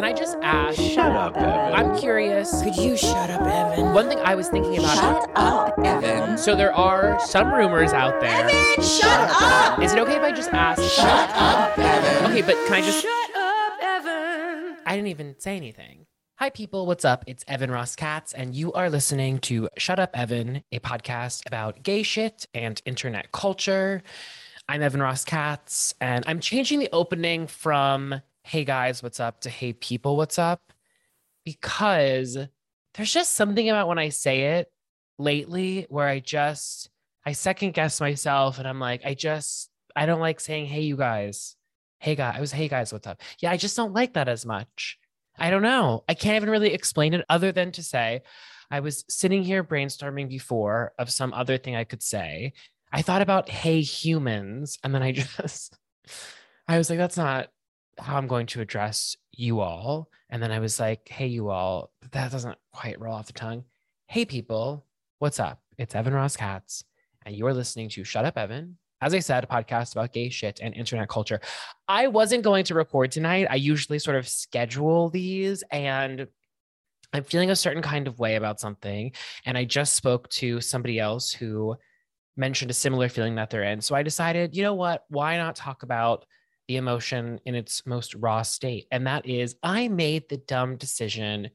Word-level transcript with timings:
Can 0.00 0.08
I 0.08 0.14
just 0.14 0.38
ask? 0.40 0.80
Shut 0.80 1.12
up, 1.12 1.36
Evan. 1.36 1.74
I'm 1.74 1.98
curious. 1.98 2.62
Could 2.62 2.74
you 2.74 2.96
shut 2.96 3.28
up, 3.28 3.42
Evan? 3.42 3.92
One 3.92 4.08
thing 4.08 4.18
I 4.20 4.34
was 4.34 4.48
thinking 4.48 4.78
about. 4.78 4.96
Shut 4.96 5.30
up, 5.34 5.78
Evan. 5.78 6.38
So 6.38 6.56
there 6.56 6.72
are 6.72 7.20
some 7.20 7.52
rumors 7.52 7.92
out 7.92 8.18
there. 8.18 8.48
Evan, 8.48 8.82
shut 8.82 9.30
up. 9.42 9.78
Is 9.78 9.92
it 9.92 9.98
okay 9.98 10.16
if 10.16 10.22
I 10.22 10.32
just 10.32 10.54
ask? 10.54 10.82
Shut 10.94 11.30
up, 11.34 11.78
Evan. 11.78 12.30
Okay, 12.30 12.40
but 12.40 12.54
can 12.64 12.76
I 12.76 12.80
just? 12.80 13.02
Shut 13.02 13.36
up, 13.36 13.72
Evan. 13.82 14.76
I 14.86 14.96
didn't 14.96 15.08
even 15.08 15.34
say 15.38 15.54
anything. 15.54 16.06
Hi, 16.36 16.48
people. 16.48 16.86
What's 16.86 17.04
up? 17.04 17.22
It's 17.26 17.44
Evan 17.46 17.70
Ross 17.70 17.94
Katz, 17.94 18.32
and 18.32 18.54
you 18.54 18.72
are 18.72 18.88
listening 18.88 19.38
to 19.40 19.68
Shut 19.76 19.98
Up, 19.98 20.12
Evan, 20.14 20.64
a 20.72 20.78
podcast 20.78 21.46
about 21.46 21.82
gay 21.82 22.04
shit 22.04 22.46
and 22.54 22.80
internet 22.86 23.32
culture. 23.32 24.02
I'm 24.66 24.80
Evan 24.80 25.02
Ross 25.02 25.26
Katz, 25.26 25.92
and 26.00 26.24
I'm 26.26 26.40
changing 26.40 26.78
the 26.78 26.88
opening 26.90 27.46
from 27.46 28.22
Hey 28.42 28.64
guys, 28.64 29.02
what's 29.02 29.20
up 29.20 29.42
to 29.42 29.50
Hey 29.50 29.72
people, 29.72 30.16
what's 30.16 30.38
up? 30.38 30.60
Because 31.44 32.36
there's 32.94 33.12
just 33.12 33.34
something 33.34 33.68
about 33.68 33.86
when 33.86 33.98
I 33.98 34.08
say 34.08 34.58
it 34.58 34.72
lately 35.18 35.86
where 35.88 36.08
I 36.08 36.18
just, 36.20 36.90
I 37.24 37.32
second 37.32 37.74
guess 37.74 38.00
myself 38.00 38.58
and 38.58 38.66
I'm 38.66 38.80
like, 38.80 39.02
I 39.04 39.14
just, 39.14 39.70
I 39.94 40.06
don't 40.06 40.20
like 40.20 40.40
saying 40.40 40.66
Hey, 40.66 40.80
you 40.80 40.96
guys. 40.96 41.54
Hey 42.00 42.14
guys, 42.16 42.34
I 42.36 42.40
was 42.40 42.50
Hey 42.50 42.66
guys, 42.66 42.92
what's 42.92 43.06
up? 43.06 43.20
Yeah, 43.40 43.52
I 43.52 43.56
just 43.56 43.76
don't 43.76 43.92
like 43.92 44.14
that 44.14 44.28
as 44.28 44.44
much. 44.44 44.98
I 45.38 45.50
don't 45.50 45.62
know. 45.62 46.02
I 46.08 46.14
can't 46.14 46.36
even 46.36 46.50
really 46.50 46.72
explain 46.72 47.14
it 47.14 47.24
other 47.28 47.52
than 47.52 47.72
to 47.72 47.82
say 47.82 48.22
I 48.70 48.80
was 48.80 49.04
sitting 49.08 49.44
here 49.44 49.62
brainstorming 49.62 50.28
before 50.28 50.92
of 50.98 51.10
some 51.10 51.32
other 51.34 51.58
thing 51.58 51.76
I 51.76 51.84
could 51.84 52.02
say. 52.02 52.54
I 52.90 53.02
thought 53.02 53.22
about 53.22 53.48
hey 53.48 53.82
humans 53.82 54.78
and 54.82 54.94
then 54.94 55.02
I 55.02 55.12
just 55.12 55.78
I 56.66 56.78
was 56.78 56.90
like 56.90 56.98
that's 56.98 57.16
not 57.16 57.50
how 58.02 58.16
I'm 58.16 58.26
going 58.26 58.46
to 58.46 58.60
address 58.60 59.16
you 59.32 59.60
all. 59.60 60.08
And 60.30 60.42
then 60.42 60.52
I 60.52 60.58
was 60.58 60.80
like, 60.80 61.08
hey 61.08 61.26
you 61.26 61.50
all, 61.50 61.90
that 62.12 62.32
doesn't 62.32 62.58
quite 62.72 63.00
roll 63.00 63.14
off 63.14 63.26
the 63.26 63.32
tongue. 63.32 63.64
Hey 64.06 64.24
people, 64.24 64.86
what's 65.18 65.38
up? 65.40 65.60
It's 65.78 65.94
Evan 65.94 66.14
Ross 66.14 66.36
Katz 66.36 66.84
and 67.26 67.34
you're 67.34 67.54
listening 67.54 67.88
to 67.90 68.04
Shut 68.04 68.24
Up 68.24 68.38
Evan. 68.38 68.78
As 69.02 69.14
I 69.14 69.18
said, 69.18 69.44
a 69.44 69.46
podcast 69.46 69.92
about 69.92 70.12
gay 70.12 70.28
shit 70.28 70.60
and 70.62 70.74
internet 70.74 71.08
culture. 71.08 71.40
I 71.88 72.06
wasn't 72.06 72.44
going 72.44 72.64
to 72.64 72.74
record 72.74 73.10
tonight. 73.10 73.46
I 73.50 73.56
usually 73.56 73.98
sort 73.98 74.16
of 74.16 74.28
schedule 74.28 75.08
these 75.10 75.64
and 75.70 76.26
I'm 77.12 77.24
feeling 77.24 77.50
a 77.50 77.56
certain 77.56 77.82
kind 77.82 78.06
of 78.06 78.18
way 78.18 78.36
about 78.36 78.60
something. 78.60 79.12
And 79.46 79.58
I 79.58 79.64
just 79.64 79.94
spoke 79.94 80.28
to 80.30 80.60
somebody 80.60 80.98
else 80.98 81.32
who 81.32 81.76
mentioned 82.36 82.70
a 82.70 82.74
similar 82.74 83.08
feeling 83.08 83.34
that 83.36 83.50
they're 83.50 83.64
in. 83.64 83.80
So 83.80 83.94
I 83.94 84.02
decided, 84.02 84.54
you 84.54 84.62
know 84.62 84.74
what? 84.74 85.04
Why 85.08 85.36
not 85.36 85.56
talk 85.56 85.82
about 85.82 86.24
the 86.70 86.76
emotion 86.76 87.40
in 87.46 87.56
its 87.56 87.84
most 87.84 88.14
raw 88.14 88.42
state? 88.42 88.86
And 88.92 89.08
that 89.08 89.26
is, 89.26 89.56
I 89.60 89.88
made 89.88 90.28
the 90.28 90.36
dumb 90.36 90.76
decision. 90.76 91.50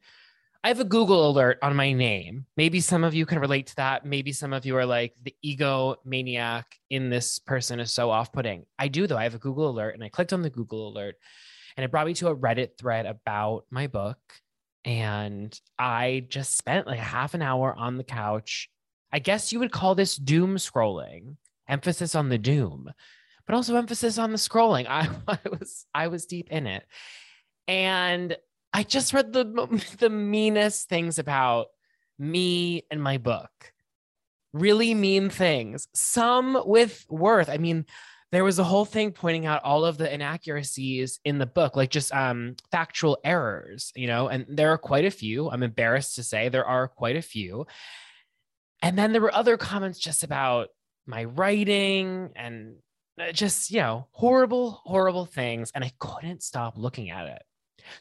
I 0.62 0.68
have 0.68 0.82
a 0.82 0.84
Google 0.84 1.30
alert 1.30 1.58
on 1.62 1.74
my 1.74 1.94
name. 1.94 2.46
Maybe 2.58 2.82
some 2.82 3.06
of 3.06 3.14
you 3.14 3.26
can 3.26 3.40
relate 3.40 3.68
to 3.68 3.76
that. 3.78 4.06
Maybe 4.06 4.34
some 4.34 4.52
of 4.52 4.66
you 4.66 4.76
are 4.76 4.86
like, 4.86 5.14
the 5.24 5.34
ego 5.42 5.96
maniac 6.04 6.78
in 6.90 7.10
this 7.10 7.40
person 7.40 7.80
is 7.80 7.94
so 7.94 8.10
off 8.10 8.34
putting. 8.34 8.66
I 8.78 8.90
do, 8.90 9.08
though. 9.08 9.16
I 9.16 9.24
have 9.24 9.36
a 9.36 9.40
Google 9.40 9.70
alert 9.70 9.96
and 9.96 10.04
I 10.04 10.10
clicked 10.10 10.34
on 10.34 10.42
the 10.42 10.50
Google 10.50 10.90
alert 10.90 11.16
and 11.78 11.86
it 11.86 11.92
brought 11.92 12.08
me 12.08 12.14
to 12.16 12.28
a 12.28 12.36
Reddit 12.36 12.78
thread 12.78 13.06
about 13.06 13.64
my 13.70 13.88
book. 13.88 14.18
And 14.84 15.58
I 15.80 16.26
just 16.28 16.58
spent 16.58 16.88
like 16.88 17.00
half 17.00 17.36
an 17.36 17.42
hour 17.42 17.74
on 17.74 17.96
the 17.96 18.04
couch. 18.04 18.70
I 19.14 19.20
guess 19.20 19.54
you 19.54 19.60
would 19.60 19.72
call 19.72 19.96
this 19.96 20.18
doom 20.18 20.58
scrolling, 20.58 21.38
emphasis 21.70 22.16
on 22.16 22.28
the 22.28 22.38
doom, 22.38 22.92
but 23.46 23.56
also 23.56 23.76
emphasis 23.76 24.18
on 24.18 24.32
the 24.32 24.38
scrolling. 24.38 24.86
I, 24.90 25.10
I 25.28 25.40
was 25.50 25.86
I 25.94 26.08
was 26.08 26.26
deep 26.26 26.52
in 26.52 26.68
it. 26.68 26.86
And 27.68 28.38
I 28.74 28.84
just 28.84 29.14
read 29.14 29.34
the 29.34 29.46
the 30.00 30.10
meanest 30.10 30.90
things 30.90 31.20
about 31.20 31.68
me 32.20 32.84
and 32.92 33.02
my 33.02 33.18
book. 33.18 33.74
Really 34.54 34.94
mean 34.94 35.30
things. 35.30 35.88
Some 35.94 36.62
with 36.66 37.06
worth. 37.10 37.50
I 37.50 37.58
mean, 37.58 37.86
there 38.32 38.44
was 38.44 38.60
a 38.60 38.64
whole 38.64 38.86
thing 38.86 39.12
pointing 39.12 39.46
out 39.46 39.64
all 39.64 39.86
of 39.86 39.98
the 39.98 40.14
inaccuracies 40.14 41.20
in 41.24 41.38
the 41.38 41.46
book, 41.46 41.76
like 41.76 41.90
just 41.90 42.14
um, 42.14 42.56
factual 42.72 43.18
errors, 43.24 43.92
you 43.96 44.08
know, 44.08 44.28
and 44.28 44.46
there 44.50 44.72
are 44.72 44.78
quite 44.78 45.06
a 45.06 45.12
few. 45.12 45.50
I'm 45.50 45.64
embarrassed 45.64 46.16
to 46.16 46.24
say 46.24 46.50
there 46.50 46.66
are 46.66 46.88
quite 46.88 47.16
a 47.16 47.22
few. 47.22 47.68
And 48.82 48.98
then 48.98 49.14
there 49.14 49.22
were 49.22 49.34
other 49.34 49.58
comments 49.58 50.00
just 50.00 50.24
about 50.24 50.68
my 51.06 51.24
writing 51.24 52.32
and 52.36 52.76
just, 53.34 53.72
you 53.72 53.80
know, 53.80 54.08
horrible, 54.12 54.82
horrible 54.84 55.26
things. 55.26 55.72
And 55.74 55.84
I 55.84 55.92
couldn't 56.00 56.44
stop 56.44 56.76
looking 56.78 57.10
at 57.10 57.28
it. 57.28 57.42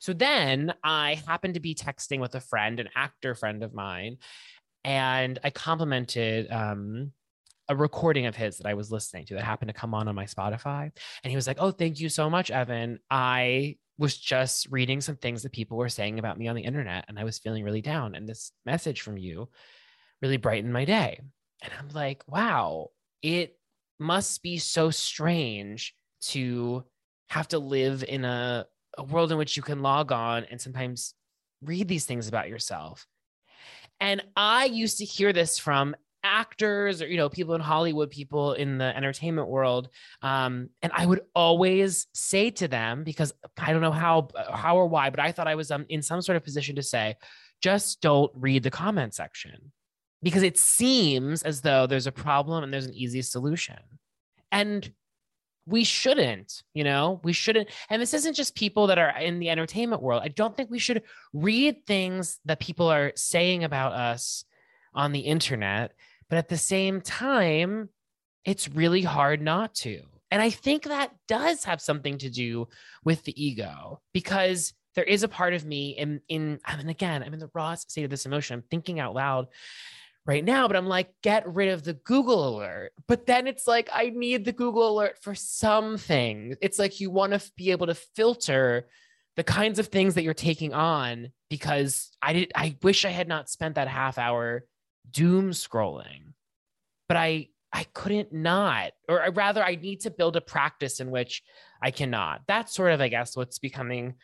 So 0.00 0.12
then 0.12 0.74
I 0.82 1.22
happened 1.26 1.54
to 1.54 1.60
be 1.60 1.74
texting 1.74 2.20
with 2.20 2.34
a 2.34 2.40
friend, 2.40 2.80
an 2.80 2.88
actor 2.96 3.34
friend 3.34 3.62
of 3.62 3.74
mine, 3.74 4.16
and 4.82 5.38
I 5.42 5.50
complimented 5.50 6.50
um, 6.50 7.12
a 7.68 7.76
recording 7.76 8.26
of 8.26 8.36
his 8.36 8.58
that 8.58 8.66
I 8.66 8.74
was 8.74 8.90
listening 8.90 9.26
to 9.26 9.34
that 9.34 9.44
happened 9.44 9.68
to 9.68 9.74
come 9.74 9.94
on 9.94 10.08
on 10.08 10.14
my 10.14 10.26
Spotify. 10.26 10.90
And 11.22 11.30
he 11.30 11.36
was 11.36 11.46
like, 11.46 11.58
Oh, 11.60 11.70
thank 11.70 12.00
you 12.00 12.08
so 12.08 12.28
much, 12.28 12.50
Evan. 12.50 12.98
I 13.10 13.76
was 13.96 14.16
just 14.16 14.66
reading 14.70 15.00
some 15.00 15.16
things 15.16 15.42
that 15.42 15.52
people 15.52 15.76
were 15.76 15.88
saying 15.88 16.18
about 16.18 16.38
me 16.38 16.48
on 16.48 16.56
the 16.56 16.64
internet 16.64 17.04
and 17.08 17.18
I 17.18 17.24
was 17.24 17.38
feeling 17.38 17.64
really 17.64 17.80
down. 17.80 18.14
And 18.14 18.28
this 18.28 18.52
message 18.66 19.00
from 19.02 19.16
you 19.16 19.48
really 20.20 20.36
brightened 20.36 20.72
my 20.72 20.84
day. 20.84 21.20
And 21.62 21.72
I'm 21.78 21.88
like, 21.94 22.22
wow, 22.26 22.88
it 23.22 23.56
must 24.04 24.42
be 24.42 24.58
so 24.58 24.90
strange 24.90 25.94
to 26.20 26.84
have 27.30 27.48
to 27.48 27.58
live 27.58 28.04
in 28.06 28.24
a, 28.24 28.66
a 28.98 29.02
world 29.02 29.32
in 29.32 29.38
which 29.38 29.56
you 29.56 29.62
can 29.62 29.82
log 29.82 30.12
on 30.12 30.44
and 30.50 30.60
sometimes 30.60 31.14
read 31.62 31.88
these 31.88 32.04
things 32.04 32.28
about 32.28 32.48
yourself. 32.48 33.06
And 34.00 34.22
I 34.36 34.66
used 34.66 34.98
to 34.98 35.04
hear 35.04 35.32
this 35.32 35.58
from 35.58 35.96
actors 36.24 37.02
or 37.02 37.06
you 37.06 37.18
know 37.18 37.28
people 37.28 37.54
in 37.54 37.60
hollywood 37.60 38.10
people 38.10 38.54
in 38.54 38.78
the 38.78 38.96
entertainment 38.96 39.46
world 39.46 39.90
um, 40.22 40.70
and 40.80 40.90
i 40.94 41.04
would 41.04 41.20
always 41.34 42.06
say 42.14 42.48
to 42.50 42.66
them 42.66 43.04
because 43.04 43.30
i 43.58 43.70
don't 43.70 43.82
know 43.82 43.92
how 43.92 44.26
how 44.50 44.74
or 44.74 44.86
why 44.86 45.10
but 45.10 45.20
i 45.20 45.30
thought 45.30 45.46
i 45.46 45.54
was 45.54 45.70
um, 45.70 45.84
in 45.90 46.00
some 46.00 46.22
sort 46.22 46.34
of 46.34 46.42
position 46.42 46.76
to 46.76 46.82
say 46.82 47.14
just 47.60 48.00
don't 48.00 48.32
read 48.34 48.62
the 48.62 48.70
comment 48.70 49.12
section 49.12 49.70
because 50.24 50.42
it 50.42 50.58
seems 50.58 51.44
as 51.44 51.60
though 51.60 51.86
there's 51.86 52.08
a 52.08 52.12
problem 52.12 52.64
and 52.64 52.72
there's 52.72 52.86
an 52.86 52.94
easy 52.94 53.22
solution 53.22 53.78
and 54.50 54.92
we 55.66 55.84
shouldn't 55.84 56.62
you 56.74 56.82
know 56.82 57.20
we 57.22 57.32
shouldn't 57.32 57.68
and 57.88 58.02
this 58.02 58.12
isn't 58.12 58.34
just 58.34 58.56
people 58.56 58.88
that 58.88 58.98
are 58.98 59.16
in 59.18 59.38
the 59.38 59.48
entertainment 59.48 60.02
world 60.02 60.20
i 60.24 60.28
don't 60.28 60.56
think 60.56 60.70
we 60.70 60.78
should 60.78 61.02
read 61.32 61.86
things 61.86 62.40
that 62.44 62.58
people 62.58 62.88
are 62.88 63.12
saying 63.14 63.62
about 63.62 63.92
us 63.92 64.44
on 64.94 65.12
the 65.12 65.20
internet 65.20 65.92
but 66.28 66.38
at 66.38 66.48
the 66.48 66.56
same 66.56 67.00
time, 67.00 67.90
it's 68.44 68.68
really 68.68 69.02
hard 69.02 69.40
not 69.40 69.74
to. 69.76 70.02
And 70.30 70.42
I 70.42 70.50
think 70.50 70.84
that 70.84 71.12
does 71.28 71.64
have 71.64 71.80
something 71.80 72.18
to 72.18 72.30
do 72.30 72.68
with 73.04 73.22
the 73.24 73.42
ego 73.42 74.00
because 74.12 74.72
there 74.94 75.04
is 75.04 75.22
a 75.22 75.28
part 75.28 75.54
of 75.54 75.64
me 75.64 75.90
in 75.90 76.20
in 76.28 76.60
I 76.64 76.76
mean 76.76 76.88
again, 76.88 77.22
I'm 77.22 77.34
in 77.34 77.40
the 77.40 77.50
raw 77.54 77.74
state 77.74 78.04
of 78.04 78.10
this 78.10 78.26
emotion. 78.26 78.54
I'm 78.54 78.64
thinking 78.70 79.00
out 79.00 79.14
loud 79.14 79.46
right 80.26 80.44
now, 80.44 80.66
but 80.66 80.76
I'm 80.76 80.86
like, 80.86 81.12
get 81.22 81.46
rid 81.52 81.68
of 81.68 81.82
the 81.82 81.94
Google 81.94 82.56
alert. 82.56 82.92
But 83.06 83.26
then 83.26 83.46
it's 83.46 83.66
like, 83.66 83.90
I 83.92 84.10
need 84.10 84.44
the 84.44 84.52
Google 84.52 84.88
alert 84.88 85.18
for 85.20 85.34
some 85.34 85.98
things. 85.98 86.56
It's 86.62 86.78
like 86.78 87.00
you 87.00 87.10
want 87.10 87.32
to 87.32 87.52
be 87.56 87.70
able 87.70 87.86
to 87.88 87.94
filter 87.94 88.88
the 89.36 89.44
kinds 89.44 89.78
of 89.78 89.88
things 89.88 90.14
that 90.14 90.22
you're 90.22 90.32
taking 90.32 90.72
on 90.72 91.30
because 91.50 92.10
I 92.22 92.32
did, 92.32 92.52
I 92.54 92.76
wish 92.82 93.04
I 93.04 93.10
had 93.10 93.28
not 93.28 93.50
spent 93.50 93.74
that 93.74 93.88
half 93.88 94.16
hour 94.16 94.64
doom 95.10 95.50
scrolling, 95.50 96.32
but 97.08 97.16
I, 97.16 97.48
I 97.72 97.84
couldn't 97.92 98.32
not, 98.32 98.92
or 99.08 99.28
rather, 99.34 99.62
I 99.62 99.74
need 99.74 100.02
to 100.02 100.10
build 100.10 100.36
a 100.36 100.40
practice 100.40 101.00
in 101.00 101.10
which 101.10 101.42
I 101.82 101.90
cannot. 101.90 102.42
That's 102.46 102.72
sort 102.72 102.92
of, 102.92 103.00
I 103.00 103.08
guess, 103.08 103.36
what's 103.36 103.58
becoming 103.58 104.14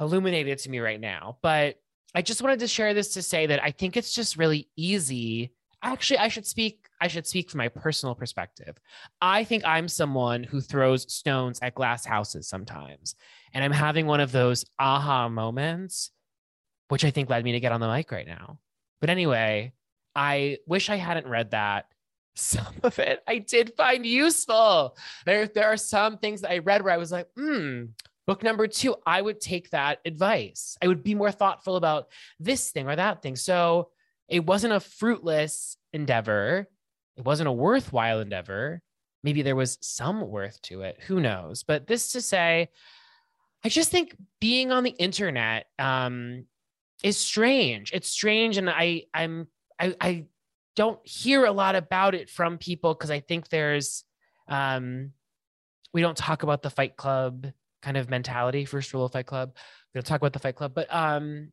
illuminated 0.00 0.58
to 0.60 0.70
me 0.70 0.78
right 0.80 1.00
now. 1.00 1.36
But 1.42 1.76
I 2.16 2.22
just 2.22 2.40
wanted 2.40 2.60
to 2.60 2.66
share 2.66 2.94
this 2.94 3.12
to 3.12 3.22
say 3.22 3.44
that 3.44 3.62
I 3.62 3.70
think 3.70 3.94
it's 3.94 4.14
just 4.14 4.38
really 4.38 4.70
easy. 4.74 5.52
Actually, 5.82 6.20
I 6.20 6.28
should 6.28 6.46
speak. 6.46 6.88
I 6.98 7.08
should 7.08 7.26
speak 7.26 7.50
from 7.50 7.58
my 7.58 7.68
personal 7.68 8.14
perspective. 8.14 8.78
I 9.20 9.44
think 9.44 9.66
I'm 9.66 9.86
someone 9.86 10.42
who 10.42 10.62
throws 10.62 11.12
stones 11.12 11.58
at 11.60 11.74
glass 11.74 12.06
houses 12.06 12.48
sometimes, 12.48 13.16
and 13.52 13.62
I'm 13.62 13.70
having 13.70 14.06
one 14.06 14.20
of 14.20 14.32
those 14.32 14.64
aha 14.78 15.28
moments, 15.28 16.10
which 16.88 17.04
I 17.04 17.10
think 17.10 17.28
led 17.28 17.44
me 17.44 17.52
to 17.52 17.60
get 17.60 17.72
on 17.72 17.80
the 17.80 17.92
mic 17.92 18.10
right 18.10 18.26
now. 18.26 18.60
But 19.02 19.10
anyway, 19.10 19.74
I 20.14 20.56
wish 20.66 20.88
I 20.88 20.96
hadn't 20.96 21.28
read 21.28 21.50
that. 21.50 21.84
Some 22.34 22.76
of 22.82 22.98
it 22.98 23.22
I 23.28 23.38
did 23.38 23.74
find 23.76 24.06
useful. 24.06 24.96
There, 25.26 25.48
there 25.48 25.68
are 25.68 25.76
some 25.78 26.16
things 26.16 26.42
that 26.42 26.50
I 26.50 26.58
read 26.58 26.82
where 26.82 26.92
I 26.92 26.98
was 26.98 27.12
like, 27.12 27.28
hmm, 27.36 27.84
Book 28.26 28.42
number 28.42 28.66
two, 28.66 28.96
I 29.06 29.22
would 29.22 29.40
take 29.40 29.70
that 29.70 30.00
advice. 30.04 30.76
I 30.82 30.88
would 30.88 31.04
be 31.04 31.14
more 31.14 31.30
thoughtful 31.30 31.76
about 31.76 32.08
this 32.40 32.70
thing 32.72 32.88
or 32.88 32.96
that 32.96 33.22
thing. 33.22 33.36
So 33.36 33.90
it 34.28 34.44
wasn't 34.44 34.72
a 34.72 34.80
fruitless 34.80 35.76
endeavor. 35.92 36.68
It 37.16 37.24
wasn't 37.24 37.48
a 37.48 37.52
worthwhile 37.52 38.20
endeavor. 38.20 38.82
Maybe 39.22 39.42
there 39.42 39.56
was 39.56 39.78
some 39.80 40.28
worth 40.28 40.60
to 40.62 40.82
it. 40.82 40.98
Who 41.06 41.20
knows? 41.20 41.62
But 41.62 41.86
this 41.86 42.12
to 42.12 42.20
say, 42.20 42.70
I 43.64 43.68
just 43.68 43.90
think 43.90 44.16
being 44.40 44.72
on 44.72 44.82
the 44.84 44.90
internet 44.90 45.66
um, 45.78 46.46
is 47.02 47.16
strange. 47.16 47.92
It's 47.92 48.08
strange, 48.08 48.56
and 48.58 48.70
I 48.70 49.04
I'm 49.12 49.48
I, 49.80 49.96
I 50.00 50.24
don't 50.76 51.00
hear 51.04 51.44
a 51.44 51.52
lot 51.52 51.74
about 51.74 52.14
it 52.14 52.30
from 52.30 52.58
people 52.58 52.94
because 52.94 53.10
I 53.10 53.20
think 53.20 53.48
there's 53.48 54.04
um, 54.48 55.12
we 55.92 56.02
don't 56.02 56.16
talk 56.16 56.42
about 56.42 56.62
the 56.62 56.70
Fight 56.70 56.96
Club 56.96 57.46
kind 57.82 57.96
of 57.96 58.10
mentality 58.10 58.64
first 58.64 58.92
rule 58.92 59.04
of 59.04 59.12
fight 59.12 59.26
club. 59.26 59.54
We'll 59.94 60.02
talk 60.02 60.20
about 60.20 60.32
the 60.32 60.38
fight 60.38 60.56
club 60.56 60.72
but 60.74 60.92
um 60.94 61.52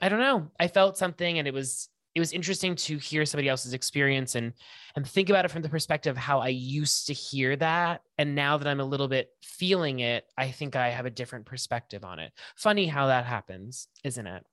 i 0.00 0.08
don't 0.08 0.20
know. 0.20 0.50
I 0.58 0.68
felt 0.68 0.98
something 0.98 1.38
and 1.38 1.46
it 1.48 1.54
was 1.54 1.88
it 2.14 2.20
was 2.20 2.32
interesting 2.32 2.74
to 2.74 2.98
hear 2.98 3.24
somebody 3.24 3.48
else's 3.48 3.72
experience 3.72 4.34
and 4.34 4.52
and 4.96 5.06
think 5.06 5.30
about 5.30 5.44
it 5.44 5.50
from 5.50 5.62
the 5.62 5.68
perspective 5.68 6.10
of 6.16 6.16
how 6.16 6.40
i 6.40 6.48
used 6.48 7.06
to 7.06 7.12
hear 7.12 7.56
that. 7.56 8.02
And 8.18 8.34
now 8.34 8.56
that 8.56 8.66
i'm 8.68 8.80
a 8.80 8.84
little 8.84 9.08
bit 9.08 9.30
feeling 9.42 10.00
it 10.00 10.24
i 10.36 10.50
think 10.50 10.76
i 10.76 10.90
have 10.90 11.06
a 11.06 11.10
different 11.10 11.46
perspective 11.46 12.04
on 12.04 12.18
it. 12.18 12.32
Funny 12.56 12.86
how 12.86 13.06
that 13.06 13.26
happens 13.26 13.88
isn't 14.04 14.26
it? 14.26 14.44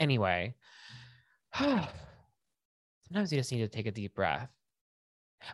Anyway 0.00 0.54
sometimes 1.54 3.32
you 3.32 3.38
just 3.38 3.52
need 3.52 3.60
to 3.60 3.68
take 3.68 3.86
a 3.86 3.92
deep 3.92 4.14
breath 4.14 4.50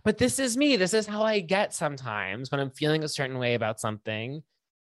but 0.04 0.18
this 0.18 0.38
is 0.38 0.56
me. 0.56 0.76
This 0.76 0.94
is 0.94 1.06
how 1.06 1.22
I 1.22 1.40
get 1.40 1.74
sometimes 1.74 2.50
when 2.50 2.60
I'm 2.60 2.70
feeling 2.70 3.04
a 3.04 3.08
certain 3.08 3.38
way 3.38 3.54
about 3.54 3.80
something. 3.80 4.42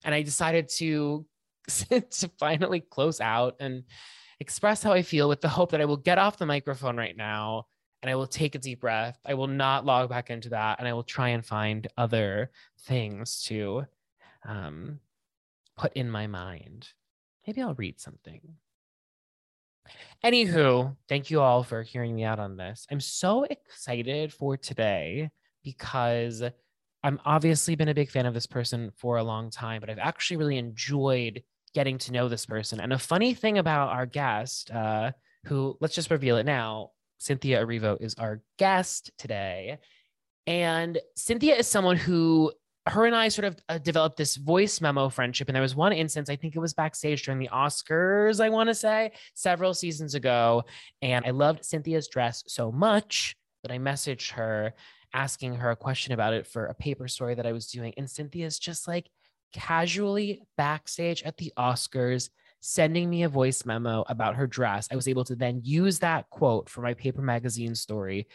And 0.05 0.15
I 0.15 0.23
decided 0.23 0.69
to, 0.77 1.27
to 1.69 2.31
finally 2.39 2.81
close 2.81 3.21
out 3.21 3.57
and 3.61 3.85
express 4.41 4.83
how 4.83 4.93
I 4.93 5.03
feel 5.03 5.29
with 5.29 5.41
the 5.41 5.49
hope 5.49 5.73
that 5.73 5.81
I 5.81 5.85
will 5.85 5.97
get 5.97 6.19
off 6.19 6.39
the 6.39 6.47
microphone 6.47 6.97
right 6.97 7.17
now 7.17 7.67
and 8.03 8.11
I 8.11 8.15
will 8.15 8.27
take 8.27 8.55
a 8.55 8.59
deep 8.59 8.81
breath. 8.81 9.19
I 9.27 9.35
will 9.35 9.47
not 9.47 9.85
log 9.85 10.09
back 10.09 10.31
into 10.31 10.49
that 10.51 10.79
and 10.79 10.89
I 10.89 10.95
will 10.95 11.03
try 11.03 11.29
and 11.29 11.45
find 11.45 11.87
other 11.99 12.51
things 12.83 13.43
to 13.45 13.85
um, 14.47 15.01
put 15.77 15.93
in 15.93 16.11
my 16.11 16.27
mind. 16.27 16.89
Maybe 17.47 17.61
I'll 17.61 17.75
read 17.75 18.01
something. 18.01 18.41
Anywho, 20.25 20.95
thank 21.09 21.31
you 21.31 21.41
all 21.41 21.63
for 21.63 21.83
hearing 21.83 22.15
me 22.15 22.25
out 22.25 22.39
on 22.39 22.57
this. 22.57 22.87
I'm 22.91 23.01
so 23.01 23.45
excited 23.45 24.33
for 24.33 24.59
today 24.59 25.31
because 25.65 26.43
I'm 27.03 27.19
obviously 27.25 27.75
been 27.75 27.89
a 27.89 27.95
big 27.95 28.11
fan 28.11 28.27
of 28.27 28.35
this 28.35 28.47
person 28.47 28.91
for 28.99 29.17
a 29.17 29.25
long 29.25 29.51
time, 29.51 29.81
but 29.81 29.89
I've 29.89 29.99
actually 29.99 30.37
really 30.37 30.59
enjoyed 30.59 31.43
getting 31.75 31.97
to 31.99 32.13
know 32.13 32.29
this 32.29 32.45
person. 32.45 32.81
And 32.81 32.93
a 32.93 32.99
funny 32.99 33.33
thing 33.33 33.57
about 33.57 33.89
our 33.89 34.05
guest, 34.05 34.71
uh, 34.71 35.13
who 35.47 35.79
let's 35.81 35.95
just 35.95 36.11
reveal 36.11 36.37
it 36.37 36.45
now, 36.45 36.91
Cynthia 37.17 37.65
Erivo 37.65 37.97
is 37.99 38.15
our 38.17 38.43
guest 38.59 39.13
today. 39.17 39.79
And 40.47 40.99
Cynthia 41.17 41.57
is 41.57 41.67
someone 41.67 41.97
who 41.97 42.53
her 42.91 43.07
and 43.07 43.15
I 43.15 43.29
sort 43.29 43.47
of 43.47 43.57
uh, 43.69 43.79
developed 43.79 44.17
this 44.17 44.37
voice 44.37 44.81
memo 44.81 45.09
friendship. 45.09 45.49
And 45.49 45.55
there 45.55 45.63
was 45.63 45.75
one 45.75 45.93
instance, 45.93 46.29
I 46.29 46.37
think 46.37 46.55
it 46.55 46.61
was 46.61 46.75
backstage 46.75 47.25
during 47.25 47.39
the 47.39 47.51
Oscars, 47.53 48.41
I 48.41 48.49
want 48.49 48.69
to 48.69 48.75
say, 48.75 49.13
several 49.35 49.75
seasons 49.75 50.15
ago. 50.15 50.65
And 51.01 51.25
I 51.25 51.31
loved 51.31 51.65
Cynthia's 51.65 52.09
dress 52.09 52.45
so 52.47 52.71
much 52.71 53.37
that 53.63 53.73
I 53.73 53.79
messaged 53.79 54.33
her 54.33 54.75
asking 55.13 55.57
her 55.57 55.71
a 55.71 55.77
question 55.77 56.13
about 56.13 56.35
it 56.35 56.47
for 56.47 56.67
a 56.67 56.75
paper 56.75 57.09
story 57.09 57.35
that 57.35 57.47
I 57.47 57.53
was 57.53 57.67
doing. 57.67 57.95
And 57.97 58.09
Cynthia's 58.09 58.59
just 58.59 58.87
like 58.87 59.09
casually 59.53 60.43
backstage 60.57 61.23
at 61.23 61.37
the 61.37 61.53
Oscars 61.59 62.31
sending 62.61 63.09
me 63.09 63.23
a 63.23 63.29
voice 63.29 63.65
memo 63.65 64.05
about 64.09 64.37
her 64.37 64.47
dress. 64.47 64.87
I 64.93 64.97
was 64.97 65.09
able 65.09 65.25
to 65.25 65.35
then 65.35 65.61
use 65.65 65.99
that 66.01 66.29
quote 66.31 66.69
for 66.69 66.83
my 66.83 66.95
paper 66.95 67.23
magazine 67.23 67.75
story 67.75 68.29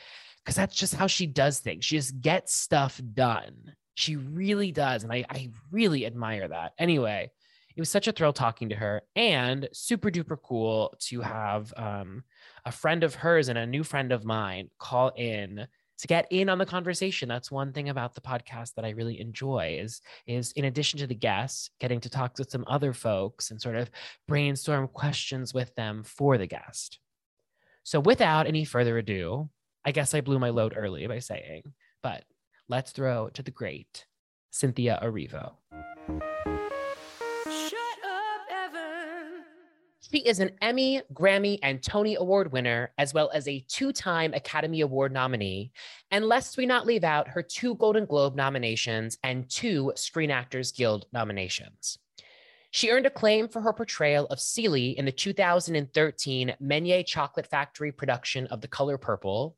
because 0.43 0.55
that's 0.55 0.75
just 0.75 0.95
how 0.95 1.07
she 1.07 1.27
does 1.27 1.59
things. 1.59 1.85
She 1.85 1.97
just 1.97 2.19
gets 2.21 2.53
stuff 2.53 2.99
done. 3.13 3.73
She 3.95 4.15
really 4.15 4.71
does. 4.71 5.03
And 5.03 5.11
I, 5.11 5.25
I 5.29 5.49
really 5.71 6.05
admire 6.05 6.47
that. 6.47 6.73
Anyway, 6.77 7.31
it 7.75 7.81
was 7.81 7.89
such 7.89 8.07
a 8.07 8.11
thrill 8.11 8.33
talking 8.33 8.69
to 8.69 8.75
her 8.75 9.01
and 9.15 9.67
super 9.73 10.09
duper 10.09 10.37
cool 10.41 10.95
to 11.01 11.21
have 11.21 11.73
um, 11.75 12.23
a 12.65 12.71
friend 12.71 13.03
of 13.03 13.15
hers 13.15 13.49
and 13.49 13.57
a 13.57 13.65
new 13.65 13.83
friend 13.83 14.11
of 14.11 14.25
mine 14.25 14.69
call 14.79 15.09
in 15.15 15.67
to 15.97 16.07
get 16.07 16.27
in 16.29 16.49
on 16.49 16.57
the 16.57 16.65
conversation 16.65 17.29
that's 17.29 17.51
one 17.51 17.71
thing 17.71 17.89
about 17.89 18.13
the 18.15 18.21
podcast 18.21 18.73
that 18.73 18.83
i 18.83 18.89
really 18.89 19.19
enjoy 19.19 19.77
is 19.79 20.01
is 20.27 20.51
in 20.53 20.65
addition 20.65 20.99
to 20.99 21.07
the 21.07 21.15
guests 21.15 21.69
getting 21.79 22.01
to 22.01 22.09
talk 22.09 22.33
to 22.33 22.49
some 22.49 22.65
other 22.67 22.91
folks 22.91 23.51
and 23.51 23.61
sort 23.61 23.75
of 23.75 23.89
brainstorm 24.27 24.87
questions 24.89 25.53
with 25.53 25.73
them 25.75 26.03
for 26.03 26.37
the 26.37 26.47
guest 26.47 26.99
so 27.83 27.99
without 27.99 28.45
any 28.45 28.65
further 28.65 28.97
ado 28.97 29.49
i 29.85 29.91
guess 29.91 30.13
i 30.13 30.19
blew 30.19 30.37
my 30.37 30.49
load 30.49 30.73
early 30.75 31.07
by 31.07 31.19
saying 31.19 31.63
but 32.03 32.25
let's 32.69 32.91
throw 32.91 33.29
to 33.29 33.43
the 33.43 33.51
great 33.51 34.05
Cynthia 34.51 34.99
Erivo. 35.03 35.53
She 40.11 40.19
is 40.19 40.39
an 40.39 40.51
Emmy, 40.61 41.01
Grammy, 41.13 41.59
and 41.61 41.83
Tony 41.83 42.15
Award 42.15 42.51
winner, 42.51 42.93
as 42.97 43.13
well 43.13 43.29
as 43.33 43.47
a 43.47 43.65
two 43.67 43.91
time 43.91 44.33
Academy 44.33 44.81
Award 44.81 45.11
nominee. 45.11 45.71
And 46.11 46.25
lest 46.25 46.57
we 46.57 46.65
not 46.65 46.85
leave 46.85 47.03
out 47.03 47.27
her 47.27 47.41
two 47.41 47.75
Golden 47.75 48.05
Globe 48.05 48.35
nominations 48.35 49.17
and 49.23 49.49
two 49.49 49.91
Screen 49.95 50.31
Actors 50.31 50.71
Guild 50.71 51.07
nominations. 51.11 51.97
She 52.75 52.89
earned 52.89 53.05
acclaim 53.05 53.47
for 53.47 53.61
her 53.61 53.71
portrayal 53.71 54.25
of 54.25 54.41
Celie 54.41 54.97
in 54.97 55.05
the 55.05 55.11
2013 55.13 56.55
Menier 56.59 57.03
Chocolate 57.03 57.47
Factory 57.47 57.89
production 57.89 58.47
of 58.47 58.59
The 58.59 58.67
Color 58.67 58.97
Purple 58.97 59.55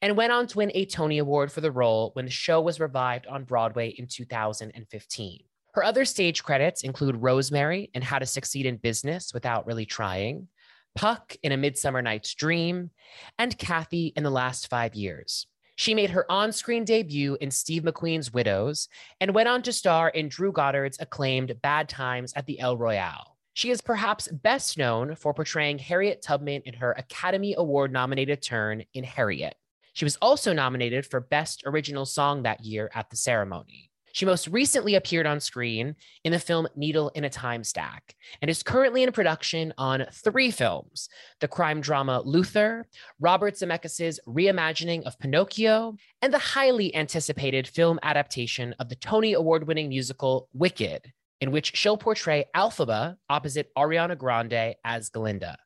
and 0.00 0.16
went 0.16 0.30
on 0.30 0.46
to 0.46 0.58
win 0.58 0.70
a 0.72 0.84
Tony 0.84 1.18
Award 1.18 1.50
for 1.50 1.62
the 1.62 1.72
role 1.72 2.12
when 2.12 2.26
the 2.26 2.30
show 2.30 2.60
was 2.60 2.78
revived 2.78 3.26
on 3.26 3.42
Broadway 3.42 3.88
in 3.88 4.06
2015. 4.06 5.40
Her 5.72 5.82
other 5.82 6.04
stage 6.04 6.44
credits 6.44 6.84
include 6.84 7.16
Rosemary 7.16 7.90
and 7.92 8.04
How 8.04 8.20
to 8.20 8.26
Succeed 8.26 8.66
in 8.66 8.76
Business 8.76 9.34
Without 9.34 9.66
Really 9.66 9.84
Trying, 9.84 10.46
Puck 10.94 11.34
in 11.42 11.50
A 11.50 11.56
Midsummer 11.56 12.02
Night's 12.02 12.34
Dream, 12.34 12.90
and 13.36 13.58
Kathy 13.58 14.12
in 14.14 14.22
The 14.22 14.30
Last 14.30 14.70
Five 14.70 14.94
Years. 14.94 15.48
She 15.80 15.94
made 15.94 16.10
her 16.10 16.30
on 16.30 16.52
screen 16.52 16.84
debut 16.84 17.38
in 17.40 17.50
Steve 17.50 17.84
McQueen's 17.84 18.34
Widows 18.34 18.86
and 19.18 19.34
went 19.34 19.48
on 19.48 19.62
to 19.62 19.72
star 19.72 20.10
in 20.10 20.28
Drew 20.28 20.52
Goddard's 20.52 20.98
acclaimed 21.00 21.58
Bad 21.62 21.88
Times 21.88 22.34
at 22.36 22.44
the 22.44 22.60
El 22.60 22.76
Royale. 22.76 23.38
She 23.54 23.70
is 23.70 23.80
perhaps 23.80 24.28
best 24.28 24.76
known 24.76 25.14
for 25.14 25.32
portraying 25.32 25.78
Harriet 25.78 26.20
Tubman 26.20 26.60
in 26.66 26.74
her 26.74 26.92
Academy 26.92 27.54
Award 27.56 27.94
nominated 27.94 28.42
turn 28.42 28.84
in 28.92 29.04
Harriet. 29.04 29.54
She 29.94 30.04
was 30.04 30.18
also 30.20 30.52
nominated 30.52 31.06
for 31.06 31.18
Best 31.18 31.62
Original 31.64 32.04
Song 32.04 32.42
that 32.42 32.62
year 32.62 32.90
at 32.94 33.08
the 33.08 33.16
ceremony. 33.16 33.89
She 34.12 34.24
most 34.26 34.48
recently 34.48 34.94
appeared 34.94 35.26
on 35.26 35.40
screen 35.40 35.94
in 36.24 36.32
the 36.32 36.38
film 36.38 36.68
Needle 36.76 37.10
in 37.14 37.24
a 37.24 37.30
Time 37.30 37.64
Stack 37.64 38.14
and 38.42 38.50
is 38.50 38.62
currently 38.62 39.02
in 39.02 39.12
production 39.12 39.72
on 39.78 40.06
three 40.12 40.50
films 40.50 41.08
the 41.40 41.48
crime 41.48 41.80
drama 41.80 42.22
Luther, 42.24 42.86
Robert 43.20 43.54
Zemeckis' 43.54 44.18
reimagining 44.26 45.02
of 45.04 45.18
Pinocchio, 45.18 45.96
and 46.22 46.32
the 46.32 46.38
highly 46.38 46.94
anticipated 46.94 47.66
film 47.66 47.98
adaptation 48.02 48.74
of 48.78 48.88
the 48.88 48.96
Tony 48.96 49.32
Award 49.32 49.66
winning 49.66 49.88
musical 49.88 50.48
Wicked, 50.52 51.12
in 51.40 51.50
which 51.50 51.76
she'll 51.76 51.96
portray 51.96 52.44
Elphaba 52.54 53.16
opposite 53.28 53.70
Ariana 53.76 54.16
Grande 54.18 54.74
as 54.84 55.08
Glinda. 55.08 55.56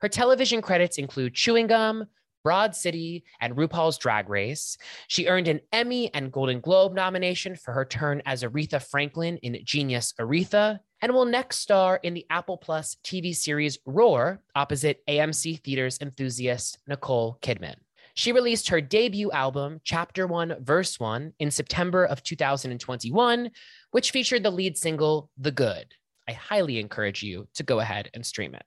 Her 0.00 0.08
television 0.08 0.60
credits 0.60 0.98
include 0.98 1.34
Chewing 1.34 1.68
Gum, 1.68 2.06
Broad 2.42 2.74
City, 2.74 3.24
and 3.40 3.56
RuPaul's 3.56 3.98
Drag 3.98 4.28
Race. 4.28 4.76
She 5.08 5.26
earned 5.26 5.48
an 5.48 5.60
Emmy 5.72 6.12
and 6.14 6.32
Golden 6.32 6.60
Globe 6.60 6.94
nomination 6.94 7.56
for 7.56 7.72
her 7.72 7.84
turn 7.84 8.22
as 8.26 8.42
Aretha 8.42 8.82
Franklin 8.82 9.36
in 9.38 9.58
Genius 9.64 10.12
Aretha, 10.18 10.78
and 11.00 11.12
will 11.12 11.24
next 11.24 11.58
star 11.58 11.98
in 12.02 12.14
the 12.14 12.26
Apple 12.30 12.56
Plus 12.56 12.96
TV 13.04 13.34
series 13.34 13.78
Roar 13.86 14.40
opposite 14.54 15.04
AMC 15.08 15.62
Theaters 15.62 15.98
enthusiast 16.00 16.78
Nicole 16.86 17.38
Kidman. 17.42 17.76
She 18.14 18.32
released 18.32 18.68
her 18.68 18.80
debut 18.80 19.30
album, 19.30 19.80
Chapter 19.84 20.26
One, 20.26 20.54
Verse 20.60 21.00
One, 21.00 21.32
in 21.38 21.50
September 21.50 22.04
of 22.04 22.22
2021, 22.22 23.50
which 23.90 24.10
featured 24.10 24.42
the 24.42 24.50
lead 24.50 24.76
single, 24.76 25.30
The 25.38 25.50
Good. 25.50 25.94
I 26.28 26.32
highly 26.32 26.78
encourage 26.78 27.22
you 27.22 27.48
to 27.54 27.62
go 27.62 27.80
ahead 27.80 28.10
and 28.14 28.24
stream 28.24 28.54
it. 28.54 28.64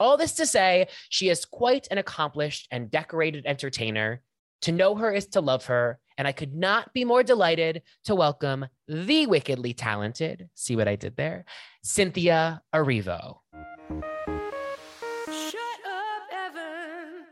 All 0.00 0.16
this 0.16 0.32
to 0.36 0.46
say, 0.46 0.88
she 1.10 1.28
is 1.28 1.44
quite 1.44 1.86
an 1.90 1.98
accomplished 1.98 2.66
and 2.70 2.90
decorated 2.90 3.44
entertainer. 3.44 4.22
To 4.62 4.72
know 4.72 4.94
her 4.94 5.12
is 5.12 5.26
to 5.28 5.42
love 5.42 5.66
her, 5.66 5.98
and 6.16 6.26
I 6.26 6.32
could 6.32 6.54
not 6.54 6.94
be 6.94 7.04
more 7.04 7.22
delighted 7.22 7.82
to 8.04 8.14
welcome 8.14 8.64
the 8.88 9.26
wickedly 9.26 9.74
talented, 9.74 10.48
see 10.54 10.74
what 10.74 10.88
I 10.88 10.96
did 10.96 11.16
there, 11.16 11.44
Cynthia 11.82 12.62
Erivo. 12.74 13.40
Shut 15.26 15.80
up, 15.86 16.22
Evan. 16.32 17.26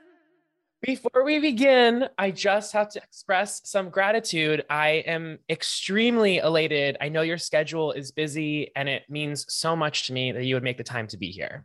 Before 0.82 1.24
we 1.24 1.38
begin, 1.38 2.06
I 2.18 2.30
just 2.30 2.74
have 2.74 2.90
to 2.90 3.02
express 3.02 3.62
some 3.64 3.88
gratitude. 3.88 4.66
I 4.68 5.04
am 5.06 5.38
extremely 5.48 6.36
elated. 6.36 6.98
I 7.00 7.08
know 7.08 7.22
your 7.22 7.38
schedule 7.38 7.92
is 7.92 8.12
busy, 8.12 8.72
and 8.76 8.90
it 8.90 9.04
means 9.08 9.46
so 9.48 9.74
much 9.74 10.06
to 10.08 10.12
me 10.12 10.32
that 10.32 10.44
you 10.44 10.54
would 10.54 10.62
make 10.62 10.76
the 10.76 10.84
time 10.84 11.06
to 11.08 11.16
be 11.16 11.30
here. 11.30 11.64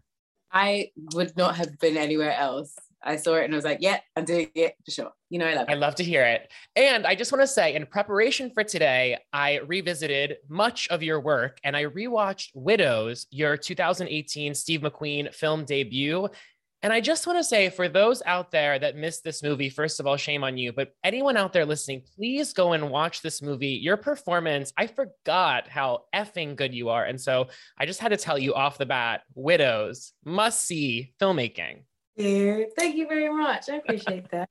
I 0.53 0.91
would 1.13 1.35
not 1.35 1.55
have 1.55 1.79
been 1.79 1.97
anywhere 1.97 2.35
else. 2.35 2.75
I 3.05 3.17
saw 3.17 3.35
it 3.35 3.43
and 3.43 3.53
I 3.53 3.57
was 3.57 3.65
like, 3.65 3.79
yeah, 3.81 3.99
I'm 4.15 4.23
doing 4.23 4.49
it 4.55 4.75
for 4.85 4.91
sure. 4.91 5.11
You 5.29 5.39
know, 5.39 5.47
I 5.47 5.55
love 5.55 5.67
it. 5.67 5.71
I 5.71 5.75
love 5.75 5.95
to 5.95 6.03
hear 6.03 6.23
it. 6.23 6.49
And 6.75 7.05
I 7.05 7.15
just 7.15 7.31
want 7.31 7.41
to 7.41 7.47
say, 7.47 7.75
in 7.75 7.85
preparation 7.85 8.49
for 8.53 8.63
today, 8.63 9.17
I 9.33 9.59
revisited 9.59 10.37
much 10.47 10.87
of 10.89 11.03
your 11.03 11.19
work 11.19 11.59
and 11.63 11.75
I 11.75 11.85
rewatched 11.85 12.51
Widows, 12.53 13.27
your 13.29 13.57
2018 13.57 14.55
Steve 14.55 14.81
McQueen 14.81 15.33
film 15.33 15.65
debut. 15.65 16.29
And 16.83 16.91
I 16.91 16.99
just 16.99 17.25
want 17.25 17.39
to 17.39 17.45
say, 17.45 17.69
for 17.69 17.87
those 17.87 18.21
out 18.25 18.51
there 18.51 18.77
that 18.77 18.97
missed 18.97 19.23
this 19.23 19.41
movie, 19.41 19.69
first 19.69 20.01
of 20.01 20.05
all, 20.05 20.17
shame 20.17 20.43
on 20.43 20.57
you. 20.57 20.73
But 20.73 20.89
anyone 21.01 21.37
out 21.37 21.53
there 21.53 21.65
listening, 21.65 22.03
please 22.17 22.51
go 22.51 22.73
and 22.73 22.89
watch 22.89 23.21
this 23.21 23.41
movie. 23.41 23.79
Your 23.81 23.95
performance, 23.95 24.73
I 24.77 24.87
forgot 24.87 25.69
how 25.69 26.01
effing 26.13 26.57
good 26.57 26.73
you 26.73 26.89
are. 26.89 27.05
And 27.05 27.19
so 27.19 27.47
I 27.79 27.85
just 27.85 28.01
had 28.01 28.09
to 28.09 28.17
tell 28.17 28.37
you 28.37 28.53
off 28.53 28.77
the 28.77 28.85
bat 28.85 29.21
Widows, 29.33 30.11
must 30.25 30.65
see 30.65 31.13
filmmaking. 31.21 31.83
Thank 32.17 32.95
you 32.95 33.07
very 33.07 33.33
much. 33.33 33.69
I 33.69 33.75
appreciate 33.75 34.29
that. 34.31 34.49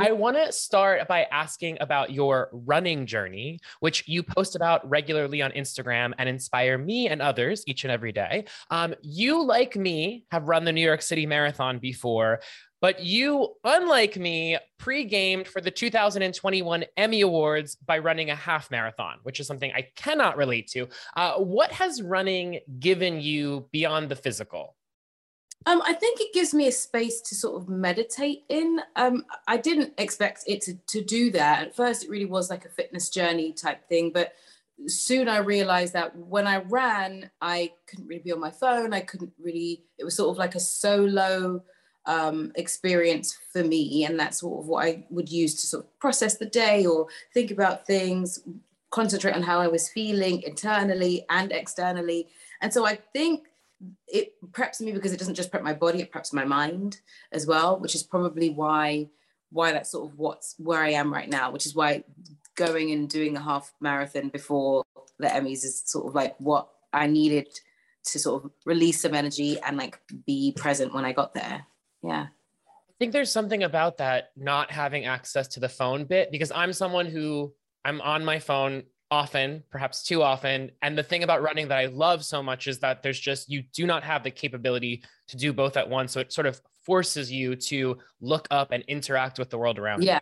I 0.00 0.12
want 0.12 0.36
to 0.36 0.52
start 0.52 1.08
by 1.08 1.24
asking 1.24 1.78
about 1.80 2.12
your 2.12 2.50
running 2.52 3.06
journey, 3.06 3.58
which 3.80 4.06
you 4.06 4.22
post 4.22 4.54
about 4.54 4.88
regularly 4.88 5.42
on 5.42 5.50
Instagram 5.52 6.12
and 6.18 6.28
inspire 6.28 6.78
me 6.78 7.08
and 7.08 7.20
others 7.20 7.64
each 7.66 7.84
and 7.84 7.90
every 7.90 8.12
day. 8.12 8.44
Um, 8.70 8.94
you, 9.02 9.44
like 9.44 9.76
me, 9.76 10.24
have 10.30 10.48
run 10.48 10.64
the 10.64 10.72
New 10.72 10.84
York 10.84 11.02
City 11.02 11.26
Marathon 11.26 11.78
before, 11.80 12.40
but 12.80 13.02
you, 13.02 13.54
unlike 13.64 14.16
me, 14.16 14.58
pre-gamed 14.78 15.48
for 15.48 15.60
the 15.60 15.70
2021 15.70 16.84
Emmy 16.96 17.22
Awards 17.22 17.76
by 17.76 17.98
running 17.98 18.30
a 18.30 18.34
half 18.34 18.70
marathon, 18.70 19.18
which 19.22 19.40
is 19.40 19.46
something 19.46 19.72
I 19.74 19.88
cannot 19.96 20.36
relate 20.36 20.68
to. 20.72 20.88
Uh, 21.16 21.36
what 21.38 21.72
has 21.72 22.02
running 22.02 22.60
given 22.78 23.20
you 23.20 23.68
beyond 23.72 24.10
the 24.10 24.16
physical? 24.16 24.76
Um, 25.66 25.80
I 25.84 25.94
think 25.94 26.20
it 26.20 26.34
gives 26.34 26.52
me 26.52 26.68
a 26.68 26.72
space 26.72 27.20
to 27.22 27.34
sort 27.34 27.60
of 27.60 27.68
meditate 27.68 28.44
in. 28.48 28.80
Um, 28.96 29.24
I 29.48 29.56
didn't 29.56 29.94
expect 29.96 30.44
it 30.46 30.60
to, 30.62 30.74
to 30.74 31.02
do 31.02 31.30
that. 31.32 31.62
At 31.62 31.76
first, 31.76 32.04
it 32.04 32.10
really 32.10 32.26
was 32.26 32.50
like 32.50 32.66
a 32.66 32.68
fitness 32.68 33.08
journey 33.08 33.52
type 33.52 33.88
thing. 33.88 34.10
But 34.12 34.34
soon 34.86 35.26
I 35.28 35.38
realized 35.38 35.94
that 35.94 36.14
when 36.16 36.46
I 36.46 36.58
ran, 36.58 37.30
I 37.40 37.72
couldn't 37.86 38.06
really 38.06 38.22
be 38.22 38.32
on 38.32 38.40
my 38.40 38.50
phone. 38.50 38.92
I 38.92 39.00
couldn't 39.00 39.32
really, 39.42 39.84
it 39.98 40.04
was 40.04 40.16
sort 40.16 40.30
of 40.30 40.36
like 40.36 40.54
a 40.54 40.60
solo 40.60 41.62
um, 42.04 42.52
experience 42.56 43.38
for 43.50 43.64
me. 43.64 44.04
And 44.04 44.20
that's 44.20 44.40
sort 44.40 44.60
of 44.62 44.68
what 44.68 44.84
I 44.84 45.06
would 45.08 45.30
use 45.30 45.54
to 45.62 45.66
sort 45.66 45.84
of 45.84 45.98
process 45.98 46.36
the 46.36 46.44
day 46.44 46.84
or 46.84 47.06
think 47.32 47.50
about 47.50 47.86
things, 47.86 48.40
concentrate 48.90 49.34
on 49.34 49.42
how 49.42 49.60
I 49.60 49.68
was 49.68 49.88
feeling 49.88 50.42
internally 50.42 51.24
and 51.30 51.52
externally. 51.52 52.28
And 52.60 52.70
so 52.70 52.86
I 52.86 52.96
think 53.14 53.46
it 54.06 54.34
preps 54.52 54.80
me 54.80 54.92
because 54.92 55.12
it 55.12 55.18
doesn't 55.18 55.34
just 55.34 55.50
prep 55.50 55.62
my 55.62 55.74
body, 55.74 56.00
it 56.00 56.12
preps 56.12 56.32
my 56.32 56.44
mind 56.44 57.00
as 57.32 57.46
well, 57.46 57.78
which 57.78 57.94
is 57.94 58.02
probably 58.02 58.50
why 58.50 59.08
why 59.50 59.72
that's 59.72 59.92
sort 59.92 60.10
of 60.10 60.18
what's 60.18 60.56
where 60.58 60.82
I 60.82 60.90
am 60.90 61.12
right 61.12 61.28
now, 61.28 61.52
which 61.52 61.64
is 61.64 61.74
why 61.74 62.02
going 62.56 62.90
and 62.90 63.08
doing 63.08 63.36
a 63.36 63.42
half 63.42 63.72
marathon 63.80 64.28
before 64.28 64.84
the 65.18 65.28
Emmys 65.28 65.64
is 65.64 65.82
sort 65.86 66.06
of 66.06 66.14
like 66.14 66.34
what 66.38 66.68
I 66.92 67.06
needed 67.06 67.48
to 68.06 68.18
sort 68.18 68.44
of 68.44 68.50
release 68.66 69.00
some 69.00 69.14
energy 69.14 69.58
and 69.60 69.76
like 69.76 70.00
be 70.26 70.52
present 70.56 70.92
when 70.92 71.04
I 71.04 71.12
got 71.12 71.34
there. 71.34 71.66
Yeah. 72.02 72.26
I 72.26 72.96
think 72.98 73.12
there's 73.12 73.32
something 73.32 73.62
about 73.62 73.98
that 73.98 74.30
not 74.36 74.70
having 74.70 75.04
access 75.04 75.48
to 75.48 75.60
the 75.60 75.68
phone 75.68 76.04
bit 76.04 76.30
because 76.30 76.52
I'm 76.52 76.72
someone 76.72 77.06
who 77.06 77.52
I'm 77.84 78.00
on 78.00 78.24
my 78.24 78.38
phone 78.38 78.84
often, 79.14 79.62
perhaps 79.70 80.02
too 80.02 80.20
often. 80.22 80.70
And 80.82 80.98
the 80.98 81.02
thing 81.10 81.22
about 81.22 81.42
running 81.42 81.68
that 81.68 81.78
I 81.78 81.86
love 81.86 82.24
so 82.24 82.42
much 82.42 82.66
is 82.66 82.78
that 82.80 83.02
there's 83.02 83.20
just, 83.20 83.48
you 83.48 83.62
do 83.72 83.86
not 83.86 84.02
have 84.02 84.22
the 84.22 84.30
capability 84.30 85.02
to 85.28 85.36
do 85.36 85.52
both 85.52 85.76
at 85.76 85.88
once. 85.88 86.12
So 86.12 86.20
it 86.20 86.32
sort 86.32 86.46
of 86.46 86.60
forces 86.84 87.30
you 87.30 87.56
to 87.70 87.98
look 88.20 88.46
up 88.50 88.72
and 88.72 88.82
interact 88.88 89.38
with 89.38 89.50
the 89.50 89.58
world 89.58 89.78
around 89.78 90.02
you. 90.02 90.08
Yeah. 90.08 90.20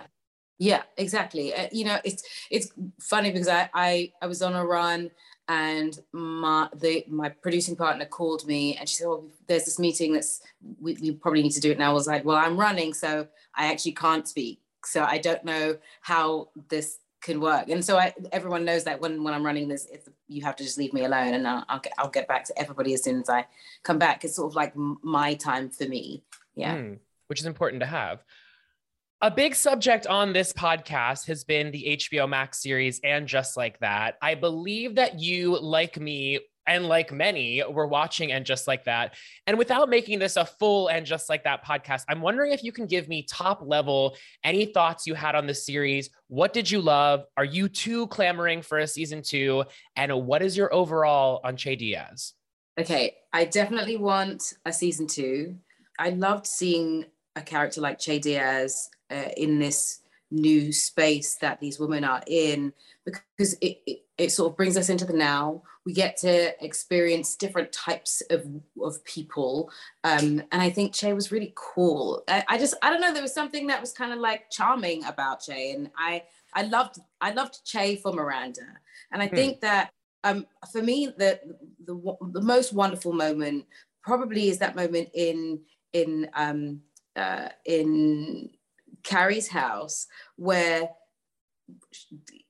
Yeah, 0.58 0.82
exactly. 0.96 1.52
Uh, 1.52 1.68
you 1.72 1.84
know, 1.84 1.98
it's 2.04 2.22
it's 2.48 2.68
funny 3.00 3.32
because 3.32 3.48
I, 3.48 3.68
I 3.74 4.12
I 4.22 4.26
was 4.26 4.42
on 4.42 4.54
a 4.54 4.64
run 4.64 5.10
and 5.48 5.98
my 6.12 6.68
the 6.76 7.04
my 7.08 7.30
producing 7.30 7.74
partner 7.74 8.04
called 8.04 8.46
me 8.46 8.76
and 8.76 8.88
she 8.88 8.96
said, 8.96 9.08
"Oh, 9.08 9.30
there's 9.48 9.64
this 9.64 9.80
meeting 9.80 10.12
that's 10.12 10.40
we, 10.80 10.96
we 11.02 11.10
probably 11.12 11.42
need 11.42 11.56
to 11.58 11.60
do 11.60 11.72
it." 11.72 11.78
now." 11.78 11.90
I 11.90 11.94
was 12.00 12.06
like, 12.06 12.24
"Well, 12.24 12.36
I'm 12.36 12.56
running, 12.66 12.94
so 12.94 13.26
I 13.56 13.72
actually 13.72 13.96
can't 14.04 14.28
speak, 14.28 14.60
so 14.84 15.02
I 15.02 15.18
don't 15.18 15.44
know 15.44 15.78
how 16.00 16.50
this 16.68 16.98
can 17.22 17.40
work." 17.40 17.68
And 17.68 17.84
so 17.84 17.96
I, 17.96 18.12
everyone 18.32 18.64
knows 18.64 18.84
that 18.84 19.00
when 19.00 19.22
when 19.22 19.34
I'm 19.34 19.44
running 19.44 19.68
this, 19.68 19.88
you 20.28 20.42
have 20.42 20.56
to 20.56 20.64
just 20.64 20.78
leave 20.78 20.92
me 20.92 21.04
alone, 21.04 21.34
and 21.34 21.46
I'll 21.46 21.64
I'll 21.68 21.80
get, 21.80 21.92
I'll 21.98 22.10
get 22.10 22.28
back 22.28 22.44
to 22.46 22.58
everybody 22.58 22.94
as 22.94 23.02
soon 23.02 23.20
as 23.20 23.30
I 23.30 23.46
come 23.82 23.98
back. 23.98 24.24
It's 24.24 24.36
sort 24.36 24.50
of 24.50 24.56
like 24.56 24.74
my 24.76 25.34
time 25.34 25.70
for 25.70 25.84
me. 25.84 26.24
Yeah. 26.54 26.76
Mm, 26.76 26.98
which 27.28 27.40
is 27.40 27.46
important 27.46 27.80
to 27.80 27.86
have. 27.86 28.22
A 29.24 29.30
big 29.30 29.54
subject 29.54 30.08
on 30.08 30.32
this 30.32 30.52
podcast 30.52 31.28
has 31.28 31.44
been 31.44 31.70
the 31.70 31.96
HBO 31.96 32.28
Max 32.28 32.60
series 32.60 33.00
and 33.04 33.28
Just 33.28 33.56
Like 33.56 33.78
That. 33.78 34.18
I 34.20 34.34
believe 34.34 34.96
that 34.96 35.20
you, 35.20 35.56
like 35.60 35.96
me, 35.96 36.40
and 36.66 36.86
like 36.86 37.12
many, 37.12 37.62
were 37.68 37.86
watching 37.86 38.32
and 38.32 38.46
Just 38.46 38.66
Like 38.66 38.84
That. 38.84 39.14
And 39.46 39.58
without 39.58 39.88
making 39.88 40.18
this 40.18 40.36
a 40.36 40.44
full 40.44 40.88
and 40.88 41.04
Just 41.04 41.28
Like 41.28 41.44
That 41.44 41.64
podcast, 41.64 42.04
I'm 42.08 42.20
wondering 42.20 42.52
if 42.52 42.62
you 42.62 42.72
can 42.72 42.86
give 42.86 43.08
me 43.08 43.26
top 43.28 43.62
level 43.64 44.16
any 44.44 44.66
thoughts 44.66 45.06
you 45.06 45.14
had 45.14 45.34
on 45.34 45.46
the 45.46 45.54
series. 45.54 46.10
What 46.28 46.52
did 46.52 46.70
you 46.70 46.80
love? 46.80 47.24
Are 47.36 47.44
you 47.44 47.68
too 47.68 48.06
clamoring 48.08 48.62
for 48.62 48.78
a 48.78 48.86
season 48.86 49.22
two? 49.22 49.64
And 49.96 50.26
what 50.26 50.42
is 50.42 50.56
your 50.56 50.72
overall 50.72 51.40
on 51.44 51.56
Che 51.56 51.76
Diaz? 51.76 52.34
Okay, 52.78 53.16
I 53.32 53.44
definitely 53.44 53.96
want 53.96 54.54
a 54.64 54.72
season 54.72 55.06
two. 55.06 55.56
I 55.98 56.10
loved 56.10 56.46
seeing 56.46 57.06
a 57.36 57.42
character 57.42 57.80
like 57.80 57.98
Che 57.98 58.18
Diaz 58.18 58.88
uh, 59.10 59.28
in 59.36 59.58
this 59.58 60.00
new 60.30 60.72
space 60.72 61.36
that 61.42 61.60
these 61.60 61.78
women 61.78 62.04
are 62.04 62.22
in 62.26 62.72
because 63.04 63.54
it, 63.60 63.78
it, 63.86 63.98
it 64.16 64.32
sort 64.32 64.50
of 64.50 64.56
brings 64.56 64.76
us 64.76 64.88
into 64.88 65.04
the 65.04 65.12
now. 65.12 65.62
We 65.84 65.92
get 65.92 66.16
to 66.18 66.64
experience 66.64 67.34
different 67.34 67.72
types 67.72 68.22
of, 68.30 68.46
of 68.80 69.04
people. 69.04 69.70
Um, 70.04 70.42
and 70.52 70.62
I 70.62 70.70
think 70.70 70.92
Che 70.92 71.12
was 71.12 71.32
really 71.32 71.52
cool. 71.56 72.22
I, 72.28 72.44
I 72.48 72.58
just, 72.58 72.74
I 72.82 72.90
don't 72.90 73.00
know, 73.00 73.12
there 73.12 73.22
was 73.22 73.34
something 73.34 73.66
that 73.66 73.80
was 73.80 73.92
kind 73.92 74.12
of 74.12 74.20
like 74.20 74.50
charming 74.50 75.04
about 75.04 75.40
Che. 75.40 75.72
And 75.72 75.90
I, 75.98 76.22
I 76.54 76.62
loved, 76.62 76.98
I 77.20 77.32
loved 77.32 77.64
Che 77.64 77.96
for 77.96 78.12
Miranda. 78.12 78.62
And 79.10 79.20
I 79.22 79.28
Hmm. 79.28 79.34
think 79.34 79.60
that 79.60 79.90
um, 80.24 80.46
for 80.70 80.82
me, 80.82 81.12
the, 81.16 81.40
the, 81.84 82.16
the 82.32 82.42
most 82.42 82.72
wonderful 82.72 83.12
moment 83.12 83.66
probably 84.04 84.48
is 84.48 84.58
that 84.58 84.76
moment 84.76 85.08
in, 85.14 85.60
in, 85.92 86.30
um, 86.34 86.80
uh, 87.16 87.48
in 87.64 88.50
Carrie's 89.02 89.48
house 89.48 90.06
where 90.36 90.90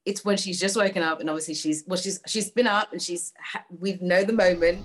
it's 0.05 0.25
when 0.25 0.37
she's 0.37 0.59
just 0.59 0.77
woken 0.77 1.03
up 1.03 1.21
and 1.21 1.31
obviously 1.31 1.55
she's 1.55 1.85
well 1.87 1.99
she's 1.99 2.21
she's 2.27 2.51
been 2.51 2.67
up 2.67 2.93
and 2.93 3.01
she's 3.01 3.33
we 3.79 3.99
know 4.01 4.25
the 4.25 4.33
moment. 4.33 4.85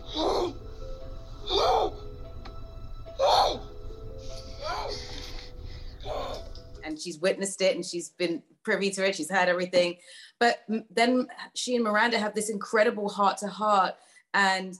And 6.83 6.99
she's 6.99 7.19
witnessed 7.19 7.61
it 7.61 7.75
and 7.75 7.85
she's 7.85 8.09
been 8.09 8.41
privy 8.63 8.89
to 8.91 9.05
it 9.07 9.15
she's 9.15 9.29
heard 9.29 9.49
everything. 9.49 9.97
But 10.39 10.59
then 10.89 11.27
she 11.55 11.75
and 11.75 11.83
Miranda 11.83 12.19
have 12.19 12.33
this 12.35 12.49
incredible 12.49 13.09
heart 13.09 13.37
to 13.39 13.47
heart 13.47 13.95
and 14.33 14.75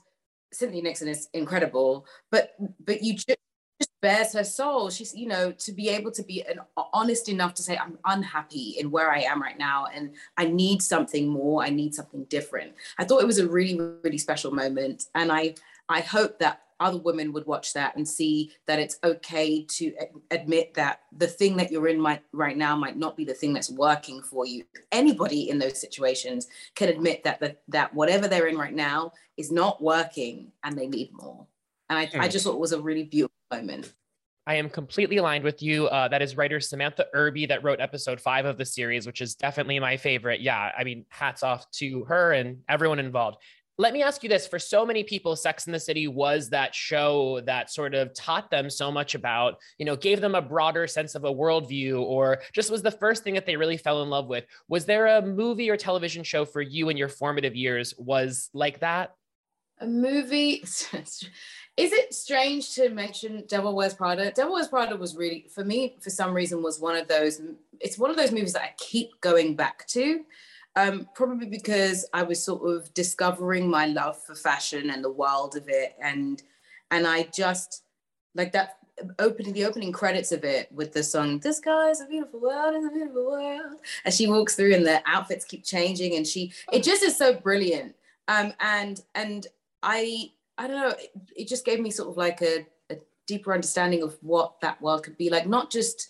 Cynthia 0.52 0.82
Nixon 0.82 1.08
is 1.08 1.28
incredible 1.34 2.06
but 2.30 2.54
but 2.84 3.02
you 3.02 3.14
ju- 3.16 3.34
just 3.80 4.00
bears 4.00 4.32
her 4.32 4.44
soul. 4.44 4.90
She's, 4.90 5.14
you 5.14 5.26
know, 5.26 5.52
to 5.52 5.72
be 5.72 5.88
able 5.88 6.10
to 6.12 6.22
be 6.22 6.42
an, 6.42 6.60
uh, 6.76 6.84
honest 6.92 7.28
enough 7.28 7.54
to 7.54 7.62
say, 7.62 7.76
I'm 7.76 7.98
unhappy 8.04 8.76
in 8.78 8.90
where 8.90 9.10
I 9.10 9.20
am 9.20 9.40
right 9.40 9.58
now 9.58 9.86
and 9.92 10.14
I 10.36 10.46
need 10.46 10.82
something 10.82 11.28
more. 11.28 11.62
I 11.62 11.70
need 11.70 11.94
something 11.94 12.24
different. 12.24 12.72
I 12.98 13.04
thought 13.04 13.22
it 13.22 13.26
was 13.26 13.38
a 13.38 13.48
really, 13.48 13.78
really 14.02 14.18
special 14.18 14.52
moment. 14.52 15.04
And 15.14 15.30
I, 15.30 15.54
I 15.88 16.00
hope 16.00 16.38
that 16.40 16.62
other 16.80 16.98
women 16.98 17.32
would 17.32 17.46
watch 17.46 17.72
that 17.72 17.96
and 17.96 18.06
see 18.06 18.52
that 18.66 18.78
it's 18.78 18.98
okay 19.02 19.64
to 19.64 19.92
admit 20.30 20.74
that 20.74 21.00
the 21.16 21.26
thing 21.26 21.56
that 21.56 21.72
you're 21.72 21.88
in 21.88 22.00
might, 22.00 22.22
right 22.32 22.56
now 22.56 22.76
might 22.76 22.96
not 22.96 23.16
be 23.16 23.24
the 23.24 23.34
thing 23.34 23.52
that's 23.52 23.70
working 23.70 24.22
for 24.22 24.46
you. 24.46 24.64
Anybody 24.92 25.50
in 25.50 25.58
those 25.58 25.80
situations 25.80 26.46
can 26.76 26.88
admit 26.88 27.24
that 27.24 27.40
the, 27.40 27.56
that 27.68 27.92
whatever 27.94 28.28
they're 28.28 28.46
in 28.46 28.56
right 28.56 28.74
now 28.74 29.12
is 29.36 29.50
not 29.50 29.82
working 29.82 30.52
and 30.62 30.78
they 30.78 30.86
need 30.86 31.10
more. 31.12 31.46
And 31.90 31.98
I. 31.98 32.02
I 32.02 32.26
hmm. 32.26 32.30
just 32.30 32.44
thought 32.44 32.54
it 32.54 32.60
was 32.60 32.72
a 32.72 32.80
really 32.80 33.04
beautiful 33.04 33.37
moment. 33.50 33.92
I 34.48 34.54
am 34.54 34.70
completely 34.70 35.18
aligned 35.18 35.44
with 35.44 35.62
you. 35.62 35.88
Uh, 35.88 36.08
that 36.08 36.22
is 36.22 36.34
writer 36.34 36.58
Samantha 36.58 37.06
Irby 37.12 37.44
that 37.46 37.62
wrote 37.62 37.80
episode 37.80 38.18
five 38.18 38.46
of 38.46 38.56
the 38.56 38.64
series, 38.64 39.06
which 39.06 39.20
is 39.20 39.34
definitely 39.34 39.78
my 39.78 39.98
favorite. 39.98 40.40
Yeah, 40.40 40.72
I 40.76 40.84
mean, 40.84 41.04
hats 41.10 41.42
off 41.42 41.70
to 41.72 42.04
her 42.04 42.32
and 42.32 42.60
everyone 42.66 42.98
involved. 42.98 43.36
Let 43.76 43.92
me 43.92 44.02
ask 44.02 44.22
you 44.22 44.28
this 44.30 44.46
for 44.46 44.58
so 44.58 44.86
many 44.86 45.04
people, 45.04 45.36
Sex 45.36 45.66
and 45.66 45.74
the 45.74 45.78
City 45.78 46.08
was 46.08 46.48
that 46.48 46.74
show 46.74 47.42
that 47.42 47.70
sort 47.70 47.94
of 47.94 48.14
taught 48.14 48.50
them 48.50 48.70
so 48.70 48.90
much 48.90 49.14
about, 49.14 49.58
you 49.78 49.84
know, 49.84 49.96
gave 49.96 50.22
them 50.22 50.34
a 50.34 50.40
broader 50.40 50.86
sense 50.86 51.14
of 51.14 51.24
a 51.24 51.32
worldview 51.32 52.00
or 52.00 52.38
just 52.54 52.70
was 52.70 52.82
the 52.82 52.90
first 52.90 53.22
thing 53.22 53.34
that 53.34 53.44
they 53.44 53.56
really 53.56 53.76
fell 53.76 54.02
in 54.02 54.08
love 54.08 54.28
with. 54.28 54.46
Was 54.66 54.86
there 54.86 55.06
a 55.06 55.22
movie 55.22 55.68
or 55.68 55.76
television 55.76 56.24
show 56.24 56.46
for 56.46 56.62
you 56.62 56.88
in 56.88 56.96
your 56.96 57.08
formative 57.08 57.54
years 57.54 57.92
was 57.98 58.48
like 58.54 58.80
that? 58.80 59.14
A 59.78 59.86
movie. 59.86 60.64
Is 61.78 61.92
it 61.92 62.12
strange 62.12 62.74
to 62.74 62.90
mention 62.90 63.44
Devil 63.46 63.72
Wears 63.72 63.94
Prada? 63.94 64.32
Devil 64.32 64.54
Wears 64.54 64.66
Prada 64.66 64.96
was 64.96 65.14
really, 65.16 65.46
for 65.48 65.64
me, 65.64 65.94
for 66.00 66.10
some 66.10 66.34
reason, 66.34 66.60
was 66.60 66.80
one 66.80 66.96
of 66.96 67.06
those. 67.06 67.40
It's 67.78 67.96
one 67.96 68.10
of 68.10 68.16
those 68.16 68.32
movies 68.32 68.52
that 68.54 68.62
I 68.62 68.74
keep 68.78 69.20
going 69.20 69.54
back 69.54 69.86
to, 69.88 70.24
um, 70.74 71.08
probably 71.14 71.46
because 71.46 72.04
I 72.12 72.24
was 72.24 72.42
sort 72.42 72.68
of 72.68 72.92
discovering 72.94 73.70
my 73.70 73.86
love 73.86 74.20
for 74.20 74.34
fashion 74.34 74.90
and 74.90 75.04
the 75.04 75.12
world 75.12 75.56
of 75.56 75.68
it, 75.68 75.94
and 76.02 76.42
and 76.90 77.06
I 77.06 77.28
just 77.32 77.84
like 78.34 78.50
that 78.52 78.78
opening 79.20 79.52
the 79.52 79.64
opening 79.64 79.92
credits 79.92 80.32
of 80.32 80.42
it 80.42 80.72
with 80.72 80.92
the 80.92 81.04
song 81.04 81.38
"This 81.38 81.60
Guy 81.60 81.90
is 81.90 82.00
a 82.00 82.06
Beautiful 82.06 82.40
World, 82.40 82.74
is 82.74 82.86
a 82.86 82.90
Beautiful 82.90 83.30
World," 83.30 83.80
as 84.04 84.16
she 84.16 84.26
walks 84.26 84.56
through 84.56 84.74
and 84.74 84.84
the 84.84 85.00
outfits 85.06 85.44
keep 85.44 85.64
changing, 85.64 86.16
and 86.16 86.26
she 86.26 86.52
it 86.72 86.82
just 86.82 87.04
is 87.04 87.16
so 87.16 87.34
brilliant. 87.34 87.94
Um, 88.26 88.52
and 88.58 89.00
and 89.14 89.46
I 89.84 90.32
I 90.58 90.66
don't 90.66 90.80
know, 90.80 90.88
it, 90.88 91.12
it 91.36 91.48
just 91.48 91.64
gave 91.64 91.80
me 91.80 91.90
sort 91.90 92.10
of 92.10 92.16
like 92.16 92.42
a, 92.42 92.66
a, 92.90 92.96
deeper 93.26 93.52
understanding 93.52 94.02
of 94.02 94.16
what 94.22 94.60
that 94.62 94.80
world 94.80 95.04
could 95.04 95.16
be 95.16 95.30
like, 95.30 95.46
not 95.46 95.70
just 95.70 96.08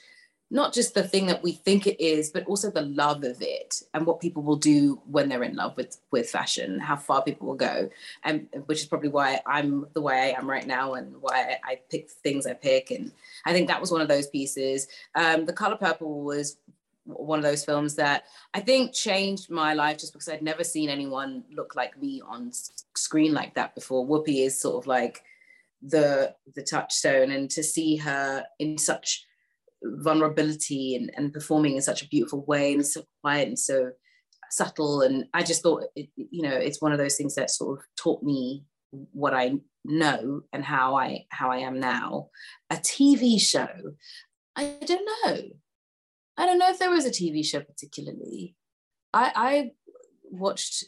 not 0.51 0.73
just 0.73 0.95
the 0.95 1.03
thing 1.03 1.27
that 1.27 1.43
we 1.43 1.53
think 1.53 1.87
it 1.87 2.03
is, 2.03 2.31
but 2.31 2.47
also 2.47 2.71
the 2.71 2.81
love 2.81 3.23
of 3.23 3.37
it 3.43 3.83
and 3.93 4.07
what 4.07 4.19
people 4.19 4.43
will 4.43 4.57
do 4.57 5.01
when 5.05 5.29
they're 5.29 5.43
in 5.43 5.55
love 5.55 5.77
with 5.77 5.99
with 6.11 6.31
fashion, 6.31 6.81
how 6.81 6.97
far 6.97 7.23
people 7.23 7.47
will 7.47 7.55
go, 7.55 7.91
and 8.25 8.49
which 8.67 8.81
is 8.81 8.87
probably 8.87 9.11
why 9.11 9.41
I'm 9.47 9.87
the 9.93 10.01
way 10.01 10.15
I 10.15 10.39
am 10.39 10.49
right 10.49 10.67
now 10.67 10.95
and 10.95 11.15
why 11.21 11.59
I 11.65 11.81
pick 11.91 12.09
things 12.09 12.47
I 12.47 12.55
pick. 12.55 12.91
And 12.91 13.13
I 13.45 13.53
think 13.53 13.69
that 13.69 13.81
was 13.81 13.93
one 13.93 14.01
of 14.01 14.09
those 14.09 14.29
pieces. 14.29 14.89
Um, 15.15 15.45
the 15.45 15.53
Color 15.53 15.77
Purple 15.77 16.23
was 16.23 16.57
one 17.09 17.39
of 17.39 17.45
those 17.45 17.65
films 17.65 17.95
that 17.97 18.25
I 18.55 18.61
think 18.61 18.93
changed 18.93 19.51
my 19.51 19.75
life 19.75 19.99
just 19.99 20.13
because 20.13 20.29
I'd 20.29 20.43
never 20.43 20.63
seen 20.63 20.91
anyone 20.91 21.45
look 21.51 21.75
like 21.75 22.01
me 22.01 22.21
on 22.27 22.53
screen 22.95 23.33
like 23.33 23.55
that 23.55 23.75
before. 23.75 24.07
Whoopi 24.07 24.45
is 24.45 24.61
sort 24.61 24.83
of 24.83 24.87
like 24.87 25.23
the 25.83 26.35
the 26.55 26.63
touchstone, 26.63 27.31
and 27.31 27.51
to 27.51 27.63
see 27.63 27.97
her 27.97 28.45
in 28.59 28.79
such 28.79 29.25
vulnerability 29.83 30.97
and, 30.97 31.11
and 31.17 31.33
performing 31.33 31.77
in 31.77 31.83
such 31.83 32.03
a 32.03 32.09
beautiful 32.09 32.45
way 32.47 32.75
and 32.75 32.87
so 32.87 33.05
quiet 33.23 33.49
and 33.49 33.59
so 33.59 33.93
subtle, 34.51 35.03
and 35.03 35.27
I 35.33 35.43
just 35.43 35.63
thought, 35.63 35.85
it, 35.97 36.09
you 36.17 36.43
know, 36.43 36.55
it's 36.55 36.83
one 36.83 36.93
of 36.93 36.99
those 36.99 37.17
things 37.17 37.35
that 37.37 37.51
sort 37.51 37.79
of 37.79 37.85
taught 37.97 38.23
me 38.23 38.65
what 38.91 39.35
I 39.35 39.55
know 39.85 40.43
and 40.53 40.65
how 40.65 40.97
I 40.97 41.27
how 41.31 41.51
I 41.51 41.59
am 41.59 41.81
now. 41.81 42.29
A 42.71 42.77
TV 42.77 43.41
show, 43.41 43.69
I 44.57 44.75
don't 44.85 45.09
know. 45.25 45.43
I 46.39 46.47
don't 46.47 46.59
know 46.59 46.71
if 46.71 46.79
there 46.79 46.91
was 46.91 47.05
a 47.05 47.11
TV 47.11 47.45
show 47.45 47.61
particularly. 47.61 48.55
I, 49.13 49.33
I 49.35 49.71
watched 50.31 50.85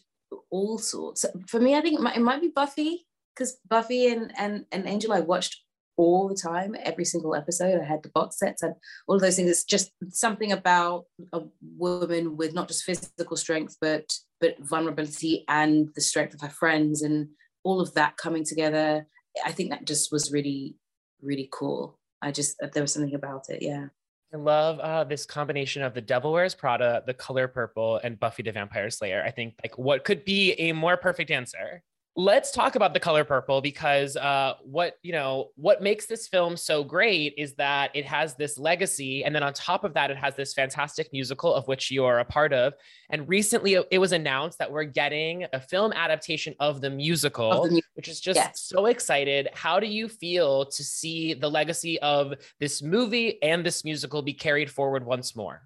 all 0.50 0.78
sorts. 0.78 1.26
For 1.48 1.60
me, 1.60 1.74
I 1.74 1.80
think 1.80 1.98
it 1.98 2.02
might, 2.02 2.16
it 2.16 2.22
might 2.22 2.40
be 2.40 2.48
Buffy 2.54 3.06
because 3.34 3.58
Buffy 3.68 4.06
and, 4.12 4.32
and, 4.38 4.64
and 4.70 4.86
Angel 4.86 5.12
I 5.12 5.20
watched 5.20 5.60
all 5.96 6.28
the 6.28 6.34
time, 6.34 6.74
every 6.82 7.04
single 7.04 7.34
episode. 7.34 7.80
I 7.80 7.84
had 7.84 8.02
the 8.02 8.10
box 8.10 8.38
sets 8.38 8.62
and 8.62 8.74
all 9.06 9.16
of 9.16 9.20
those 9.20 9.36
things. 9.36 9.50
It's 9.50 9.64
just 9.64 9.90
something 10.08 10.52
about 10.52 11.04
a 11.32 11.42
woman 11.76 12.36
with 12.36 12.54
not 12.54 12.68
just 12.68 12.84
physical 12.84 13.36
strength, 13.36 13.76
but 13.80 14.10
but 14.40 14.58
vulnerability 14.60 15.44
and 15.48 15.90
the 15.94 16.00
strength 16.00 16.32
of 16.32 16.40
her 16.40 16.48
friends 16.48 17.02
and 17.02 17.28
all 17.64 17.80
of 17.80 17.92
that 17.94 18.16
coming 18.16 18.44
together. 18.44 19.06
I 19.44 19.52
think 19.52 19.70
that 19.70 19.86
just 19.86 20.10
was 20.10 20.32
really, 20.32 20.76
really 21.20 21.50
cool. 21.52 21.98
I 22.22 22.30
just 22.30 22.56
there 22.72 22.82
was 22.82 22.94
something 22.94 23.14
about 23.14 23.50
it. 23.50 23.62
Yeah. 23.62 23.88
I 24.32 24.36
love 24.36 24.78
uh, 24.78 25.04
this 25.04 25.26
combination 25.26 25.82
of 25.82 25.92
the 25.92 26.00
Devil 26.00 26.32
Wears 26.32 26.54
Prada, 26.54 27.02
the 27.04 27.14
color 27.14 27.48
purple, 27.48 28.00
and 28.04 28.18
Buffy 28.18 28.44
the 28.44 28.52
Vampire 28.52 28.88
Slayer. 28.88 29.22
I 29.26 29.30
think 29.32 29.54
like 29.62 29.76
what 29.76 30.04
could 30.04 30.24
be 30.24 30.52
a 30.52 30.72
more 30.72 30.96
perfect 30.96 31.32
answer? 31.32 31.82
Let's 32.16 32.50
talk 32.50 32.74
about 32.74 32.92
the 32.92 33.00
color 33.00 33.24
purple 33.24 33.60
because 33.60 34.16
uh, 34.16 34.54
what 34.62 34.96
you 35.02 35.12
know 35.12 35.50
what 35.54 35.80
makes 35.80 36.06
this 36.06 36.26
film 36.26 36.56
so 36.56 36.82
great 36.82 37.34
is 37.38 37.54
that 37.54 37.90
it 37.94 38.04
has 38.04 38.34
this 38.34 38.58
legacy 38.58 39.24
and 39.24 39.34
then 39.34 39.42
on 39.42 39.52
top 39.52 39.84
of 39.84 39.94
that 39.94 40.10
it 40.10 40.16
has 40.16 40.34
this 40.34 40.52
fantastic 40.52 41.08
musical 41.12 41.54
of 41.54 41.66
which 41.68 41.90
you're 41.90 42.18
a 42.18 42.24
part 42.24 42.52
of. 42.52 42.74
And 43.10 43.28
recently 43.28 43.78
it 43.90 43.98
was 43.98 44.12
announced 44.12 44.58
that 44.58 44.70
we're 44.70 44.84
getting 44.84 45.46
a 45.52 45.60
film 45.60 45.92
adaptation 45.92 46.54
of 46.58 46.80
the 46.80 46.90
musical 46.90 47.52
of 47.52 47.68
the 47.68 47.76
mu- 47.76 47.80
which 47.94 48.08
is 48.08 48.20
just 48.20 48.36
yes. 48.36 48.60
so 48.60 48.86
excited. 48.86 49.48
How 49.54 49.78
do 49.78 49.86
you 49.86 50.08
feel 50.08 50.66
to 50.66 50.84
see 50.84 51.34
the 51.34 51.48
legacy 51.48 52.00
of 52.00 52.34
this 52.58 52.82
movie 52.82 53.40
and 53.42 53.64
this 53.64 53.84
musical 53.84 54.20
be 54.20 54.34
carried 54.34 54.70
forward 54.70 55.06
once 55.06 55.36
more? 55.36 55.62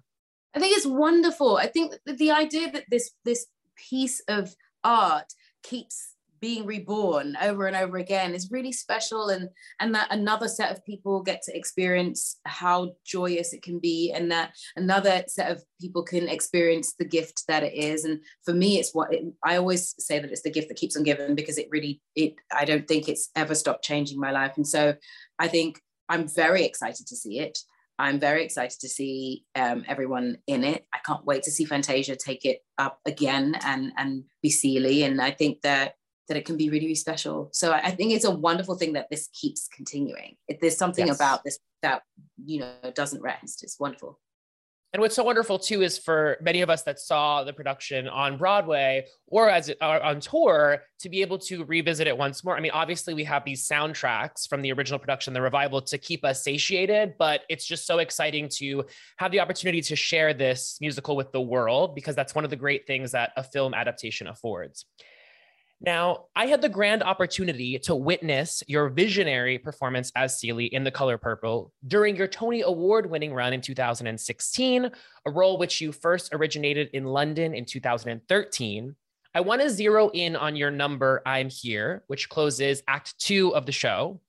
I 0.53 0.59
think 0.59 0.77
it's 0.77 0.85
wonderful. 0.85 1.57
I 1.57 1.67
think 1.67 1.95
the 2.05 2.31
idea 2.31 2.71
that 2.71 2.85
this 2.89 3.11
this 3.25 3.47
piece 3.75 4.21
of 4.29 4.55
art 4.83 5.33
keeps 5.63 6.14
being 6.45 6.67
reborn 6.67 7.35
over 7.41 7.65
and 7.65 7.75
over 7.75 7.97
again 7.97 8.35
is 8.35 8.51
really 8.51 8.71
special 8.71 9.29
and 9.29 9.49
and 9.79 9.95
that 9.95 10.07
another 10.11 10.47
set 10.47 10.71
of 10.71 10.85
people 10.85 11.23
get 11.23 11.41
to 11.41 11.57
experience 11.57 12.37
how 12.45 12.91
joyous 13.03 13.51
it 13.51 13.63
can 13.63 13.79
be 13.79 14.13
and 14.15 14.31
that 14.31 14.51
another 14.75 15.23
set 15.27 15.51
of 15.51 15.63
people 15.81 16.03
can 16.03 16.29
experience 16.29 16.93
the 16.99 17.03
gift 17.03 17.41
that 17.47 17.63
it 17.63 17.73
is 17.73 18.05
and 18.05 18.19
for 18.43 18.53
me 18.53 18.77
it's 18.77 18.93
what 18.93 19.11
it, 19.11 19.23
i 19.43 19.57
always 19.57 19.95
say 19.97 20.19
that 20.19 20.29
it's 20.29 20.43
the 20.43 20.51
gift 20.51 20.67
that 20.67 20.77
keeps 20.77 20.95
on 20.95 21.01
giving 21.01 21.33
because 21.33 21.57
it 21.57 21.67
really 21.71 21.99
it 22.15 22.35
i 22.55 22.63
don't 22.63 22.87
think 22.87 23.09
it's 23.09 23.31
ever 23.35 23.55
stopped 23.55 23.83
changing 23.83 24.19
my 24.19 24.29
life 24.29 24.53
and 24.55 24.67
so 24.67 24.93
i 25.39 25.47
think 25.47 25.81
i'm 26.09 26.27
very 26.27 26.63
excited 26.63 27.07
to 27.07 27.15
see 27.15 27.39
it 27.39 27.57
I'm 27.97 28.19
very 28.19 28.43
excited 28.43 28.77
to 28.81 28.89
see 28.89 29.45
um, 29.55 29.85
everyone 29.87 30.39
in 30.47 30.65
it. 30.65 30.85
I 30.93 30.97
can't 31.05 31.25
wait 31.25 31.43
to 31.43 31.51
see 31.51 31.63
Fantasia 31.63 32.17
take 32.17 32.43
it 32.43 32.59
up 32.77 32.99
again 33.05 33.55
and 33.63 33.93
and 33.95 34.25
be 34.43 34.49
Celie. 34.49 35.03
And 35.03 35.21
I 35.21 35.31
think 35.31 35.61
that 35.61 35.95
that 36.27 36.37
it 36.37 36.45
can 36.45 36.57
be 36.57 36.69
really, 36.69 36.85
really 36.85 36.95
special. 36.95 37.49
So 37.53 37.71
I 37.71 37.91
think 37.91 38.11
it's 38.11 38.25
a 38.25 38.31
wonderful 38.31 38.75
thing 38.75 38.93
that 38.93 39.09
this 39.09 39.29
keeps 39.33 39.67
continuing. 39.67 40.35
If 40.47 40.59
there's 40.59 40.77
something 40.77 41.07
yes. 41.07 41.15
about 41.15 41.43
this 41.43 41.59
that 41.81 42.01
you 42.43 42.59
know 42.59 42.73
doesn't 42.93 43.21
rest. 43.21 43.63
It's 43.63 43.79
wonderful. 43.79 44.19
And 44.93 45.01
what's 45.01 45.15
so 45.15 45.25
wonderful 45.25 45.59
too 45.59 45.81
is 45.81 45.97
for 45.97 46.37
many 46.41 46.61
of 46.61 46.69
us 46.69 46.83
that 46.83 46.99
saw 46.99 47.43
the 47.43 47.51
production 47.51 48.07
on 48.07 48.37
Broadway 48.37 49.05
or 49.27 49.49
as 49.49 49.67
it, 49.67 49.77
or 49.81 50.01
on 50.01 50.21
tour 50.21 50.83
to 50.99 51.09
be 51.09 51.21
able 51.21 51.37
to 51.39 51.65
revisit 51.65 52.07
it 52.07 52.17
once 52.17 52.45
more. 52.45 52.55
I 52.55 52.61
mean, 52.61 52.71
obviously 52.71 53.13
we 53.13 53.25
have 53.25 53.43
these 53.43 53.67
soundtracks 53.67 54.47
from 54.47 54.61
the 54.61 54.71
original 54.71 54.97
production, 54.97 55.33
the 55.33 55.41
revival, 55.41 55.81
to 55.81 55.97
keep 55.97 56.23
us 56.23 56.45
satiated, 56.45 57.15
but 57.19 57.41
it's 57.49 57.65
just 57.65 57.85
so 57.85 57.97
exciting 57.97 58.47
to 58.53 58.85
have 59.17 59.33
the 59.33 59.41
opportunity 59.41 59.81
to 59.81 59.97
share 59.97 60.33
this 60.33 60.77
musical 60.79 61.17
with 61.17 61.29
the 61.33 61.41
world 61.41 61.93
because 61.93 62.15
that's 62.15 62.33
one 62.33 62.45
of 62.45 62.49
the 62.49 62.55
great 62.55 62.87
things 62.87 63.11
that 63.11 63.33
a 63.35 63.43
film 63.43 63.73
adaptation 63.73 64.27
affords. 64.27 64.85
Now, 65.81 66.25
I 66.35 66.45
had 66.45 66.61
the 66.61 66.69
grand 66.69 67.03
opportunity 67.03 67.77
to 67.79 67.95
witness 67.95 68.63
your 68.65 68.89
visionary 68.89 69.57
performance 69.57 70.11
as 70.15 70.39
Celie 70.39 70.67
in 70.67 70.85
The 70.85 70.91
Color 70.91 71.17
Purple 71.17 71.73
during 71.85 72.15
your 72.15 72.27
Tony 72.27 72.61
Award 72.61 73.09
winning 73.09 73.33
run 73.33 73.51
in 73.51 73.59
2016, 73.59 74.89
a 75.25 75.31
role 75.31 75.57
which 75.57 75.81
you 75.81 75.91
first 75.91 76.33
originated 76.33 76.89
in 76.93 77.03
London 77.03 77.53
in 77.53 77.65
2013. 77.65 78.95
I 79.33 79.41
want 79.41 79.61
to 79.61 79.69
zero 79.69 80.09
in 80.13 80.37
on 80.37 80.55
your 80.55 80.71
number, 80.71 81.21
I'm 81.25 81.49
Here, 81.49 82.03
which 82.07 82.29
closes 82.29 82.81
Act 82.87 83.19
Two 83.19 83.53
of 83.53 83.65
the 83.65 83.73
show. 83.73 84.21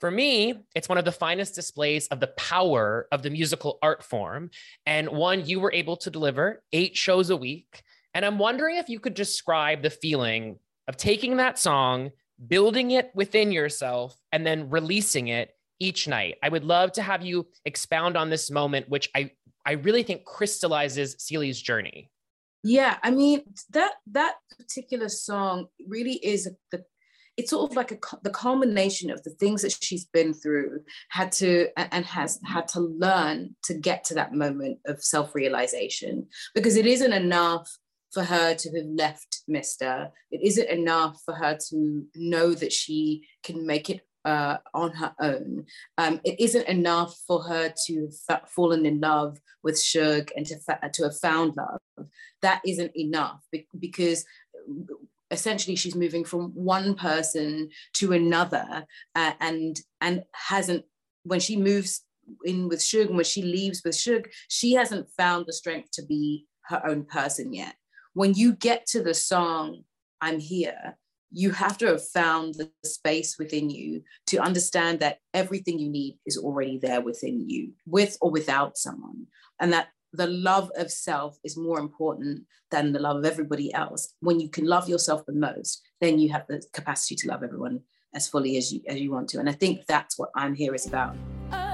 For 0.00 0.10
me, 0.10 0.54
it's 0.74 0.88
one 0.88 0.98
of 0.98 1.04
the 1.04 1.12
finest 1.12 1.54
displays 1.54 2.06
of 2.08 2.20
the 2.20 2.28
power 2.28 3.06
of 3.12 3.22
the 3.22 3.30
musical 3.30 3.78
art 3.82 4.02
form, 4.02 4.50
and 4.86 5.10
one 5.10 5.44
you 5.44 5.60
were 5.60 5.72
able 5.72 5.98
to 5.98 6.10
deliver 6.10 6.62
eight 6.72 6.96
shows 6.96 7.28
a 7.28 7.36
week. 7.36 7.82
And 8.14 8.24
I'm 8.24 8.38
wondering 8.38 8.76
if 8.76 8.88
you 8.88 8.98
could 8.98 9.12
describe 9.12 9.82
the 9.82 9.90
feeling 9.90 10.58
of 10.88 10.96
taking 10.96 11.36
that 11.36 11.58
song, 11.58 12.10
building 12.46 12.92
it 12.92 13.10
within 13.14 13.52
yourself, 13.52 14.16
and 14.32 14.46
then 14.46 14.70
releasing 14.70 15.28
it 15.28 15.50
each 15.78 16.08
night. 16.08 16.36
I 16.42 16.48
would 16.48 16.64
love 16.64 16.92
to 16.92 17.02
have 17.02 17.24
you 17.24 17.46
expound 17.64 18.16
on 18.16 18.30
this 18.30 18.50
moment, 18.50 18.88
which 18.88 19.10
I, 19.14 19.30
I 19.64 19.72
really 19.72 20.02
think 20.02 20.24
crystallizes 20.24 21.16
Celie's 21.16 21.60
journey. 21.60 22.10
Yeah, 22.62 22.96
I 23.02 23.12
mean 23.12 23.42
that 23.70 23.92
that 24.10 24.34
particular 24.58 25.08
song 25.08 25.66
really 25.86 26.14
is 26.14 26.50
the 26.72 26.84
it's 27.36 27.50
sort 27.50 27.70
of 27.70 27.76
like 27.76 27.92
a, 27.92 27.98
the 28.22 28.30
culmination 28.30 29.10
of 29.10 29.22
the 29.22 29.30
things 29.30 29.62
that 29.62 29.76
she's 29.80 30.06
been 30.06 30.32
through 30.32 30.80
had 31.10 31.30
to 31.32 31.68
and 31.76 32.04
has 32.06 32.40
had 32.44 32.66
to 32.68 32.80
learn 32.80 33.54
to 33.64 33.74
get 33.74 34.04
to 34.04 34.14
that 34.14 34.32
moment 34.32 34.78
of 34.86 35.04
self-realization 35.04 36.26
because 36.54 36.76
it 36.76 36.86
isn't 36.86 37.12
enough 37.12 37.70
for 38.16 38.24
her 38.24 38.54
to 38.54 38.68
have 38.76 38.86
left 38.86 39.42
Mister. 39.46 40.10
It 40.30 40.40
isn't 40.42 40.70
enough 40.70 41.20
for 41.26 41.34
her 41.34 41.58
to 41.68 42.06
know 42.14 42.54
that 42.54 42.72
she 42.72 43.28
can 43.42 43.66
make 43.66 43.90
it 43.90 44.00
uh, 44.24 44.56
on 44.72 44.90
her 44.92 45.12
own. 45.20 45.66
Um, 45.98 46.14
it 46.24 46.40
isn't 46.40 46.66
enough 46.66 47.12
for 47.26 47.42
her 47.42 47.74
to 47.86 48.08
have 48.30 48.48
fallen 48.48 48.86
in 48.86 49.00
love 49.00 49.38
with 49.62 49.78
Shug 49.78 50.30
and 50.34 50.46
to, 50.46 50.56
to 50.94 51.02
have 51.02 51.18
found 51.18 51.56
love. 51.58 52.08
That 52.40 52.62
isn't 52.64 52.96
enough 52.96 53.42
because 53.78 54.24
essentially 55.30 55.76
she's 55.76 55.94
moving 55.94 56.24
from 56.24 56.52
one 56.54 56.94
person 56.94 57.68
to 57.98 58.12
another 58.12 58.86
uh, 59.14 59.32
and 59.40 59.78
and 60.00 60.24
hasn't 60.32 60.84
when 61.24 61.40
she 61.40 61.56
moves 61.56 62.00
in 62.46 62.68
with 62.70 62.82
Shug 62.82 63.08
and 63.08 63.16
when 63.16 63.26
she 63.26 63.42
leaves 63.42 63.82
with 63.84 63.94
Shug, 63.94 64.28
she 64.48 64.72
hasn't 64.72 65.10
found 65.18 65.44
the 65.44 65.52
strength 65.52 65.90
to 65.92 66.02
be 66.06 66.46
her 66.70 66.80
own 66.90 67.04
person 67.04 67.52
yet. 67.52 67.76
When 68.16 68.32
you 68.32 68.54
get 68.54 68.86
to 68.86 69.02
the 69.02 69.12
song, 69.12 69.82
I'm 70.22 70.38
here, 70.38 70.96
you 71.30 71.50
have 71.50 71.76
to 71.76 71.86
have 71.88 72.08
found 72.08 72.54
the 72.54 72.70
space 72.82 73.36
within 73.38 73.68
you 73.68 74.04
to 74.28 74.38
understand 74.38 75.00
that 75.00 75.18
everything 75.34 75.78
you 75.78 75.90
need 75.90 76.16
is 76.24 76.38
already 76.38 76.78
there 76.78 77.02
within 77.02 77.46
you, 77.46 77.72
with 77.84 78.16
or 78.22 78.30
without 78.30 78.78
someone. 78.78 79.26
And 79.60 79.70
that 79.74 79.88
the 80.14 80.28
love 80.28 80.70
of 80.78 80.90
self 80.90 81.36
is 81.44 81.58
more 81.58 81.78
important 81.78 82.44
than 82.70 82.94
the 82.94 83.00
love 83.00 83.18
of 83.18 83.26
everybody 83.26 83.70
else. 83.74 84.14
When 84.20 84.40
you 84.40 84.48
can 84.48 84.64
love 84.64 84.88
yourself 84.88 85.26
the 85.26 85.34
most, 85.34 85.82
then 86.00 86.18
you 86.18 86.32
have 86.32 86.46
the 86.48 86.62
capacity 86.72 87.16
to 87.16 87.28
love 87.28 87.42
everyone 87.42 87.80
as 88.14 88.28
fully 88.28 88.56
as 88.56 88.72
you 88.72 88.80
as 88.88 88.98
you 88.98 89.12
want 89.12 89.28
to. 89.28 89.40
And 89.40 89.50
I 89.50 89.52
think 89.52 89.84
that's 89.84 90.18
what 90.18 90.30
I'm 90.34 90.54
here 90.54 90.74
is 90.74 90.86
about. 90.86 91.14
Oh, 91.52 91.65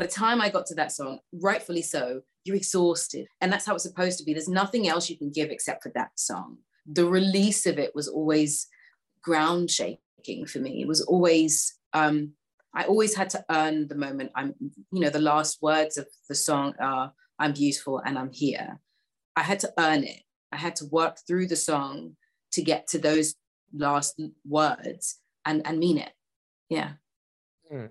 by 0.00 0.06
the 0.06 0.12
time 0.12 0.40
I 0.40 0.48
got 0.48 0.64
to 0.66 0.74
that 0.76 0.92
song, 0.92 1.18
rightfully 1.30 1.82
so, 1.82 2.22
you're 2.44 2.56
exhausted. 2.56 3.26
And 3.42 3.52
that's 3.52 3.66
how 3.66 3.74
it's 3.74 3.84
supposed 3.84 4.18
to 4.18 4.24
be. 4.24 4.32
There's 4.32 4.48
nothing 4.48 4.88
else 4.88 5.10
you 5.10 5.18
can 5.18 5.30
give 5.30 5.50
except 5.50 5.82
for 5.82 5.92
that 5.94 6.12
song. 6.18 6.56
The 6.86 7.04
release 7.04 7.66
of 7.66 7.78
it 7.78 7.94
was 7.94 8.08
always 8.08 8.66
ground 9.22 9.70
shaking 9.70 10.46
for 10.46 10.58
me. 10.58 10.80
It 10.80 10.88
was 10.88 11.02
always, 11.02 11.74
um, 11.92 12.32
I 12.74 12.84
always 12.84 13.14
had 13.14 13.28
to 13.30 13.44
earn 13.50 13.88
the 13.88 13.94
moment. 13.94 14.30
I'm, 14.34 14.54
you 14.90 15.00
know, 15.00 15.10
the 15.10 15.20
last 15.20 15.60
words 15.60 15.98
of 15.98 16.06
the 16.30 16.34
song 16.34 16.72
are, 16.80 17.12
I'm 17.38 17.52
beautiful 17.52 17.98
and 17.98 18.18
I'm 18.18 18.32
here. 18.32 18.80
I 19.36 19.42
had 19.42 19.60
to 19.60 19.72
earn 19.78 20.04
it. 20.04 20.22
I 20.50 20.56
had 20.56 20.76
to 20.76 20.86
work 20.86 21.18
through 21.26 21.48
the 21.48 21.56
song 21.56 22.16
to 22.52 22.62
get 22.62 22.86
to 22.88 22.98
those 22.98 23.34
last 23.74 24.18
words 24.48 25.18
and, 25.44 25.60
and 25.66 25.78
mean 25.78 25.98
it. 25.98 26.12
Yeah. 26.70 26.92
Hmm. 27.70 27.86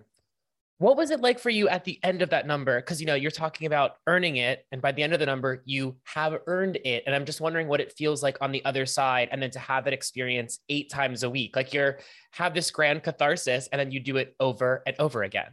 What 0.80 0.96
was 0.96 1.12
it 1.12 1.20
like 1.20 1.40
for 1.40 1.50
you 1.50 1.68
at 1.68 1.84
the 1.84 2.00
end 2.04 2.22
of 2.22 2.30
that 2.30 2.48
number? 2.48 2.80
Because 2.80 3.02
you 3.02 3.06
know 3.06 3.14
you're 3.14 3.32
talking 3.32 3.68
about 3.68 3.98
earning 4.08 4.38
it, 4.38 4.66
and 4.72 4.82
by 4.82 4.94
the 4.94 5.04
end 5.04 5.12
of 5.12 5.20
the 5.20 5.26
number, 5.26 5.62
you 5.66 5.98
have 6.06 6.40
earned 6.48 6.78
it. 6.86 7.04
And 7.06 7.14
I'm 7.14 7.26
just 7.26 7.42
wondering 7.42 7.68
what 7.68 7.82
it 7.82 7.92
feels 7.98 8.24
like 8.24 8.38
on 8.40 8.54
the 8.54 8.64
other 8.64 8.86
side, 8.86 9.28
and 9.30 9.44
then 9.44 9.52
to 9.52 9.60
have 9.60 9.84
that 9.84 9.94
experience 9.94 10.60
eight 10.70 10.90
times 10.90 11.24
a 11.24 11.30
week, 11.30 11.58
like 11.58 11.74
you're 11.74 12.00
have 12.32 12.54
this 12.54 12.72
grand 12.72 13.04
catharsis, 13.04 13.68
and 13.74 13.80
then 13.80 13.92
you 13.92 14.00
do 14.00 14.16
it 14.16 14.36
over 14.40 14.82
and 14.88 14.96
over 15.00 15.24
again. 15.24 15.52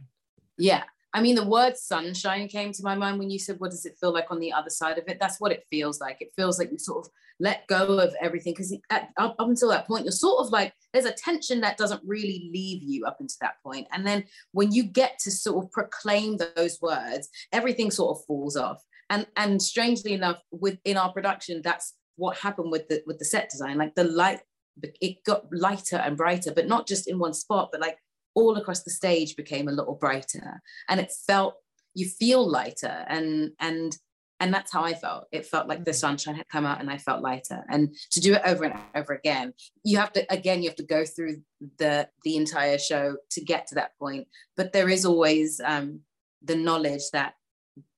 Yeah, 0.57 0.83
I 1.17 1.19
mean, 1.19 1.33
the 1.33 1.47
word 1.47 1.75
sunshine 1.75 2.47
came 2.47 2.71
to 2.71 2.83
my 2.83 2.93
mind 2.93 3.17
when 3.17 3.31
you 3.31 3.39
said, 3.39 3.59
What 3.59 3.71
does 3.71 3.87
it 3.87 3.97
feel 3.99 4.13
like 4.13 4.29
on 4.29 4.39
the 4.39 4.53
other 4.53 4.69
side 4.69 4.99
of 4.99 5.05
it? 5.07 5.17
That's 5.19 5.41
what 5.41 5.51
it 5.51 5.65
feels 5.71 5.99
like. 5.99 6.17
It 6.19 6.31
feels 6.37 6.59
like 6.59 6.71
you 6.71 6.77
sort 6.77 7.07
of 7.07 7.11
let 7.39 7.65
go 7.65 7.97
of 7.97 8.13
everything 8.21 8.53
because 8.53 8.71
up, 8.91 9.09
up 9.17 9.35
until 9.39 9.69
that 9.69 9.87
point, 9.87 10.05
you're 10.05 10.11
sort 10.11 10.45
of 10.45 10.51
like, 10.51 10.75
there's 10.93 11.05
a 11.05 11.11
tension 11.11 11.59
that 11.61 11.75
doesn't 11.75 12.03
really 12.05 12.51
leave 12.53 12.83
you 12.83 13.05
up 13.05 13.17
until 13.19 13.37
that 13.41 13.55
point. 13.63 13.87
And 13.91 14.05
then 14.05 14.25
when 14.51 14.71
you 14.71 14.83
get 14.83 15.17
to 15.21 15.31
sort 15.31 15.65
of 15.65 15.71
proclaim 15.71 16.37
those 16.37 16.77
words, 16.83 17.29
everything 17.51 17.89
sort 17.89 18.15
of 18.15 18.23
falls 18.25 18.55
off. 18.55 18.83
And, 19.09 19.25
and 19.35 19.59
strangely 19.59 20.13
enough, 20.13 20.37
within 20.51 20.97
our 20.97 21.11
production, 21.11 21.63
that's 21.63 21.95
what 22.17 22.37
happened 22.37 22.69
with 22.69 22.89
the 22.89 23.01
with 23.07 23.17
the 23.17 23.25
set 23.25 23.49
design. 23.49 23.79
Like 23.79 23.95
the 23.95 24.03
light, 24.03 24.41
it 24.83 25.23
got 25.23 25.45
lighter 25.51 25.95
and 25.97 26.15
brighter, 26.15 26.51
but 26.53 26.67
not 26.67 26.87
just 26.87 27.09
in 27.09 27.17
one 27.17 27.33
spot, 27.33 27.69
but 27.71 27.81
like 27.81 27.97
all 28.37 28.55
across 28.55 28.83
the 28.83 28.91
stage 28.91 29.35
became 29.35 29.67
a 29.67 29.71
little 29.71 29.95
brighter 29.95 30.61
and 30.89 30.99
it 30.99 31.11
felt 31.25 31.55
you 31.95 32.07
feel 32.07 32.47
lighter 32.47 33.03
and 33.09 33.51
and 33.59 33.97
and 34.39 34.53
that's 34.53 34.71
how 34.71 34.83
I 34.83 34.93
felt. 34.93 35.25
It 35.31 35.47
felt 35.47 35.67
like 35.67 35.83
the 35.83 35.89
mm-hmm. 35.89 35.97
sunshine 35.97 36.35
had 36.35 36.47
come 36.47 36.63
out 36.63 36.79
and 36.79 36.91
I 36.91 36.99
felt 36.99 37.23
lighter. 37.23 37.65
And 37.69 37.95
to 38.11 38.21
do 38.21 38.35
it 38.35 38.43
over 38.45 38.65
and 38.65 38.75
over 38.93 39.13
again, 39.13 39.53
you 39.83 39.97
have 39.97 40.13
to 40.13 40.31
again 40.31 40.61
you 40.61 40.69
have 40.69 40.77
to 40.77 40.83
go 40.83 41.05
through 41.05 41.37
the 41.79 42.07
the 42.23 42.35
entire 42.35 42.77
show 42.77 43.17
to 43.31 43.43
get 43.43 43.65
to 43.67 43.75
that 43.75 43.97
point. 43.97 44.27
But 44.55 44.73
there 44.73 44.89
is 44.89 45.05
always 45.05 45.59
um, 45.65 46.01
the 46.43 46.55
knowledge 46.55 47.09
that 47.13 47.33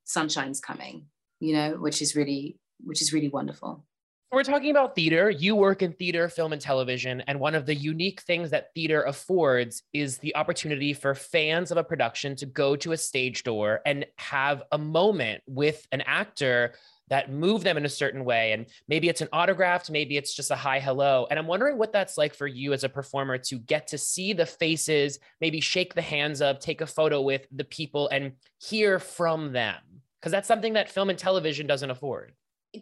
sunshine's 0.04 0.60
coming, 0.60 1.08
you 1.40 1.54
know, 1.54 1.72
which 1.72 2.00
is 2.00 2.16
really 2.16 2.56
which 2.82 3.02
is 3.02 3.12
really 3.12 3.28
wonderful. 3.28 3.84
We're 4.32 4.44
talking 4.44 4.70
about 4.70 4.94
theater. 4.94 5.28
You 5.28 5.56
work 5.56 5.82
in 5.82 5.92
theater, 5.92 6.28
film, 6.28 6.52
and 6.52 6.62
television. 6.62 7.20
And 7.22 7.40
one 7.40 7.56
of 7.56 7.66
the 7.66 7.74
unique 7.74 8.20
things 8.20 8.50
that 8.50 8.72
theater 8.76 9.02
affords 9.02 9.82
is 9.92 10.18
the 10.18 10.36
opportunity 10.36 10.92
for 10.92 11.16
fans 11.16 11.72
of 11.72 11.78
a 11.78 11.82
production 11.82 12.36
to 12.36 12.46
go 12.46 12.76
to 12.76 12.92
a 12.92 12.96
stage 12.96 13.42
door 13.42 13.80
and 13.84 14.06
have 14.18 14.62
a 14.70 14.78
moment 14.78 15.42
with 15.48 15.84
an 15.90 16.02
actor 16.02 16.74
that 17.08 17.32
move 17.32 17.64
them 17.64 17.76
in 17.76 17.84
a 17.84 17.88
certain 17.88 18.24
way. 18.24 18.52
And 18.52 18.66
maybe 18.86 19.08
it's 19.08 19.20
an 19.20 19.26
autograph, 19.32 19.90
maybe 19.90 20.16
it's 20.16 20.32
just 20.32 20.52
a 20.52 20.56
hi, 20.56 20.78
hello. 20.78 21.26
And 21.28 21.36
I'm 21.36 21.48
wondering 21.48 21.76
what 21.76 21.92
that's 21.92 22.16
like 22.16 22.32
for 22.32 22.46
you 22.46 22.72
as 22.72 22.84
a 22.84 22.88
performer 22.88 23.36
to 23.36 23.58
get 23.58 23.88
to 23.88 23.98
see 23.98 24.32
the 24.32 24.46
faces, 24.46 25.18
maybe 25.40 25.60
shake 25.60 25.94
the 25.94 26.02
hands 26.02 26.40
of, 26.40 26.60
take 26.60 26.82
a 26.82 26.86
photo 26.86 27.20
with 27.20 27.48
the 27.50 27.64
people 27.64 28.06
and 28.06 28.34
hear 28.60 29.00
from 29.00 29.50
them. 29.50 29.80
Because 30.20 30.30
that's 30.30 30.46
something 30.46 30.74
that 30.74 30.88
film 30.88 31.10
and 31.10 31.18
television 31.18 31.66
doesn't 31.66 31.90
afford 31.90 32.32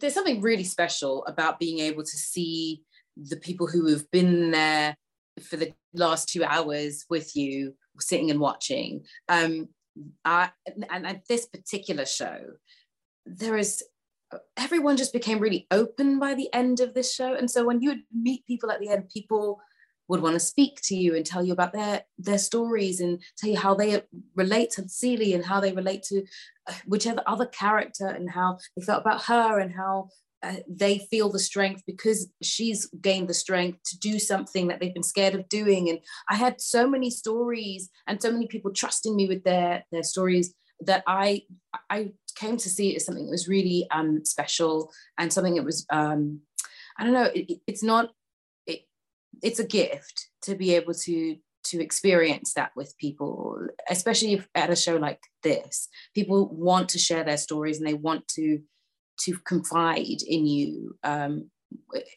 there's 0.00 0.14
something 0.14 0.40
really 0.40 0.64
special 0.64 1.24
about 1.26 1.58
being 1.58 1.78
able 1.78 2.02
to 2.02 2.16
see 2.16 2.82
the 3.16 3.36
people 3.36 3.66
who 3.66 3.86
have 3.86 4.10
been 4.10 4.50
there 4.50 4.96
for 5.42 5.56
the 5.56 5.72
last 5.94 6.28
two 6.28 6.44
hours 6.44 7.04
with 7.08 7.34
you 7.36 7.74
sitting 7.98 8.30
and 8.30 8.40
watching. 8.40 9.04
Um 9.28 9.68
I, 10.24 10.50
and 10.90 11.06
at 11.06 11.22
this 11.28 11.46
particular 11.46 12.06
show 12.06 12.38
there 13.26 13.56
is 13.56 13.82
everyone 14.56 14.96
just 14.96 15.12
became 15.12 15.38
really 15.38 15.66
open 15.70 16.18
by 16.18 16.34
the 16.34 16.52
end 16.52 16.80
of 16.80 16.94
this 16.94 17.12
show. 17.14 17.34
And 17.34 17.50
so 17.50 17.64
when 17.64 17.80
you 17.80 17.90
would 17.90 18.02
meet 18.14 18.46
people 18.46 18.70
at 18.70 18.78
the 18.80 18.90
end 18.90 19.08
people 19.08 19.60
would 20.08 20.22
want 20.22 20.34
to 20.34 20.40
speak 20.40 20.80
to 20.82 20.96
you 20.96 21.14
and 21.14 21.24
tell 21.24 21.44
you 21.44 21.52
about 21.52 21.72
their 21.72 22.02
their 22.18 22.38
stories 22.38 23.00
and 23.00 23.22
tell 23.36 23.50
you 23.50 23.56
how 23.56 23.74
they 23.74 24.02
relate 24.34 24.70
to 24.72 24.88
Celie 24.88 25.34
and 25.34 25.44
how 25.44 25.60
they 25.60 25.72
relate 25.72 26.02
to 26.04 26.24
uh, 26.66 26.74
whichever 26.86 27.22
other 27.26 27.46
character 27.46 28.06
and 28.06 28.30
how 28.30 28.58
they 28.76 28.82
felt 28.82 29.02
about 29.02 29.24
her 29.24 29.58
and 29.58 29.72
how 29.74 30.08
uh, 30.42 30.54
they 30.68 30.98
feel 30.98 31.28
the 31.28 31.38
strength 31.38 31.82
because 31.86 32.28
she's 32.42 32.88
gained 33.00 33.28
the 33.28 33.34
strength 33.34 33.80
to 33.84 33.98
do 33.98 34.18
something 34.18 34.68
that 34.68 34.78
they've 34.78 34.94
been 34.94 35.02
scared 35.02 35.34
of 35.34 35.48
doing. 35.48 35.88
And 35.88 35.98
i 36.28 36.36
had 36.36 36.60
so 36.60 36.88
many 36.88 37.10
stories 37.10 37.90
and 38.06 38.20
so 38.20 38.30
many 38.30 38.46
people 38.46 38.72
trusting 38.72 39.14
me 39.14 39.28
with 39.28 39.44
their 39.44 39.84
their 39.92 40.04
stories 40.04 40.54
that 40.80 41.02
i 41.06 41.42
i 41.90 42.12
came 42.36 42.56
to 42.56 42.68
see 42.68 42.92
it 42.92 42.96
as 42.96 43.04
something 43.04 43.24
that 43.24 43.30
was 43.30 43.48
really 43.48 43.86
um, 43.90 44.24
special 44.24 44.92
and 45.18 45.32
something 45.32 45.56
that 45.56 45.64
was 45.64 45.84
um, 45.90 46.40
i 46.98 47.04
don't 47.04 47.12
know 47.12 47.30
it, 47.34 47.60
it's 47.66 47.82
not 47.82 48.10
it's 49.42 49.58
a 49.58 49.66
gift 49.66 50.28
to 50.42 50.54
be 50.54 50.74
able 50.74 50.94
to 50.94 51.36
to 51.64 51.82
experience 51.82 52.54
that 52.54 52.70
with 52.76 52.96
people 52.98 53.58
especially 53.90 54.32
if 54.32 54.48
at 54.54 54.70
a 54.70 54.76
show 54.76 54.96
like 54.96 55.20
this 55.42 55.88
people 56.14 56.48
want 56.54 56.88
to 56.88 56.98
share 56.98 57.24
their 57.24 57.36
stories 57.36 57.78
and 57.78 57.86
they 57.86 57.94
want 57.94 58.26
to 58.28 58.60
to 59.18 59.36
confide 59.44 60.22
in 60.26 60.46
you 60.46 60.96
um, 61.02 61.50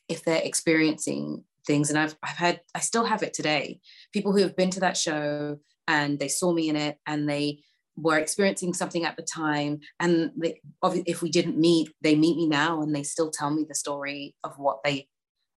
if 0.08 0.24
they're 0.24 0.42
experiencing 0.44 1.44
things. 1.66 1.90
And 1.90 2.00
I've, 2.00 2.16
I've 2.24 2.38
had, 2.38 2.62
I 2.76 2.80
still 2.80 3.06
have 3.06 3.24
it 3.24 3.34
today. 3.34 3.80
People 4.14 4.32
who 4.32 4.42
have 4.42 4.56
been 4.56 4.70
to 4.72 4.80
that 4.82 4.98
show 4.98 5.58
and 5.88 6.20
they 6.20 6.28
saw 6.28 6.54
me 6.54 6.70
in 6.70 6.76
it 6.76 6.98
and 7.06 7.30
they 7.30 7.64
were 7.98 8.18
experiencing 8.18 8.74
something 8.74 9.06
at 9.06 9.18
the 9.18 9.24
time. 9.24 9.80
And 10.00 10.32
they, 10.38 10.62
if 10.84 11.22
we 11.22 11.30
didn't 11.30 11.58
meet, 11.58 11.90
they 12.02 12.16
meet 12.16 12.38
me 12.38 12.48
now 12.48 12.82
and 12.82 12.96
they 12.96 13.04
still 13.04 13.32
tell 13.32 13.50
me 13.50 13.66
the 13.68 13.76
story 13.76 14.36
of 14.44 14.58
what 14.58 14.80
they 14.84 15.08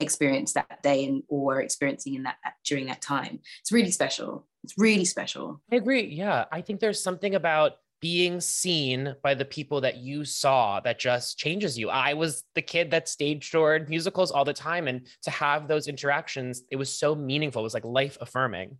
experienced 0.04 0.54
that 0.54 0.82
day 0.82 1.04
and 1.06 1.24
or 1.28 1.40
were 1.46 1.60
experiencing 1.60 2.14
in 2.14 2.22
that 2.22 2.36
during 2.64 2.86
that 2.86 3.02
time. 3.02 3.40
It's 3.60 3.72
really 3.72 3.90
special. 3.90 4.46
It's 4.62 4.74
really 4.78 5.04
special. 5.04 5.60
I 5.72 5.76
agree. 5.76 6.04
Yeah. 6.06 6.44
I 6.52 6.60
think 6.60 6.78
there's 6.78 7.02
something 7.02 7.34
about 7.34 7.72
being 8.00 8.38
seen 8.38 9.16
by 9.22 9.32
the 9.34 9.46
people 9.46 9.80
that 9.80 9.96
you 9.96 10.26
saw 10.26 10.78
that 10.78 10.98
just 10.98 11.38
changes 11.38 11.78
you. 11.78 11.88
I 11.88 12.12
was 12.12 12.44
the 12.54 12.60
kid 12.60 12.90
that 12.90 13.08
stage 13.08 13.50
toured 13.50 13.88
musicals 13.88 14.30
all 14.30 14.44
the 14.44 14.52
time. 14.52 14.88
And 14.88 15.06
to 15.22 15.30
have 15.30 15.68
those 15.68 15.88
interactions, 15.88 16.62
it 16.70 16.76
was 16.76 16.92
so 16.92 17.14
meaningful. 17.14 17.62
It 17.62 17.64
was 17.64 17.74
like 17.74 17.84
life 17.84 18.18
affirming. 18.20 18.76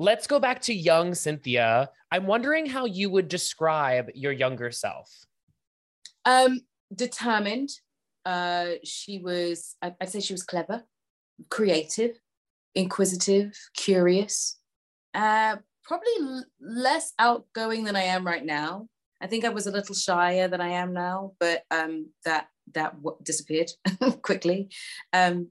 Let's 0.00 0.26
go 0.26 0.40
back 0.40 0.60
to 0.62 0.74
young 0.74 1.14
Cynthia. 1.14 1.90
I'm 2.10 2.26
wondering 2.26 2.66
how 2.66 2.86
you 2.86 3.08
would 3.10 3.28
describe 3.28 4.10
your 4.14 4.32
younger 4.32 4.72
self. 4.72 5.08
Um, 6.24 6.60
determined. 6.94 7.70
Uh, 8.28 8.74
she 8.84 9.18
was, 9.20 9.76
I'd 9.80 10.10
say 10.10 10.20
she 10.20 10.34
was 10.34 10.42
clever, 10.42 10.82
creative, 11.48 12.20
inquisitive, 12.74 13.52
curious, 13.74 14.58
uh, 15.14 15.56
probably 15.82 16.12
l- 16.20 16.44
less 16.60 17.14
outgoing 17.18 17.84
than 17.84 17.96
I 17.96 18.02
am 18.02 18.26
right 18.26 18.44
now. 18.44 18.86
I 19.22 19.28
think 19.28 19.46
I 19.46 19.48
was 19.48 19.66
a 19.66 19.70
little 19.70 19.94
shyer 19.94 20.46
than 20.46 20.60
I 20.60 20.68
am 20.68 20.92
now, 20.92 21.32
but 21.40 21.62
um, 21.70 22.10
that 22.26 22.48
that 22.74 22.96
w- 23.02 23.16
disappeared 23.22 23.70
quickly. 24.22 24.68
Um, 25.14 25.48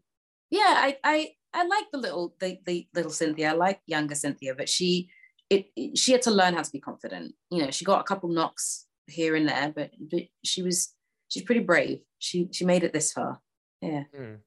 yeah, 0.51 0.75
I, 0.77 0.97
I 1.03 1.31
I 1.55 1.65
like 1.65 1.85
the 1.91 1.97
little 1.97 2.35
the, 2.39 2.59
the 2.67 2.87
little 2.93 3.11
Cynthia. 3.11 3.49
I 3.49 3.53
like 3.53 3.81
younger 3.87 4.13
Cynthia, 4.13 4.53
but 4.53 4.69
she 4.69 5.09
it, 5.49 5.65
it, 5.75 5.97
she 5.97 6.11
had 6.11 6.21
to 6.23 6.31
learn 6.31 6.53
how 6.53 6.61
to 6.61 6.71
be 6.71 6.79
confident. 6.79 7.33
You 7.49 7.63
know, 7.63 7.71
she 7.71 7.85
got 7.85 8.01
a 8.01 8.03
couple 8.03 8.29
knocks 8.29 8.85
here 9.07 9.35
and 9.35 9.49
there, 9.49 9.73
but, 9.75 9.91
but 9.99 10.23
she 10.43 10.61
was 10.61 10.93
she's 11.29 11.43
pretty 11.43 11.61
brave. 11.61 11.99
She 12.19 12.49
she 12.51 12.65
made 12.65 12.83
it 12.83 12.93
this 12.93 13.11
far. 13.11 13.39
Yeah. 13.81 14.03
Mm. 14.17 14.37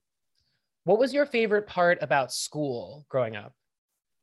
What 0.85 0.99
was 0.99 1.13
your 1.13 1.27
favorite 1.27 1.67
part 1.67 1.99
about 2.01 2.33
school 2.33 3.07
growing 3.09 3.37
up? 3.37 3.53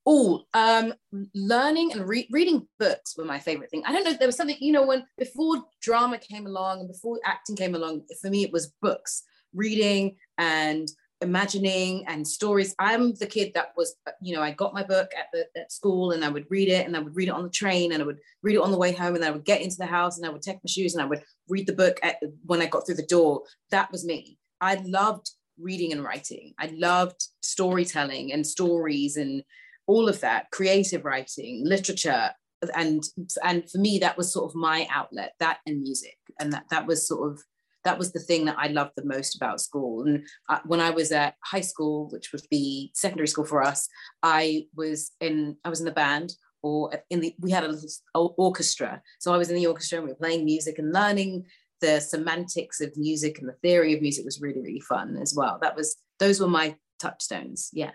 Oh, 0.09 0.43
um, 0.53 0.93
learning 1.35 1.91
and 1.91 2.07
re- 2.07 2.29
reading 2.31 2.65
books 2.79 3.17
were 3.17 3.25
my 3.25 3.39
favorite 3.39 3.69
thing. 3.69 3.83
I 3.85 3.91
don't 3.91 4.05
know. 4.05 4.13
There 4.13 4.27
was 4.27 4.37
something, 4.37 4.55
you 4.59 4.71
know, 4.71 4.85
when 4.85 5.05
before 5.17 5.65
drama 5.81 6.17
came 6.17 6.47
along 6.47 6.79
and 6.79 6.87
before 6.87 7.19
acting 7.25 7.57
came 7.57 7.75
along, 7.75 8.03
for 8.21 8.29
me, 8.29 8.43
it 8.43 8.53
was 8.53 8.73
books, 8.81 9.23
reading 9.53 10.15
and 10.37 10.87
imagining 11.21 12.05
and 12.07 12.27
stories. 12.27 12.75
I'm 12.79 13.13
the 13.13 13.25
kid 13.25 13.51
that 13.55 13.73
was, 13.75 13.95
uh, 14.07 14.11
you 14.21 14.35
know, 14.35 14.41
I 14.41 14.51
got 14.51 14.73
my 14.73 14.83
book 14.83 15.11
at 15.17 15.27
the 15.33 15.47
at 15.59 15.71
school 15.71 16.11
and 16.11 16.23
I 16.23 16.29
would 16.29 16.45
read 16.49 16.69
it 16.69 16.85
and 16.85 16.95
I 16.95 16.99
would 16.99 17.15
read 17.15 17.29
it 17.29 17.33
on 17.33 17.43
the 17.43 17.49
train 17.49 17.91
and 17.91 18.01
I 18.01 18.05
would 18.05 18.19
read 18.43 18.55
it 18.55 18.61
on 18.61 18.71
the 18.71 18.77
way 18.77 18.91
home 18.91 19.15
and 19.15 19.23
I 19.23 19.31
would 19.31 19.45
get 19.45 19.61
into 19.61 19.77
the 19.77 19.85
house 19.85 20.17
and 20.17 20.25
I 20.25 20.29
would 20.29 20.41
take 20.41 20.57
my 20.57 20.67
shoes 20.67 20.93
and 20.93 21.01
I 21.01 21.07
would 21.07 21.23
read 21.49 21.67
the 21.67 21.73
book 21.73 21.99
at, 22.03 22.17
when 22.45 22.61
I 22.61 22.67
got 22.67 22.85
through 22.85 22.95
the 22.95 23.03
door. 23.03 23.43
That 23.71 23.91
was 23.91 24.05
me. 24.05 24.37
I 24.61 24.75
loved 24.85 25.31
reading 25.59 25.91
and 25.91 26.03
writing. 26.03 26.53
I 26.59 26.67
loved 26.75 27.27
storytelling 27.41 28.31
and 28.31 28.45
stories 28.45 29.17
and 29.17 29.43
all 29.87 30.07
of 30.07 30.19
that 30.21 30.51
creative 30.51 31.05
writing 31.05 31.63
literature 31.65 32.31
and 32.75 33.03
and 33.43 33.69
for 33.69 33.77
me 33.77 33.99
that 33.99 34.17
was 34.17 34.33
sort 34.33 34.49
of 34.49 34.55
my 34.55 34.87
outlet 34.91 35.33
that 35.39 35.59
and 35.65 35.81
music 35.81 36.17
and 36.39 36.51
that 36.51 36.65
that 36.69 36.87
was 36.87 37.07
sort 37.07 37.31
of 37.31 37.41
that 37.87 37.97
was 37.97 38.11
the 38.11 38.19
thing 38.19 38.43
that 38.45 38.57
I 38.59 38.67
loved 38.67 38.91
the 38.97 39.05
most 39.05 39.37
about 39.37 39.61
school. 39.61 40.03
And 40.03 40.27
I, 40.49 40.59
when 40.65 40.81
I 40.81 40.89
was 40.89 41.13
at 41.13 41.35
high 41.41 41.61
school, 41.61 42.09
which 42.11 42.33
would 42.33 42.41
be 42.51 42.91
secondary 42.93 43.29
school 43.29 43.45
for 43.45 43.63
us, 43.63 43.87
I 44.21 44.65
was 44.75 45.11
in 45.21 45.55
I 45.63 45.69
was 45.69 45.79
in 45.79 45.85
the 45.85 45.93
band 46.03 46.33
or 46.61 46.91
in 47.09 47.21
the 47.21 47.33
we 47.39 47.49
had 47.49 47.63
a 47.63 47.69
little 47.69 48.35
orchestra. 48.37 49.01
So 49.19 49.33
I 49.33 49.37
was 49.37 49.49
in 49.49 49.55
the 49.55 49.67
orchestra 49.67 49.99
and 49.99 50.05
we 50.05 50.11
were 50.11 50.17
playing 50.17 50.43
music 50.43 50.79
and 50.79 50.91
learning 50.91 51.45
the 51.79 52.01
semantics 52.01 52.81
of 52.81 52.91
music 52.97 53.39
and 53.39 53.47
the 53.47 53.55
theory 53.63 53.93
of 53.95 54.01
music 54.01 54.25
was 54.25 54.41
really 54.41 54.59
really 54.59 54.81
fun 54.81 55.17
as 55.21 55.33
well. 55.33 55.57
That 55.61 55.77
was 55.77 55.95
those 56.19 56.41
were 56.41 56.49
my 56.49 56.75
touchstones. 56.99 57.69
Yeah. 57.71 57.91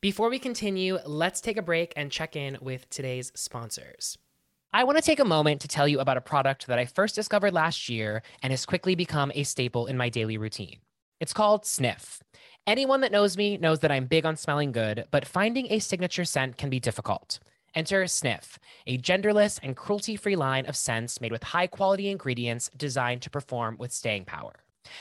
Before 0.00 0.30
we 0.30 0.40
continue, 0.40 0.98
let's 1.06 1.40
take 1.40 1.58
a 1.58 1.62
break 1.62 1.92
and 1.94 2.10
check 2.10 2.34
in 2.34 2.58
with 2.60 2.90
today's 2.90 3.30
sponsors. 3.36 4.18
I 4.72 4.84
want 4.84 4.98
to 4.98 5.02
take 5.02 5.18
a 5.18 5.24
moment 5.24 5.60
to 5.62 5.68
tell 5.68 5.88
you 5.88 5.98
about 5.98 6.16
a 6.16 6.20
product 6.20 6.68
that 6.68 6.78
I 6.78 6.84
first 6.84 7.16
discovered 7.16 7.52
last 7.52 7.88
year 7.88 8.22
and 8.40 8.52
has 8.52 8.64
quickly 8.64 8.94
become 8.94 9.32
a 9.34 9.42
staple 9.42 9.88
in 9.88 9.96
my 9.96 10.08
daily 10.08 10.38
routine. 10.38 10.78
It's 11.18 11.32
called 11.32 11.64
Snif. 11.64 12.20
Anyone 12.68 13.00
that 13.00 13.10
knows 13.10 13.36
me 13.36 13.56
knows 13.56 13.80
that 13.80 13.90
I'm 13.90 14.06
big 14.06 14.24
on 14.24 14.36
smelling 14.36 14.70
good, 14.70 15.06
but 15.10 15.26
finding 15.26 15.66
a 15.72 15.80
signature 15.80 16.24
scent 16.24 16.56
can 16.56 16.70
be 16.70 16.78
difficult. 16.78 17.40
Enter 17.74 18.04
Snif, 18.04 18.58
a 18.86 18.96
genderless 18.96 19.58
and 19.60 19.76
cruelty 19.76 20.14
free 20.14 20.36
line 20.36 20.66
of 20.66 20.76
scents 20.76 21.20
made 21.20 21.32
with 21.32 21.42
high 21.42 21.66
quality 21.66 22.08
ingredients 22.08 22.70
designed 22.76 23.22
to 23.22 23.30
perform 23.30 23.76
with 23.76 23.90
staying 23.92 24.24
power. 24.24 24.52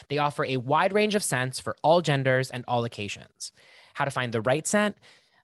They 0.07 0.17
offer 0.17 0.45
a 0.45 0.57
wide 0.57 0.93
range 0.93 1.13
of 1.13 1.23
scents 1.23 1.59
for 1.59 1.75
all 1.83 2.01
genders 2.01 2.49
and 2.49 2.65
all 2.67 2.85
occasions 2.85 3.51
how 3.99 4.05
to 4.05 4.11
find 4.11 4.33
the 4.33 4.41
right 4.41 4.65
scent. 4.65 4.95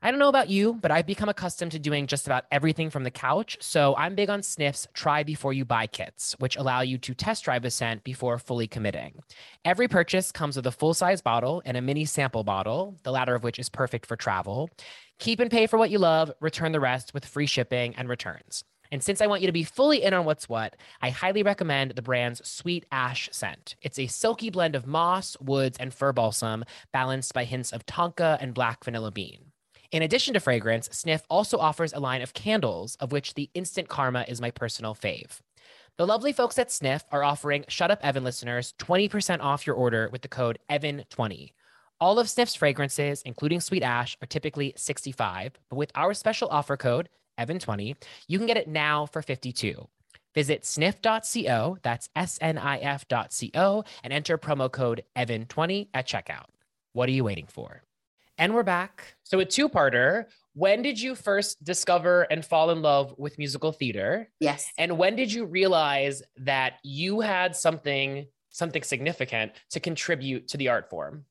I 0.05 0.11
don't 0.11 0.19
know 0.19 0.29
about 0.29 0.51
you, 0.51 0.75
but 0.75 0.91
I've 0.91 1.07
become 1.07 1.29
accustomed 1.29 1.71
to 1.71 1.79
doing 1.79 2.05
just 2.05 2.27
about 2.27 2.45
everything 2.51 2.91
from 2.91 3.03
the 3.03 3.09
couch. 3.09 3.57
So 3.59 3.95
I'm 3.97 4.13
big 4.13 4.29
on 4.29 4.43
Snif's 4.43 4.87
try 4.93 5.23
before 5.23 5.51
you 5.51 5.65
buy 5.65 5.87
kits, 5.87 6.35
which 6.37 6.57
allow 6.57 6.81
you 6.81 6.99
to 6.99 7.15
test 7.15 7.43
drive 7.43 7.65
a 7.65 7.71
scent 7.71 8.03
before 8.03 8.37
fully 8.37 8.67
committing. 8.67 9.23
Every 9.65 9.87
purchase 9.87 10.31
comes 10.31 10.57
with 10.57 10.67
a 10.67 10.71
full 10.71 10.93
size 10.93 11.23
bottle 11.23 11.63
and 11.65 11.75
a 11.75 11.81
mini 11.81 12.05
sample 12.05 12.43
bottle, 12.43 12.99
the 13.01 13.11
latter 13.11 13.33
of 13.33 13.43
which 13.43 13.57
is 13.57 13.67
perfect 13.67 14.05
for 14.05 14.15
travel. 14.15 14.69
Keep 15.17 15.39
and 15.39 15.49
pay 15.49 15.65
for 15.65 15.79
what 15.79 15.89
you 15.89 15.97
love, 15.97 16.31
return 16.39 16.71
the 16.71 16.79
rest 16.79 17.15
with 17.15 17.25
free 17.25 17.47
shipping 17.47 17.95
and 17.95 18.07
returns. 18.07 18.63
And 18.91 19.01
since 19.01 19.21
I 19.21 19.27
want 19.27 19.41
you 19.41 19.47
to 19.47 19.53
be 19.53 19.63
fully 19.63 20.03
in 20.03 20.13
on 20.13 20.23
what's 20.23 20.47
what, 20.47 20.75
I 21.01 21.09
highly 21.09 21.41
recommend 21.41 21.95
the 21.95 22.03
brand's 22.03 22.47
Sweet 22.47 22.85
Ash 22.91 23.27
scent. 23.31 23.75
It's 23.81 23.97
a 23.97 24.05
silky 24.05 24.51
blend 24.51 24.75
of 24.75 24.85
moss, 24.85 25.35
woods, 25.41 25.79
and 25.79 25.91
fir 25.91 26.13
balsam, 26.13 26.63
balanced 26.93 27.33
by 27.33 27.45
hints 27.45 27.71
of 27.73 27.87
tonka 27.87 28.37
and 28.39 28.53
black 28.53 28.83
vanilla 28.83 29.09
bean. 29.09 29.51
In 29.95 30.01
addition 30.01 30.33
to 30.33 30.41
fragrance, 30.41 30.89
Snif 30.89 31.21
also 31.29 31.57
offers 31.57 31.93
a 31.93 32.01
line 32.01 32.21
of 32.21 32.33
candles, 32.33 32.97
of 32.97 33.13
which 33.13 33.33
the 33.33 33.49
Instant 33.53 33.87
Karma 33.87 34.25
is 34.27 34.41
my 34.41 34.51
personal 34.51 34.93
fave. 34.93 35.39
The 35.95 36.05
lovely 36.05 36.33
folks 36.33 36.59
at 36.59 36.67
Snif 36.67 37.03
are 37.13 37.23
offering 37.23 37.63
Shut 37.69 37.91
Up 37.91 38.03
Evan 38.03 38.25
listeners 38.25 38.73
20% 38.77 39.39
off 39.39 39.65
your 39.65 39.77
order 39.77 40.09
with 40.11 40.21
the 40.21 40.27
code 40.27 40.59
EVAN20. 40.69 41.53
All 42.01 42.19
of 42.19 42.27
Snif's 42.27 42.55
fragrances, 42.55 43.21
including 43.21 43.61
Sweet 43.61 43.83
Ash, 43.83 44.17
are 44.21 44.27
typically 44.27 44.73
65, 44.75 45.53
but 45.69 45.77
with 45.77 45.93
our 45.95 46.13
special 46.13 46.49
offer 46.49 46.75
code, 46.75 47.07
Evan20, 47.39 47.95
you 48.27 48.37
can 48.37 48.47
get 48.47 48.57
it 48.57 48.67
now 48.67 49.05
for 49.05 49.21
52. 49.21 49.87
Visit 50.33 50.63
snif.co, 50.63 51.77
that's 51.83 52.09
S-N-I-F.co, 52.17 53.83
and 54.03 54.11
enter 54.11 54.37
promo 54.37 54.69
code 54.69 55.05
EVAN20 55.15 55.87
at 55.93 56.05
checkout. 56.05 56.47
What 56.91 57.07
are 57.07 57.13
you 57.13 57.23
waiting 57.23 57.47
for? 57.47 57.84
And 58.37 58.53
we're 58.53 58.63
back. 58.63 59.15
So 59.23 59.39
a 59.39 59.45
two-parter. 59.45 60.25
When 60.53 60.81
did 60.81 60.99
you 60.99 61.15
first 61.15 61.63
discover 61.63 62.23
and 62.23 62.43
fall 62.43 62.69
in 62.69 62.81
love 62.81 63.13
with 63.17 63.37
musical 63.37 63.71
theater? 63.71 64.29
Yes. 64.39 64.69
And 64.77 64.97
when 64.97 65.15
did 65.15 65.31
you 65.31 65.45
realize 65.45 66.21
that 66.37 66.79
you 66.83 67.21
had 67.21 67.55
something 67.55 68.27
something 68.49 68.83
significant 68.83 69.51
to 69.69 69.81
contribute 69.81 70.47
to 70.47 70.57
the 70.57 70.69
art 70.69 70.89
form? 70.89 71.25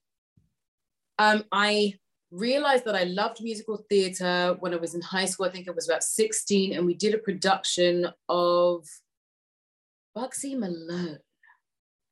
Um, 1.19 1.45
I 1.53 1.95
realized 2.31 2.85
that 2.85 2.95
I 2.95 3.05
loved 3.05 3.43
musical 3.43 3.85
theater 3.89 4.57
when 4.61 4.75
I 4.75 4.77
was 4.77 4.95
in 4.95 5.01
high 5.01 5.25
school. 5.25 5.47
I 5.47 5.51
think 5.51 5.69
I 5.69 5.71
was 5.71 5.89
about 5.89 6.03
16, 6.03 6.75
and 6.75 6.85
we 6.85 6.95
did 6.95 7.15
a 7.15 7.19
production 7.19 8.09
of 8.29 8.87
Bugsy 10.17 10.59
Malone. 10.59 11.19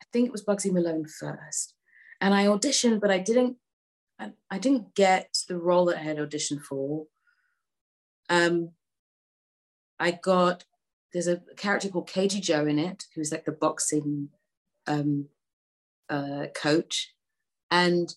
I 0.03 0.05
think 0.13 0.27
it 0.27 0.33
was 0.33 0.45
Bugsy 0.45 0.73
Malone 0.73 1.07
first. 1.07 1.75
And 2.21 2.33
I 2.33 2.47
auditioned, 2.47 3.01
but 3.01 3.11
I 3.11 3.19
didn't 3.19 3.57
I, 4.19 4.31
I 4.51 4.59
didn't 4.59 4.95
get 4.95 5.39
the 5.49 5.59
role 5.59 5.87
that 5.87 5.99
I 5.99 6.03
had 6.03 6.19
auditioned 6.19 6.63
for. 6.63 7.07
Um, 8.29 8.71
I 9.99 10.13
got 10.13 10.65
there's 11.13 11.29
a 11.29 11.43
character 11.57 11.89
called 11.89 12.09
Cagey 12.09 12.41
Joe 12.41 12.67
in 12.67 12.79
it, 12.79 13.05
who's 13.15 13.31
like 13.31 13.45
the 13.45 13.53
boxing 13.53 14.31
um, 14.87 15.27
uh, 16.09 16.47
coach, 16.55 17.15
and 17.71 18.15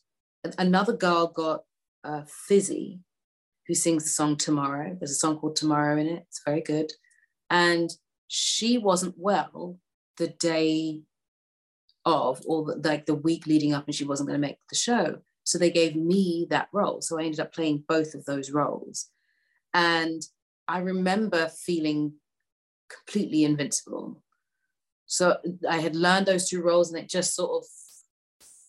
another 0.58 0.94
girl 0.94 1.28
got 1.28 1.64
uh, 2.04 2.22
Fizzy, 2.28 3.00
who 3.68 3.74
sings 3.74 4.04
the 4.04 4.10
song 4.10 4.38
Tomorrow. 4.38 4.96
There's 4.98 5.12
a 5.12 5.16
song 5.16 5.38
called 5.38 5.56
Tomorrow 5.56 5.98
in 5.98 6.08
it. 6.08 6.26
It's 6.28 6.42
very 6.46 6.62
good. 6.62 6.92
And 7.50 7.90
she 8.28 8.78
wasn't 8.78 9.16
well 9.18 9.78
the 10.18 10.28
day 10.28 11.02
of, 12.06 12.42
or 12.46 12.76
like 12.84 13.06
the 13.06 13.16
week 13.16 13.48
leading 13.48 13.74
up, 13.74 13.86
and 13.86 13.96
she 13.96 14.06
wasn't 14.06 14.30
going 14.30 14.40
to 14.40 14.48
make 14.48 14.60
the 14.70 14.76
show. 14.76 15.18
So 15.46 15.58
they 15.58 15.72
gave 15.72 15.96
me 15.96 16.48
that 16.50 16.68
role. 16.74 17.02
So 17.02 17.18
I 17.18 17.24
ended 17.24 17.40
up 17.40 17.54
playing 17.54 17.86
both 17.88 18.14
of 18.14 18.26
those 18.26 18.52
roles. 18.52 19.08
And 19.74 20.22
I 20.68 20.80
remember 20.80 21.48
feeling 21.48 22.14
completely 22.90 23.44
invincible. 23.44 24.22
So 25.06 25.38
I 25.70 25.78
had 25.78 25.96
learned 25.96 26.26
those 26.26 26.50
two 26.50 26.62
roles 26.62 26.92
and 26.92 27.02
it 27.02 27.10
just 27.10 27.36
sort 27.36 27.64
of 27.64 27.68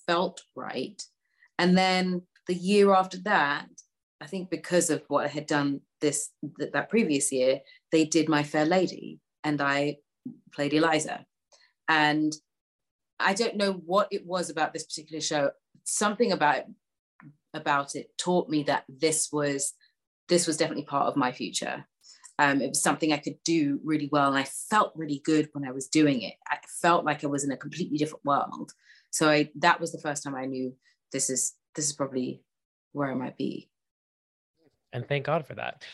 felt 0.06 0.42
right. 0.54 1.02
And 1.58 1.76
then 1.76 2.22
the 2.46 2.54
year 2.54 2.94
after 2.94 3.18
that, 3.22 3.66
I 4.20 4.26
think 4.26 4.50
because 4.50 4.90
of 4.90 5.02
what 5.08 5.24
I 5.24 5.28
had 5.28 5.46
done 5.46 5.80
this 6.00 6.30
th- 6.58 6.72
that 6.72 6.90
previous 6.90 7.32
year, 7.32 7.60
they 7.92 8.04
did 8.04 8.28
My 8.28 8.42
Fair 8.42 8.64
Lady, 8.64 9.20
and 9.44 9.60
I 9.60 9.96
played 10.52 10.72
Eliza. 10.72 11.24
And 11.88 12.32
I 13.18 13.34
don't 13.34 13.56
know 13.56 13.72
what 13.72 14.08
it 14.10 14.26
was 14.26 14.50
about 14.50 14.72
this 14.72 14.84
particular 14.84 15.20
show. 15.20 15.50
Something 15.87 16.33
about 16.33 16.64
about 17.55 17.94
it 17.94 18.11
taught 18.18 18.51
me 18.51 18.64
that 18.64 18.85
this 18.88 19.31
was 19.33 19.72
this 20.29 20.46
was 20.46 20.57
definitely 20.57 20.85
part 20.85 21.07
of 21.07 21.16
my 21.16 21.33
future. 21.33 21.87
Um, 22.38 22.61
it 22.61 22.68
was 22.68 22.83
something 22.83 23.12
I 23.12 23.18
could 23.18 23.38
do 23.44 23.81
really 23.83 24.11
well, 24.12 24.29
and 24.29 24.37
I 24.37 24.44
felt 24.44 24.92
really 24.94 25.22
good 25.25 25.49
when 25.53 25.66
I 25.66 25.72
was 25.72 25.88
doing 25.88 26.20
it. 26.20 26.35
I 26.49 26.59
felt 26.83 27.05
like 27.05 27.25
I 27.25 27.29
was 27.29 27.44
in 27.44 27.53
a 27.53 27.57
completely 27.57 27.96
different 27.96 28.25
world. 28.27 28.72
So 29.11 29.31
I, 29.31 29.51
that 29.57 29.81
was 29.81 29.92
the 29.92 30.01
first 30.01 30.22
time 30.22 30.35
I 30.35 30.44
knew 30.44 30.75
this 31.12 31.31
is 31.31 31.55
this 31.75 31.87
is 31.87 31.94
probably 31.94 32.42
where 32.92 33.11
I 33.11 33.14
might 33.14 33.38
be. 33.38 33.70
And 34.92 35.07
thank 35.07 35.25
God 35.25 35.46
for 35.46 35.55
that. 35.55 35.85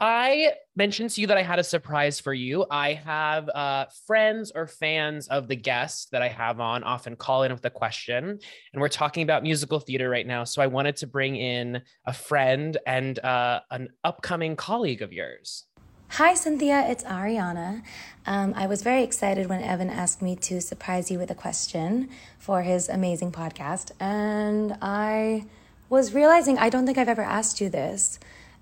I 0.00 0.52
mentioned 0.76 1.10
to 1.10 1.20
you 1.20 1.26
that 1.26 1.36
I 1.36 1.42
had 1.42 1.58
a 1.58 1.64
surprise 1.64 2.20
for 2.20 2.32
you. 2.32 2.64
I 2.70 2.92
have 2.94 3.48
uh, 3.48 3.86
friends 4.06 4.52
or 4.54 4.68
fans 4.68 5.26
of 5.26 5.48
the 5.48 5.56
guests 5.56 6.06
that 6.12 6.22
I 6.22 6.28
have 6.28 6.60
on 6.60 6.84
often 6.84 7.16
call 7.16 7.42
in 7.42 7.52
with 7.52 7.64
a 7.64 7.70
question, 7.70 8.38
and 8.72 8.80
we're 8.80 8.88
talking 8.88 9.24
about 9.24 9.42
musical 9.42 9.80
theater 9.80 10.08
right 10.08 10.26
now. 10.26 10.44
So 10.44 10.62
I 10.62 10.68
wanted 10.68 10.96
to 10.98 11.08
bring 11.08 11.34
in 11.34 11.82
a 12.06 12.12
friend 12.12 12.76
and 12.86 13.18
uh, 13.18 13.60
an 13.72 13.88
upcoming 14.04 14.54
colleague 14.54 15.02
of 15.02 15.12
yours. 15.12 15.64
Hi, 16.12 16.34
Cynthia. 16.34 16.88
It's 16.88 17.02
Ariana. 17.02 17.82
Um, 18.24 18.54
I 18.56 18.66
was 18.66 18.82
very 18.82 19.02
excited 19.02 19.48
when 19.48 19.62
Evan 19.62 19.90
asked 19.90 20.22
me 20.22 20.36
to 20.36 20.60
surprise 20.60 21.10
you 21.10 21.18
with 21.18 21.30
a 21.30 21.34
question 21.34 22.08
for 22.38 22.62
his 22.62 22.88
amazing 22.88 23.32
podcast. 23.32 23.90
And 24.00 24.78
I 24.80 25.46
was 25.90 26.14
realizing 26.14 26.56
I 26.56 26.70
don't 26.70 26.86
think 26.86 26.98
I've 26.98 27.08
ever 27.08 27.22
asked 27.22 27.60
you 27.60 27.68
this. 27.68 28.18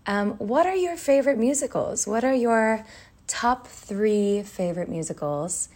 Um, 0.07 0.33
what 0.39 0.67
are 0.67 0.75
your 0.77 0.97
favorite 0.97 1.39
musicals? 1.39 2.07
What 2.07 2.25
are 2.25 2.35
your 2.35 2.85
top 3.27 3.67
three 3.67 4.43
favorite 4.43 4.89
musicals? 4.89 5.69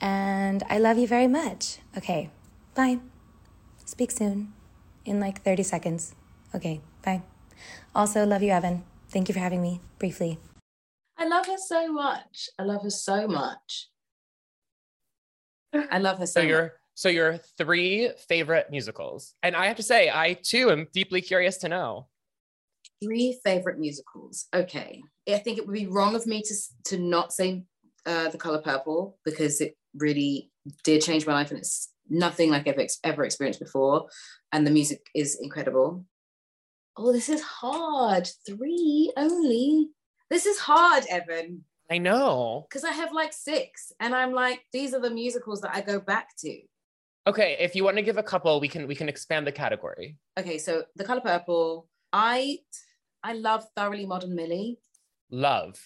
And 0.00 0.62
I 0.70 0.78
love 0.78 0.98
you 0.98 1.06
very 1.06 1.26
much. 1.26 1.78
Okay, 1.96 2.30
bye. 2.74 2.98
Speak 3.84 4.10
soon 4.10 4.52
in 5.04 5.20
like 5.20 5.42
30 5.42 5.62
seconds. 5.62 6.14
Okay, 6.54 6.80
bye. 7.04 7.22
Also, 7.94 8.24
love 8.24 8.42
you, 8.42 8.50
Evan. 8.50 8.84
Thank 9.10 9.28
you 9.28 9.34
for 9.34 9.40
having 9.40 9.60
me 9.62 9.80
briefly. 9.98 10.38
I 11.16 11.26
love 11.26 11.46
her 11.46 11.58
so 11.58 11.92
much. 11.92 12.48
I 12.58 12.62
love 12.64 12.82
her 12.82 12.90
so 12.90 13.28
much. 13.28 13.88
I 15.90 15.98
love 15.98 16.18
her 16.18 16.26
so, 16.26 16.40
So 16.40 16.46
your 16.46 16.62
much. 16.62 16.72
so 16.94 17.08
your 17.08 17.38
three 17.58 18.10
favorite 18.28 18.68
musicals, 18.70 19.34
and 19.42 19.54
I 19.54 19.66
have 19.66 19.76
to 19.76 19.82
say, 19.82 20.10
I 20.12 20.34
too 20.42 20.70
am 20.70 20.88
deeply 20.92 21.20
curious 21.20 21.58
to 21.58 21.68
know. 21.68 22.08
Three 23.04 23.38
favorite 23.44 23.78
musicals. 23.78 24.46
Okay, 24.54 25.02
I 25.28 25.38
think 25.38 25.58
it 25.58 25.66
would 25.66 25.74
be 25.74 25.86
wrong 25.86 26.14
of 26.14 26.26
me 26.26 26.42
to 26.42 26.54
to 26.84 26.98
not 26.98 27.32
say 27.32 27.64
uh, 28.06 28.28
The 28.30 28.38
Color 28.38 28.62
Purple 28.62 29.18
because 29.24 29.60
it 29.60 29.76
really 29.94 30.50
did 30.82 31.02
change 31.02 31.26
my 31.26 31.34
life, 31.34 31.50
and 31.50 31.58
it's 31.58 31.92
nothing 32.08 32.50
like 32.50 32.66
I've 32.66 32.78
ex- 32.78 32.98
ever 33.04 33.24
experienced 33.24 33.60
before, 33.60 34.08
and 34.52 34.66
the 34.66 34.70
music 34.70 35.06
is 35.14 35.38
incredible. 35.40 36.04
Oh, 36.96 37.12
this 37.12 37.28
is 37.28 37.42
hard. 37.42 38.28
Three 38.46 39.12
only. 39.16 39.90
This 40.30 40.46
is 40.46 40.58
hard, 40.58 41.04
Evan. 41.10 41.64
I 41.90 41.98
know. 41.98 42.66
because 42.68 42.84
I 42.84 42.92
have 42.92 43.12
like 43.12 43.32
six, 43.32 43.92
and 44.00 44.14
I'm 44.14 44.32
like, 44.32 44.60
these 44.72 44.94
are 44.94 45.00
the 45.00 45.10
musicals 45.10 45.60
that 45.60 45.74
I 45.74 45.80
go 45.82 46.00
back 46.00 46.28
to. 46.38 46.60
Okay, 47.26 47.56
if 47.58 47.74
you 47.74 47.84
want 47.84 47.96
to 47.96 48.02
give 48.02 48.16
a 48.18 48.22
couple, 48.22 48.60
we 48.60 48.68
can 48.68 48.86
we 48.86 48.94
can 48.94 49.08
expand 49.08 49.46
the 49.46 49.52
category. 49.52 50.16
Okay, 50.38 50.58
so 50.58 50.84
The 50.96 51.04
Color 51.04 51.20
Purple. 51.22 51.88
I 52.12 52.58
I 53.24 53.32
love 53.32 53.64
Thoroughly 53.74 54.04
Modern 54.06 54.34
Millie. 54.34 54.78
Love 55.30 55.80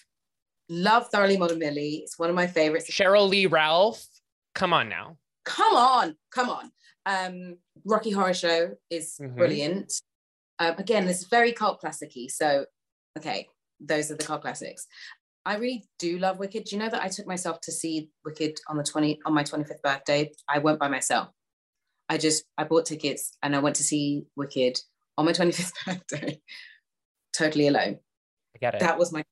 Love 0.67 1.07
Thoroughly 1.09 1.37
Modern 1.37 1.57
Millie. 1.57 2.01
It's 2.03 2.19
one 2.19 2.29
of 2.29 2.35
my 2.35 2.45
favorites. 2.45 2.91
Sheryl 2.91 3.27
Lee 3.27 3.47
Ralph. 3.47 4.05
Come 4.53 4.73
on 4.73 4.89
now. 4.89 5.17
Come 5.45 5.73
on, 5.75 6.15
come 6.31 6.49
on. 6.49 6.71
Um, 7.07 7.57
Rocky 7.85 8.11
Horror 8.11 8.33
Show 8.35 8.75
is 8.91 9.15
Mhm. 9.19 9.35
brilliant. 9.35 9.93
Um, 10.59 10.75
again, 10.77 11.05
this 11.07 11.21
is 11.21 11.27
very 11.27 11.53
cult 11.53 11.81
classicy. 11.81 12.29
So, 12.29 12.65
okay, 13.17 13.47
those 13.79 14.11
are 14.11 14.15
the 14.15 14.23
cult 14.25 14.41
classics. 14.41 14.85
I 15.45 15.55
really 15.55 15.85
do 15.97 16.19
love 16.19 16.37
Wicked. 16.37 16.65
Do 16.65 16.75
you 16.75 16.81
know 16.81 16.89
that 16.89 17.01
I 17.01 17.07
took 17.07 17.25
myself 17.25 17.61
to 17.61 17.71
see 17.71 18.09
Wicked 18.25 18.59
on 18.67 18.77
the 18.77 18.83
20 18.83 19.19
on 19.25 19.33
my 19.33 19.43
25th 19.43 19.81
birthday? 19.81 20.31
I 20.47 20.59
went 20.59 20.77
by 20.77 20.89
myself. 20.89 21.29
I 22.09 22.17
just 22.17 22.43
I 22.57 22.65
bought 22.65 22.85
tickets 22.85 23.37
and 23.41 23.55
I 23.55 23.59
went 23.59 23.77
to 23.77 23.83
see 23.83 24.25
Wicked 24.35 24.79
on 25.17 25.25
my 25.25 25.31
25th 25.31 25.73
birthday, 25.85 26.41
totally 27.39 27.67
alone. 27.67 27.99
I 28.55 28.59
get 28.59 28.75
it. 28.75 28.79
That 28.81 28.99
was 28.99 29.11
my 29.11 29.23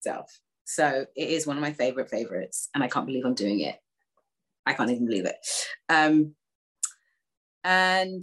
self. 0.00 0.40
So 0.64 1.06
it 1.16 1.28
is 1.28 1.46
one 1.46 1.56
of 1.56 1.62
my 1.62 1.72
favorite 1.72 2.08
favorites, 2.08 2.68
and 2.74 2.82
I 2.82 2.88
can't 2.88 3.06
believe 3.06 3.24
I'm 3.24 3.34
doing 3.34 3.60
it. 3.60 3.76
I 4.64 4.72
can't 4.72 4.90
even 4.90 5.06
believe 5.06 5.26
it. 5.26 5.36
Um, 5.88 6.34
and 7.64 8.22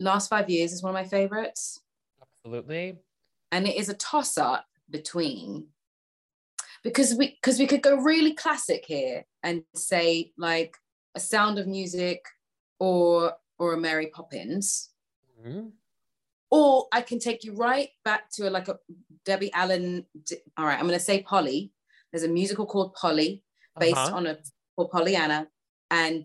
last 0.00 0.28
five 0.28 0.48
years 0.50 0.72
is 0.72 0.82
one 0.82 0.90
of 0.90 0.94
my 0.94 1.08
favorites, 1.08 1.80
Absolutely. 2.20 2.98
and 3.52 3.66
it 3.66 3.76
is 3.76 3.88
a 3.88 3.94
toss 3.94 4.36
up 4.38 4.66
between 4.90 5.68
because 6.82 7.14
we 7.14 7.36
because 7.40 7.58
we 7.58 7.66
could 7.66 7.82
go 7.82 7.96
really 7.96 8.32
classic 8.34 8.84
here 8.86 9.24
and 9.42 9.62
say 9.74 10.32
like 10.38 10.76
a 11.14 11.20
Sound 11.20 11.58
of 11.58 11.66
Music 11.66 12.20
or 12.78 13.32
or 13.58 13.74
a 13.74 13.80
Mary 13.80 14.08
Poppins, 14.08 14.90
Mhm. 15.42 15.72
Or 16.56 16.86
I 16.92 17.00
can 17.02 17.18
take 17.18 17.44
you 17.44 17.54
right 17.54 17.88
back 18.04 18.30
to 18.32 18.48
a, 18.48 18.50
like 18.50 18.68
a 18.68 18.78
Debbie 19.24 19.52
Allen. 19.52 20.06
All 20.56 20.64
right, 20.64 20.78
I'm 20.78 20.86
going 20.86 20.98
to 20.98 21.04
say 21.04 21.22
Polly. 21.22 21.72
There's 22.12 22.24
a 22.24 22.28
musical 22.28 22.66
called 22.66 22.94
Polly, 22.94 23.42
based 23.78 23.96
Uh-huh. 23.96 24.16
on 24.16 24.26
a 24.26 24.38
called 24.76 24.90
Pollyanna, 24.90 25.48
and 25.90 26.24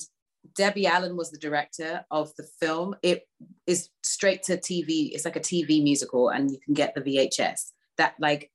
Debbie 0.55 0.87
Allen 0.87 1.15
was 1.17 1.31
the 1.31 1.37
director 1.37 2.03
of 2.09 2.33
the 2.35 2.43
film. 2.59 2.95
It 3.03 3.27
is 3.67 3.89
straight 4.03 4.43
to 4.43 4.57
TV. 4.57 5.11
It's 5.13 5.25
like 5.25 5.35
a 5.35 5.39
TV 5.41 5.83
musical, 5.83 6.29
and 6.29 6.49
you 6.51 6.59
can 6.63 6.73
get 6.73 6.95
the 6.95 7.01
VHS. 7.01 7.71
That 7.97 8.15
like, 8.19 8.51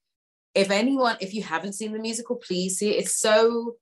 if 0.54 0.70
anyone, 0.70 1.16
if 1.20 1.34
you 1.34 1.42
haven't 1.42 1.74
seen 1.74 1.92
the 1.92 1.98
musical, 1.98 2.36
please 2.36 2.78
see 2.78 2.90
it. 2.90 3.00
It's 3.04 3.16
so, 3.20 3.76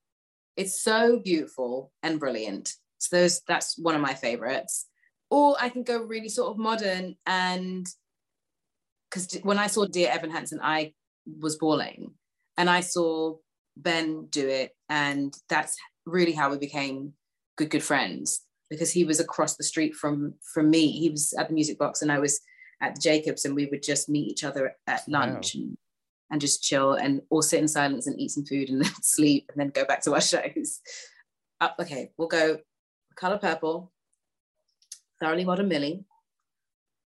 it's 0.57 0.81
so 0.83 1.21
beautiful 1.21 1.93
and 2.03 2.19
brilliant. 2.21 2.75
So 2.99 3.17
those, 3.17 3.41
that's 3.47 3.79
one 3.79 3.95
of 3.95 4.01
my 4.01 4.15
favorites. 4.15 4.87
Or 5.31 5.57
I 5.61 5.69
can 5.69 5.83
go 5.83 6.03
really 6.03 6.29
sort 6.29 6.51
of 6.51 6.59
modern 6.59 7.17
and 7.27 7.87
because 9.15 9.41
when 9.43 9.59
I 9.59 9.69
saw 9.69 9.87
Dear 9.87 10.11
Evan 10.11 10.31
Hansen, 10.31 10.61
I 10.63 10.93
was 11.41 11.57
bawling, 11.57 12.13
and 12.57 12.69
I 12.69 12.81
saw 12.81 13.37
Ben 13.77 14.27
do 14.31 14.49
it, 14.49 14.73
and 14.89 15.35
that's 15.49 15.77
really 16.07 16.33
how 16.33 16.51
we 16.51 16.59
became 16.59 17.13
good 17.57 17.71
good 17.71 17.83
friends 17.83 18.41
because 18.69 18.91
he 18.93 19.05
was 19.05 19.21
across 19.21 19.57
the 19.57 19.65
street 19.65 19.95
from 19.95 20.35
from 20.53 20.71
me. 20.71 20.91
He 20.91 21.11
was 21.11 21.33
at 21.39 21.49
the 21.49 21.55
music 21.55 21.79
box, 21.79 22.03
and 22.03 22.11
I 22.11 22.19
was 22.19 22.41
at 22.81 22.97
the 22.97 23.01
Jacobs, 23.01 23.45
and 23.45 23.55
we 23.55 23.67
would 23.67 23.83
just 23.83 24.09
meet 24.09 24.31
each 24.31 24.45
other 24.45 24.77
at 24.87 25.09
lunch 25.09 25.55
and, 25.55 25.77
and 26.31 26.41
just 26.41 26.63
chill 26.63 26.95
and 26.95 27.23
all 27.31 27.43
sit 27.43 27.61
in 27.61 27.69
silence 27.69 28.07
and 28.07 28.19
eat 28.21 28.33
some 28.33 28.45
food 28.45 28.69
and 28.69 28.83
then 28.85 28.93
sleep 29.01 29.51
and 29.51 29.61
then 29.61 29.71
go 29.71 29.85
back 29.85 30.03
to 30.03 30.15
our 30.15 30.21
shows. 30.33 30.81
Uh, 31.61 31.69
okay, 31.81 32.11
we'll 32.19 32.29
go 32.29 32.59
Color 33.15 33.39
Purple, 33.39 33.93
Thoroughly 35.25 35.47
Modern 35.47 35.69
Millie, 35.69 36.05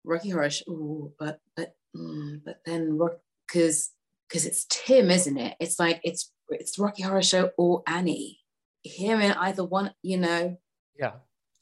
Rocky 0.03 0.31
Horror. 0.31 0.49
Ooh, 0.67 1.13
but 1.17 1.39
but 1.55 1.75
mm, 1.95 2.41
but 2.43 2.57
then 2.65 2.99
because 3.47 3.91
because 4.27 4.45
it's 4.45 4.65
Tim, 4.69 5.09
isn't 5.09 5.37
it? 5.37 5.55
It's 5.61 5.79
like 5.79 6.01
it's 6.03 6.33
it's 6.49 6.77
Rocky 6.77 7.03
Horror 7.03 7.21
Show 7.21 7.51
or 7.57 7.83
Annie. 7.87 8.39
Him 8.83 9.21
in 9.21 9.31
either 9.31 9.63
one, 9.63 9.93
you 10.03 10.17
know. 10.17 10.57
Yeah. 10.99 11.13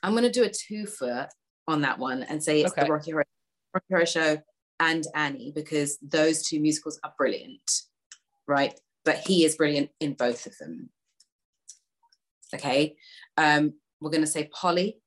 I'm 0.01 0.15
gonna 0.15 0.31
do 0.31 0.43
a 0.43 0.49
twofer 0.49 1.27
on 1.67 1.81
that 1.81 1.99
one 1.99 2.23
and 2.23 2.43
say 2.43 2.61
it's 2.61 2.71
Okay. 2.71 2.85
the 2.87 2.91
Rocky 2.91 3.11
Horror, 3.11 3.27
Rocky 3.75 3.85
Horror 3.91 4.05
Show 4.07 4.37
and 4.79 5.05
Annie 5.13 5.51
because 5.53 5.99
those 6.01 6.41
two 6.41 6.59
musicals 6.59 6.99
are 7.03 7.13
brilliant, 7.15 7.69
right? 8.47 8.73
But 9.05 9.17
he 9.19 9.45
is 9.45 9.55
brilliant 9.55 9.91
in 9.99 10.13
both 10.13 10.47
of 10.47 10.57
them. 10.57 10.89
Okay, 12.55 12.95
um, 13.37 13.73
we're 14.01 14.09
gonna 14.09 14.25
say 14.25 14.49
Polly 14.51 14.99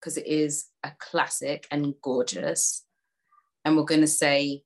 because 0.00 0.16
it 0.16 0.26
is 0.26 0.66
a 0.82 0.92
classic 0.98 1.66
and 1.70 1.94
gorgeous, 2.02 2.84
and 3.64 3.76
we're 3.76 3.84
gonna 3.84 4.06
say, 4.06 4.62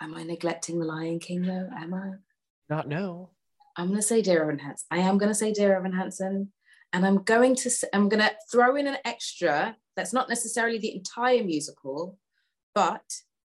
am 0.00 0.14
I 0.14 0.22
neglecting 0.22 0.78
the 0.78 0.86
Lion 0.86 1.18
King 1.18 1.42
though? 1.42 1.68
Am 1.76 1.92
I? 1.94 2.12
Not 2.68 2.88
no. 2.88 3.30
I'm 3.76 3.88
gonna 3.88 4.02
say 4.02 4.22
Dear 4.22 4.42
Evan 4.42 4.58
Hansen. 4.58 4.86
I 4.90 4.98
am 4.98 5.18
gonna 5.18 5.34
say 5.34 5.52
Dear 5.52 5.76
Evan 5.76 5.92
Hansen, 5.92 6.52
and 6.92 7.06
I'm 7.06 7.22
going 7.24 7.54
to 7.56 7.70
I'm 7.92 8.08
gonna 8.08 8.30
throw 8.50 8.76
in 8.76 8.86
an 8.86 8.98
extra 9.04 9.76
that's 9.96 10.12
not 10.12 10.28
necessarily 10.28 10.78
the 10.78 10.94
entire 10.94 11.42
musical, 11.42 12.18
but 12.74 13.02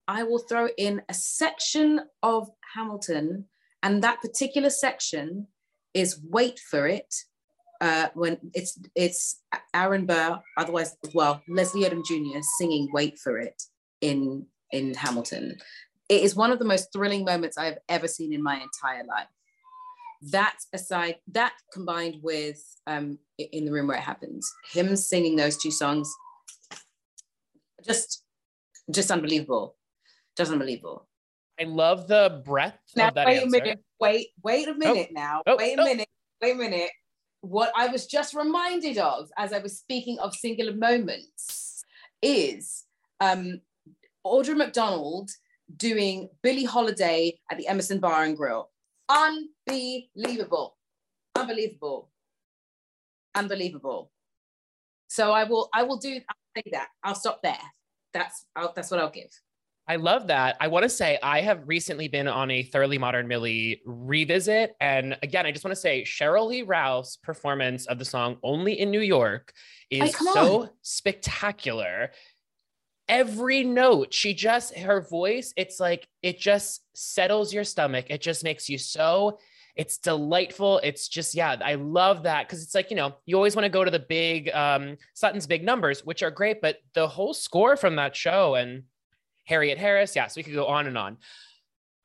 I 0.08 0.24
will 0.24 0.40
throw 0.40 0.70
in 0.78 1.02
a 1.10 1.14
section 1.14 2.02
of 2.24 2.50
Hamilton, 2.74 3.46
and 3.84 4.02
that 4.04 4.22
particular 4.22 4.70
section 4.70 5.48
is 5.94 6.22
Wait 6.24 6.60
for 6.60 6.88
It 6.88 7.14
uh, 7.82 8.08
when 8.14 8.38
it's 8.54 8.80
it's 8.96 9.42
Aaron 9.74 10.06
Burr, 10.06 10.40
otherwise 10.58 10.98
well 11.14 11.42
Leslie 11.48 11.84
Odom 11.84 12.06
Jr. 12.06 12.40
singing 12.58 12.90
"Wait 12.94 13.18
for 13.18 13.38
It" 13.40 13.62
in 14.02 14.46
in 14.72 14.94
Hamilton. 14.94 15.58
It 16.10 16.22
is 16.24 16.36
one 16.36 16.52
of 16.52 16.60
the 16.60 16.66
most 16.66 16.92
thrilling 16.92 17.24
moments 17.24 17.58
I 17.58 17.66
have 17.66 17.78
ever 17.88 18.08
seen 18.08 18.34
in 18.34 18.42
my 18.42 18.56
entire 18.60 19.04
life. 19.06 19.28
That 20.32 20.58
aside, 20.74 21.16
that 21.32 21.54
combined 21.72 22.18
with 22.22 22.60
um, 22.88 23.20
in 23.38 23.66
the 23.66 23.72
room 23.72 23.88
where 23.88 23.98
it 23.98 24.02
happens, 24.04 24.52
him 24.72 24.96
singing 24.96 25.36
those 25.38 25.56
two 25.58 25.72
songs, 25.72 26.12
just 27.86 28.24
just 28.92 29.12
unbelievable, 29.12 29.76
just 30.36 30.52
unbelievable. 30.52 31.08
I 31.60 31.64
love 31.66 32.08
the 32.08 32.42
breadth 32.46 32.80
Now 32.96 33.10
of 33.10 33.16
that 33.16 33.28
wait 33.28 33.44
answer. 33.44 33.48
a 33.48 33.62
minute, 33.62 33.80
wait, 34.00 34.28
wait 34.44 34.68
a 34.68 34.74
minute 34.74 35.10
now, 35.12 35.42
Oh, 35.46 35.58
wait 35.58 35.78
a 35.78 35.82
oh. 35.82 35.86
minute, 35.86 36.08
wait 36.42 36.52
a 36.54 36.56
minute. 36.56 36.90
What 37.42 37.72
I 37.76 37.88
was 37.88 38.06
just 38.06 38.34
reminded 38.34 38.98
of 38.98 39.32
as 39.38 39.54
I 39.54 39.60
was 39.60 39.78
speaking 39.78 40.20
of 40.20 40.36
singular 40.36 40.74
moments 40.74 41.84
is 42.22 42.86
um, 43.22 43.62
Audra 44.26 44.58
McDonald 44.58 45.32
doing 45.78 46.30
Billie 46.42 46.66
Holiday 46.66 47.40
at 47.52 47.58
the 47.58 47.68
Emerson 47.68 48.00
Bar 48.00 48.24
and 48.24 48.36
Grill. 48.36 48.70
Unbelievable, 49.08 50.78
unbelievable, 51.36 52.10
unbelievable. 53.36 54.12
So 55.08 55.32
I 55.32 55.44
will, 55.46 55.70
I 55.74 55.84
will 55.84 55.98
do. 55.98 56.16
I'll 56.30 56.62
say 56.64 56.70
that. 56.72 56.90
I'll 57.04 57.16
stop 57.16 57.42
there. 57.42 57.58
That's, 58.14 58.46
I'll, 58.56 58.74
that's 58.76 58.92
what 58.92 59.00
I'll 59.00 59.10
give. 59.10 59.32
I 59.90 59.96
love 59.96 60.28
that. 60.28 60.56
I 60.60 60.68
want 60.68 60.84
to 60.84 60.90
say 60.90 61.18
I 61.24 61.42
have 61.42 61.68
recently 61.68 62.08
been 62.08 62.28
on 62.28 62.52
a 62.52 62.62
Thoroughly 62.62 63.00
Modern 63.00 63.28
Millie 63.28 63.82
revisit. 63.86 64.76
And 64.80 65.18
again, 65.24 65.48
I 65.48 65.52
just 65.52 65.66
want 65.66 65.74
to 65.74 65.82
say 65.82 66.04
Sheryl 66.04 66.48
Lee 66.48 66.62
Ralph's 66.62 67.18
performance 67.18 67.88
of 67.88 67.98
the 67.98 68.06
song 68.06 68.38
Only 68.44 68.80
in 68.80 68.92
New 68.92 69.02
York 69.02 69.52
is 69.90 70.16
so 70.16 70.70
spectacular. 70.84 72.12
Every 73.08 73.64
note, 73.64 74.14
she 74.14 74.36
just, 74.36 74.78
her 74.78 75.02
voice, 75.02 75.56
it's 75.58 75.80
like, 75.80 76.08
it 76.22 76.40
just 76.40 76.84
settles 76.94 77.52
your 77.52 77.64
stomach. 77.64 78.06
It 78.12 78.22
just 78.22 78.44
makes 78.44 78.70
you 78.70 78.78
so, 78.78 79.40
it's 79.76 79.98
delightful. 79.98 80.80
It's 80.84 81.08
just, 81.08 81.34
yeah, 81.34 81.56
I 81.66 81.74
love 81.74 82.24
that. 82.24 82.48
Cause 82.48 82.62
it's 82.62 82.76
like, 82.76 82.92
you 82.92 82.96
know, 82.96 83.16
you 83.26 83.36
always 83.38 83.56
want 83.56 83.66
to 83.66 83.70
go 83.70 83.84
to 83.84 83.90
the 83.90 83.98
big, 83.98 84.52
um, 84.52 84.98
Sutton's 85.16 85.48
big 85.48 85.64
numbers, 85.64 86.06
which 86.06 86.22
are 86.22 86.30
great, 86.30 86.62
but 86.62 86.78
the 86.94 87.08
whole 87.08 87.34
score 87.34 87.76
from 87.76 87.96
that 87.96 88.16
show 88.16 88.54
and, 88.54 88.84
Harriet 89.50 89.80
Harris. 89.80 90.16
Yes, 90.16 90.38
we 90.38 90.44
could 90.44 90.54
go 90.54 90.68
on 90.68 90.86
and 90.86 90.98
on. 90.98 91.18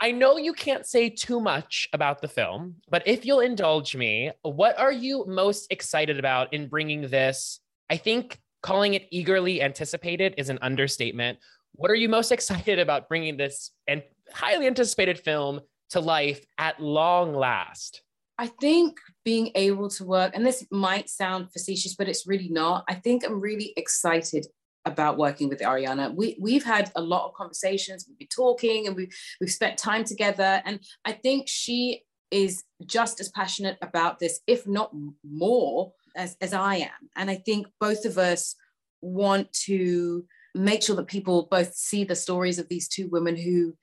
I 0.01 0.11
know 0.11 0.39
you 0.39 0.55
can't 0.55 0.87
say 0.87 1.11
too 1.11 1.41
much 1.41 1.89
about 1.93 2.21
the 2.21 2.29
film, 2.29 2.77
but 2.91 3.07
if 3.07 3.25
you'll 3.25 3.41
indulge 3.41 3.95
me, 3.95 4.33
what 4.43 4.79
are 4.79 4.91
you 4.91 5.25
most 5.27 5.67
excited 5.71 6.19
about 6.19 6.53
in 6.53 6.69
bringing 6.69 7.03
this? 7.03 7.61
I 7.91 7.99
think 7.99 8.41
calling 8.63 8.95
it 8.95 9.07
eagerly 9.11 9.63
anticipated 9.63 10.35
is 10.39 10.49
an 10.49 10.59
understatement. 10.63 11.39
What 11.75 11.91
are 11.91 11.95
you 11.95 12.09
most 12.09 12.33
excited 12.37 12.79
about 12.79 13.09
bringing 13.09 13.37
this 13.37 13.71
and 13.87 14.03
highly 14.33 14.67
anticipated 14.67 15.19
film 15.19 15.61
to 15.91 16.01
life 16.01 16.45
at 16.59 16.81
long 16.81 17.35
last? 17.35 18.03
I 18.39 18.47
think 18.47 18.99
being 19.25 19.53
able 19.55 19.91
to 19.91 20.05
work, 20.05 20.35
and 20.35 20.45
this 20.45 20.67
might 20.71 21.09
sound 21.09 21.53
facetious, 21.53 21.95
but 21.95 22.09
it's 22.09 22.27
really 22.27 22.49
not. 22.49 22.85
I 22.89 22.95
think 22.95 23.25
I'm 23.25 23.41
really 23.41 23.75
excited 23.77 24.47
about 24.85 25.17
working 25.17 25.49
with 25.49 25.61
Ariana. 25.61 26.15
We 26.15 26.37
we've 26.41 26.65
had 26.65 26.91
a 26.95 27.01
lot 27.01 27.27
of 27.27 27.35
conversations, 27.35 28.07
we've 28.09 28.19
been 28.19 28.29
talking 28.29 28.87
and 28.87 28.97
we 28.97 29.11
we've 29.41 29.51
spent 29.51 29.79
time 29.79 30.05
together. 30.05 30.63
And 30.65 30.81
I 31.05 31.13
think 31.13 31.49
she 31.49 32.03
is 32.31 32.65
just 32.85 33.21
as 33.21 33.29
passionate 33.29 33.79
about 33.81 34.19
this, 34.19 34.41
if 34.47 34.67
not 34.67 34.91
more, 35.23 35.93
as, 36.17 36.37
as 36.41 36.53
I 36.53 36.77
am. 36.77 37.11
And 37.17 37.31
I 37.31 37.37
think 37.37 37.69
both 37.79 38.05
of 38.05 38.19
us 38.19 38.57
want 39.01 39.53
to 39.53 40.25
make 40.55 40.83
sure 40.83 40.97
that 40.97 41.07
people 41.07 41.49
both 41.51 41.75
see 41.75 42.05
the 42.05 42.17
stories 42.17 42.59
of 42.59 42.69
these 42.69 42.89
two 42.89 43.09
women 43.09 43.37
who 43.37 43.77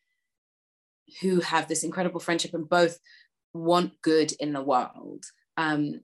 who 1.22 1.41
have 1.41 1.68
this 1.68 1.84
incredible 1.84 2.22
friendship 2.22 2.54
and 2.54 2.70
both 2.70 2.97
want 3.54 4.02
good 4.02 4.32
in 4.39 4.54
the 4.54 4.62
world. 4.62 5.26
Um, 5.58 6.02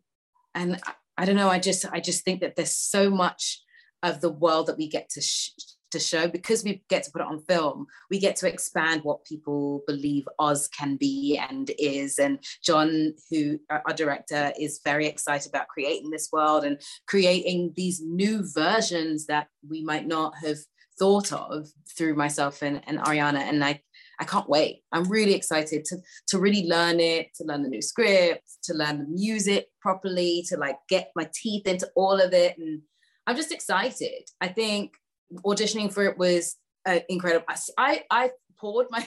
and 0.54 0.80
I, 0.86 0.94
I 1.20 1.26
don't 1.26 1.38
know, 1.38 1.50
I 1.50 1.60
just 1.60 1.86
I 1.92 2.00
just 2.00 2.24
think 2.24 2.42
that 2.42 2.56
there's 2.56 2.76
so 2.76 3.10
much 3.10 3.62
of 4.04 4.22
the 4.22 4.30
world 4.32 4.68
that 4.68 4.78
we 4.78 4.88
get 4.88 5.10
to 5.10 5.22
sh- 5.22 5.52
to 5.92 6.00
show 6.00 6.28
because 6.28 6.64
we 6.64 6.84
get 6.90 7.04
to 7.04 7.12
put 7.12 7.22
it 7.22 7.28
on 7.28 7.40
film 7.42 7.88
we 8.10 8.20
get 8.20 8.36
to 8.36 8.48
expand 8.48 9.02
what 9.04 9.24
people 9.24 9.82
believe 9.88 10.28
oz 10.40 10.68
can 10.68 10.98
be 10.98 11.40
and 11.50 11.72
is 11.80 12.20
and 12.20 12.40
Jon 12.64 13.14
who 13.30 13.60
our 13.70 13.94
director 13.96 14.52
is 14.60 14.82
very 14.84 15.08
excited 15.08 15.50
about 15.50 15.70
creating 15.70 16.10
this 16.10 16.30
world 16.32 16.66
and 16.66 16.82
creating 17.08 17.74
these 17.76 18.02
new 18.04 18.44
versions 18.54 19.28
that 19.28 19.48
we 19.68 19.84
might 19.84 20.08
not 20.08 20.34
have 20.44 20.58
thought 21.00 21.32
of 21.32 21.70
through 21.98 22.16
myself 22.16 22.62
and, 22.62 22.82
and 22.88 23.00
ariana 23.00 23.40
and 23.40 23.64
i 23.64 23.82
I 24.20 24.24
can't 24.24 24.50
wait. 24.50 24.82
I'm 24.92 25.04
really 25.04 25.36
excited 25.36 25.86
to 25.86 25.98
to 26.30 26.40
really 26.40 26.68
learn 26.68 27.00
it, 27.00 27.36
to 27.36 27.44
learn 27.44 27.62
the 27.62 27.70
new 27.70 27.82
script, 27.84 28.58
to 28.64 28.74
learn 28.74 28.98
the 28.98 29.08
music 29.08 29.68
properly, 29.80 30.44
to 30.50 30.58
like 30.58 30.78
get 30.90 31.12
my 31.16 31.30
teeth 31.36 31.68
into 31.68 31.88
all 31.96 32.20
of 32.20 32.34
it 32.34 32.58
and 32.58 32.82
I'm 33.28 33.36
just 33.36 33.52
excited. 33.52 34.24
I 34.42 34.48
think 34.48 34.94
auditioning 35.46 35.94
for 35.94 36.06
it 36.06 36.18
was 36.18 36.56
uh, 36.86 37.00
incredible. 37.10 37.46
I, 37.78 38.04
I 38.10 38.32
poured 38.58 38.88
my, 38.90 39.06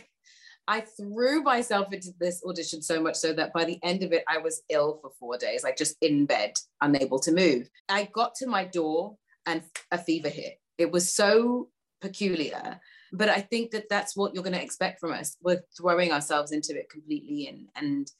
I 0.68 0.82
threw 0.82 1.42
myself 1.42 1.92
into 1.92 2.10
this 2.20 2.42
audition 2.46 2.82
so 2.82 3.00
much 3.00 3.16
so 3.16 3.32
that 3.32 3.52
by 3.54 3.64
the 3.64 3.78
end 3.82 4.02
of 4.02 4.12
it, 4.12 4.22
I 4.28 4.38
was 4.38 4.62
ill 4.68 4.98
for 5.00 5.10
four 5.18 5.38
days, 5.38 5.64
like 5.64 5.78
just 5.78 5.96
in 6.02 6.26
bed, 6.26 6.52
unable 6.82 7.18
to 7.20 7.32
move. 7.32 7.68
I 7.88 8.10
got 8.12 8.34
to 8.36 8.46
my 8.46 8.66
door 8.66 9.16
and 9.46 9.62
a 9.90 9.98
fever 9.98 10.28
hit. 10.28 10.60
It 10.76 10.92
was 10.92 11.10
so 11.12 11.70
peculiar. 12.00 12.78
But 13.12 13.28
I 13.28 13.40
think 13.40 13.72
that 13.72 13.88
that's 13.88 14.16
what 14.16 14.34
you're 14.34 14.44
going 14.44 14.54
to 14.54 14.62
expect 14.62 15.00
from 15.00 15.12
us. 15.12 15.36
We're 15.42 15.62
throwing 15.76 16.12
ourselves 16.12 16.52
into 16.52 16.78
it 16.78 16.90
completely. 16.90 17.48
And, 17.48 17.68
and 17.74 18.10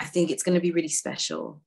I 0.00 0.04
think 0.04 0.30
it's 0.30 0.42
going 0.42 0.56
to 0.56 0.60
be 0.60 0.72
really 0.72 0.88
special, 0.88 1.62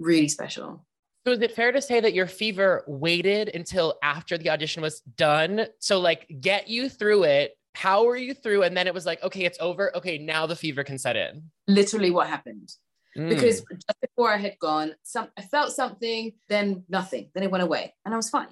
really 0.00 0.28
special. 0.28 0.84
So 1.24 1.32
is 1.32 1.40
it 1.40 1.52
fair 1.52 1.70
to 1.70 1.80
say 1.80 2.00
that 2.00 2.14
your 2.14 2.26
fever 2.26 2.84
waited 2.86 3.50
until 3.54 3.98
after 4.02 4.36
the 4.36 4.50
audition 4.50 4.82
was 4.82 5.00
done? 5.00 5.66
So 5.78 6.00
like 6.00 6.26
get 6.40 6.68
you 6.68 6.88
through 6.88 7.24
it, 7.24 7.56
power 7.74 8.16
you 8.16 8.34
through, 8.34 8.64
and 8.64 8.76
then 8.76 8.86
it 8.86 8.94
was 8.94 9.06
like, 9.06 9.22
okay, 9.22 9.44
it's 9.44 9.58
over. 9.60 9.96
Okay, 9.96 10.18
now 10.18 10.46
the 10.46 10.56
fever 10.56 10.82
can 10.82 10.98
set 10.98 11.16
in. 11.16 11.44
Literally 11.68 12.10
what 12.10 12.26
happened. 12.26 12.72
Mm. 13.16 13.28
because 13.28 13.60
just 13.60 14.00
before 14.00 14.32
I 14.32 14.38
had 14.38 14.58
gone, 14.58 14.94
some 15.02 15.28
I 15.36 15.42
felt 15.42 15.72
something, 15.72 16.32
then 16.48 16.84
nothing, 16.88 17.30
then 17.34 17.42
it 17.42 17.50
went 17.50 17.62
away, 17.62 17.94
and 18.04 18.14
I 18.14 18.16
was 18.16 18.30
fine. 18.30 18.48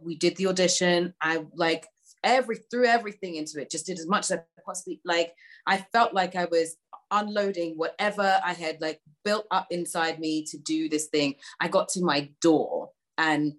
We 0.00 0.16
did 0.16 0.36
the 0.36 0.46
audition. 0.46 1.14
I 1.20 1.44
like 1.54 1.86
every 2.24 2.56
threw 2.56 2.86
everything 2.86 3.36
into 3.36 3.60
it. 3.60 3.70
Just 3.70 3.86
did 3.86 3.98
as 3.98 4.06
much 4.06 4.30
as 4.30 4.38
I 4.38 4.42
possibly 4.64 5.00
like. 5.04 5.34
I 5.66 5.84
felt 5.92 6.14
like 6.14 6.36
I 6.36 6.46
was 6.46 6.76
unloading 7.10 7.74
whatever 7.76 8.40
I 8.44 8.52
had 8.52 8.80
like 8.80 9.00
built 9.24 9.46
up 9.50 9.66
inside 9.70 10.18
me 10.18 10.44
to 10.44 10.58
do 10.58 10.88
this 10.88 11.06
thing. 11.06 11.34
I 11.60 11.68
got 11.68 11.88
to 11.90 12.04
my 12.04 12.30
door 12.40 12.90
and 13.16 13.54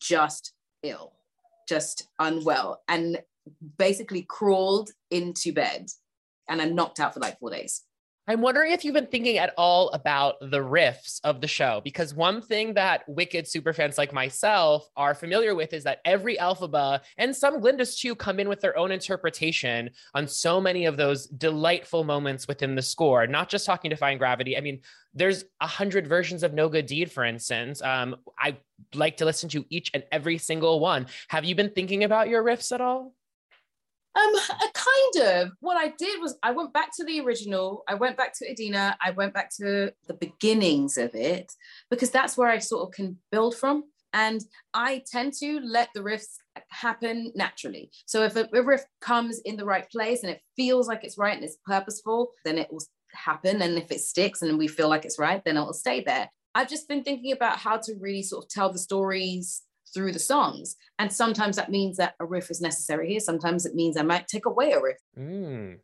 just 0.00 0.52
ill, 0.82 1.12
just 1.68 2.08
unwell, 2.18 2.82
and 2.88 3.22
basically 3.76 4.22
crawled 4.22 4.90
into 5.10 5.52
bed, 5.52 5.88
and 6.48 6.62
I 6.62 6.66
knocked 6.66 7.00
out 7.00 7.14
for 7.14 7.20
like 7.20 7.38
four 7.38 7.50
days. 7.50 7.82
I'm 8.26 8.40
wondering 8.40 8.72
if 8.72 8.84
you've 8.84 8.94
been 8.94 9.06
thinking 9.06 9.36
at 9.36 9.52
all 9.58 9.90
about 9.90 10.36
the 10.40 10.60
riffs 10.60 11.20
of 11.24 11.42
the 11.42 11.46
show, 11.46 11.82
because 11.84 12.14
one 12.14 12.40
thing 12.40 12.72
that 12.72 13.06
Wicked 13.06 13.44
superfans 13.44 13.98
like 13.98 14.14
myself 14.14 14.88
are 14.96 15.14
familiar 15.14 15.54
with 15.54 15.74
is 15.74 15.84
that 15.84 16.00
every 16.06 16.38
Elphaba 16.38 17.00
and 17.18 17.36
some 17.36 17.60
Glindas 17.60 17.98
too 17.98 18.14
come 18.14 18.40
in 18.40 18.48
with 18.48 18.62
their 18.62 18.78
own 18.78 18.90
interpretation 18.90 19.90
on 20.14 20.26
so 20.26 20.58
many 20.58 20.86
of 20.86 20.96
those 20.96 21.26
delightful 21.26 22.02
moments 22.02 22.48
within 22.48 22.74
the 22.74 22.82
score. 22.82 23.26
Not 23.26 23.50
just 23.50 23.66
talking 23.66 23.90
to 23.90 23.96
Defying 23.96 24.16
Gravity. 24.16 24.56
I 24.56 24.62
mean, 24.62 24.80
there's 25.12 25.44
a 25.60 25.66
hundred 25.66 26.06
versions 26.06 26.42
of 26.42 26.54
No 26.54 26.70
Good 26.70 26.86
Deed, 26.86 27.12
for 27.12 27.24
instance. 27.24 27.82
Um, 27.82 28.16
I 28.38 28.56
like 28.94 29.18
to 29.18 29.26
listen 29.26 29.50
to 29.50 29.66
each 29.68 29.90
and 29.92 30.02
every 30.10 30.38
single 30.38 30.80
one. 30.80 31.08
Have 31.28 31.44
you 31.44 31.54
been 31.54 31.70
thinking 31.70 32.04
about 32.04 32.30
your 32.30 32.42
riffs 32.42 32.72
at 32.72 32.80
all? 32.80 33.12
Um, 34.16 34.34
a 34.34 34.70
kind 34.72 35.28
of. 35.28 35.52
What 35.60 35.76
I 35.76 35.92
did 35.98 36.20
was 36.20 36.36
I 36.42 36.52
went 36.52 36.72
back 36.72 36.90
to 36.96 37.04
the 37.04 37.20
original. 37.20 37.82
I 37.88 37.94
went 37.94 38.16
back 38.16 38.32
to 38.38 38.50
Idina. 38.50 38.96
I 39.04 39.10
went 39.10 39.34
back 39.34 39.50
to 39.56 39.92
the 40.06 40.14
beginnings 40.14 40.96
of 40.98 41.14
it 41.14 41.52
because 41.90 42.10
that's 42.10 42.36
where 42.36 42.48
I 42.48 42.58
sort 42.58 42.88
of 42.88 42.94
can 42.94 43.18
build 43.32 43.56
from. 43.56 43.84
And 44.12 44.40
I 44.72 45.02
tend 45.10 45.32
to 45.40 45.58
let 45.64 45.88
the 45.92 46.00
riffs 46.00 46.36
happen 46.70 47.32
naturally. 47.34 47.90
So 48.06 48.22
if 48.22 48.36
a, 48.36 48.48
a 48.54 48.62
riff 48.62 48.84
comes 49.00 49.40
in 49.40 49.56
the 49.56 49.64
right 49.64 49.90
place 49.90 50.22
and 50.22 50.30
it 50.30 50.40
feels 50.54 50.86
like 50.86 51.02
it's 51.02 51.18
right 51.18 51.34
and 51.34 51.44
it's 51.44 51.58
purposeful, 51.66 52.30
then 52.44 52.56
it 52.56 52.72
will 52.72 52.84
happen. 53.12 53.60
And 53.62 53.76
if 53.76 53.90
it 53.90 54.00
sticks 54.00 54.42
and 54.42 54.56
we 54.56 54.68
feel 54.68 54.88
like 54.88 55.04
it's 55.04 55.18
right, 55.18 55.42
then 55.44 55.56
it 55.56 55.60
will 55.60 55.72
stay 55.72 56.00
there. 56.00 56.30
I've 56.54 56.68
just 56.68 56.86
been 56.86 57.02
thinking 57.02 57.32
about 57.32 57.58
how 57.58 57.78
to 57.78 57.94
really 57.98 58.22
sort 58.22 58.44
of 58.44 58.48
tell 58.48 58.72
the 58.72 58.78
stories 58.78 59.62
through 59.94 60.12
the 60.12 60.18
songs. 60.18 60.76
And 60.98 61.12
sometimes 61.12 61.56
that 61.56 61.70
means 61.70 61.96
that 61.96 62.14
a 62.20 62.26
riff 62.26 62.50
is 62.50 62.60
necessary 62.60 63.08
here. 63.08 63.20
Sometimes 63.20 63.64
it 63.64 63.74
means 63.74 63.96
I 63.96 64.02
might 64.02 64.28
take 64.28 64.46
away 64.46 64.72
a 64.72 64.80
riff. 64.80 64.98
Mm. 65.18 65.78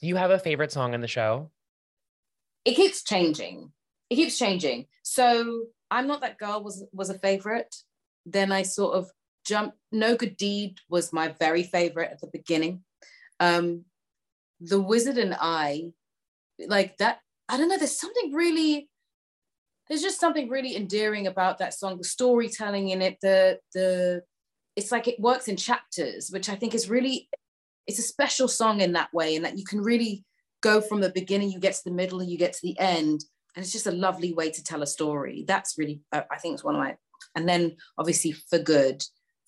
Do 0.00 0.06
you 0.06 0.16
have 0.16 0.30
a 0.30 0.38
favorite 0.38 0.70
song 0.70 0.94
in 0.94 1.00
the 1.00 1.08
show? 1.08 1.50
It 2.64 2.74
keeps 2.74 3.02
changing. 3.02 3.72
It 4.10 4.16
keeps 4.16 4.38
changing. 4.38 4.86
So 5.02 5.64
I'm 5.90 6.06
not 6.06 6.20
that 6.20 6.38
girl 6.38 6.62
was 6.62 6.84
was 6.92 7.10
a 7.10 7.18
favorite. 7.18 7.74
Then 8.26 8.52
I 8.52 8.62
sort 8.62 8.94
of 8.94 9.10
jumped. 9.44 9.76
No 9.92 10.16
Good 10.16 10.36
Deed 10.36 10.78
was 10.88 11.12
my 11.12 11.28
very 11.38 11.62
favorite 11.62 12.10
at 12.10 12.20
the 12.20 12.28
beginning. 12.32 12.84
Um, 13.40 13.84
the 14.60 14.80
Wizard 14.80 15.18
and 15.18 15.36
I, 15.38 15.92
like 16.66 16.96
that. 16.98 17.20
I 17.48 17.56
don't 17.56 17.68
know. 17.68 17.76
There's 17.76 17.98
something 17.98 18.32
really. 18.32 18.88
There's 19.88 20.02
just 20.02 20.20
something 20.20 20.48
really 20.48 20.76
endearing 20.76 21.26
about 21.26 21.58
that 21.58 21.74
song. 21.74 21.98
The 21.98 22.04
storytelling 22.04 22.90
in 22.90 23.02
it. 23.02 23.18
The 23.20 23.58
the. 23.72 24.22
It's 24.76 24.90
like 24.90 25.06
it 25.06 25.20
works 25.20 25.46
in 25.46 25.56
chapters, 25.56 26.30
which 26.30 26.48
I 26.48 26.56
think 26.56 26.74
is 26.74 26.88
really. 26.88 27.28
It's 27.86 27.98
a 27.98 28.02
special 28.02 28.48
song 28.48 28.80
in 28.80 28.92
that 28.92 29.12
way, 29.12 29.36
and 29.36 29.44
that 29.44 29.58
you 29.58 29.64
can 29.64 29.82
really 29.82 30.24
go 30.62 30.80
from 30.80 31.00
the 31.00 31.10
beginning. 31.10 31.50
You 31.50 31.60
get 31.60 31.74
to 31.74 31.84
the 31.84 31.90
middle, 31.90 32.20
and 32.20 32.30
you 32.30 32.38
get 32.38 32.54
to 32.54 32.62
the 32.62 32.78
end, 32.78 33.24
and 33.54 33.62
it's 33.62 33.72
just 33.72 33.86
a 33.86 33.92
lovely 33.92 34.32
way 34.32 34.50
to 34.50 34.64
tell 34.64 34.82
a 34.82 34.86
story. 34.86 35.44
That's 35.46 35.76
really. 35.76 36.00
Uh, 36.12 36.22
I 36.30 36.38
think 36.38 36.54
it's 36.54 36.64
one 36.64 36.74
of 36.74 36.80
my. 36.80 36.96
And 37.36 37.48
then 37.48 37.76
obviously 37.98 38.32
for 38.32 38.58
good 38.58 39.02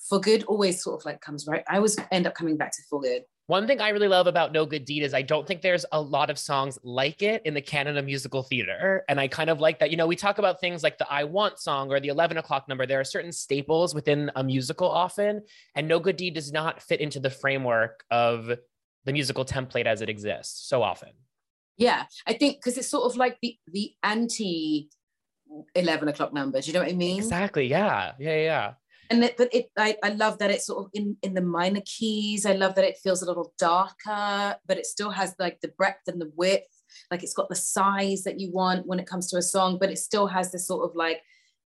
for 0.08 0.20
good 0.20 0.44
always 0.44 0.82
sort 0.82 1.00
of 1.00 1.04
like 1.04 1.20
comes 1.20 1.46
right. 1.46 1.64
I 1.68 1.76
always 1.76 1.96
end 2.10 2.26
up 2.26 2.34
coming 2.34 2.56
back 2.56 2.72
to 2.72 2.82
for 2.88 3.00
good. 3.00 3.22
One 3.48 3.68
thing 3.68 3.80
I 3.80 3.90
really 3.90 4.08
love 4.08 4.26
about 4.26 4.50
No 4.50 4.66
Good 4.66 4.84
Deed 4.84 5.04
is 5.04 5.14
I 5.14 5.22
don't 5.22 5.46
think 5.46 5.62
there's 5.62 5.86
a 5.92 6.00
lot 6.00 6.30
of 6.30 6.38
songs 6.38 6.80
like 6.82 7.22
it 7.22 7.42
in 7.44 7.54
the 7.54 7.60
canon 7.60 7.96
of 7.96 8.04
musical 8.04 8.42
theater. 8.42 9.04
And 9.08 9.20
I 9.20 9.28
kind 9.28 9.50
of 9.50 9.60
like 9.60 9.78
that. 9.78 9.92
You 9.92 9.96
know, 9.96 10.08
we 10.08 10.16
talk 10.16 10.38
about 10.38 10.60
things 10.60 10.82
like 10.82 10.98
the 10.98 11.08
I 11.08 11.22
Want 11.22 11.60
song 11.60 11.92
or 11.92 12.00
the 12.00 12.08
11 12.08 12.38
o'clock 12.38 12.68
number. 12.68 12.86
There 12.86 12.98
are 12.98 13.04
certain 13.04 13.30
staples 13.30 13.94
within 13.94 14.32
a 14.34 14.42
musical 14.42 14.90
often, 14.90 15.42
and 15.76 15.86
No 15.86 16.00
Good 16.00 16.16
Deed 16.16 16.34
does 16.34 16.50
not 16.52 16.82
fit 16.82 17.00
into 17.00 17.20
the 17.20 17.30
framework 17.30 18.04
of 18.10 18.50
the 19.04 19.12
musical 19.12 19.44
template 19.44 19.86
as 19.86 20.02
it 20.02 20.08
exists 20.08 20.68
so 20.68 20.82
often. 20.82 21.10
Yeah, 21.76 22.06
I 22.26 22.32
think 22.32 22.56
because 22.56 22.76
it's 22.76 22.88
sort 22.88 23.04
of 23.04 23.16
like 23.16 23.38
the 23.42 23.56
the 23.68 23.92
anti 24.02 24.88
11 25.76 26.08
o'clock 26.08 26.32
numbers. 26.32 26.66
You 26.66 26.72
know 26.72 26.80
what 26.80 26.88
I 26.88 26.94
mean? 26.94 27.18
Exactly. 27.18 27.66
Yeah. 27.68 28.12
Yeah. 28.18 28.36
Yeah 28.36 28.72
and 29.10 29.24
it, 29.24 29.36
but 29.36 29.48
it 29.52 29.70
I, 29.76 29.96
I 30.02 30.10
love 30.10 30.38
that 30.38 30.50
it's 30.50 30.66
sort 30.66 30.84
of 30.84 30.90
in 30.94 31.16
in 31.22 31.34
the 31.34 31.42
minor 31.42 31.82
keys. 31.84 32.46
I 32.46 32.52
love 32.52 32.74
that 32.74 32.84
it 32.84 32.98
feels 33.02 33.22
a 33.22 33.26
little 33.26 33.52
darker 33.58 34.56
but 34.66 34.78
it 34.78 34.86
still 34.86 35.10
has 35.10 35.34
like 35.38 35.60
the 35.60 35.68
breadth 35.68 36.08
and 36.08 36.20
the 36.20 36.30
width. 36.34 36.82
Like 37.10 37.22
it's 37.22 37.34
got 37.34 37.48
the 37.48 37.54
size 37.54 38.22
that 38.24 38.40
you 38.40 38.50
want 38.52 38.86
when 38.86 38.98
it 38.98 39.06
comes 39.06 39.28
to 39.30 39.36
a 39.36 39.42
song 39.42 39.78
but 39.78 39.90
it 39.90 39.98
still 39.98 40.26
has 40.26 40.52
this 40.52 40.66
sort 40.66 40.88
of 40.88 40.96
like 40.96 41.20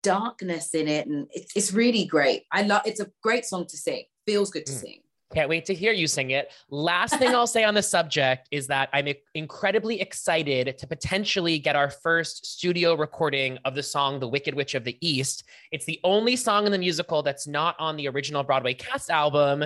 darkness 0.02 0.74
in 0.74 0.88
it. 0.88 1.06
And 1.06 1.26
it's, 1.30 1.52
it's 1.56 1.72
really 1.72 2.04
great. 2.04 2.44
I 2.52 2.62
love 2.62 2.82
it's 2.84 3.00
a 3.00 3.10
great 3.22 3.44
song 3.44 3.66
to 3.66 3.76
sing. 3.76 4.04
Feels 4.26 4.50
good 4.50 4.66
to 4.66 4.72
mm. 4.72 4.80
sing 4.80 5.03
can't 5.34 5.48
wait 5.48 5.64
to 5.66 5.74
hear 5.74 5.92
you 5.92 6.06
sing 6.06 6.30
it. 6.30 6.52
Last 6.70 7.18
thing 7.18 7.34
I'll 7.34 7.46
say 7.46 7.64
on 7.64 7.74
the 7.74 7.82
subject 7.82 8.48
is 8.50 8.66
that 8.68 8.88
I'm 8.92 9.08
incredibly 9.34 10.00
excited 10.00 10.78
to 10.78 10.86
potentially 10.86 11.58
get 11.58 11.76
our 11.76 11.90
first 11.90 12.46
studio 12.46 12.94
recording 12.94 13.58
of 13.64 13.74
the 13.74 13.82
song 13.82 14.20
The 14.20 14.28
Wicked 14.28 14.54
Witch 14.54 14.74
of 14.74 14.84
the 14.84 14.96
East. 15.00 15.44
It's 15.72 15.84
the 15.84 16.00
only 16.04 16.36
song 16.36 16.66
in 16.66 16.72
the 16.72 16.78
musical 16.78 17.22
that's 17.22 17.46
not 17.46 17.74
on 17.78 17.96
the 17.96 18.08
original 18.08 18.44
Broadway 18.44 18.74
cast 18.74 19.10
album 19.10 19.64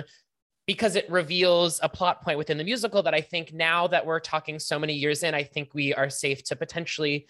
because 0.65 0.95
it 0.95 1.09
reveals 1.09 1.79
a 1.83 1.89
plot 1.89 2.21
point 2.23 2.37
within 2.37 2.57
the 2.57 2.63
musical 2.63 3.01
that 3.03 3.13
I 3.13 3.21
think 3.21 3.53
now 3.53 3.87
that 3.87 4.05
we're 4.05 4.19
talking 4.19 4.59
so 4.59 4.77
many 4.77 4.93
years 4.93 5.23
in, 5.23 5.33
I 5.33 5.43
think 5.43 5.73
we 5.73 5.93
are 5.93 6.09
safe 6.09 6.43
to 6.45 6.55
potentially 6.55 7.27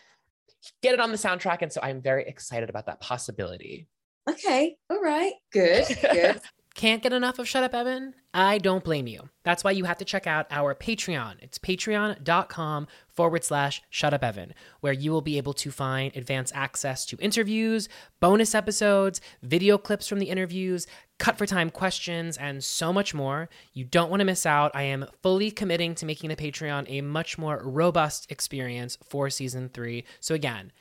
get 0.82 0.94
it 0.94 1.00
on 1.00 1.12
the 1.12 1.18
soundtrack. 1.18 1.62
And 1.62 1.72
so 1.72 1.82
I'm 1.82 2.02
very 2.02 2.26
excited 2.28 2.70
about 2.70 2.86
that 2.88 3.00
possibility. 3.00 3.88
Okay. 4.30 4.76
All 4.90 5.02
right. 5.02 5.34
Good. 5.52 5.86
Good. 6.02 6.42
Can't 6.80 7.04
get 7.04 7.12
enough 7.12 7.40
of 7.40 7.46
Shut 7.46 7.66
Up 7.66 7.76
Evan? 7.76 8.14
I 8.34 8.58
don't 8.58 8.86
blame 8.86 9.06
you. 9.06 9.28
That's 9.44 9.66
why 9.66 9.72
you 9.72 9.84
have 9.84 9.98
to 9.98 10.06
check 10.06 10.26
out 10.26 10.48
our 10.50 10.74
Patreon. 10.74 11.36
It's 11.42 11.60
patreon.com 11.60 12.88
forward 13.10 13.44
slash 13.44 13.82
Shut 13.90 14.14
Up 14.14 14.24
Evan, 14.24 14.54
where 14.80 14.94
you 14.94 15.12
will 15.12 15.20
be 15.20 15.38
able 15.38 15.52
to 15.56 15.72
find 15.72 16.16
advanced 16.16 16.56
access 16.56 17.06
to 17.08 17.18
interviews, 17.18 17.90
bonus 18.22 18.56
episodes, 18.56 19.20
video 19.44 19.78
clips 19.78 20.08
from 20.08 20.20
the 20.20 20.30
interviews, 20.30 20.88
cut 21.18 21.38
for 21.38 21.46
time 21.46 21.70
questions, 21.70 22.38
and 22.38 22.64
so 22.64 22.94
much 22.94 23.14
more. 23.14 23.50
You 23.74 23.84
don't 23.84 24.10
want 24.10 24.22
to 24.22 24.26
miss 24.26 24.46
out. 24.46 24.72
I 24.74 24.84
am 24.84 25.06
fully 25.22 25.52
committing 25.52 25.96
to 25.96 26.06
making 26.06 26.30
the 26.30 26.38
Patreon 26.38 26.86
a 26.88 27.02
much 27.02 27.38
more 27.38 27.62
robust 27.62 28.32
experience 28.32 28.98
for 29.04 29.30
season 29.30 29.68
three. 29.68 30.06
So 30.22 30.34
again, 30.34 30.72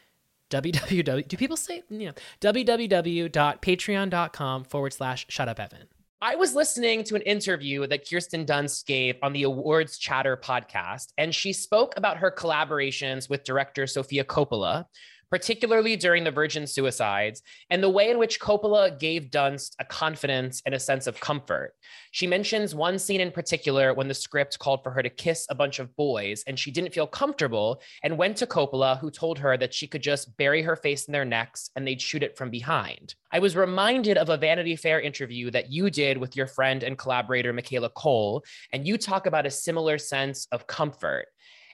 www. 0.50 1.28
Do 1.28 1.36
people 1.36 1.56
say 1.56 1.84
you 1.88 2.06
know 2.06 2.14
www.patreon.com 2.40 4.64
forward 4.64 4.92
slash 4.92 5.26
shut 5.28 5.48
up 5.48 5.60
Evan. 5.60 5.86
I 6.20 6.34
was 6.34 6.56
listening 6.56 7.04
to 7.04 7.14
an 7.14 7.22
interview 7.22 7.86
that 7.86 8.08
Kirsten 8.08 8.44
Dunst 8.44 8.86
gave 8.86 9.14
on 9.22 9.32
the 9.32 9.44
Awards 9.44 9.98
Chatter 9.98 10.36
podcast, 10.36 11.12
and 11.16 11.32
she 11.32 11.52
spoke 11.52 11.94
about 11.96 12.16
her 12.16 12.32
collaborations 12.32 13.30
with 13.30 13.44
director 13.44 13.86
Sofia 13.86 14.24
Coppola, 14.24 14.86
particularly 15.30 15.96
during 15.96 16.24
the 16.24 16.30
Virgin 16.30 16.66
suicides, 16.66 17.42
and 17.70 17.82
the 17.82 17.88
way 17.88 18.10
in 18.10 18.18
which 18.18 18.40
Coppola 18.40 18.98
gave 18.98 19.30
Dunst 19.30 19.74
a 19.78 19.84
confidence 19.84 20.62
and 20.64 20.74
a 20.74 20.80
sense 20.80 21.06
of 21.06 21.20
comfort. 21.20 21.74
She 22.12 22.26
mentions 22.26 22.74
one 22.74 22.98
scene 22.98 23.20
in 23.20 23.30
particular 23.30 23.92
when 23.94 24.08
the 24.08 24.14
script 24.14 24.58
called 24.58 24.82
for 24.82 24.90
her 24.90 25.02
to 25.02 25.10
kiss 25.10 25.46
a 25.50 25.54
bunch 25.54 25.78
of 25.78 25.94
boys, 25.96 26.44
and 26.46 26.58
she 26.58 26.70
didn't 26.70 26.94
feel 26.94 27.06
comfortable 27.06 27.80
and 28.02 28.18
went 28.18 28.36
to 28.38 28.46
Coppola, 28.46 28.98
who 28.98 29.10
told 29.10 29.38
her 29.38 29.56
that 29.56 29.74
she 29.74 29.86
could 29.86 30.02
just 30.02 30.36
bury 30.36 30.62
her 30.62 30.76
face 30.76 31.06
in 31.06 31.12
their 31.12 31.24
necks 31.24 31.70
and 31.76 31.86
they'd 31.86 32.00
shoot 32.00 32.22
it 32.22 32.36
from 32.36 32.50
behind. 32.50 33.14
I 33.30 33.40
was 33.40 33.56
reminded 33.56 34.16
of 34.16 34.30
a 34.30 34.38
Vanity 34.38 34.76
Fair 34.76 35.00
interview 35.00 35.50
that 35.50 35.70
you 35.70 35.90
did 35.90 36.16
with 36.16 36.34
your 36.34 36.46
friend 36.46 36.82
and 36.82 36.96
collaborator, 36.96 37.52
Michaela 37.52 37.90
Coel, 37.90 38.42
and 38.72 38.86
you 38.86 38.96
talk 38.96 39.26
about 39.26 39.46
a 39.46 39.50
similar 39.50 39.98
sense 39.98 40.48
of 40.50 40.66
comfort. 40.66 41.26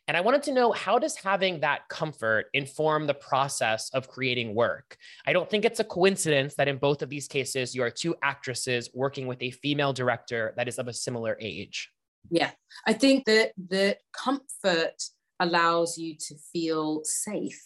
And 0.07 0.17
I 0.17 0.21
wanted 0.21 0.43
to 0.45 0.53
know 0.53 0.73
how 0.73 0.99
does 0.99 1.17
having 1.17 1.61
that 1.61 1.89
comfort 1.89 2.47
inform 2.53 3.07
the 3.07 3.15
process 3.15 3.89
of 3.95 4.09
creating 4.09 4.55
work? 4.55 4.99
I 5.27 5.33
don't 5.33 5.49
think 5.49 5.65
it's 5.65 5.81
a 5.81 5.85
coincidence 5.85 6.55
that 6.57 6.69
in 6.69 6.77
both 6.77 7.01
of 7.01 7.09
these 7.09 7.27
cases, 7.27 7.75
you 7.75 7.83
are 7.83 7.91
two 7.91 8.15
actresses 8.23 8.91
working 8.93 9.27
with 9.27 9.41
a 9.43 9.51
female 9.51 9.95
director 9.95 10.53
that 10.57 10.69
is 10.69 10.79
of 10.79 10.89
a 10.89 10.93
similar 10.93 11.39
age. 11.41 11.91
Yeah, 12.31 12.51
I 12.87 12.93
think 12.93 13.25
that 13.25 13.53
the 13.57 13.97
comfort 14.13 15.03
allows 15.41 15.97
you 15.97 16.17
to 16.29 16.35
feel 16.53 17.03
safe. 17.05 17.61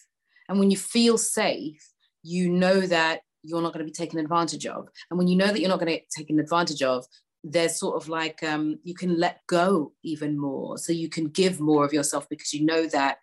And 0.48 0.58
when 0.58 0.70
you 0.70 0.76
feel 0.76 1.18
safe, 1.18 1.84
you 2.22 2.50
know 2.50 2.80
that 2.80 3.20
you're 3.42 3.62
not 3.62 3.72
going 3.72 3.84
to 3.84 3.90
be 3.90 3.94
taken 3.94 4.18
advantage 4.18 4.66
of. 4.66 4.88
And 5.10 5.18
when 5.18 5.28
you 5.28 5.36
know 5.36 5.46
that 5.46 5.60
you're 5.60 5.68
not 5.68 5.78
going 5.78 5.92
to 5.92 5.98
get 5.98 6.10
taken 6.10 6.38
advantage 6.38 6.82
of, 6.82 7.04
there's 7.44 7.78
sort 7.78 7.96
of 8.02 8.08
like 8.08 8.42
um, 8.42 8.78
you 8.82 8.94
can 8.94 9.18
let 9.18 9.40
go 9.46 9.92
even 10.02 10.38
more. 10.38 10.78
So 10.78 10.92
you 10.92 11.08
can 11.08 11.28
give 11.28 11.60
more 11.60 11.84
of 11.84 11.92
yourself 11.92 12.28
because 12.28 12.52
you 12.52 12.64
know 12.64 12.86
that 12.88 13.18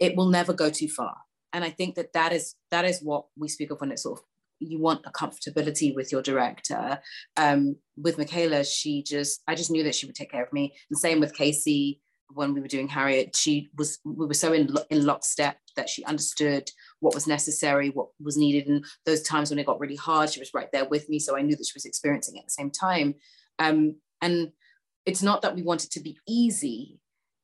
it 0.00 0.16
will 0.16 0.28
never 0.28 0.52
go 0.52 0.70
too 0.70 0.88
far. 0.88 1.16
And 1.52 1.64
i 1.64 1.70
think 1.70 1.94
that 1.96 2.12
that 2.14 2.32
is 2.32 2.54
that 2.70 2.84
is 2.84 3.00
what 3.02 3.26
we 3.36 3.48
speak 3.48 3.70
of 3.70 3.80
when 3.80 3.92
it's 3.92 4.02
sort 4.02 4.18
of 4.18 4.24
you 4.60 4.78
want 4.78 5.06
a 5.06 5.10
comfortability 5.10 5.94
with 5.94 6.12
your 6.12 6.22
director. 6.22 7.00
Um, 7.36 7.76
with 7.96 8.18
michaela 8.18 8.64
she 8.64 9.02
just 9.02 9.42
i 9.46 9.54
just 9.54 9.70
knew 9.70 9.84
that 9.84 9.94
she 9.94 10.06
would 10.06 10.14
take 10.14 10.30
care 10.30 10.44
of 10.44 10.52
me. 10.52 10.74
And 10.88 10.98
same 10.98 11.20
with 11.20 11.36
Kasi 11.36 12.00
when 12.32 12.54
we 12.54 12.60
were 12.60 12.68
doing 12.68 12.86
harriet 12.86 13.34
she 13.34 13.70
was 13.76 13.98
we 14.04 14.26
were 14.26 14.34
so 14.34 14.52
in, 14.52 14.72
in 14.90 15.04
lockstep 15.04 15.56
that 15.74 15.88
she 15.88 16.04
understood 16.04 16.70
what 17.00 17.14
was 17.14 17.26
necessary 17.26 17.90
what 17.90 18.08
was 18.20 18.36
needed. 18.36 18.68
And 18.68 18.84
those 19.04 19.22
times 19.22 19.50
when 19.50 19.58
it 19.58 19.66
got 19.66 19.80
really 19.80 19.96
hard 19.96 20.30
she 20.30 20.40
was 20.40 20.54
right 20.54 20.70
there 20.72 20.84
with 20.84 21.08
me. 21.08 21.18
So 21.18 21.36
i 21.36 21.42
knew 21.42 21.56
that 21.56 21.66
she 21.66 21.76
was 21.76 21.84
experiencing 21.84 22.36
it 22.36 22.40
at 22.40 22.46
the 22.46 22.50
same 22.50 22.70
time 22.70 23.14
um, 23.60 23.96
and 24.20 24.50
it's 25.06 25.22
not 25.22 25.42
that 25.42 25.54
we 25.54 25.62
want 25.62 25.84
it 25.84 25.90
to 25.92 26.00
be 26.00 26.18
easy 26.26 26.98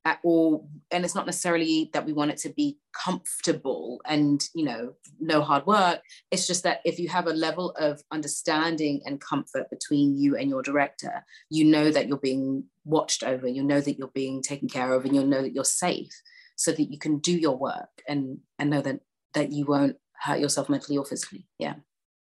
at 0.05 0.21
all, 0.23 0.69
and 0.93 1.05
it's 1.05 1.17
not 1.17 1.27
necessarily 1.27 1.91
that 1.93 2.07
we 2.07 2.13
want 2.13 2.31
it 2.31 2.39
to 2.39 2.49
be 2.51 2.79
comfortable 2.93 4.01
and 4.07 4.45
you 4.55 4.65
know 4.65 4.95
no 5.21 5.43
hard 5.43 5.67
work. 5.67 6.01
It's 6.31 6.47
just 6.47 6.63
that 6.63 6.81
if 6.85 6.99
you 6.99 7.09
have 7.09 7.27
a 7.27 7.33
level 7.33 7.71
of 7.73 8.03
understanding 8.13 9.03
and 9.05 9.21
comfort 9.21 9.69
between 9.69 10.17
you 10.17 10.37
and 10.37 10.49
your 10.49 10.63
director, 10.63 11.25
you 11.51 11.65
know 11.65 11.91
that 11.91 12.09
you're 12.09 12.19
being 12.19 12.65
watched 12.85 13.23
over, 13.23 13.49
you 13.49 13.63
know 13.63 13.81
that 13.81 13.99
you're 13.99 14.09
being 14.09 14.43
taken 14.43 14.69
care 14.69 14.93
of, 14.93 15.05
and 15.05 15.15
you'll 15.15 15.27
know 15.27 15.43
that 15.43 15.55
you're 15.55 15.65
safe, 15.65 16.13
so 16.57 16.73
that 16.73 16.91
you 16.93 16.99
can 16.99 17.19
do 17.19 17.37
your 17.37 17.57
work 17.57 18.03
and 18.09 18.39
and 18.59 18.71
know 18.71 18.81
that 18.81 19.01
that 19.35 19.53
you 19.53 19.67
won't 19.67 19.97
hurt 20.21 20.41
yourself 20.41 20.69
mentally 20.69 20.97
or 20.97 21.05
physically. 21.05 21.47
Yeah. 21.59 21.75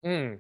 Mm, 0.06 0.40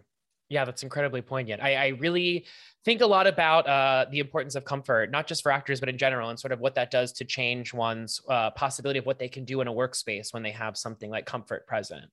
yeah, 0.50 0.66
that's 0.66 0.84
incredibly 0.84 1.22
poignant. 1.22 1.62
I, 1.62 1.76
I 1.76 1.88
really 1.90 2.46
think 2.86 3.02
a 3.02 3.06
lot 3.06 3.28
about 3.28 3.68
uh, 3.68 4.06
the 4.10 4.20
importance 4.20 4.56
of 4.56 4.64
comfort, 4.64 5.12
not 5.12 5.28
just 5.28 5.44
for 5.44 5.52
actors, 5.52 5.80
but 5.80 5.90
in 5.90 5.98
general, 5.98 6.30
and 6.30 6.40
sort 6.40 6.54
of 6.54 6.60
what 6.60 6.76
that 6.76 6.90
does 6.90 7.12
to 7.14 7.26
change 7.26 7.74
one's 7.74 8.22
uh, 8.30 8.52
possibility 8.52 8.98
of 9.00 9.06
what 9.06 9.20
they 9.20 9.28
can 9.28 9.44
do 9.44 9.60
in 9.62 9.68
a 9.68 9.74
workspace 9.74 10.34
when 10.34 10.44
they 10.44 10.52
have 10.52 10.78
something 10.78 11.10
like 11.10 11.26
comfort 11.26 11.68
present. 11.68 12.06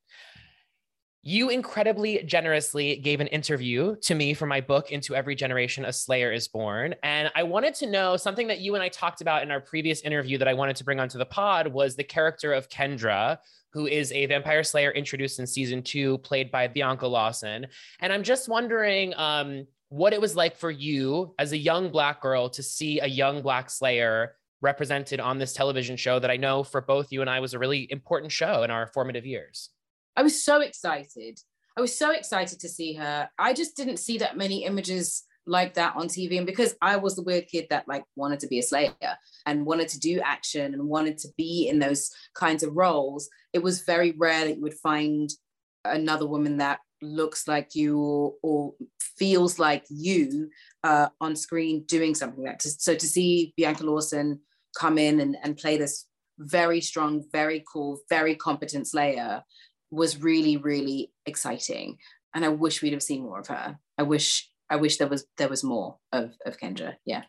You 1.26 1.48
incredibly 1.48 2.22
generously 2.24 2.96
gave 2.96 3.20
an 3.20 3.28
interview 3.28 3.96
to 4.02 4.14
me 4.14 4.34
for 4.34 4.44
my 4.44 4.60
book, 4.60 4.90
Into 4.90 5.14
Every 5.14 5.34
Generation, 5.34 5.86
A 5.86 5.92
Slayer 5.92 6.30
is 6.30 6.48
Born. 6.48 6.94
And 7.02 7.30
I 7.34 7.44
wanted 7.44 7.72
to 7.76 7.86
know 7.86 8.18
something 8.18 8.48
that 8.48 8.60
you 8.60 8.74
and 8.74 8.82
I 8.82 8.90
talked 8.90 9.22
about 9.22 9.42
in 9.42 9.50
our 9.50 9.60
previous 9.60 10.02
interview 10.02 10.36
that 10.36 10.48
I 10.48 10.52
wanted 10.52 10.76
to 10.76 10.84
bring 10.84 11.00
onto 11.00 11.16
the 11.16 11.24
pod 11.24 11.68
was 11.68 11.96
the 11.96 12.04
character 12.04 12.52
of 12.52 12.68
Kendra, 12.68 13.38
who 13.74 13.88
is 13.88 14.12
a 14.12 14.24
vampire 14.26 14.62
slayer 14.62 14.92
introduced 14.92 15.40
in 15.40 15.46
season 15.46 15.82
two, 15.82 16.18
played 16.18 16.50
by 16.50 16.68
Bianca 16.68 17.08
Lawson. 17.08 17.66
And 18.00 18.12
I'm 18.12 18.22
just 18.22 18.48
wondering 18.48 19.12
um, 19.16 19.66
what 19.88 20.12
it 20.12 20.20
was 20.20 20.36
like 20.36 20.56
for 20.56 20.70
you 20.70 21.34
as 21.40 21.50
a 21.50 21.58
young 21.58 21.90
Black 21.90 22.22
girl 22.22 22.48
to 22.50 22.62
see 22.62 23.00
a 23.00 23.06
young 23.06 23.42
Black 23.42 23.68
slayer 23.68 24.36
represented 24.62 25.18
on 25.18 25.38
this 25.38 25.52
television 25.52 25.96
show 25.96 26.20
that 26.20 26.30
I 26.30 26.36
know 26.36 26.62
for 26.62 26.80
both 26.80 27.10
you 27.10 27.20
and 27.20 27.28
I 27.28 27.40
was 27.40 27.52
a 27.52 27.58
really 27.58 27.88
important 27.90 28.30
show 28.30 28.62
in 28.62 28.70
our 28.70 28.86
formative 28.94 29.26
years. 29.26 29.70
I 30.16 30.22
was 30.22 30.44
so 30.44 30.60
excited. 30.60 31.40
I 31.76 31.80
was 31.80 31.98
so 31.98 32.12
excited 32.12 32.60
to 32.60 32.68
see 32.68 32.94
her. 32.94 33.28
I 33.36 33.52
just 33.52 33.76
didn't 33.76 33.96
see 33.96 34.18
that 34.18 34.36
many 34.36 34.64
images 34.64 35.23
like 35.46 35.74
that 35.74 35.94
on 35.96 36.08
TV. 36.08 36.38
And 36.38 36.46
because 36.46 36.74
I 36.80 36.96
was 36.96 37.16
the 37.16 37.22
weird 37.22 37.46
kid 37.48 37.66
that 37.70 37.86
like 37.88 38.04
wanted 38.16 38.40
to 38.40 38.48
be 38.48 38.58
a 38.58 38.62
slayer 38.62 38.92
and 39.46 39.66
wanted 39.66 39.88
to 39.88 39.98
do 39.98 40.20
action 40.20 40.74
and 40.74 40.88
wanted 40.88 41.18
to 41.18 41.28
be 41.36 41.68
in 41.68 41.78
those 41.78 42.10
kinds 42.34 42.62
of 42.62 42.74
roles, 42.74 43.28
it 43.52 43.62
was 43.62 43.82
very 43.82 44.12
rare 44.12 44.46
that 44.46 44.56
you 44.56 44.62
would 44.62 44.78
find 44.82 45.30
another 45.84 46.26
woman 46.26 46.58
that 46.58 46.80
looks 47.02 47.46
like 47.46 47.74
you 47.74 47.98
or, 47.98 48.34
or 48.42 48.74
feels 49.00 49.58
like 49.58 49.84
you 49.90 50.48
uh, 50.82 51.08
on 51.20 51.36
screen 51.36 51.84
doing 51.86 52.14
something 52.14 52.44
like 52.44 52.58
that. 52.58 52.68
So 52.80 52.94
to 52.94 53.06
see 53.06 53.52
Bianca 53.56 53.84
Lawson 53.84 54.40
come 54.76 54.98
in 54.98 55.20
and, 55.20 55.36
and 55.42 55.56
play 55.56 55.76
this 55.76 56.06
very 56.38 56.80
strong, 56.80 57.24
very 57.32 57.64
cool, 57.70 58.00
very 58.08 58.34
competent 58.34 58.88
Slayer 58.88 59.42
was 59.90 60.20
really, 60.20 60.56
really 60.56 61.12
exciting. 61.26 61.98
And 62.34 62.44
I 62.44 62.48
wish 62.48 62.82
we'd 62.82 62.92
have 62.92 63.02
seen 63.02 63.22
more 63.22 63.38
of 63.38 63.46
her. 63.48 63.78
I 63.96 64.02
wish 64.02 64.50
I 64.74 64.76
wish 64.76 64.96
there 64.96 65.06
was 65.06 65.24
there 65.36 65.48
was 65.48 65.62
more 65.62 65.98
of, 66.10 66.34
of 66.44 66.58
Kendra. 66.58 66.96
Yeah. 67.04 67.22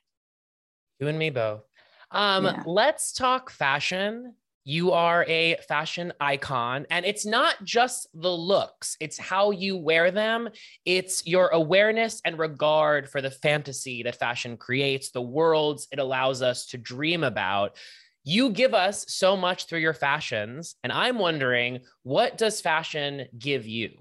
You 0.99 1.07
and 1.07 1.19
me 1.19 1.29
both. 1.29 1.61
Um, 2.09 2.45
yeah. 2.45 2.63
let's 2.65 3.13
talk 3.13 3.51
fashion 3.51 4.33
you 4.67 4.93
are 4.93 5.23
a 5.27 5.57
fashion 5.67 6.11
icon, 6.19 6.87
and 6.89 7.05
it's 7.05 7.23
not 7.23 7.63
just 7.63 8.07
the 8.15 8.31
looks, 8.31 8.97
it's 8.99 9.19
how 9.19 9.51
you 9.51 9.77
wear 9.77 10.09
them. 10.09 10.49
It's 10.85 11.23
your 11.27 11.49
awareness 11.49 12.19
and 12.25 12.39
regard 12.39 13.07
for 13.07 13.21
the 13.21 13.29
fantasy 13.29 14.01
that 14.01 14.15
fashion 14.15 14.57
creates, 14.57 15.11
the 15.11 15.21
worlds 15.21 15.87
it 15.91 15.99
allows 15.99 16.41
us 16.41 16.65
to 16.67 16.79
dream 16.79 17.23
about. 17.23 17.77
You 18.23 18.49
give 18.49 18.73
us 18.73 19.05
so 19.07 19.37
much 19.37 19.67
through 19.67 19.81
your 19.81 19.93
fashions, 19.93 20.75
and 20.83 20.91
I'm 20.91 21.19
wondering 21.19 21.81
what 22.01 22.35
does 22.35 22.59
fashion 22.59 23.27
give 23.37 23.67
you? 23.67 23.99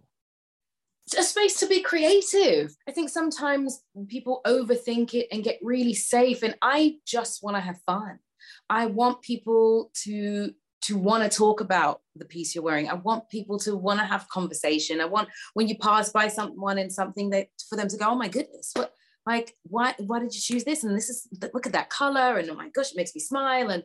A 1.12 1.22
space 1.22 1.59
to 1.61 1.66
be 1.66 1.82
creative. 1.82 2.74
I 2.88 2.92
think 2.92 3.11
sometimes 3.11 3.82
people 4.09 4.40
overthink 4.46 5.12
it 5.12 5.28
and 5.30 5.44
get 5.44 5.59
really 5.62 5.94
safe, 5.94 6.42
and 6.42 6.57
I 6.62 6.96
just 7.07 7.42
want 7.42 7.57
to 7.57 7.61
have 7.61 7.80
fun. 7.84 8.18
I 8.70 8.86
want 8.86 9.22
people 9.22 9.90
to 10.05 10.52
to 10.82 10.98
want 10.98 11.22
to 11.22 11.34
talk 11.34 11.62
about 11.62 12.02
the 12.14 12.26
piece 12.26 12.55
you're 12.55 12.64
wearing. 12.64 12.90
I 12.90 12.94
want 12.94 13.30
people 13.30 13.59
to 13.61 13.74
want 13.74 14.00
to 14.00 14.07
have 14.07 14.28
conversation. 14.28 15.00
I 15.00 15.07
want 15.07 15.28
when 15.55 15.66
you 15.66 15.78
pass 15.78 16.11
by 16.11 16.28
someone 16.28 16.78
in 16.78 16.90
something 16.90 17.30
that 17.30 17.48
for 17.68 17.76
them 17.76 17.88
to 17.88 17.96
go, 17.96 18.11
oh 18.11 18.14
my 18.14 18.28
goodness, 18.28 18.70
what 18.74 18.92
like 19.26 19.55
why 19.64 19.94
why 19.98 20.20
did 20.20 20.34
you 20.34 20.40
choose 20.40 20.64
this? 20.64 20.84
And 20.84 20.96
this 20.96 21.09
is 21.09 21.28
look 21.52 21.66
at 21.66 21.72
that 21.72 21.90
color, 21.90 22.38
and 22.38 22.48
oh 22.50 22.55
my 22.55 22.68
gosh, 22.70 22.92
it 22.92 22.96
makes 22.96 23.14
me 23.14 23.20
smile. 23.20 23.70
And 23.70 23.84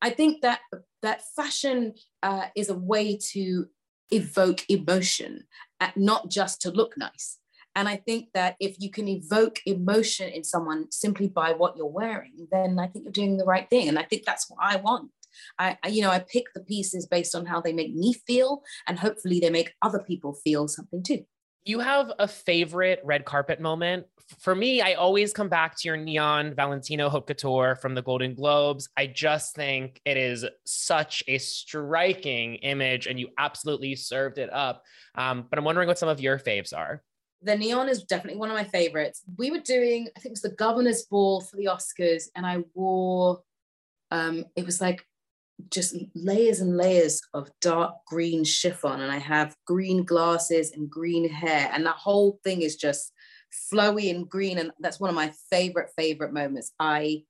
I 0.00 0.10
think 0.10 0.42
that 0.42 0.60
that 1.02 1.22
fashion 1.36 1.94
uh, 2.22 2.46
is 2.56 2.70
a 2.70 2.74
way 2.74 3.18
to 3.32 3.66
evoke 4.10 4.64
emotion, 4.68 5.44
uh, 5.80 5.90
not 5.96 6.30
just 6.30 6.60
to 6.62 6.70
look 6.70 6.96
nice. 6.96 7.38
And 7.74 7.88
I 7.88 7.96
think 7.96 8.30
that 8.34 8.56
if 8.58 8.76
you 8.80 8.90
can 8.90 9.06
evoke 9.06 9.60
emotion 9.64 10.28
in 10.30 10.42
someone 10.42 10.90
simply 10.90 11.28
by 11.28 11.52
what 11.52 11.76
you're 11.76 11.86
wearing, 11.86 12.48
then 12.50 12.78
I 12.78 12.88
think 12.88 13.04
you're 13.04 13.12
doing 13.12 13.36
the 13.36 13.44
right 13.44 13.68
thing. 13.70 13.88
And 13.88 13.98
I 13.98 14.02
think 14.02 14.24
that's 14.24 14.50
what 14.50 14.58
I 14.60 14.76
want. 14.76 15.10
I, 15.58 15.78
I, 15.84 15.88
you 15.88 16.02
know, 16.02 16.10
I 16.10 16.18
pick 16.18 16.46
the 16.54 16.60
pieces 16.60 17.06
based 17.06 17.34
on 17.34 17.46
how 17.46 17.60
they 17.60 17.72
make 17.72 17.94
me 17.94 18.14
feel, 18.26 18.62
and 18.86 18.98
hopefully 18.98 19.38
they 19.38 19.50
make 19.50 19.74
other 19.82 20.00
people 20.00 20.34
feel 20.34 20.66
something 20.66 21.02
too. 21.02 21.24
You 21.68 21.80
have 21.80 22.10
a 22.18 22.26
favorite 22.26 23.02
red 23.04 23.26
carpet 23.26 23.60
moment? 23.60 24.06
For 24.38 24.54
me, 24.54 24.80
I 24.80 24.94
always 24.94 25.34
come 25.34 25.50
back 25.50 25.76
to 25.76 25.86
your 25.86 25.98
neon 25.98 26.54
Valentino 26.54 27.10
haute 27.10 27.26
couture 27.26 27.76
from 27.76 27.94
the 27.94 28.00
Golden 28.00 28.34
Globes. 28.34 28.88
I 28.96 29.06
just 29.06 29.54
think 29.54 30.00
it 30.06 30.16
is 30.16 30.46
such 30.64 31.22
a 31.28 31.36
striking 31.36 32.54
image, 32.54 33.06
and 33.06 33.20
you 33.20 33.28
absolutely 33.36 33.96
served 33.96 34.38
it 34.38 34.50
up. 34.50 34.82
Um, 35.14 35.46
but 35.50 35.58
I'm 35.58 35.64
wondering 35.66 35.88
what 35.88 35.98
some 35.98 36.08
of 36.08 36.22
your 36.22 36.38
faves 36.38 36.74
are 36.74 37.02
the 37.42 37.54
neon 37.54 37.88
is 37.88 38.02
definitely 38.02 38.38
one 38.38 38.50
of 38.50 38.56
my 38.56 38.64
favorites. 38.64 39.22
We 39.36 39.50
were 39.50 39.60
doing, 39.60 40.08
I 40.16 40.20
think 40.20 40.30
it 40.30 40.32
was 40.32 40.42
the 40.42 40.56
governor's 40.56 41.02
ball 41.04 41.42
for 41.42 41.56
the 41.56 41.66
Oscars, 41.66 42.24
and 42.34 42.46
I 42.46 42.64
wore, 42.74 43.42
um, 44.10 44.46
it 44.56 44.64
was 44.64 44.80
like 44.80 45.04
just 45.70 45.96
layers 46.14 46.60
and 46.60 46.76
layers 46.76 47.20
of 47.34 47.50
dark 47.60 47.94
green 48.06 48.44
chiffon, 48.44 49.00
and 49.00 49.12
I 49.12 49.18
have 49.18 49.56
green 49.66 50.04
glasses 50.04 50.72
and 50.72 50.90
green 50.90 51.28
hair, 51.28 51.70
and 51.72 51.84
the 51.84 51.90
whole 51.90 52.40
thing 52.44 52.62
is 52.62 52.76
just 52.76 53.12
flowy 53.72 54.10
and 54.14 54.28
green, 54.28 54.58
and 54.58 54.70
that's 54.80 55.00
one 55.00 55.10
of 55.10 55.16
my 55.16 55.32
favorite 55.50 55.90
favorite 55.96 56.32
moments. 56.32 56.72
I 56.78 57.22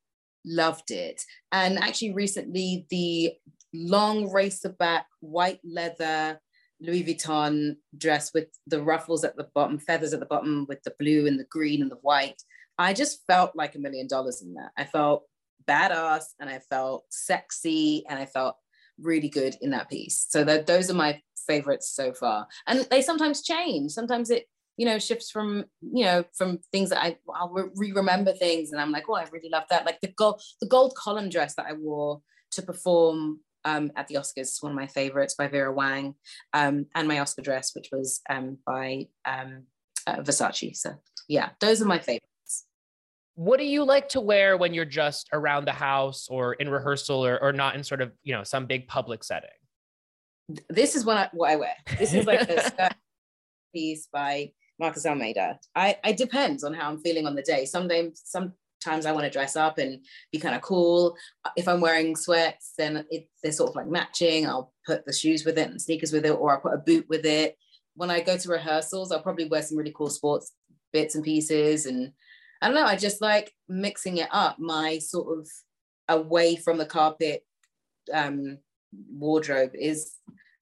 loved 0.45 0.91
it, 0.91 1.23
and 1.53 1.79
actually 1.79 2.13
recently 2.13 2.87
the 2.91 3.33
long 3.75 4.31
racer 4.33 4.71
back 4.71 5.07
white 5.21 5.61
leather 5.63 6.41
Louis 6.81 7.05
Vuitton 7.05 7.77
dress 7.97 8.33
with 8.33 8.49
the 8.67 8.83
ruffles 8.83 9.25
at 9.25 9.37
the 9.37 9.49
bottom, 9.55 9.79
feathers 9.79 10.13
at 10.13 10.21
the 10.21 10.27
bottom 10.27 10.67
with 10.69 10.83
the 10.85 10.95
blue 10.99 11.27
and 11.27 11.39
the 11.39 11.47
green 11.51 11.83
and 11.83 11.91
the 11.91 11.97
white. 11.97 12.41
I 12.79 12.93
just 12.93 13.27
felt 13.27 13.57
like 13.57 13.75
a 13.75 13.81
million 13.81 14.07
dollars 14.07 14.43
in 14.43 14.55
that. 14.55 14.71
I 14.77 14.85
felt 14.85 15.25
badass 15.69 16.25
and 16.41 16.49
I 16.49 16.59
felt 16.59 17.05
sexy 17.11 18.05
and 18.09 18.19
I 18.19 18.27
felt 18.27 18.57
really 19.01 19.29
good 19.29 19.57
in 19.61 19.71
that 19.71 19.89
piece. 19.89 20.27
So 20.29 20.45
that 20.45 20.67
those 20.67 20.91
are 20.91 20.95
my 20.95 21.21
favorites 21.47 21.91
so 21.95 22.13
far. 22.13 22.47
And 22.67 22.87
they 22.91 23.03
sometimes 23.03 23.43
change. 23.43 23.93
Sometimes 23.93 24.31
it, 24.31 24.47
you 24.77 24.87
know, 24.87 24.99
shifts 24.99 25.31
from, 25.31 25.65
you 25.81 26.05
know, 26.05 26.25
from 26.37 26.59
things 26.73 26.91
that 26.91 27.03
I 27.03 27.17
I'll 27.35 27.53
re-remember 27.77 28.33
things 28.33 28.73
and 28.73 28.81
I'm 28.81 28.93
like, 28.93 29.05
oh, 29.09 29.15
I 29.15 29.27
really 29.33 29.51
love 29.51 29.65
that. 29.71 29.87
Like 29.87 30.01
the 30.01 30.13
gold, 30.17 30.43
the 30.61 30.69
gold 30.69 30.95
column 30.97 31.29
dress 31.29 31.55
that 31.57 31.67
I 31.67 31.73
wore 31.73 32.23
to 32.53 32.63
perform 32.63 33.41
um, 33.65 33.91
at 33.97 34.07
the 34.09 34.15
Oscars, 34.15 34.43
is 34.43 34.59
one 34.63 34.73
of 34.73 34.77
my 34.77 34.87
favorites 34.87 35.35
by 35.35 35.49
Vera 35.49 35.73
Wang, 35.73 36.15
um, 36.53 36.87
and 36.95 37.09
my 37.09 37.19
Oscar 37.19 37.43
dress, 37.43 37.75
which 37.75 37.89
was 37.93 38.21
um, 38.31 38.59
by 38.65 39.09
um, 39.25 39.65
uh, 40.07 40.17
Versace. 40.19 40.77
So 40.77 40.95
yeah, 41.29 41.51
those 41.61 41.83
are 41.83 41.87
my 41.87 41.99
favorites. 41.99 42.28
What 43.39 43.61
do 43.61 43.65
you 43.65 43.85
like 43.85 44.09
to 44.09 44.21
wear 44.21 44.57
when 44.57 44.75
you're 44.75 44.85
just 44.85 45.29
around 45.33 45.65
the 45.65 45.73
house 45.73 46.27
or 46.29 46.55
in 46.55 46.69
rehearsal 46.69 47.25
or, 47.25 47.41
or 47.41 47.53
not 47.53 47.77
in 47.77 47.85
sort 47.85 48.01
of, 48.01 48.11
you 48.25 48.35
know, 48.35 48.43
some 48.43 48.67
big 48.67 48.89
public 48.89 49.23
setting? 49.23 49.51
This 50.69 50.97
is 50.97 51.05
what 51.05 51.17
I, 51.17 51.29
what 51.33 51.51
I 51.53 51.55
wear. 51.55 51.75
This 52.01 52.15
is 52.15 52.27
like 52.27 52.51
a 52.51 52.91
piece 53.73 54.09
by 54.13 54.51
Marques'Almeida. 54.83 55.57
I, 55.77 55.99
it 56.05 56.17
depends 56.17 56.65
on 56.65 56.75
how 56.75 56.91
I'm 56.91 56.99
feeling 56.99 57.29
on 57.29 57.37
the 57.37 57.43
day. 57.43 57.65
Sometimes, 57.65 58.23
some 58.25 58.55
times 58.85 59.07
I 59.07 59.13
want 59.13 59.23
to 59.23 59.31
dress 59.31 59.55
up 59.55 59.79
and 59.79 60.05
be 60.33 60.41
kind 60.41 60.57
of 60.57 60.63
cool. 60.63 61.17
If 61.57 61.69
I'm 61.69 61.81
wearing 61.81 62.17
sweats, 62.17 62.73
then 62.77 63.05
it, 63.09 63.29
they're 63.45 63.53
sort 63.53 63.71
of 63.71 63.77
like 63.77 63.87
matching. 63.87 64.49
I'll 64.49 64.73
put 64.85 65.07
the 65.07 65.13
shoes 65.13 65.45
with 65.45 65.59
it 65.59 65.71
and 65.71 65.81
sneakers 65.81 66.13
with 66.13 66.27
it, 66.27 66.31
or 66.31 66.51
I'll 66.51 66.61
put 66.61 66.75
a 66.75 66.79
boot 66.79 67.07
with 67.09 67.25
it. 67.25 67.57
When 67.95 68.11
I 68.11 68.21
go 68.21 68.37
to 68.37 68.49
rehearsals, 68.49 69.13
I'll 69.13 69.23
probably 69.23 69.47
wear 69.47 69.63
some 69.63 69.79
really 69.79 69.95
cool 69.97 70.11
sports 70.11 70.51
bits 70.93 71.15
and 71.15 71.23
pieces. 71.23 71.87
And 71.87 72.11
I 72.61 72.67
don't 72.67 72.75
know, 72.75 72.87
I 72.87 72.97
just 72.97 73.21
like 73.21 73.53
mixing 73.69 74.19
it 74.19 74.29
up. 74.31 74.59
My 74.59 74.99
sort 74.99 75.39
of 75.39 75.49
away 76.09 76.57
from 76.57 76.79
the 76.79 76.87
carpet 76.87 77.45
um, 78.13 78.59
wardrobe 79.11 79.73
is 79.75 80.15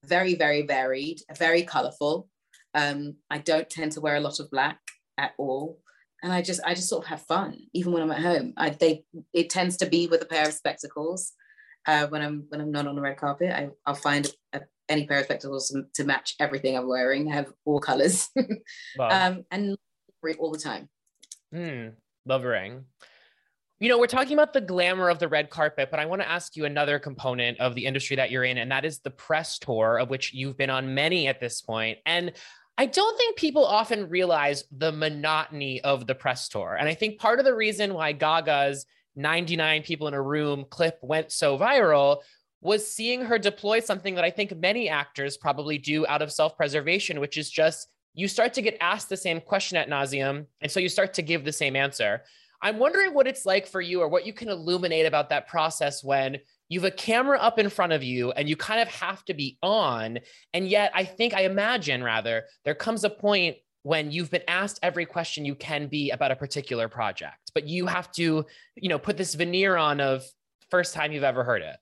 very, 0.03 0.35
very 0.35 0.61
varied, 0.63 1.21
very 1.37 1.63
colorful. 1.63 2.27
Um, 2.73 3.15
I 3.29 3.39
don't 3.39 3.69
tend 3.69 3.93
to 3.93 4.01
wear 4.01 4.15
a 4.15 4.21
lot 4.21 4.39
of 4.39 4.51
black 4.51 4.79
at 5.17 5.31
all 5.37 5.79
and 6.23 6.33
I 6.33 6.41
just 6.41 6.61
I 6.65 6.73
just 6.73 6.89
sort 6.89 7.03
of 7.03 7.09
have 7.09 7.21
fun 7.23 7.59
even 7.73 7.93
when 7.93 8.01
I'm 8.01 8.11
at 8.11 8.21
home. 8.21 8.53
I 8.57 8.71
they 8.71 9.03
it 9.33 9.49
tends 9.49 9.77
to 9.77 9.85
be 9.85 10.07
with 10.07 10.21
a 10.21 10.25
pair 10.25 10.47
of 10.47 10.53
spectacles. 10.53 11.33
Uh, 11.85 12.07
when 12.07 12.21
I'm 12.21 12.45
when 12.49 12.59
I'm 12.59 12.71
not 12.71 12.87
on 12.87 12.95
the 12.95 13.01
red 13.01 13.17
carpet, 13.17 13.51
I, 13.51 13.69
I'll 13.85 13.95
find 13.95 14.29
a, 14.53 14.61
any 14.89 15.05
pair 15.05 15.19
of 15.19 15.25
spectacles 15.25 15.75
to 15.93 16.03
match 16.03 16.35
everything 16.39 16.77
I'm 16.77 16.87
wearing. 16.87 17.31
I 17.31 17.35
have 17.35 17.53
all 17.65 17.79
colors, 17.79 18.29
wow. 18.97 19.09
um, 19.09 19.45
and 19.51 19.77
all 20.39 20.51
the 20.51 20.59
time. 20.59 20.89
Mm, 21.53 21.93
love. 22.25 22.43
You 23.79 23.89
know, 23.89 23.99
we're 23.99 24.07
talking 24.07 24.33
about 24.33 24.53
the 24.53 24.61
glamour 24.61 25.09
of 25.09 25.19
the 25.19 25.27
red 25.27 25.49
carpet, 25.49 25.89
but 25.91 25.99
I 25.99 26.05
want 26.05 26.21
to 26.21 26.29
ask 26.29 26.55
you 26.55 26.65
another 26.65 26.97
component 26.97 27.59
of 27.59 27.75
the 27.75 27.85
industry 27.85 28.15
that 28.15 28.31
you're 28.31 28.43
in, 28.43 28.57
and 28.57 28.71
that 28.71 28.85
is 28.85 28.99
the 28.99 29.11
press 29.11 29.59
tour, 29.59 29.99
of 29.99 30.09
which 30.09 30.33
you've 30.33 30.57
been 30.57 30.69
on 30.71 30.95
many 30.95 31.27
at 31.27 31.39
this 31.39 31.61
point. 31.61 31.99
And 32.05 32.33
I 32.77 32.85
don't 32.85 33.17
think 33.17 33.37
people 33.37 33.65
often 33.65 34.09
realize 34.09 34.63
the 34.71 34.91
monotony 34.91 35.81
of 35.81 36.05
the 36.05 36.15
press 36.15 36.49
tour. 36.49 36.75
And 36.79 36.87
I 36.87 36.93
think 36.93 37.19
part 37.19 37.39
of 37.39 37.45
the 37.45 37.55
reason 37.55 37.93
why 37.93 38.13
Gaga's 38.13 38.85
99 39.15 39.83
people 39.83 40.07
in 40.07 40.13
a 40.13 40.21
room 40.21 40.65
clip 40.69 40.99
went 41.01 41.31
so 41.31 41.57
viral 41.57 42.21
was 42.61 42.91
seeing 42.91 43.21
her 43.21 43.37
deploy 43.37 43.79
something 43.79 44.15
that 44.15 44.23
I 44.23 44.31
think 44.31 44.55
many 44.55 44.89
actors 44.89 45.37
probably 45.37 45.77
do 45.77 46.05
out 46.07 46.21
of 46.21 46.31
self 46.31 46.57
preservation, 46.57 47.19
which 47.19 47.37
is 47.37 47.49
just 47.49 47.87
you 48.13 48.27
start 48.27 48.53
to 48.53 48.61
get 48.61 48.77
asked 48.81 49.09
the 49.09 49.17
same 49.17 49.39
question 49.39 49.77
at 49.77 49.89
nauseum. 49.89 50.45
And 50.61 50.71
so 50.71 50.79
you 50.79 50.89
start 50.89 51.13
to 51.15 51.21
give 51.21 51.43
the 51.43 51.51
same 51.51 51.75
answer. 51.75 52.23
I'm 52.61 52.79
wondering 52.79 53.13
what 53.13 53.27
it's 53.27 53.45
like 53.45 53.67
for 53.67 53.81
you 53.81 54.01
or 54.01 54.07
what 54.07 54.25
you 54.25 54.33
can 54.33 54.49
illuminate 54.49 55.05
about 55.05 55.29
that 55.29 55.47
process 55.47 56.03
when 56.03 56.37
you 56.69 56.79
have 56.79 56.91
a 56.91 56.95
camera 56.95 57.37
up 57.37 57.59
in 57.59 57.69
front 57.69 57.93
of 57.93 58.03
you 58.03 58.31
and 58.31 58.49
you 58.49 58.55
kind 58.55 58.81
of 58.81 58.87
have 58.87 59.23
to 59.25 59.33
be 59.33 59.57
on. 59.61 60.19
And 60.53 60.67
yet, 60.67 60.91
I 60.93 61.03
think, 61.05 61.33
I 61.33 61.41
imagine 61.41 62.03
rather, 62.03 62.45
there 62.65 62.75
comes 62.75 63.03
a 63.03 63.09
point 63.09 63.57
when 63.83 64.11
you've 64.11 64.31
been 64.31 64.43
asked 64.47 64.79
every 64.83 65.05
question 65.05 65.45
you 65.45 65.55
can 65.55 65.87
be 65.87 66.09
about 66.09 66.31
a 66.31 66.35
particular 66.35 66.89
project, 66.89 67.51
but 67.53 67.67
you 67.67 67.85
have 67.85 68.11
to, 68.13 68.45
you 68.75 68.89
know, 68.89 68.99
put 68.99 69.15
this 69.17 69.35
veneer 69.35 69.77
on 69.77 70.01
of 70.01 70.25
first 70.69 70.93
time 70.93 71.11
you've 71.11 71.23
ever 71.23 71.43
heard 71.43 71.61
it. 71.61 71.77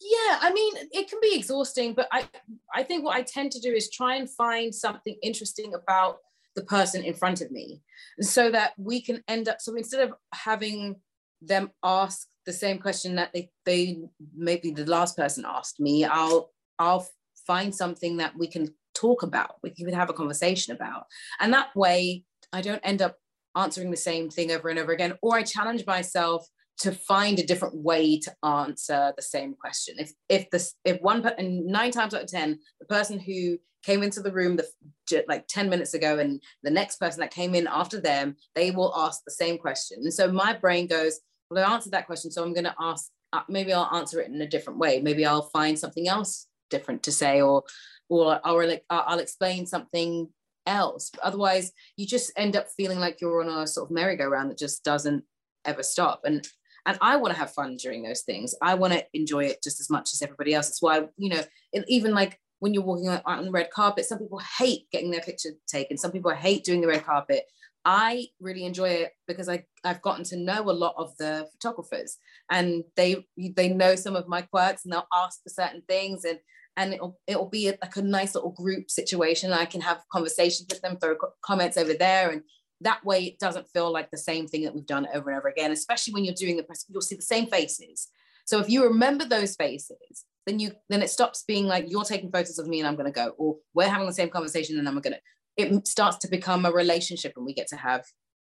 Yeah 0.00 0.38
i 0.42 0.52
mean 0.52 0.74
it 0.92 1.08
can 1.08 1.18
be 1.20 1.34
exhausting 1.34 1.94
but 1.94 2.08
i 2.12 2.28
i 2.74 2.82
think 2.82 3.04
what 3.04 3.16
i 3.16 3.22
tend 3.22 3.50
to 3.50 3.60
do 3.60 3.72
is 3.72 3.90
try 3.90 4.16
and 4.16 4.30
find 4.30 4.74
something 4.74 5.16
interesting 5.22 5.72
about 5.74 6.18
the 6.54 6.64
person 6.64 7.02
in 7.02 7.14
front 7.14 7.40
of 7.40 7.50
me 7.50 7.82
so 8.20 8.50
that 8.50 8.72
we 8.78 9.00
can 9.00 9.22
end 9.28 9.48
up 9.48 9.60
so 9.60 9.74
instead 9.74 10.00
of 10.00 10.14
having 10.34 10.96
them 11.42 11.70
ask 11.84 12.26
the 12.46 12.52
same 12.52 12.78
question 12.78 13.16
that 13.16 13.32
they 13.32 13.50
they 13.64 13.98
maybe 14.34 14.70
the 14.70 14.86
last 14.86 15.16
person 15.16 15.44
asked 15.46 15.80
me 15.80 16.04
i'll 16.04 16.50
i'll 16.78 17.06
find 17.46 17.74
something 17.74 18.16
that 18.16 18.36
we 18.36 18.46
can 18.46 18.68
talk 18.94 19.22
about 19.22 19.56
we 19.62 19.70
can 19.70 19.92
have 19.92 20.10
a 20.10 20.14
conversation 20.14 20.74
about. 20.74 21.04
And 21.40 21.52
that 21.52 21.74
way 21.76 22.24
i 22.52 22.60
don't 22.60 22.80
end 22.82 23.02
up 23.02 23.16
answering 23.54 23.90
the 23.90 23.96
same 23.96 24.30
thing 24.30 24.50
over 24.50 24.68
and 24.68 24.78
over 24.78 24.92
again 24.92 25.14
or 25.22 25.36
i 25.36 25.42
challenge 25.42 25.84
myself 25.86 26.46
to 26.78 26.92
find 26.92 27.38
a 27.38 27.46
different 27.46 27.74
way 27.74 28.18
to 28.20 28.34
answer 28.44 29.12
the 29.16 29.22
same 29.22 29.54
question. 29.54 29.96
If 29.98 30.12
if 30.28 30.50
this 30.50 30.74
if 30.84 31.00
one 31.00 31.26
and 31.38 31.66
nine 31.66 31.90
times 31.90 32.14
out 32.14 32.22
of 32.22 32.30
ten, 32.30 32.58
the 32.80 32.86
person 32.86 33.18
who 33.18 33.58
came 33.86 34.02
into 34.02 34.20
the 34.20 34.32
room 34.32 34.56
the, 34.56 35.24
like 35.28 35.46
10 35.46 35.70
minutes 35.70 35.94
ago 35.94 36.18
and 36.18 36.42
the 36.64 36.70
next 36.70 36.96
person 36.98 37.20
that 37.20 37.30
came 37.30 37.54
in 37.54 37.68
after 37.68 38.00
them, 38.00 38.34
they 38.56 38.72
will 38.72 38.92
ask 38.96 39.22
the 39.24 39.30
same 39.30 39.56
question. 39.56 39.98
And 40.02 40.12
so 40.12 40.30
my 40.30 40.52
brain 40.52 40.88
goes, 40.88 41.20
well, 41.50 41.64
I 41.64 41.72
answered 41.72 41.92
that 41.92 42.06
question. 42.06 42.32
So 42.32 42.42
I'm 42.42 42.52
going 42.52 42.64
to 42.64 42.74
ask, 42.80 43.08
uh, 43.32 43.42
maybe 43.48 43.72
I'll 43.72 43.94
answer 43.94 44.20
it 44.20 44.28
in 44.28 44.42
a 44.42 44.48
different 44.48 44.80
way. 44.80 45.00
Maybe 45.00 45.24
I'll 45.24 45.50
find 45.50 45.78
something 45.78 46.08
else 46.08 46.48
different 46.68 47.04
to 47.04 47.12
say, 47.12 47.40
or, 47.40 47.62
or 48.08 48.40
I'll, 48.44 48.80
I'll 48.90 49.20
explain 49.20 49.66
something 49.66 50.28
else. 50.66 51.12
Otherwise, 51.22 51.70
you 51.96 52.06
just 52.08 52.32
end 52.36 52.56
up 52.56 52.66
feeling 52.76 52.98
like 52.98 53.20
you're 53.20 53.40
on 53.40 53.62
a 53.62 53.68
sort 53.68 53.88
of 53.88 53.94
merry-go-round 53.94 54.50
that 54.50 54.58
just 54.58 54.82
doesn't 54.82 55.22
ever 55.64 55.84
stop. 55.84 56.22
And 56.24 56.44
and 56.86 56.96
I 57.00 57.16
want 57.16 57.34
to 57.34 57.38
have 57.38 57.52
fun 57.52 57.76
during 57.76 58.02
those 58.02 58.22
things. 58.22 58.54
I 58.62 58.74
want 58.74 58.92
to 58.92 59.04
enjoy 59.12 59.44
it 59.44 59.62
just 59.62 59.80
as 59.80 59.90
much 59.90 60.12
as 60.14 60.22
everybody 60.22 60.54
else. 60.54 60.68
That's 60.68 60.82
why, 60.82 61.06
you 61.16 61.28
know, 61.28 61.42
even 61.88 62.14
like 62.14 62.38
when 62.60 62.72
you're 62.72 62.84
walking 62.84 63.08
out 63.08 63.22
on 63.26 63.44
the 63.44 63.50
red 63.50 63.70
carpet, 63.70 64.06
some 64.06 64.18
people 64.18 64.40
hate 64.58 64.90
getting 64.92 65.10
their 65.10 65.20
picture 65.20 65.50
taken. 65.66 65.98
Some 65.98 66.12
people 66.12 66.30
hate 66.30 66.64
doing 66.64 66.80
the 66.80 66.86
red 66.86 67.04
carpet. 67.04 67.42
I 67.84 68.26
really 68.40 68.64
enjoy 68.64 68.88
it 68.90 69.12
because 69.28 69.48
I, 69.48 69.64
I've 69.84 70.02
gotten 70.02 70.24
to 70.24 70.36
know 70.36 70.62
a 70.62 70.72
lot 70.72 70.94
of 70.96 71.16
the 71.18 71.48
photographers 71.52 72.18
and 72.50 72.82
they 72.96 73.24
they 73.36 73.68
know 73.68 73.94
some 73.94 74.16
of 74.16 74.26
my 74.26 74.42
quirks 74.42 74.84
and 74.84 74.92
they'll 74.92 75.06
ask 75.14 75.40
for 75.42 75.50
certain 75.50 75.82
things 75.88 76.24
and 76.24 76.40
and 76.76 76.94
it'll 76.94 77.18
it'll 77.26 77.48
be 77.48 77.68
a, 77.68 77.78
like 77.80 77.96
a 77.96 78.02
nice 78.02 78.34
little 78.34 78.50
group 78.50 78.90
situation. 78.90 79.52
I 79.52 79.66
can 79.66 79.80
have 79.80 80.02
conversations 80.12 80.66
with 80.70 80.80
them, 80.82 80.96
throw 80.96 81.16
comments 81.44 81.76
over 81.76 81.94
there, 81.94 82.30
and 82.30 82.42
that 82.80 83.04
way 83.04 83.24
it 83.24 83.38
doesn't 83.38 83.68
feel 83.68 83.90
like 83.92 84.10
the 84.10 84.18
same 84.18 84.46
thing 84.46 84.62
that 84.62 84.74
we've 84.74 84.86
done 84.86 85.06
over 85.14 85.30
and 85.30 85.38
over 85.38 85.48
again 85.48 85.72
especially 85.72 86.12
when 86.12 86.24
you're 86.24 86.34
doing 86.34 86.56
the 86.56 86.62
press 86.62 86.84
you'll 86.88 87.00
see 87.00 87.16
the 87.16 87.22
same 87.22 87.46
faces. 87.46 88.08
So 88.44 88.60
if 88.60 88.68
you 88.68 88.84
remember 88.84 89.24
those 89.24 89.56
faces 89.56 90.24
then 90.46 90.58
you 90.58 90.72
then 90.88 91.02
it 91.02 91.10
stops 91.10 91.44
being 91.46 91.66
like 91.66 91.86
you're 91.88 92.04
taking 92.04 92.30
photos 92.30 92.58
of 92.58 92.66
me 92.66 92.78
and 92.78 92.88
i'm 92.88 92.94
going 92.94 93.12
to 93.12 93.12
go 93.12 93.34
or 93.36 93.56
we're 93.74 93.88
having 93.88 94.06
the 94.06 94.12
same 94.12 94.30
conversation 94.30 94.78
and 94.78 94.88
i'm 94.88 94.98
going 95.00 95.14
to 95.14 95.20
it 95.56 95.86
starts 95.86 96.18
to 96.18 96.28
become 96.28 96.64
a 96.64 96.70
relationship 96.70 97.32
and 97.36 97.44
we 97.44 97.52
get 97.52 97.66
to 97.66 97.76
have 97.76 98.04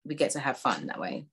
we 0.06 0.16
get 0.16 0.32
to 0.32 0.40
have 0.40 0.58
fun 0.58 0.88
that 0.88 1.00
way 1.00 1.26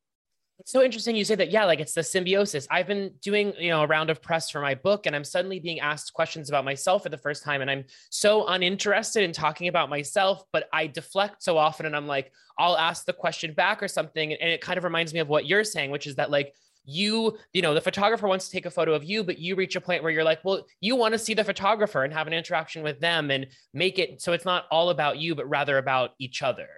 it's 0.58 0.72
so 0.72 0.82
interesting 0.82 1.14
you 1.14 1.24
say 1.24 1.34
that. 1.34 1.50
Yeah, 1.50 1.64
like 1.64 1.80
it's 1.80 1.92
the 1.92 2.02
symbiosis. 2.02 2.66
I've 2.70 2.86
been 2.86 3.12
doing, 3.20 3.52
you 3.58 3.70
know, 3.70 3.82
a 3.82 3.86
round 3.86 4.08
of 4.08 4.22
press 4.22 4.50
for 4.50 4.60
my 4.60 4.74
book, 4.74 5.06
and 5.06 5.14
I'm 5.14 5.24
suddenly 5.24 5.60
being 5.60 5.80
asked 5.80 6.14
questions 6.14 6.48
about 6.48 6.64
myself 6.64 7.02
for 7.02 7.10
the 7.10 7.18
first 7.18 7.42
time. 7.42 7.60
And 7.60 7.70
I'm 7.70 7.84
so 8.10 8.46
uninterested 8.46 9.22
in 9.22 9.32
talking 9.32 9.68
about 9.68 9.90
myself, 9.90 10.42
but 10.52 10.68
I 10.72 10.86
deflect 10.86 11.42
so 11.42 11.58
often. 11.58 11.84
And 11.84 11.94
I'm 11.94 12.06
like, 12.06 12.32
I'll 12.58 12.76
ask 12.78 13.04
the 13.04 13.12
question 13.12 13.52
back 13.52 13.82
or 13.82 13.88
something. 13.88 14.32
And 14.32 14.50
it 14.50 14.62
kind 14.62 14.78
of 14.78 14.84
reminds 14.84 15.12
me 15.12 15.20
of 15.20 15.28
what 15.28 15.46
you're 15.46 15.64
saying, 15.64 15.90
which 15.90 16.06
is 16.06 16.16
that 16.16 16.30
like 16.30 16.54
you, 16.86 17.36
you 17.52 17.60
know, 17.60 17.74
the 17.74 17.80
photographer 17.80 18.28
wants 18.28 18.46
to 18.46 18.52
take 18.52 18.64
a 18.64 18.70
photo 18.70 18.94
of 18.94 19.04
you, 19.04 19.24
but 19.24 19.38
you 19.38 19.56
reach 19.56 19.76
a 19.76 19.80
point 19.80 20.02
where 20.02 20.12
you're 20.12 20.24
like, 20.24 20.42
well, 20.44 20.64
you 20.80 20.96
want 20.96 21.12
to 21.12 21.18
see 21.18 21.34
the 21.34 21.44
photographer 21.44 22.04
and 22.04 22.12
have 22.12 22.28
an 22.28 22.32
interaction 22.32 22.82
with 22.82 23.00
them 23.00 23.30
and 23.30 23.48
make 23.74 23.98
it 23.98 24.22
so 24.22 24.32
it's 24.32 24.44
not 24.44 24.64
all 24.70 24.90
about 24.90 25.18
you, 25.18 25.34
but 25.34 25.48
rather 25.48 25.78
about 25.78 26.10
each 26.18 26.42
other. 26.42 26.68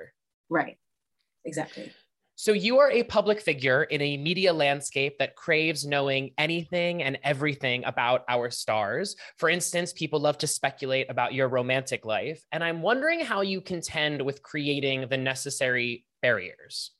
Right. 0.48 0.78
Exactly. 1.44 1.92
So, 2.40 2.52
you 2.52 2.78
are 2.78 2.88
a 2.88 3.02
public 3.02 3.40
figure 3.40 3.82
in 3.82 4.00
a 4.00 4.16
media 4.16 4.52
landscape 4.52 5.18
that 5.18 5.34
craves 5.34 5.84
knowing 5.84 6.30
anything 6.38 7.02
and 7.02 7.18
everything 7.24 7.84
about 7.84 8.22
our 8.28 8.48
stars. 8.48 9.16
For 9.38 9.50
instance, 9.50 9.92
people 9.92 10.20
love 10.20 10.38
to 10.38 10.46
speculate 10.46 11.10
about 11.10 11.34
your 11.34 11.48
romantic 11.48 12.06
life. 12.06 12.40
And 12.52 12.62
I'm 12.62 12.80
wondering 12.80 13.24
how 13.24 13.40
you 13.40 13.60
contend 13.60 14.22
with 14.22 14.44
creating 14.44 15.08
the 15.08 15.16
necessary 15.16 16.06
barriers. 16.22 16.92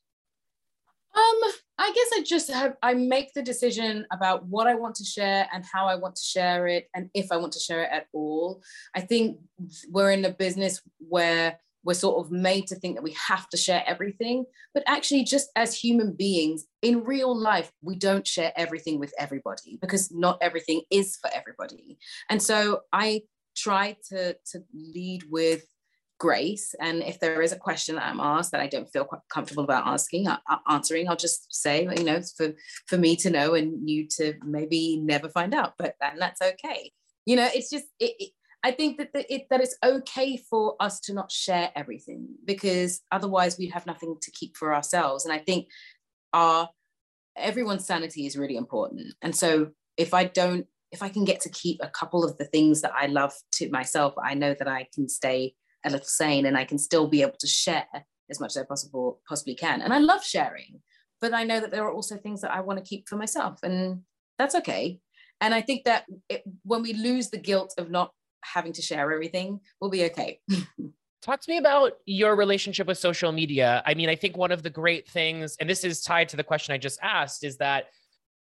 Um, 1.15 1.51
I 1.77 1.93
guess 1.95 2.19
I 2.19 2.23
just 2.25 2.51
have, 2.51 2.75
I 2.83 2.93
make 2.95 3.33
the 3.33 3.41
decision 3.41 4.05
about 4.11 4.45
what 4.45 4.67
I 4.67 4.75
want 4.75 4.95
to 4.95 5.05
share 5.05 5.47
and 5.53 5.63
how 5.63 5.85
I 5.85 5.95
want 5.95 6.17
to 6.17 6.21
share 6.21 6.67
it 6.67 6.89
and 6.93 7.09
if 7.13 7.31
I 7.31 7.37
want 7.37 7.53
to 7.53 7.59
share 7.59 7.83
it 7.83 7.89
at 7.93 8.07
all. 8.11 8.61
I 8.93 8.99
think 8.99 9.39
we're 9.89 10.11
in 10.11 10.25
a 10.25 10.31
business 10.31 10.81
where 10.97 11.59
we're 11.89 11.95
sort 11.95 12.23
of 12.23 12.31
made 12.31 12.67
to 12.67 12.75
think 12.75 12.95
that 12.95 13.01
we 13.01 13.15
have 13.27 13.49
to 13.49 13.57
share 13.57 13.83
everything. 13.87 14.45
But 14.75 14.83
actually, 14.85 15.23
just 15.23 15.49
as 15.55 15.73
human 15.73 16.13
beings 16.13 16.67
in 16.83 17.03
real 17.03 17.35
life, 17.35 17.71
we 17.81 17.95
don't 17.95 18.27
share 18.27 18.53
everything 18.55 18.99
with 18.99 19.11
everybody 19.17 19.79
because 19.81 20.11
not 20.11 20.37
everything 20.39 20.83
is 20.91 21.17
for 21.19 21.31
everybody. 21.33 21.97
And 22.29 22.39
so 22.39 22.81
I 22.93 23.23
try 23.57 23.97
to, 24.09 24.35
to 24.51 24.63
lead 24.71 25.23
with 25.31 25.63
grace. 26.19 26.75
And 26.79 27.01
if 27.01 27.19
there 27.19 27.41
is 27.41 27.53
a 27.53 27.57
question 27.57 27.95
that 27.95 28.05
I'm 28.05 28.19
asked 28.19 28.51
that 28.51 28.61
I 28.61 28.67
don't 28.67 28.91
feel 28.93 29.05
quite 29.05 29.21
comfortable 29.33 29.63
about 29.63 29.87
asking, 29.87 30.27
uh, 30.27 30.37
answering, 30.69 31.09
I'll 31.09 31.15
just 31.15 31.51
say, 31.51 31.87
you 31.97 32.03
know, 32.03 32.21
for, 32.37 32.53
for 32.85 32.99
me 32.99 33.15
to 33.15 33.31
know 33.31 33.55
and 33.55 33.89
you 33.89 34.07
to 34.17 34.35
maybe 34.45 34.97
never 34.97 35.27
find 35.27 35.55
out, 35.55 35.73
but 35.79 35.95
then 35.99 36.19
that's 36.19 36.43
okay. 36.43 36.91
You 37.25 37.35
know, 37.37 37.49
it's 37.51 37.71
just, 37.71 37.85
it, 37.99 38.13
it 38.19 38.29
I 38.63 38.71
think 38.71 38.97
that 38.97 39.13
the, 39.13 39.33
it, 39.33 39.47
that 39.49 39.61
it's 39.61 39.77
okay 39.83 40.37
for 40.37 40.75
us 40.79 40.99
to 41.01 41.13
not 41.13 41.31
share 41.31 41.71
everything 41.75 42.27
because 42.43 43.01
otherwise 43.11 43.57
we'd 43.57 43.71
have 43.71 43.85
nothing 43.85 44.17
to 44.21 44.31
keep 44.31 44.57
for 44.57 44.73
ourselves. 44.73 45.25
And 45.25 45.33
I 45.33 45.39
think 45.39 45.67
our 46.33 46.69
everyone's 47.37 47.85
sanity 47.85 48.25
is 48.25 48.37
really 48.37 48.57
important. 48.57 49.13
And 49.21 49.35
so 49.35 49.69
if 49.97 50.13
I 50.13 50.25
don't, 50.25 50.65
if 50.91 51.01
I 51.01 51.09
can 51.09 51.23
get 51.23 51.39
to 51.41 51.49
keep 51.49 51.79
a 51.81 51.89
couple 51.89 52.25
of 52.25 52.37
the 52.37 52.45
things 52.45 52.81
that 52.81 52.91
I 52.93 53.05
love 53.05 53.33
to 53.53 53.69
myself, 53.69 54.13
I 54.21 54.33
know 54.33 54.53
that 54.57 54.67
I 54.67 54.87
can 54.93 55.07
stay 55.07 55.53
a 55.85 55.89
little 55.89 56.05
sane 56.05 56.45
and 56.45 56.57
I 56.57 56.65
can 56.65 56.77
still 56.77 57.07
be 57.07 57.21
able 57.21 57.37
to 57.39 57.47
share 57.47 57.85
as 58.29 58.39
much 58.39 58.51
as 58.51 58.57
I 58.57 58.65
possible 58.65 59.21
possibly 59.27 59.55
can. 59.55 59.81
And 59.81 59.93
I 59.93 59.99
love 59.99 60.23
sharing, 60.23 60.81
but 61.21 61.33
I 61.33 61.43
know 61.43 61.59
that 61.59 61.71
there 61.71 61.83
are 61.83 61.93
also 61.93 62.17
things 62.17 62.41
that 62.41 62.51
I 62.51 62.59
want 62.59 62.83
to 62.83 62.85
keep 62.87 63.07
for 63.07 63.15
myself, 63.15 63.59
and 63.63 64.01
that's 64.37 64.55
okay. 64.55 64.99
And 65.41 65.53
I 65.53 65.61
think 65.61 65.85
that 65.85 66.05
it, 66.27 66.43
when 66.63 66.81
we 66.81 66.93
lose 66.93 67.29
the 67.29 67.37
guilt 67.37 67.73
of 67.77 67.89
not 67.89 68.11
having 68.41 68.73
to 68.73 68.81
share 68.81 69.11
everything, 69.11 69.59
we'll 69.79 69.89
be 69.89 70.05
okay. 70.05 70.39
Talk 71.21 71.41
to 71.41 71.51
me 71.51 71.57
about 71.57 71.93
your 72.05 72.35
relationship 72.35 72.87
with 72.87 72.97
social 72.97 73.31
media. 73.31 73.83
I 73.85 73.93
mean, 73.93 74.09
I 74.09 74.15
think 74.15 74.37
one 74.37 74.51
of 74.51 74.63
the 74.63 74.69
great 74.69 75.07
things, 75.07 75.57
and 75.59 75.69
this 75.69 75.83
is 75.83 76.01
tied 76.01 76.29
to 76.29 76.37
the 76.37 76.43
question 76.43 76.73
I 76.73 76.77
just 76.77 76.99
asked, 77.03 77.43
is 77.43 77.57
that 77.57 77.87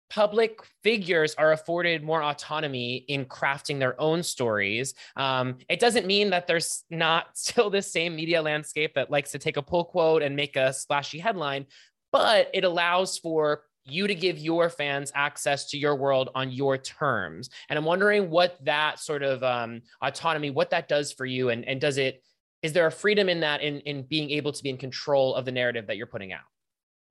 public 0.10 0.62
figures 0.84 1.36
are 1.36 1.52
afforded 1.52 2.04
more 2.04 2.24
autonomy 2.24 2.98
in 3.08 3.26
crafting 3.26 3.80
their 3.80 4.00
own 4.00 4.24
stories. 4.24 4.94
Um, 5.16 5.58
it 5.70 5.80
doesn't 5.80 6.06
mean 6.06 6.30
that 6.30 6.48
there's 6.48 6.84
not 6.90 7.26
still 7.38 7.70
this 7.70 7.92
same 7.92 8.16
media 8.16 8.42
landscape 8.42 8.94
that 8.96 9.12
likes 9.12 9.32
to 9.32 9.40
take 9.40 9.58
a 9.58 9.62
pull 9.62 9.86
quote 9.86 10.22
and 10.22 10.36
make 10.36 10.56
a 10.56 10.72
splashy 10.72 11.20
headline, 11.20 11.66
but 12.12 12.50
it 12.54 12.64
allows 12.64 13.18
for 13.18 13.64
you 13.88 14.08
to 14.08 14.16
give 14.16 14.38
your 14.38 14.70
fans 14.70 15.12
access 15.16 15.70
to 15.70 15.78
your 15.78 15.96
world 15.96 16.30
on 16.36 16.52
your 16.52 16.78
terms. 16.78 17.50
And 17.70 17.78
I'm 17.78 17.86
wondering 17.86 18.30
what 18.30 18.58
that 18.66 19.00
sort 19.00 19.24
of 19.24 19.44
um, 19.44 19.82
autonomy, 20.02 20.50
what 20.50 20.70
that 20.72 20.88
does 20.88 21.12
for 21.12 21.26
you, 21.26 21.50
and 21.50 21.66
and 21.66 21.80
does 21.80 21.98
it 21.98 22.24
is 22.64 22.74
there 22.74 22.88
a 22.88 22.92
freedom 22.92 23.30
in 23.30 23.40
that 23.42 23.62
in 23.62 23.80
in 23.82 24.04
being 24.04 24.30
able 24.32 24.52
to 24.52 24.64
be 24.64 24.70
in 24.70 24.78
control 24.78 25.36
of 25.36 25.46
the 25.46 25.52
narrative 25.52 25.88
that 25.88 25.98
you're 25.98 26.08
putting 26.08 26.34
out? 26.34 26.42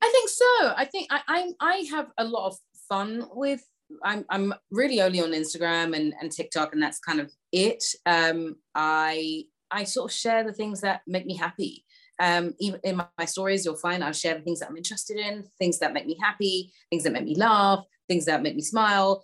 I 0.02 0.10
think 0.10 0.28
so. 0.28 0.74
I 0.76 0.84
think 0.90 1.08
I 1.10 1.20
I, 1.28 1.52
I 1.60 1.76
have 1.90 2.10
a 2.18 2.24
lot 2.24 2.48
of 2.48 2.56
fun 2.88 3.26
with. 3.32 3.62
I'm 4.02 4.24
I'm 4.30 4.52
really 4.72 5.00
only 5.00 5.20
on 5.20 5.30
Instagram 5.30 5.96
and 5.96 6.12
and 6.20 6.30
TikTok, 6.30 6.72
and 6.72 6.82
that's 6.82 6.98
kind 6.98 7.20
of 7.20 7.32
it. 7.52 7.84
Um, 8.04 8.56
I 8.74 9.44
I 9.70 9.84
sort 9.84 10.10
of 10.10 10.16
share 10.16 10.44
the 10.44 10.52
things 10.52 10.80
that 10.80 11.02
make 11.06 11.26
me 11.26 11.36
happy 11.36 11.85
um, 12.18 12.54
even 12.58 12.80
in 12.82 12.96
my, 12.96 13.06
my, 13.18 13.24
stories, 13.24 13.64
you'll 13.64 13.76
find 13.76 14.02
I'll 14.02 14.12
share 14.12 14.34
the 14.34 14.40
things 14.40 14.60
that 14.60 14.70
I'm 14.70 14.76
interested 14.76 15.18
in, 15.18 15.44
things 15.58 15.78
that 15.80 15.92
make 15.92 16.06
me 16.06 16.16
happy, 16.22 16.72
things 16.90 17.02
that 17.04 17.12
make 17.12 17.24
me 17.24 17.34
laugh, 17.34 17.84
things 18.08 18.24
that 18.24 18.42
make 18.42 18.56
me 18.56 18.62
smile, 18.62 19.22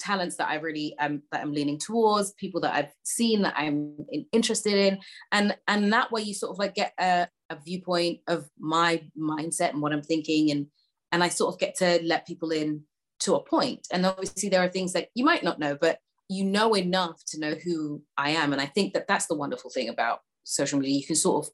talents 0.00 0.36
that 0.36 0.48
I 0.48 0.54
really 0.56 0.96
um, 0.98 1.22
that 1.30 1.42
I'm 1.42 1.52
leaning 1.52 1.78
towards, 1.78 2.32
people 2.32 2.60
that 2.62 2.74
I've 2.74 2.92
seen 3.04 3.42
that 3.42 3.54
I'm 3.56 3.94
in, 4.10 4.26
interested 4.32 4.72
in, 4.72 4.98
and 5.30 5.56
and 5.68 5.92
that 5.92 6.10
way 6.10 6.22
you 6.22 6.34
sort 6.34 6.52
of 6.52 6.58
like 6.58 6.74
get 6.74 6.92
a, 6.98 7.28
a 7.50 7.56
viewpoint 7.64 8.20
of 8.26 8.48
my 8.58 9.02
mindset 9.16 9.70
and 9.70 9.82
what 9.82 9.92
I'm 9.92 10.02
thinking, 10.02 10.50
and 10.50 10.66
and 11.12 11.22
I 11.22 11.28
sort 11.28 11.54
of 11.54 11.60
get 11.60 11.76
to 11.76 12.00
let 12.02 12.26
people 12.26 12.50
in 12.50 12.82
to 13.20 13.34
a 13.34 13.44
point. 13.44 13.86
And 13.92 14.06
obviously 14.06 14.48
there 14.48 14.64
are 14.64 14.68
things 14.68 14.94
that 14.94 15.08
you 15.14 15.24
might 15.24 15.44
not 15.44 15.58
know, 15.58 15.76
but 15.78 15.98
you 16.30 16.44
know 16.44 16.74
enough 16.74 17.22
to 17.28 17.40
know 17.40 17.54
who 17.54 18.02
I 18.16 18.30
am, 18.30 18.52
and 18.52 18.62
I 18.62 18.66
think 18.66 18.94
that 18.94 19.06
that's 19.06 19.26
the 19.26 19.36
wonderful 19.36 19.70
thing 19.70 19.88
about 19.88 20.20
social 20.44 20.78
media. 20.78 20.96
You 20.96 21.06
can 21.06 21.16
sort 21.16 21.46
of 21.46 21.52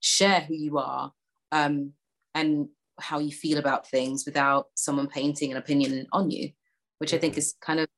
share 0.00 0.40
who 0.40 0.54
you 0.54 0.78
are 0.78 1.12
um, 1.52 1.92
and 2.34 2.68
how 2.98 3.18
you 3.18 3.32
feel 3.32 3.58
about 3.58 3.88
things 3.88 4.24
without 4.26 4.66
someone 4.74 5.06
painting 5.06 5.50
an 5.50 5.56
opinion 5.56 6.06
on 6.12 6.30
you, 6.30 6.50
which 6.98 7.14
I 7.14 7.18
think 7.18 7.38
is 7.38 7.54
kind 7.60 7.80
of 7.80 7.88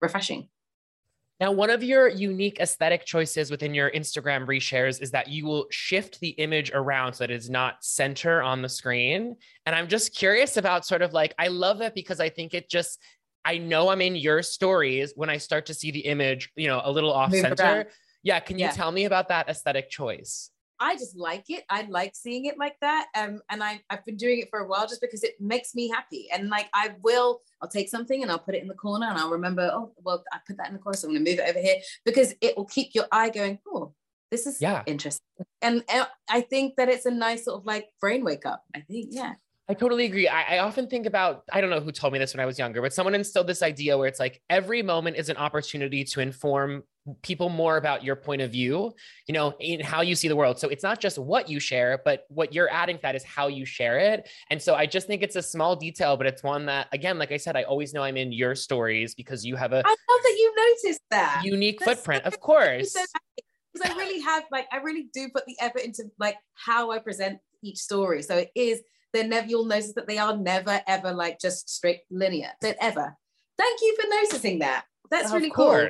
refreshing. 0.00 0.48
Now, 1.40 1.52
one 1.52 1.70
of 1.70 1.84
your 1.84 2.08
unique 2.08 2.58
aesthetic 2.58 3.04
choices 3.04 3.48
within 3.48 3.72
your 3.72 3.92
Instagram 3.92 4.44
reshares 4.44 5.00
is 5.00 5.12
that 5.12 5.28
you 5.28 5.46
will 5.46 5.66
shift 5.70 6.18
the 6.18 6.30
image 6.30 6.72
around 6.74 7.12
so 7.12 7.24
that 7.24 7.30
it's 7.30 7.48
not 7.48 7.84
center 7.84 8.42
on 8.42 8.60
the 8.60 8.68
screen. 8.68 9.36
And 9.64 9.76
I'm 9.76 9.86
just 9.86 10.16
curious 10.16 10.56
about 10.56 10.84
sort 10.84 11.00
of 11.00 11.12
like, 11.12 11.34
I 11.38 11.46
love 11.46 11.78
that 11.78 11.94
because 11.94 12.18
I 12.18 12.28
think 12.28 12.54
it 12.54 12.68
just, 12.68 13.00
I 13.44 13.58
know 13.58 13.88
I'm 13.88 14.00
in 14.00 14.16
your 14.16 14.42
stories 14.42 15.12
when 15.14 15.30
I 15.30 15.36
start 15.36 15.66
to 15.66 15.74
see 15.74 15.92
the 15.92 16.00
image, 16.00 16.50
you 16.56 16.66
know, 16.66 16.80
a 16.82 16.90
little 16.90 17.12
off 17.12 17.32
center. 17.32 17.88
Yeah. 18.24 18.40
Can 18.40 18.58
you 18.58 18.64
Yeah. 18.64 18.72
tell 18.72 18.90
me 18.90 19.04
about 19.04 19.28
that 19.28 19.48
aesthetic 19.48 19.90
choice? 19.90 20.50
I 20.80 20.94
just 20.94 21.16
like 21.16 21.44
it. 21.48 21.64
I 21.68 21.86
like 21.88 22.14
seeing 22.14 22.44
it 22.46 22.58
like 22.58 22.76
that. 22.80 23.06
Um, 23.16 23.40
and 23.50 23.62
I, 23.62 23.80
I've 23.90 24.04
been 24.04 24.16
doing 24.16 24.40
it 24.40 24.48
for 24.50 24.60
a 24.60 24.66
while 24.66 24.86
just 24.86 25.00
because 25.00 25.22
it 25.24 25.34
makes 25.40 25.74
me 25.74 25.88
happy. 25.88 26.28
And 26.32 26.48
like 26.48 26.68
I 26.72 26.94
will, 27.02 27.40
I'll 27.60 27.68
take 27.68 27.88
something 27.88 28.22
and 28.22 28.30
I'll 28.30 28.38
put 28.38 28.54
it 28.54 28.62
in 28.62 28.68
the 28.68 28.74
corner 28.74 29.06
and 29.06 29.18
I'll 29.18 29.30
remember, 29.30 29.70
oh, 29.72 29.92
well, 30.02 30.22
I 30.32 30.38
put 30.46 30.56
that 30.58 30.68
in 30.68 30.74
the 30.74 30.78
corner, 30.78 30.96
so 30.96 31.08
I'm 31.08 31.14
gonna 31.14 31.24
move 31.28 31.38
it 31.38 31.48
over 31.48 31.58
here 31.58 31.76
because 32.04 32.34
it 32.40 32.56
will 32.56 32.66
keep 32.66 32.94
your 32.94 33.06
eye 33.10 33.30
going, 33.30 33.58
oh, 33.66 33.94
this 34.30 34.46
is 34.46 34.60
Yeah. 34.60 34.82
interesting. 34.86 35.24
And, 35.62 35.82
and 35.88 36.06
I 36.28 36.42
think 36.42 36.76
that 36.76 36.88
it's 36.88 37.06
a 37.06 37.10
nice 37.10 37.46
sort 37.46 37.60
of 37.60 37.66
like 37.66 37.88
brain 38.00 38.24
wake 38.24 38.46
up. 38.46 38.62
I 38.74 38.80
think, 38.80 39.08
yeah. 39.10 39.34
I 39.70 39.74
totally 39.74 40.06
agree. 40.06 40.28
I, 40.28 40.56
I 40.56 40.58
often 40.60 40.86
think 40.86 41.04
about, 41.04 41.42
I 41.52 41.60
don't 41.60 41.68
know 41.68 41.80
who 41.80 41.92
told 41.92 42.14
me 42.14 42.18
this 42.18 42.32
when 42.32 42.40
I 42.40 42.46
was 42.46 42.58
younger, 42.58 42.80
but 42.80 42.94
someone 42.94 43.14
instilled 43.14 43.46
this 43.46 43.62
idea 43.62 43.98
where 43.98 44.08
it's 44.08 44.18
like 44.18 44.40
every 44.48 44.82
moment 44.82 45.16
is 45.16 45.28
an 45.28 45.36
opportunity 45.36 46.04
to 46.04 46.20
inform 46.20 46.84
people 47.22 47.48
more 47.48 47.76
about 47.76 48.04
your 48.04 48.16
point 48.16 48.42
of 48.42 48.50
view, 48.50 48.94
you 49.26 49.34
know, 49.34 49.54
in 49.60 49.80
how 49.80 50.00
you 50.00 50.14
see 50.14 50.28
the 50.28 50.36
world. 50.36 50.58
So 50.58 50.68
it's 50.68 50.82
not 50.82 51.00
just 51.00 51.18
what 51.18 51.48
you 51.48 51.60
share, 51.60 52.00
but 52.04 52.24
what 52.28 52.52
you're 52.52 52.70
adding 52.70 52.96
to 52.96 53.02
that 53.02 53.14
is 53.14 53.24
how 53.24 53.48
you 53.48 53.64
share 53.64 53.98
it. 53.98 54.28
And 54.50 54.60
so 54.60 54.74
I 54.74 54.86
just 54.86 55.06
think 55.06 55.22
it's 55.22 55.36
a 55.36 55.42
small 55.42 55.76
detail, 55.76 56.16
but 56.16 56.26
it's 56.26 56.42
one 56.42 56.66
that, 56.66 56.88
again, 56.92 57.18
like 57.18 57.32
I 57.32 57.36
said, 57.36 57.56
I 57.56 57.62
always 57.64 57.94
know 57.94 58.02
I'm 58.02 58.16
in 58.16 58.32
your 58.32 58.54
stories 58.54 59.14
because 59.14 59.44
you 59.44 59.56
have 59.56 59.72
a 59.72 59.82
I 59.84 59.88
love 59.88 59.96
that 60.22 60.36
you 60.38 60.54
noticed 60.56 61.00
that. 61.10 61.42
unique 61.44 61.80
That's 61.80 62.00
footprint, 62.00 62.24
so- 62.24 62.28
of 62.28 62.40
course. 62.40 62.96
because 63.72 63.90
I 63.90 63.96
really 63.96 64.20
have 64.20 64.44
like 64.50 64.66
I 64.72 64.78
really 64.78 65.08
do 65.12 65.28
put 65.28 65.46
the 65.46 65.56
effort 65.60 65.82
into 65.82 66.04
like 66.18 66.36
how 66.54 66.90
I 66.90 66.98
present 66.98 67.38
each 67.62 67.78
story. 67.78 68.22
So 68.22 68.36
it 68.36 68.50
is 68.54 68.80
they're 69.12 69.26
never 69.26 69.46
you'll 69.46 69.64
notice 69.64 69.94
that 69.94 70.06
they 70.06 70.18
are 70.18 70.36
never 70.36 70.80
ever 70.86 71.12
like 71.12 71.38
just 71.40 71.68
straight 71.70 72.00
linear. 72.10 72.50
They're 72.60 72.76
ever. 72.80 73.16
Thank 73.56 73.80
you 73.80 73.96
for 74.00 74.08
noticing 74.08 74.60
that. 74.60 74.84
That's 75.10 75.28
of 75.28 75.34
really 75.34 75.50
cool. 75.50 75.88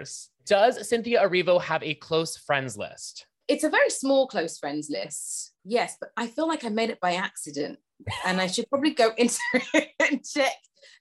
Does 0.49 0.89
Cynthia 0.89 1.23
Erivo 1.23 1.61
have 1.61 1.83
a 1.83 1.95
close 1.95 2.37
friends 2.37 2.77
list? 2.77 3.27
It's 3.49 3.65
a 3.65 3.71
very 3.71 3.91
small 3.91 4.27
close 4.27 4.59
friends 4.59 4.89
list. 4.91 5.53
Yes, 5.65 5.97
but 6.01 6.11
I 6.17 6.27
feel 6.27 6.49
like 6.49 6.65
I 6.65 6.71
made 6.71 6.91
it 6.91 7.01
by 7.01 7.15
accident. 7.15 7.79
And 8.27 8.41
I 8.41 8.47
should 8.47 8.69
probably 8.69 8.91
go 8.95 9.11
into 9.17 9.39
it 9.75 9.89
and 10.01 10.25
check 10.25 10.53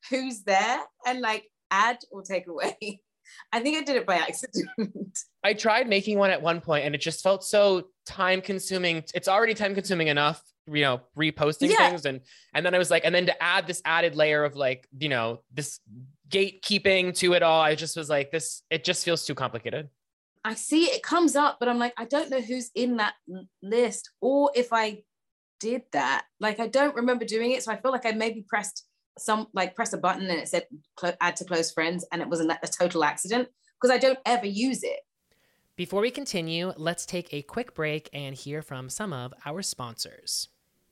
who's 0.09 0.43
there 0.43 0.79
and 1.05 1.21
like 1.21 1.49
add 1.71 1.97
or 2.11 2.21
take 2.21 2.47
away. 2.47 3.01
I 3.51 3.59
think 3.59 3.77
I 3.77 3.83
did 3.83 3.97
it 3.97 4.05
by 4.05 4.15
accident. 4.15 4.69
I 5.43 5.53
tried 5.53 5.87
making 5.89 6.17
one 6.17 6.31
at 6.31 6.41
one 6.41 6.61
point 6.61 6.85
and 6.85 6.95
it 6.95 7.01
just 7.01 7.21
felt 7.21 7.43
so 7.43 7.87
time 8.05 8.41
consuming. 8.41 9.03
It's 9.13 9.27
already 9.27 9.53
time 9.53 9.75
consuming 9.75 10.07
enough, 10.07 10.41
you 10.65 10.81
know, 10.81 11.01
reposting 11.17 11.69
Yeah. 11.69 11.89
things. 11.89 12.05
And 12.05 12.21
and 12.53 12.65
then 12.65 12.73
I 12.73 12.77
was 12.77 12.89
like, 12.89 13.03
and 13.05 13.13
then 13.13 13.25
to 13.25 13.43
add 13.43 13.67
this 13.67 13.81
added 13.83 14.15
layer 14.15 14.43
of 14.45 14.55
like, 14.55 14.87
you 14.97 15.09
know, 15.09 15.41
this 15.53 15.79
gatekeeping 16.29 17.15
to 17.17 17.33
it 17.33 17.43
all, 17.43 17.61
I 17.61 17.75
just 17.75 17.97
was 17.97 18.09
like, 18.09 18.31
this, 18.31 18.63
it 18.69 18.83
just 18.83 19.03
feels 19.05 19.25
too 19.25 19.35
complicated. 19.35 19.89
I 20.43 20.53
see 20.53 20.85
it 20.85 21.03
comes 21.03 21.35
up, 21.35 21.57
but 21.59 21.67
I'm 21.67 21.79
like, 21.79 21.93
I 21.97 22.05
don't 22.05 22.29
know 22.29 22.39
who's 22.39 22.71
in 22.73 22.97
that 22.97 23.15
list 23.61 24.11
or 24.21 24.51
if 24.55 24.71
I 24.71 25.03
did 25.59 25.81
that. 25.91 26.25
Like, 26.39 26.59
I 26.59 26.67
don't 26.67 26.95
remember 26.95 27.25
doing 27.25 27.51
it. 27.51 27.63
So 27.63 27.71
I 27.71 27.77
feel 27.77 27.91
like 27.91 28.05
I 28.05 28.11
maybe 28.11 28.45
pressed 28.47 28.85
some, 29.17 29.47
like, 29.53 29.75
press 29.75 29.93
a 29.93 29.97
button 29.97 30.29
and 30.29 30.39
it 30.39 30.47
said 30.47 30.65
add 31.19 31.35
to 31.37 31.45
close 31.45 31.71
friends 31.71 32.05
and 32.11 32.21
it 32.21 32.29
was 32.29 32.39
a, 32.39 32.45
a 32.45 32.67
total 32.67 33.03
accident 33.03 33.49
because 33.79 33.93
I 33.93 33.97
don't 33.97 34.19
ever 34.25 34.45
use 34.45 34.83
it. 34.83 34.99
Before 35.75 36.01
we 36.01 36.11
continue, 36.11 36.73
let's 36.77 37.05
take 37.05 37.33
a 37.33 37.43
quick 37.43 37.75
break 37.75 38.09
and 38.11 38.33
hear 38.33 38.61
from 38.61 38.89
some 38.89 39.13
of 39.13 39.33
our 39.45 39.61
sponsors. 39.61 40.49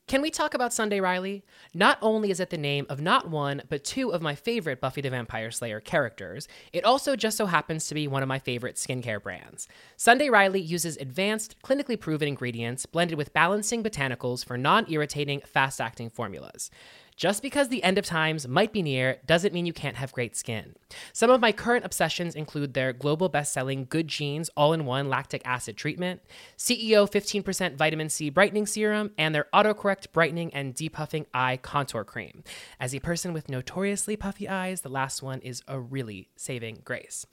Can 0.08 0.22
we 0.22 0.30
talk 0.30 0.54
about 0.54 0.72
Sunday 0.72 1.00
Riley? 1.00 1.44
Not 1.74 1.98
only 2.00 2.30
is 2.30 2.40
it 2.40 2.52
the 2.52 2.60
name 2.60 2.86
of 2.90 3.02
not 3.02 3.32
one, 3.32 3.64
but 3.70 3.84
two 3.84 4.12
of 4.12 4.22
my 4.22 4.36
favorite 4.36 4.80
Buffy 4.80 5.02
the 5.02 5.10
Vampire 5.10 5.50
Slayer 5.50 5.80
characters, 5.80 6.48
it 6.72 6.86
also 6.86 7.16
just 7.16 7.38
so 7.38 7.48
happens 7.48 7.88
to 7.88 7.96
be 7.96 8.08
one 8.08 8.22
of 8.22 8.30
my 8.30 8.38
favorite 8.38 8.76
skincare 8.76 9.20
brands. 9.20 9.68
Sunday 9.98 10.30
Riley 10.30 10.62
uses 10.62 10.96
advanced, 10.98 11.56
clinically 11.64 12.00
proven 12.00 12.28
ingredients 12.28 12.86
blended 12.86 13.18
with 13.18 13.34
balancing 13.34 13.82
botanicals 13.82 14.46
for 14.46 14.60
non 14.60 14.86
irritating, 14.92 15.42
fast 15.42 15.82
acting 15.82 16.12
formulas. 16.12 16.70
Just 17.18 17.42
because 17.42 17.70
the 17.70 17.82
end 17.82 17.98
of 17.98 18.06
times 18.06 18.46
might 18.46 18.74
be 18.74 18.82
near 18.82 19.20
doesn't 19.26 19.54
mean 19.54 19.66
you 19.66 19.72
can't 19.72 19.96
have 19.96 20.12
great 20.12 20.36
skin. 20.36 20.76
Some 21.14 21.30
of 21.30 21.40
my 21.40 21.54
current 21.54 21.86
obsessions 21.86 22.36
include 22.36 22.74
their 22.74 22.92
global 22.92 23.30
best-selling 23.30 23.88
Good 23.90 24.10
Genes 24.10 24.50
all-in-one 24.58 25.08
lactic 25.08 25.42
acid 25.46 25.78
treatment, 25.78 26.22
CEO 26.58 27.10
15% 27.10 27.78
vitamin 27.78 28.10
C 28.10 28.30
brightening 28.30 28.66
serum, 28.66 29.12
and 29.18 29.34
their 29.34 29.48
autocorrect 29.54 30.12
brightening 30.12 30.54
and 30.54 30.76
depuffing 30.76 31.26
eye 31.34 31.56
contour 31.56 32.04
cream. 32.04 32.44
As 32.82 32.94
a 32.94 33.00
person 33.00 33.32
with 33.32 33.48
notoriously 33.48 34.18
puffy 34.18 34.50
eyes, 34.50 34.82
the 34.82 34.90
last 34.90 35.24
one 35.24 35.40
is 35.40 35.64
a 35.70 35.80
really 35.80 36.28
saving 36.36 36.82
grace. 36.84 37.26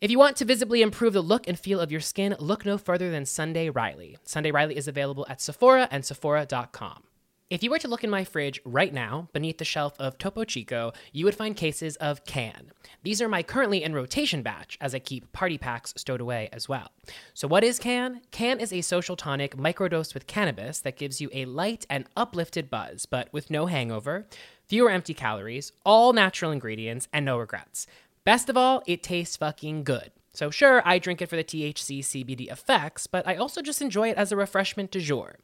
If 0.00 0.12
you 0.12 0.18
want 0.20 0.36
to 0.36 0.44
visibly 0.44 0.80
improve 0.80 1.12
the 1.12 1.22
look 1.22 1.48
and 1.48 1.58
feel 1.58 1.80
of 1.80 1.90
your 1.90 2.00
skin, 2.00 2.36
look 2.38 2.64
no 2.64 2.78
further 2.78 3.10
than 3.10 3.26
Sunday 3.26 3.68
Riley. 3.68 4.16
Sunday 4.22 4.52
Riley 4.52 4.76
is 4.76 4.86
available 4.86 5.26
at 5.28 5.40
Sephora 5.40 5.88
and 5.90 6.04
Sephora.com. 6.04 7.02
If 7.50 7.62
you 7.62 7.70
were 7.70 7.78
to 7.78 7.88
look 7.88 8.04
in 8.04 8.10
my 8.10 8.24
fridge 8.24 8.60
right 8.66 8.92
now, 8.92 9.30
beneath 9.32 9.56
the 9.56 9.64
shelf 9.64 9.94
of 9.98 10.18
Topo 10.18 10.44
Chico, 10.44 10.92
you 11.14 11.24
would 11.24 11.34
find 11.34 11.56
cases 11.56 11.96
of 11.96 12.26
Cann. 12.26 12.72
These 13.04 13.22
are 13.22 13.28
my 13.28 13.42
currently 13.42 13.82
in 13.82 13.94
rotation 13.94 14.42
batch, 14.42 14.76
as 14.82 14.94
I 14.94 14.98
keep 14.98 15.32
party 15.32 15.56
packs 15.56 15.94
stowed 15.96 16.20
away 16.20 16.50
as 16.52 16.68
well. 16.68 16.90
So, 17.32 17.48
what 17.48 17.64
is 17.64 17.78
Cann? 17.78 18.20
Cann 18.32 18.60
is 18.60 18.70
a 18.70 18.82
social 18.82 19.16
tonic 19.16 19.56
microdosed 19.56 20.12
with 20.12 20.26
cannabis 20.26 20.80
that 20.80 20.98
gives 20.98 21.22
you 21.22 21.30
a 21.32 21.46
light 21.46 21.86
and 21.88 22.04
uplifted 22.18 22.68
buzz, 22.68 23.06
but 23.06 23.32
with 23.32 23.50
no 23.50 23.64
hangover, 23.64 24.26
fewer 24.66 24.90
empty 24.90 25.14
calories, 25.14 25.72
all 25.86 26.12
natural 26.12 26.50
ingredients, 26.50 27.08
and 27.14 27.24
no 27.24 27.38
regrets. 27.38 27.86
Best 28.24 28.50
of 28.50 28.58
all, 28.58 28.82
it 28.86 29.02
tastes 29.02 29.38
fucking 29.38 29.84
good. 29.84 30.10
So, 30.34 30.50
sure, 30.50 30.82
I 30.84 30.98
drink 30.98 31.22
it 31.22 31.30
for 31.30 31.36
the 31.36 31.44
THC 31.44 32.00
CBD 32.00 32.52
effects, 32.52 33.06
but 33.06 33.26
I 33.26 33.36
also 33.36 33.62
just 33.62 33.80
enjoy 33.80 34.10
it 34.10 34.18
as 34.18 34.32
a 34.32 34.36
refreshment 34.36 34.90
du 34.90 35.00
jour. 35.00 35.36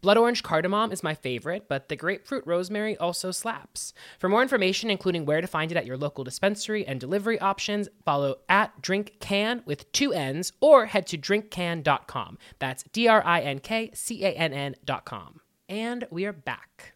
Blood 0.00 0.16
orange 0.16 0.42
cardamom 0.42 0.92
is 0.92 1.02
my 1.02 1.14
favorite, 1.14 1.66
but 1.68 1.88
the 1.88 1.96
grapefruit 1.96 2.46
rosemary 2.46 2.96
also 2.96 3.30
slaps. 3.30 3.92
For 4.18 4.28
more 4.28 4.42
information, 4.42 4.90
including 4.90 5.24
where 5.24 5.40
to 5.40 5.46
find 5.46 5.70
it 5.70 5.76
at 5.76 5.86
your 5.86 5.96
local 5.96 6.24
dispensary 6.24 6.86
and 6.86 7.00
delivery 7.00 7.38
options, 7.40 7.88
follow 8.04 8.36
at 8.48 8.82
drinkcann 8.82 9.64
with 9.66 9.90
two 9.92 10.12
N's 10.12 10.52
or 10.60 10.86
head 10.86 11.06
to 11.08 11.18
drinkcann.com. 11.18 12.38
That's 12.58 12.82
D 12.92 13.08
R 13.08 13.22
I 13.24 13.40
N 13.40 13.58
K 13.60 13.90
C 13.94 14.24
A 14.24 14.30
N 14.30 14.52
N.com. 14.52 15.40
And 15.68 16.06
we 16.10 16.26
are 16.26 16.32
back. 16.32 16.94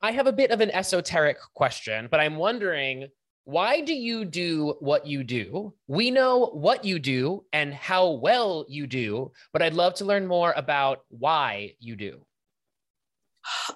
I 0.00 0.12
have 0.12 0.26
a 0.26 0.32
bit 0.32 0.50
of 0.50 0.60
an 0.60 0.70
esoteric 0.70 1.38
question, 1.54 2.08
but 2.10 2.20
I'm 2.20 2.36
wondering 2.36 3.08
why 3.48 3.80
do 3.80 3.94
you 3.94 4.26
do 4.26 4.74
what 4.80 5.06
you 5.06 5.24
do? 5.24 5.72
We 5.86 6.10
know 6.10 6.50
what 6.52 6.84
you 6.84 6.98
do 6.98 7.46
and 7.54 7.72
how 7.72 8.10
well 8.10 8.66
you 8.68 8.86
do, 8.86 9.32
but 9.54 9.62
I'd 9.62 9.72
love 9.72 9.94
to 9.94 10.04
learn 10.04 10.26
more 10.26 10.52
about 10.54 11.04
why 11.08 11.72
you 11.80 11.96
do. 11.96 12.20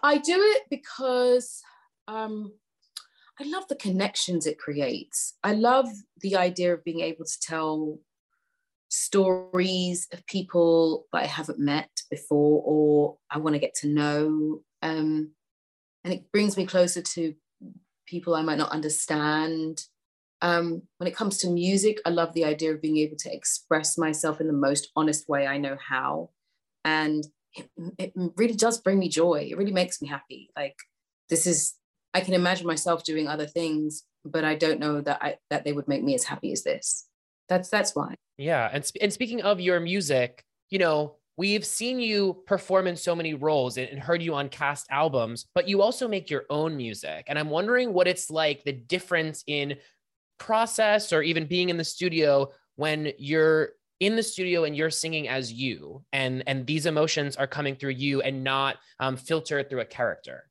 I 0.02 0.18
do 0.18 0.36
it 0.36 0.62
because 0.70 1.62
um, 2.08 2.52
I 3.40 3.44
love 3.44 3.66
the 3.68 3.76
connections 3.76 4.46
it 4.46 4.58
creates. 4.58 5.34
I 5.42 5.54
love 5.54 5.88
the 6.20 6.36
idea 6.36 6.74
of 6.74 6.84
being 6.84 7.00
able 7.00 7.24
to 7.24 7.40
tell 7.40 7.98
stories 8.88 10.06
of 10.12 10.26
people 10.26 11.06
that 11.12 11.22
I 11.22 11.26
haven't 11.26 11.58
met 11.58 11.90
before 12.10 12.62
or 12.64 13.16
I 13.30 13.38
want 13.38 13.54
to 13.54 13.60
get 13.60 13.74
to 13.76 13.88
know. 13.88 14.62
Um, 14.82 15.30
and 16.04 16.12
it 16.12 16.30
brings 16.30 16.56
me 16.56 16.66
closer 16.66 17.00
to 17.00 17.34
people 18.06 18.34
I 18.34 18.42
might 18.42 18.58
not 18.58 18.72
understand. 18.72 19.82
Um, 20.42 20.82
when 20.98 21.08
it 21.08 21.16
comes 21.16 21.38
to 21.38 21.50
music, 21.50 22.00
I 22.04 22.10
love 22.10 22.34
the 22.34 22.44
idea 22.44 22.74
of 22.74 22.82
being 22.82 22.98
able 22.98 23.16
to 23.18 23.32
express 23.32 23.96
myself 23.96 24.40
in 24.40 24.46
the 24.46 24.52
most 24.52 24.90
honest 24.94 25.28
way 25.28 25.46
I 25.46 25.56
know 25.56 25.78
how. 25.88 26.30
And 26.84 27.24
it, 27.54 27.70
it 27.98 28.12
really 28.36 28.54
does 28.54 28.80
bring 28.80 28.98
me 28.98 29.08
joy. 29.08 29.48
It 29.50 29.56
really 29.56 29.72
makes 29.72 30.00
me 30.00 30.08
happy. 30.08 30.50
Like 30.56 30.76
this 31.28 31.46
is, 31.46 31.74
I 32.14 32.20
can 32.20 32.34
imagine 32.34 32.66
myself 32.66 33.04
doing 33.04 33.28
other 33.28 33.46
things, 33.46 34.04
but 34.24 34.44
I 34.44 34.54
don't 34.54 34.80
know 34.80 35.00
that 35.00 35.18
I 35.22 35.36
that 35.50 35.64
they 35.64 35.72
would 35.72 35.88
make 35.88 36.02
me 36.02 36.14
as 36.14 36.24
happy 36.24 36.52
as 36.52 36.62
this. 36.62 37.06
That's 37.48 37.68
that's 37.68 37.94
why. 37.94 38.14
Yeah, 38.38 38.68
and 38.72 38.84
sp- 38.84 39.02
and 39.02 39.12
speaking 39.12 39.42
of 39.42 39.60
your 39.60 39.80
music, 39.80 40.44
you 40.70 40.78
know, 40.78 41.16
we've 41.36 41.64
seen 41.64 42.00
you 42.00 42.42
perform 42.46 42.86
in 42.86 42.96
so 42.96 43.14
many 43.14 43.34
roles 43.34 43.76
and, 43.76 43.88
and 43.88 44.00
heard 44.00 44.22
you 44.22 44.34
on 44.34 44.48
cast 44.48 44.86
albums, 44.90 45.46
but 45.54 45.68
you 45.68 45.82
also 45.82 46.08
make 46.08 46.30
your 46.30 46.44
own 46.50 46.76
music. 46.76 47.24
And 47.28 47.38
I'm 47.38 47.50
wondering 47.50 47.92
what 47.92 48.08
it's 48.08 48.30
like 48.30 48.64
the 48.64 48.72
difference 48.72 49.42
in 49.46 49.76
process 50.38 51.12
or 51.12 51.22
even 51.22 51.46
being 51.46 51.68
in 51.68 51.76
the 51.76 51.84
studio 51.84 52.50
when 52.76 53.12
you're 53.18 53.70
in 54.02 54.16
the 54.16 54.22
studio 54.22 54.64
and 54.64 54.76
you're 54.76 54.90
singing 54.90 55.28
as 55.28 55.52
you 55.52 56.02
and 56.12 56.42
and 56.48 56.66
these 56.66 56.86
emotions 56.86 57.36
are 57.36 57.46
coming 57.46 57.76
through 57.76 57.90
you 57.90 58.20
and 58.20 58.42
not 58.42 58.76
um, 59.00 59.16
filtered 59.16 59.70
through 59.70 59.80
a 59.80 59.84
character 59.84 60.44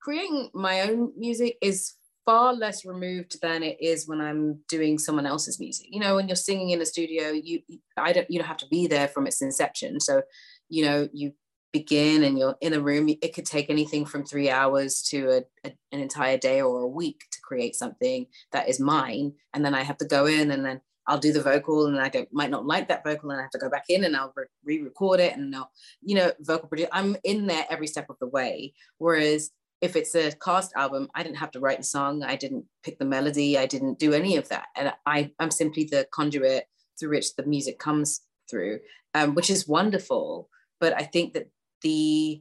Creating 0.00 0.48
my 0.54 0.80
own 0.82 1.12
music 1.16 1.58
is 1.60 1.94
far 2.24 2.54
less 2.54 2.86
removed 2.86 3.40
than 3.42 3.62
it 3.62 3.76
is 3.80 4.08
when 4.08 4.20
I'm 4.20 4.60
doing 4.68 4.98
someone 4.98 5.26
else's 5.26 5.60
music. 5.60 5.88
You 5.90 6.00
know, 6.00 6.16
when 6.16 6.26
you're 6.26 6.36
singing 6.36 6.70
in 6.70 6.80
a 6.80 6.86
studio, 6.86 7.30
you 7.30 7.60
I 7.98 8.12
don't 8.12 8.30
you 8.30 8.38
don't 8.38 8.48
have 8.48 8.56
to 8.58 8.68
be 8.68 8.86
there 8.86 9.08
from 9.08 9.26
its 9.26 9.42
inception. 9.42 10.00
So, 10.00 10.22
you 10.68 10.84
know, 10.86 11.08
you 11.12 11.32
begin 11.72 12.24
and 12.24 12.38
you're 12.38 12.56
in 12.62 12.72
a 12.72 12.80
room. 12.80 13.08
It 13.08 13.34
could 13.34 13.46
take 13.46 13.68
anything 13.68 14.06
from 14.06 14.24
three 14.24 14.48
hours 14.48 15.02
to 15.10 15.30
a, 15.30 15.68
a, 15.68 15.72
an 15.92 16.00
entire 16.00 16.38
day 16.38 16.62
or 16.62 16.80
a 16.80 16.88
week 16.88 17.24
to 17.30 17.38
create 17.42 17.76
something 17.76 18.26
that 18.52 18.68
is 18.68 18.80
mine. 18.80 19.34
And 19.52 19.64
then 19.64 19.74
I 19.74 19.82
have 19.82 19.98
to 19.98 20.06
go 20.06 20.26
in 20.26 20.50
and 20.50 20.64
then 20.64 20.80
I'll 21.10 21.18
do 21.18 21.32
the 21.32 21.42
vocal 21.42 21.86
and 21.86 21.98
I 21.98 22.08
don't, 22.08 22.32
might 22.32 22.50
not 22.50 22.66
like 22.66 22.86
that 22.86 23.02
vocal 23.02 23.30
and 23.30 23.40
I 23.40 23.42
have 23.42 23.50
to 23.50 23.58
go 23.58 23.68
back 23.68 23.86
in 23.88 24.04
and 24.04 24.16
I'll 24.16 24.32
re-record 24.62 25.18
it 25.18 25.36
and 25.36 25.54
I'll, 25.56 25.72
you 26.02 26.14
know, 26.14 26.30
vocal 26.38 26.68
produce. 26.68 26.88
I'm 26.92 27.16
in 27.24 27.48
there 27.48 27.66
every 27.68 27.88
step 27.88 28.08
of 28.08 28.16
the 28.20 28.28
way. 28.28 28.74
Whereas 28.98 29.50
if 29.80 29.96
it's 29.96 30.14
a 30.14 30.30
cast 30.30 30.72
album, 30.76 31.08
I 31.16 31.24
didn't 31.24 31.38
have 31.38 31.50
to 31.52 31.60
write 31.60 31.78
the 31.78 31.84
song. 31.84 32.22
I 32.22 32.36
didn't 32.36 32.64
pick 32.84 33.00
the 33.00 33.04
melody. 33.04 33.58
I 33.58 33.66
didn't 33.66 33.98
do 33.98 34.12
any 34.12 34.36
of 34.36 34.48
that. 34.50 34.66
And 34.76 34.92
I, 35.04 35.32
I'm 35.40 35.50
simply 35.50 35.82
the 35.84 36.06
conduit 36.12 36.66
through 36.98 37.10
which 37.10 37.34
the 37.34 37.44
music 37.44 37.80
comes 37.80 38.20
through, 38.48 38.78
um, 39.14 39.34
which 39.34 39.50
is 39.50 39.66
wonderful. 39.66 40.48
But 40.78 40.94
I 40.96 41.02
think 41.02 41.34
that 41.34 41.50
the 41.82 42.40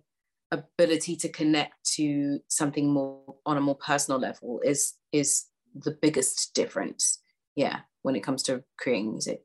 ability 0.52 1.16
to 1.16 1.30
connect 1.30 1.74
to 1.96 2.40
something 2.50 2.92
more 2.92 3.36
on 3.48 3.58
a 3.58 3.62
more 3.62 3.76
personal 3.76 4.20
level 4.20 4.62
is 4.64 4.94
is 5.12 5.46
the 5.74 5.98
biggest 6.02 6.54
difference. 6.54 7.20
Yeah, 7.56 7.80
when 8.02 8.16
it 8.16 8.22
comes 8.22 8.44
to 8.44 8.64
creating 8.78 9.12
music. 9.12 9.42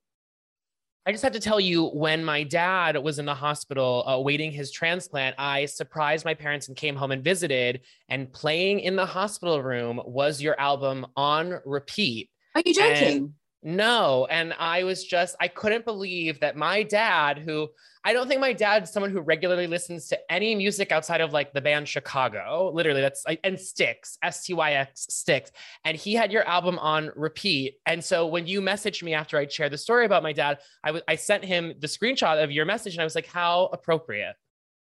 I 1.06 1.12
just 1.12 1.22
had 1.22 1.34
to 1.34 1.40
tell 1.40 1.60
you 1.60 1.88
when 1.88 2.24
my 2.24 2.44
dad 2.44 2.96
was 2.96 3.18
in 3.18 3.26
the 3.26 3.34
hospital 3.34 4.04
awaiting 4.06 4.50
uh, 4.50 4.54
his 4.54 4.72
transplant, 4.72 5.34
I 5.38 5.66
surprised 5.66 6.24
my 6.24 6.32
parents 6.32 6.68
and 6.68 6.76
came 6.76 6.96
home 6.96 7.10
and 7.10 7.22
visited. 7.22 7.82
And 8.08 8.32
playing 8.32 8.80
in 8.80 8.96
the 8.96 9.04
hospital 9.04 9.62
room 9.62 10.00
was 10.02 10.40
your 10.40 10.58
album 10.58 11.06
on 11.14 11.60
repeat. 11.66 12.30
Are 12.54 12.62
you 12.64 12.72
joking? 12.72 13.16
And 13.16 13.32
no. 13.64 14.26
And 14.30 14.54
I 14.58 14.84
was 14.84 15.02
just, 15.02 15.34
I 15.40 15.48
couldn't 15.48 15.84
believe 15.84 16.38
that 16.40 16.56
my 16.56 16.82
dad, 16.82 17.38
who 17.38 17.70
I 18.04 18.12
don't 18.12 18.28
think 18.28 18.40
my 18.40 18.52
dad's 18.52 18.92
someone 18.92 19.10
who 19.10 19.20
regularly 19.20 19.66
listens 19.66 20.08
to 20.08 20.32
any 20.32 20.54
music 20.54 20.92
outside 20.92 21.22
of 21.22 21.32
like 21.32 21.54
the 21.54 21.62
band 21.62 21.88
Chicago, 21.88 22.70
literally, 22.74 23.00
that's 23.00 23.24
and 23.42 23.58
Styx, 23.58 24.18
S 24.22 24.44
T 24.44 24.52
Y 24.52 24.72
X, 24.74 25.06
Styx. 25.08 25.50
And 25.84 25.96
he 25.96 26.12
had 26.12 26.30
your 26.30 26.46
album 26.46 26.78
on 26.78 27.10
repeat. 27.16 27.78
And 27.86 28.04
so 28.04 28.26
when 28.26 28.46
you 28.46 28.60
messaged 28.60 29.02
me 29.02 29.14
after 29.14 29.38
I 29.38 29.48
shared 29.48 29.72
the 29.72 29.78
story 29.78 30.04
about 30.04 30.22
my 30.22 30.34
dad, 30.34 30.58
I, 30.82 30.88
w- 30.88 31.04
I 31.08 31.16
sent 31.16 31.44
him 31.44 31.72
the 31.78 31.86
screenshot 31.86 32.44
of 32.44 32.52
your 32.52 32.66
message 32.66 32.92
and 32.92 33.00
I 33.00 33.04
was 33.04 33.14
like, 33.14 33.26
how 33.26 33.70
appropriate. 33.72 34.34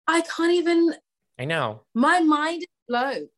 I 0.08 0.22
can't 0.22 0.52
even. 0.52 0.92
I 1.38 1.44
know. 1.44 1.82
My 1.94 2.18
mind 2.18 2.62
is 2.62 2.68
blown. 2.88 3.28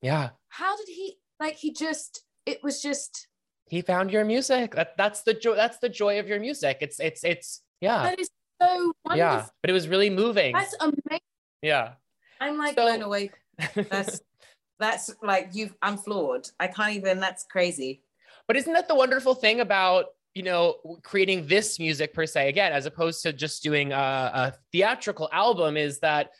Yeah. 0.00 0.30
How 0.48 0.76
did 0.76 0.86
he, 0.86 1.16
like, 1.40 1.56
he 1.56 1.72
just, 1.72 2.22
it 2.46 2.62
was 2.62 2.80
just, 2.80 3.26
he 3.72 3.80
found 3.80 4.10
your 4.10 4.22
music. 4.26 4.74
That, 4.74 4.98
that's 4.98 5.22
the 5.22 5.32
joy. 5.32 5.56
That's 5.56 5.78
the 5.78 5.88
joy 5.88 6.18
of 6.18 6.28
your 6.28 6.38
music. 6.38 6.76
It's 6.82 7.00
it's 7.00 7.24
it's 7.24 7.62
yeah. 7.80 8.02
That 8.02 8.20
is 8.20 8.28
so 8.60 8.92
wonderful. 9.02 9.16
Yeah, 9.16 9.46
but 9.62 9.70
it 9.70 9.72
was 9.72 9.88
really 9.88 10.10
moving. 10.10 10.52
That's 10.52 10.76
amazing. 10.78 11.20
Yeah. 11.62 11.92
I'm 12.38 12.58
like 12.58 12.74
so, 12.74 12.84
blown 12.84 13.00
away. 13.00 13.30
That's 13.74 14.20
that's 14.78 15.14
like 15.22 15.52
you. 15.54 15.70
I'm 15.80 15.96
floored. 15.96 16.50
I 16.60 16.66
can't 16.66 16.96
even. 16.96 17.18
That's 17.18 17.44
crazy. 17.44 18.02
But 18.46 18.58
isn't 18.58 18.74
that 18.74 18.88
the 18.88 18.94
wonderful 18.94 19.34
thing 19.34 19.60
about 19.60 20.08
you 20.34 20.42
know 20.42 21.00
creating 21.02 21.46
this 21.46 21.78
music 21.78 22.12
per 22.12 22.26
se 22.26 22.50
again, 22.50 22.74
as 22.74 22.84
opposed 22.84 23.22
to 23.22 23.32
just 23.32 23.62
doing 23.62 23.92
a, 23.92 23.96
a 23.96 24.54
theatrical 24.70 25.30
album? 25.32 25.78
Is 25.78 25.98
that 26.00 26.32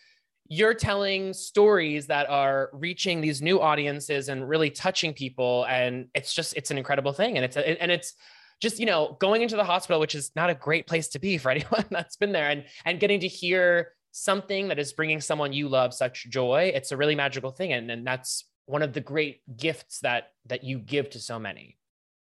you're 0.49 0.75
telling 0.75 1.33
stories 1.33 2.07
that 2.09 2.29
are 2.29 2.71
reaching 2.73 3.21
these 3.21 3.41
new 3.41 3.61
audiences 3.61 4.29
and 4.29 4.49
really 4.49 4.71
touching 4.71 5.13
people 5.13 5.65
and 5.69 6.09
it's 6.15 6.35
just 6.35 6.57
it's 6.57 6.71
an 6.71 6.79
incredible 6.79 7.13
thing. 7.13 7.37
And 7.37 7.45
it's 7.45 7.57
a, 7.57 7.83
and 7.83 7.91
it's 7.91 8.15
just 8.61 8.79
you 8.79 8.87
know 8.87 9.17
going 9.21 9.43
into 9.43 9.57
the 9.57 9.65
hospital 9.65 10.01
which 10.01 10.15
is 10.15 10.31
not 10.37 10.51
a 10.51 10.55
great 10.55 10.87
place 10.87 11.09
to 11.09 11.19
be 11.19 11.39
for 11.39 11.51
anyone 11.53 11.85
that's 11.91 12.17
been 12.17 12.33
there 12.33 12.49
and 12.49 12.65
and 12.85 13.01
getting 13.01 13.21
to 13.21 13.29
hear 13.29 13.93
something 14.13 14.69
that 14.69 14.79
is 14.79 14.93
bringing 14.93 15.21
someone 15.21 15.53
you 15.53 15.69
love 15.69 15.95
such 15.95 16.29
joy 16.29 16.71
it's 16.75 16.93
a 16.93 16.97
really 16.97 17.15
magical 17.15 17.51
thing. 17.51 17.73
And, 17.73 17.91
and 17.91 18.07
that's 18.07 18.45
one 18.67 18.83
of 18.83 18.93
the 18.93 19.01
great 19.01 19.41
gifts 19.57 20.01
that 20.01 20.33
that 20.47 20.65
you 20.65 20.79
give 20.79 21.11
to 21.11 21.19
so 21.19 21.39
many. 21.39 21.79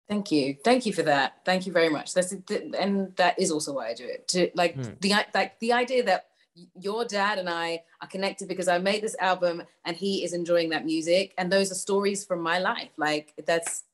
Thank 0.09 0.33
you. 0.33 0.57
Thank 0.65 0.87
you 0.87 0.93
for 0.93 1.05
that. 1.05 1.35
Thank 1.45 1.67
you 1.67 1.73
very 1.73 1.89
much. 1.89 2.15
That's 2.15 2.33
and 2.33 3.15
that 3.17 3.39
is 3.39 3.53
also 3.53 3.75
why 3.75 3.91
i 3.91 3.95
do 3.95 4.05
it 4.05 4.27
to 4.29 4.51
like 4.55 4.75
hmm. 4.75 4.93
the 5.01 5.15
like 5.35 5.59
the 5.61 5.73
idea 5.73 6.03
that 6.05 6.30
your 6.75 7.05
dad 7.05 7.39
and 7.39 7.49
I 7.49 7.83
are 8.01 8.09
connected 8.09 8.49
because 8.49 8.69
I 8.69 8.79
made 8.79 9.03
this 9.03 9.17
album 9.21 9.63
and 9.85 9.97
he 9.97 10.25
is 10.25 10.33
enjoying 10.33 10.71
that 10.71 10.85
music. 10.85 11.35
And 11.39 11.51
those 11.51 11.71
are 11.71 11.77
stories 11.77 12.25
from 12.25 12.41
my 12.41 12.59
life. 12.59 12.91
Like 12.97 13.35
that's, 13.47 13.85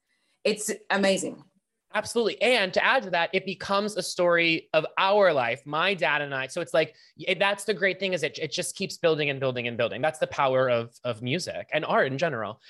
it's 0.44 0.70
amazing. 0.90 1.42
Absolutely. 1.94 2.40
And 2.42 2.74
to 2.74 2.84
add 2.84 3.04
to 3.04 3.10
that, 3.10 3.30
it 3.32 3.46
becomes 3.46 3.96
a 3.96 4.02
story 4.02 4.68
of 4.74 4.84
our 4.98 5.32
life, 5.32 5.62
my 5.64 5.94
dad 5.94 6.20
and 6.20 6.34
I. 6.34 6.46
So 6.48 6.60
it's 6.60 6.74
like, 6.74 6.94
it, 7.16 7.38
that's 7.38 7.64
the 7.64 7.72
great 7.72 7.98
thing 7.98 8.12
is 8.12 8.22
it, 8.22 8.38
it 8.38 8.52
just 8.52 8.76
keeps 8.76 8.98
building 8.98 9.30
and 9.30 9.40
building 9.40 9.66
and 9.66 9.78
building. 9.78 10.02
That's 10.02 10.18
the 10.18 10.26
power 10.26 10.68
of, 10.68 10.94
of 11.04 11.22
music 11.22 11.70
and 11.72 11.84
art 11.84 12.08
in 12.08 12.18
general. 12.18 12.60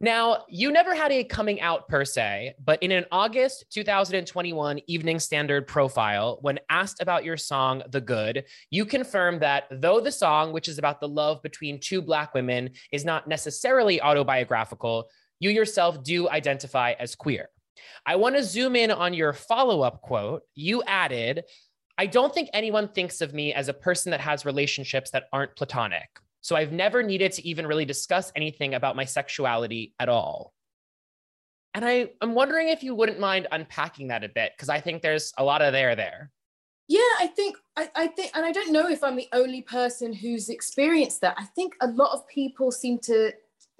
Now, 0.00 0.44
you 0.48 0.70
never 0.70 0.94
had 0.94 1.10
a 1.10 1.24
coming 1.24 1.60
out 1.60 1.88
per 1.88 2.04
se, 2.04 2.54
but 2.64 2.80
in 2.84 2.92
an 2.92 3.04
August 3.10 3.64
2021 3.72 4.78
Evening 4.86 5.18
Standard 5.18 5.66
profile, 5.66 6.38
when 6.40 6.60
asked 6.70 7.02
about 7.02 7.24
your 7.24 7.36
song, 7.36 7.82
The 7.90 8.00
Good, 8.00 8.44
you 8.70 8.84
confirmed 8.84 9.40
that 9.40 9.64
though 9.72 9.98
the 10.00 10.12
song, 10.12 10.52
which 10.52 10.68
is 10.68 10.78
about 10.78 11.00
the 11.00 11.08
love 11.08 11.42
between 11.42 11.80
two 11.80 12.00
Black 12.00 12.32
women, 12.32 12.70
is 12.92 13.04
not 13.04 13.26
necessarily 13.26 14.00
autobiographical, 14.00 15.08
you 15.40 15.50
yourself 15.50 16.04
do 16.04 16.28
identify 16.28 16.92
as 16.92 17.16
queer. 17.16 17.48
I 18.06 18.14
want 18.14 18.36
to 18.36 18.44
zoom 18.44 18.76
in 18.76 18.92
on 18.92 19.14
your 19.14 19.32
follow 19.32 19.82
up 19.82 20.00
quote. 20.02 20.42
You 20.54 20.84
added, 20.84 21.42
I 21.96 22.06
don't 22.06 22.32
think 22.32 22.50
anyone 22.52 22.86
thinks 22.86 23.20
of 23.20 23.34
me 23.34 23.52
as 23.52 23.68
a 23.68 23.74
person 23.74 24.10
that 24.12 24.20
has 24.20 24.46
relationships 24.46 25.10
that 25.10 25.24
aren't 25.32 25.56
platonic. 25.56 26.08
So 26.40 26.56
I've 26.56 26.72
never 26.72 27.02
needed 27.02 27.32
to 27.32 27.46
even 27.46 27.66
really 27.66 27.84
discuss 27.84 28.32
anything 28.36 28.74
about 28.74 28.96
my 28.96 29.04
sexuality 29.04 29.94
at 29.98 30.08
all. 30.08 30.54
And 31.74 31.84
I, 31.84 32.10
I'm 32.20 32.34
wondering 32.34 32.68
if 32.68 32.82
you 32.82 32.94
wouldn't 32.94 33.20
mind 33.20 33.46
unpacking 33.52 34.08
that 34.08 34.24
a 34.24 34.28
bit, 34.28 34.52
because 34.56 34.68
I 34.68 34.80
think 34.80 35.02
there's 35.02 35.32
a 35.36 35.44
lot 35.44 35.62
of 35.62 35.72
there 35.72 35.94
there. 35.94 36.30
Yeah, 36.88 37.00
I 37.20 37.26
think 37.26 37.56
I, 37.76 37.90
I 37.94 38.06
think, 38.06 38.32
and 38.34 38.46
I 38.46 38.52
don't 38.52 38.72
know 38.72 38.88
if 38.88 39.04
I'm 39.04 39.16
the 39.16 39.28
only 39.32 39.60
person 39.60 40.12
who's 40.12 40.48
experienced 40.48 41.20
that. 41.20 41.34
I 41.36 41.44
think 41.44 41.74
a 41.82 41.88
lot 41.88 42.14
of 42.14 42.26
people 42.26 42.72
seem 42.72 42.98
to. 43.00 43.32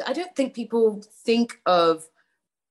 I 0.06 0.12
don't 0.12 0.36
think 0.36 0.54
people 0.54 1.02
think 1.24 1.58
of 1.64 2.04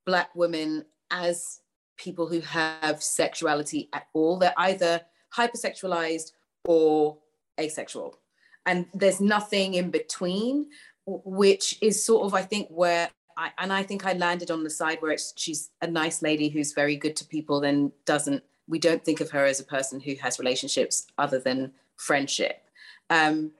black 0.05 0.29
women 0.35 0.85
as 1.09 1.61
people 1.97 2.27
who 2.27 2.41
have 2.41 3.01
sexuality 3.01 3.89
at 3.93 4.07
all. 4.13 4.37
They're 4.37 4.53
either 4.57 5.01
hypersexualized 5.35 6.31
or 6.65 7.17
asexual 7.59 8.19
and 8.67 8.85
there's 8.93 9.19
nothing 9.19 9.73
in 9.73 9.89
between 9.89 10.67
which 11.05 11.77
is 11.81 12.03
sort 12.03 12.25
of 12.25 12.33
i 12.33 12.41
think 12.41 12.67
where 12.69 13.09
I, 13.37 13.51
and 13.57 13.73
i 13.73 13.81
think 13.81 14.05
i 14.05 14.13
landed 14.13 14.51
on 14.51 14.63
the 14.63 14.69
side 14.69 15.01
where 15.01 15.11
it's 15.11 15.33
she's 15.35 15.71
a 15.81 15.87
nice 15.87 16.21
lady 16.21 16.49
who's 16.49 16.73
very 16.73 16.95
good 16.95 17.15
to 17.15 17.25
people 17.25 17.63
and 17.63 17.91
doesn't 18.05 18.43
we 18.67 18.79
don't 18.79 19.03
think 19.03 19.21
of 19.21 19.31
her 19.31 19.45
as 19.45 19.59
a 19.59 19.63
person 19.63 19.99
who 19.99 20.15
has 20.15 20.39
relationships 20.39 21.07
other 21.17 21.39
than 21.39 21.71
friendship. 21.95 22.63
Um 23.09 23.51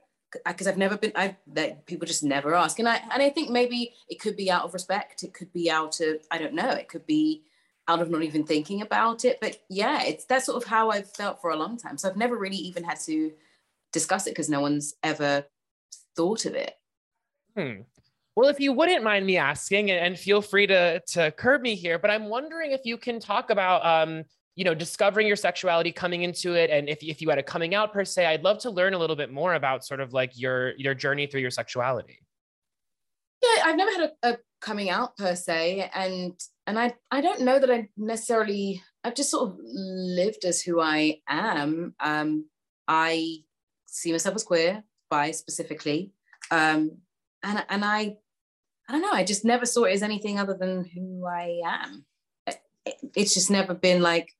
because 0.45 0.67
I've 0.67 0.77
never 0.77 0.97
been 0.97 1.13
I've 1.15 1.35
that 1.53 1.85
people 1.85 2.05
just 2.05 2.23
never 2.23 2.53
ask. 2.53 2.79
And 2.79 2.87
I 2.87 3.01
and 3.11 3.23
I 3.23 3.29
think 3.29 3.49
maybe 3.49 3.93
it 4.09 4.19
could 4.19 4.35
be 4.35 4.51
out 4.51 4.63
of 4.63 4.73
respect. 4.73 5.23
It 5.23 5.33
could 5.33 5.51
be 5.53 5.71
out 5.71 5.99
of 6.01 6.17
I 6.29 6.37
don't 6.37 6.53
know. 6.53 6.69
It 6.69 6.89
could 6.89 7.07
be 7.07 7.43
out 7.87 8.01
of 8.01 8.09
not 8.09 8.23
even 8.23 8.43
thinking 8.43 8.81
about 8.81 9.23
it. 9.23 9.39
But 9.39 9.57
yeah 9.69 10.03
it's 10.03 10.25
that's 10.25 10.45
sort 10.45 10.61
of 10.61 10.69
how 10.69 10.89
I've 10.89 11.09
felt 11.15 11.41
for 11.41 11.51
a 11.51 11.55
long 11.55 11.77
time. 11.77 11.97
So 11.97 12.09
I've 12.09 12.17
never 12.17 12.37
really 12.37 12.57
even 12.57 12.83
had 12.83 12.99
to 13.01 13.31
discuss 13.93 14.27
it 14.27 14.31
because 14.31 14.49
no 14.49 14.61
one's 14.61 14.93
ever 15.03 15.45
thought 16.15 16.45
of 16.45 16.55
it. 16.55 16.73
Hmm. 17.55 17.81
Well, 18.35 18.49
if 18.49 18.59
you 18.59 18.71
wouldn't 18.71 19.03
mind 19.03 19.25
me 19.25 19.37
asking, 19.37 19.89
and 19.89 20.17
feel 20.17 20.43
free 20.43 20.67
to 20.67 20.99
to 21.13 21.31
curb 21.31 21.61
me 21.61 21.73
here, 21.73 21.97
but 21.97 22.11
I'm 22.11 22.25
wondering 22.25 22.71
if 22.71 22.81
you 22.83 22.95
can 22.97 23.19
talk 23.19 23.49
about, 23.49 23.83
um, 23.83 24.25
you 24.55 24.63
know, 24.63 24.75
discovering 24.75 25.25
your 25.25 25.35
sexuality, 25.35 25.91
coming 25.91 26.21
into 26.21 26.53
it, 26.53 26.69
and 26.69 26.87
if 26.87 27.01
if 27.01 27.19
you 27.19 27.29
had 27.29 27.39
a 27.39 27.43
coming 27.43 27.73
out 27.73 27.91
per 27.91 28.05
se, 28.05 28.27
I'd 28.27 28.43
love 28.43 28.59
to 28.59 28.69
learn 28.69 28.93
a 28.93 28.99
little 28.99 29.15
bit 29.15 29.31
more 29.31 29.55
about 29.55 29.83
sort 29.83 30.01
of 30.01 30.13
like 30.13 30.37
your 30.39 30.75
your 30.77 30.93
journey 30.93 31.25
through 31.25 31.41
your 31.41 31.49
sexuality. 31.49 32.19
Yeah, 33.41 33.63
I've 33.65 33.75
never 33.75 33.91
had 33.91 34.11
a, 34.21 34.33
a 34.33 34.37
coming 34.61 34.91
out 34.91 35.17
per 35.17 35.35
se, 35.35 35.89
and 35.95 36.33
and 36.67 36.77
I 36.77 36.93
I 37.09 37.21
don't 37.21 37.41
know 37.41 37.57
that 37.57 37.71
I 37.71 37.89
necessarily 37.97 38.83
I've 39.03 39.15
just 39.15 39.31
sort 39.31 39.49
of 39.49 39.57
lived 39.63 40.45
as 40.45 40.61
who 40.61 40.79
I 40.79 41.21
am. 41.27 41.95
Um, 41.99 42.45
I 42.87 43.37
see 43.97 44.11
myself 44.11 44.35
as 44.35 44.43
queer, 44.43 44.83
bi 45.09 45.31
specifically. 45.31 46.11
Um, 46.51 46.97
and, 47.43 47.65
and 47.69 47.83
I, 47.83 48.17
I 48.87 48.93
don't 48.93 49.01
know, 49.01 49.11
I 49.11 49.23
just 49.23 49.43
never 49.43 49.65
saw 49.65 49.83
it 49.83 49.93
as 49.93 50.03
anything 50.03 50.39
other 50.39 50.53
than 50.53 50.85
who 50.85 51.25
I 51.25 51.61
am. 51.65 52.05
It, 52.45 52.95
it's 53.15 53.33
just 53.33 53.51
never 53.51 53.73
been 53.73 54.01
like, 54.01 54.31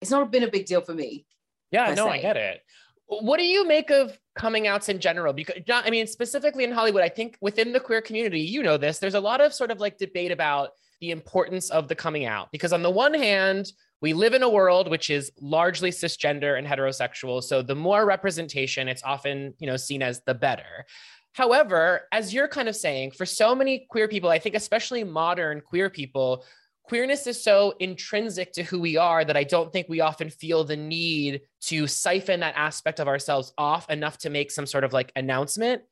it's 0.00 0.10
not 0.10 0.32
been 0.32 0.44
a 0.44 0.50
big 0.50 0.66
deal 0.66 0.80
for 0.80 0.94
me. 0.94 1.26
Yeah, 1.70 1.92
no. 1.94 2.08
I 2.08 2.20
get 2.20 2.36
it. 2.36 2.60
What 3.06 3.38
do 3.38 3.44
you 3.44 3.66
make 3.66 3.90
of 3.90 4.18
coming 4.34 4.66
outs 4.66 4.88
in 4.88 4.98
general? 4.98 5.32
Because 5.32 5.62
I 5.70 5.90
mean, 5.90 6.06
specifically 6.06 6.64
in 6.64 6.72
Hollywood, 6.72 7.02
I 7.02 7.08
think 7.08 7.36
within 7.40 7.72
the 7.72 7.80
queer 7.80 8.00
community, 8.00 8.40
you 8.40 8.62
know 8.62 8.76
this, 8.76 8.98
there's 8.98 9.14
a 9.14 9.20
lot 9.20 9.40
of 9.40 9.52
sort 9.52 9.70
of 9.70 9.80
like 9.80 9.98
debate 9.98 10.32
about 10.32 10.70
the 11.00 11.10
importance 11.10 11.70
of 11.70 11.88
the 11.88 11.94
coming 11.94 12.24
out. 12.24 12.50
Because 12.50 12.72
on 12.72 12.82
the 12.82 12.90
one 12.90 13.14
hand, 13.14 13.70
we 14.02 14.12
live 14.12 14.34
in 14.34 14.42
a 14.42 14.48
world 14.48 14.90
which 14.90 15.10
is 15.10 15.32
largely 15.40 15.90
cisgender 15.90 16.58
and 16.58 16.66
heterosexual. 16.66 17.42
So 17.42 17.62
the 17.62 17.74
more 17.74 18.04
representation, 18.04 18.88
it's 18.88 19.02
often, 19.02 19.54
you 19.58 19.66
know, 19.66 19.76
seen 19.76 20.02
as 20.02 20.20
the 20.26 20.34
better. 20.34 20.86
However, 21.32 22.08
as 22.12 22.32
you're 22.32 22.48
kind 22.48 22.68
of 22.68 22.76
saying, 22.76 23.10
for 23.10 23.26
so 23.26 23.54
many 23.54 23.86
queer 23.90 24.08
people, 24.08 24.30
I 24.30 24.38
think 24.38 24.54
especially 24.54 25.04
modern 25.04 25.60
queer 25.60 25.90
people, 25.90 26.44
queerness 26.84 27.26
is 27.26 27.42
so 27.42 27.74
intrinsic 27.78 28.52
to 28.52 28.62
who 28.62 28.80
we 28.80 28.96
are 28.96 29.24
that 29.24 29.36
I 29.36 29.44
don't 29.44 29.72
think 29.72 29.88
we 29.88 30.00
often 30.00 30.30
feel 30.30 30.64
the 30.64 30.76
need 30.76 31.42
to 31.62 31.86
siphon 31.86 32.40
that 32.40 32.54
aspect 32.56 33.00
of 33.00 33.08
ourselves 33.08 33.52
off 33.58 33.90
enough 33.90 34.18
to 34.18 34.30
make 34.30 34.50
some 34.50 34.66
sort 34.66 34.84
of 34.84 34.92
like 34.92 35.12
announcement. 35.16 35.82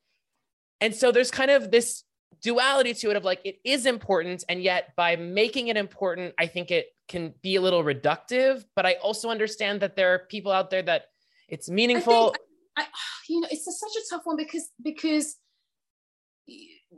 And 0.81 0.95
so 0.95 1.11
there's 1.11 1.31
kind 1.31 1.51
of 1.51 1.69
this 1.69 2.04
duality 2.45 2.93
to 2.93 3.09
it 3.09 3.15
of 3.15 3.23
like 3.23 3.41
it 3.43 3.57
is 3.63 3.87
important 3.87 4.43
and 4.49 4.61
yet 4.61 4.95
by 4.95 5.15
making 5.15 5.69
it 5.69 5.75
important 5.75 6.31
i 6.37 6.45
think 6.45 6.69
it 6.69 6.89
can 7.07 7.33
be 7.41 7.55
a 7.55 7.61
little 7.61 7.83
reductive 7.83 8.63
but 8.75 8.85
i 8.85 8.93
also 9.01 9.31
understand 9.31 9.81
that 9.81 9.95
there 9.95 10.13
are 10.13 10.19
people 10.29 10.51
out 10.51 10.69
there 10.69 10.83
that 10.83 11.05
it's 11.49 11.69
meaningful. 11.69 12.35
I, 12.77 12.83
I, 12.83 12.85
you 13.29 13.39
know 13.39 13.47
it's 13.49 13.67
a, 13.67 13.71
such 13.71 13.95
a 13.95 14.03
tough 14.11 14.21
one 14.25 14.37
because 14.37 14.69
because 14.83 15.37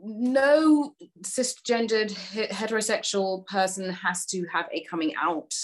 no 0.02 0.92
cisgendered 1.22 2.12
heterosexual 2.50 3.46
person 3.46 3.90
has 3.90 4.26
to 4.26 4.44
have 4.52 4.66
a 4.70 4.84
coming 4.84 5.14
out 5.16 5.54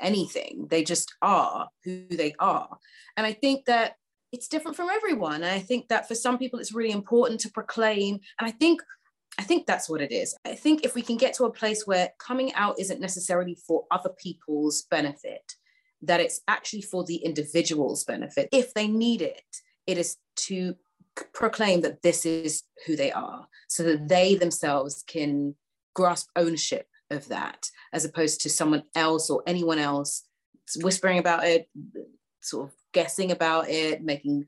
anything. 0.00 0.66
They 0.70 0.82
just 0.82 1.14
are 1.20 1.68
who 1.84 2.06
they 2.08 2.34
are. 2.38 2.78
And 3.18 3.26
i 3.26 3.34
think 3.34 3.66
that 3.66 3.96
it's 4.32 4.48
different 4.48 4.76
from 4.76 4.88
everyone. 4.88 5.42
And 5.42 5.52
i 5.52 5.60
think 5.60 5.88
that 5.88 6.08
for 6.08 6.14
some 6.14 6.38
people 6.38 6.58
it's 6.58 6.74
really 6.74 6.92
important 6.92 7.40
to 7.40 7.50
proclaim. 7.50 8.14
And 8.38 8.48
i 8.48 8.50
think 8.50 8.80
I 9.38 9.42
think 9.42 9.66
that's 9.66 9.88
what 9.88 10.00
it 10.00 10.12
is. 10.12 10.34
I 10.44 10.54
think 10.54 10.84
if 10.84 10.94
we 10.94 11.02
can 11.02 11.16
get 11.16 11.34
to 11.34 11.44
a 11.44 11.52
place 11.52 11.86
where 11.86 12.10
coming 12.18 12.54
out 12.54 12.78
isn't 12.78 13.00
necessarily 13.00 13.56
for 13.66 13.84
other 13.90 14.10
people's 14.10 14.82
benefit, 14.90 15.52
that 16.02 16.20
it's 16.20 16.40
actually 16.48 16.82
for 16.82 17.04
the 17.04 17.16
individual's 17.16 18.04
benefit. 18.04 18.48
If 18.52 18.72
they 18.74 18.88
need 18.88 19.22
it, 19.22 19.42
it 19.86 19.98
is 19.98 20.16
to 20.36 20.76
proclaim 21.32 21.80
that 21.82 22.02
this 22.02 22.26
is 22.26 22.62
who 22.86 22.96
they 22.96 23.12
are 23.12 23.46
so 23.68 23.82
that 23.82 24.08
they 24.08 24.34
themselves 24.34 25.02
can 25.06 25.54
grasp 25.94 26.28
ownership 26.36 26.86
of 27.10 27.26
that 27.28 27.70
as 27.92 28.04
opposed 28.04 28.40
to 28.42 28.50
someone 28.50 28.82
else 28.94 29.30
or 29.30 29.42
anyone 29.46 29.78
else 29.78 30.24
whispering 30.76 31.18
about 31.18 31.44
it 31.44 31.68
sort 32.40 32.68
of 32.68 32.74
guessing 32.92 33.30
about 33.30 33.68
it 33.68 34.02
making 34.02 34.44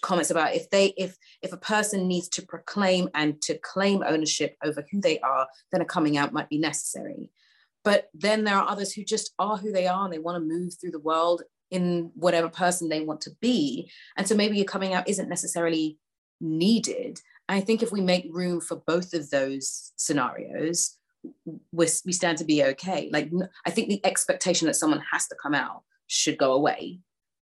comments 0.00 0.30
about 0.30 0.54
if 0.54 0.68
they 0.70 0.86
if 0.96 1.16
if 1.42 1.52
a 1.52 1.58
person 1.58 2.08
needs 2.08 2.28
to 2.28 2.42
proclaim 2.42 3.08
and 3.14 3.40
to 3.42 3.58
claim 3.58 4.02
ownership 4.06 4.56
over 4.64 4.84
who 4.90 5.00
they 5.00 5.18
are 5.20 5.46
then 5.72 5.80
a 5.80 5.84
coming 5.84 6.16
out 6.16 6.32
might 6.32 6.48
be 6.48 6.58
necessary. 6.58 7.30
But 7.84 8.08
then 8.14 8.44
there 8.44 8.56
are 8.56 8.68
others 8.68 8.92
who 8.92 9.04
just 9.04 9.32
are 9.38 9.56
who 9.56 9.70
they 9.70 9.86
are 9.86 10.04
and 10.04 10.12
they 10.12 10.18
want 10.18 10.36
to 10.36 10.54
move 10.54 10.74
through 10.80 10.92
the 10.92 10.98
world 10.98 11.42
in 11.70 12.10
whatever 12.14 12.48
person 12.48 12.88
they 12.88 13.00
want 13.00 13.20
to 13.22 13.30
be. 13.40 13.90
And 14.16 14.26
so 14.26 14.34
maybe 14.34 14.60
a 14.60 14.64
coming 14.64 14.94
out 14.94 15.08
isn't 15.08 15.28
necessarily 15.28 15.98
needed. 16.40 17.20
I 17.48 17.60
think 17.60 17.82
if 17.82 17.92
we 17.92 18.00
make 18.00 18.26
room 18.30 18.60
for 18.60 18.82
both 18.86 19.12
of 19.12 19.30
those 19.30 19.92
scenarios 19.96 20.96
we 21.72 21.86
we 22.04 22.12
stand 22.12 22.38
to 22.38 22.44
be 22.44 22.62
okay. 22.62 23.08
Like 23.12 23.30
i 23.66 23.70
think 23.70 23.88
the 23.88 24.04
expectation 24.04 24.66
that 24.66 24.74
someone 24.74 25.02
has 25.12 25.26
to 25.28 25.36
come 25.42 25.54
out 25.54 25.82
should 26.06 26.38
go 26.38 26.52
away 26.52 27.00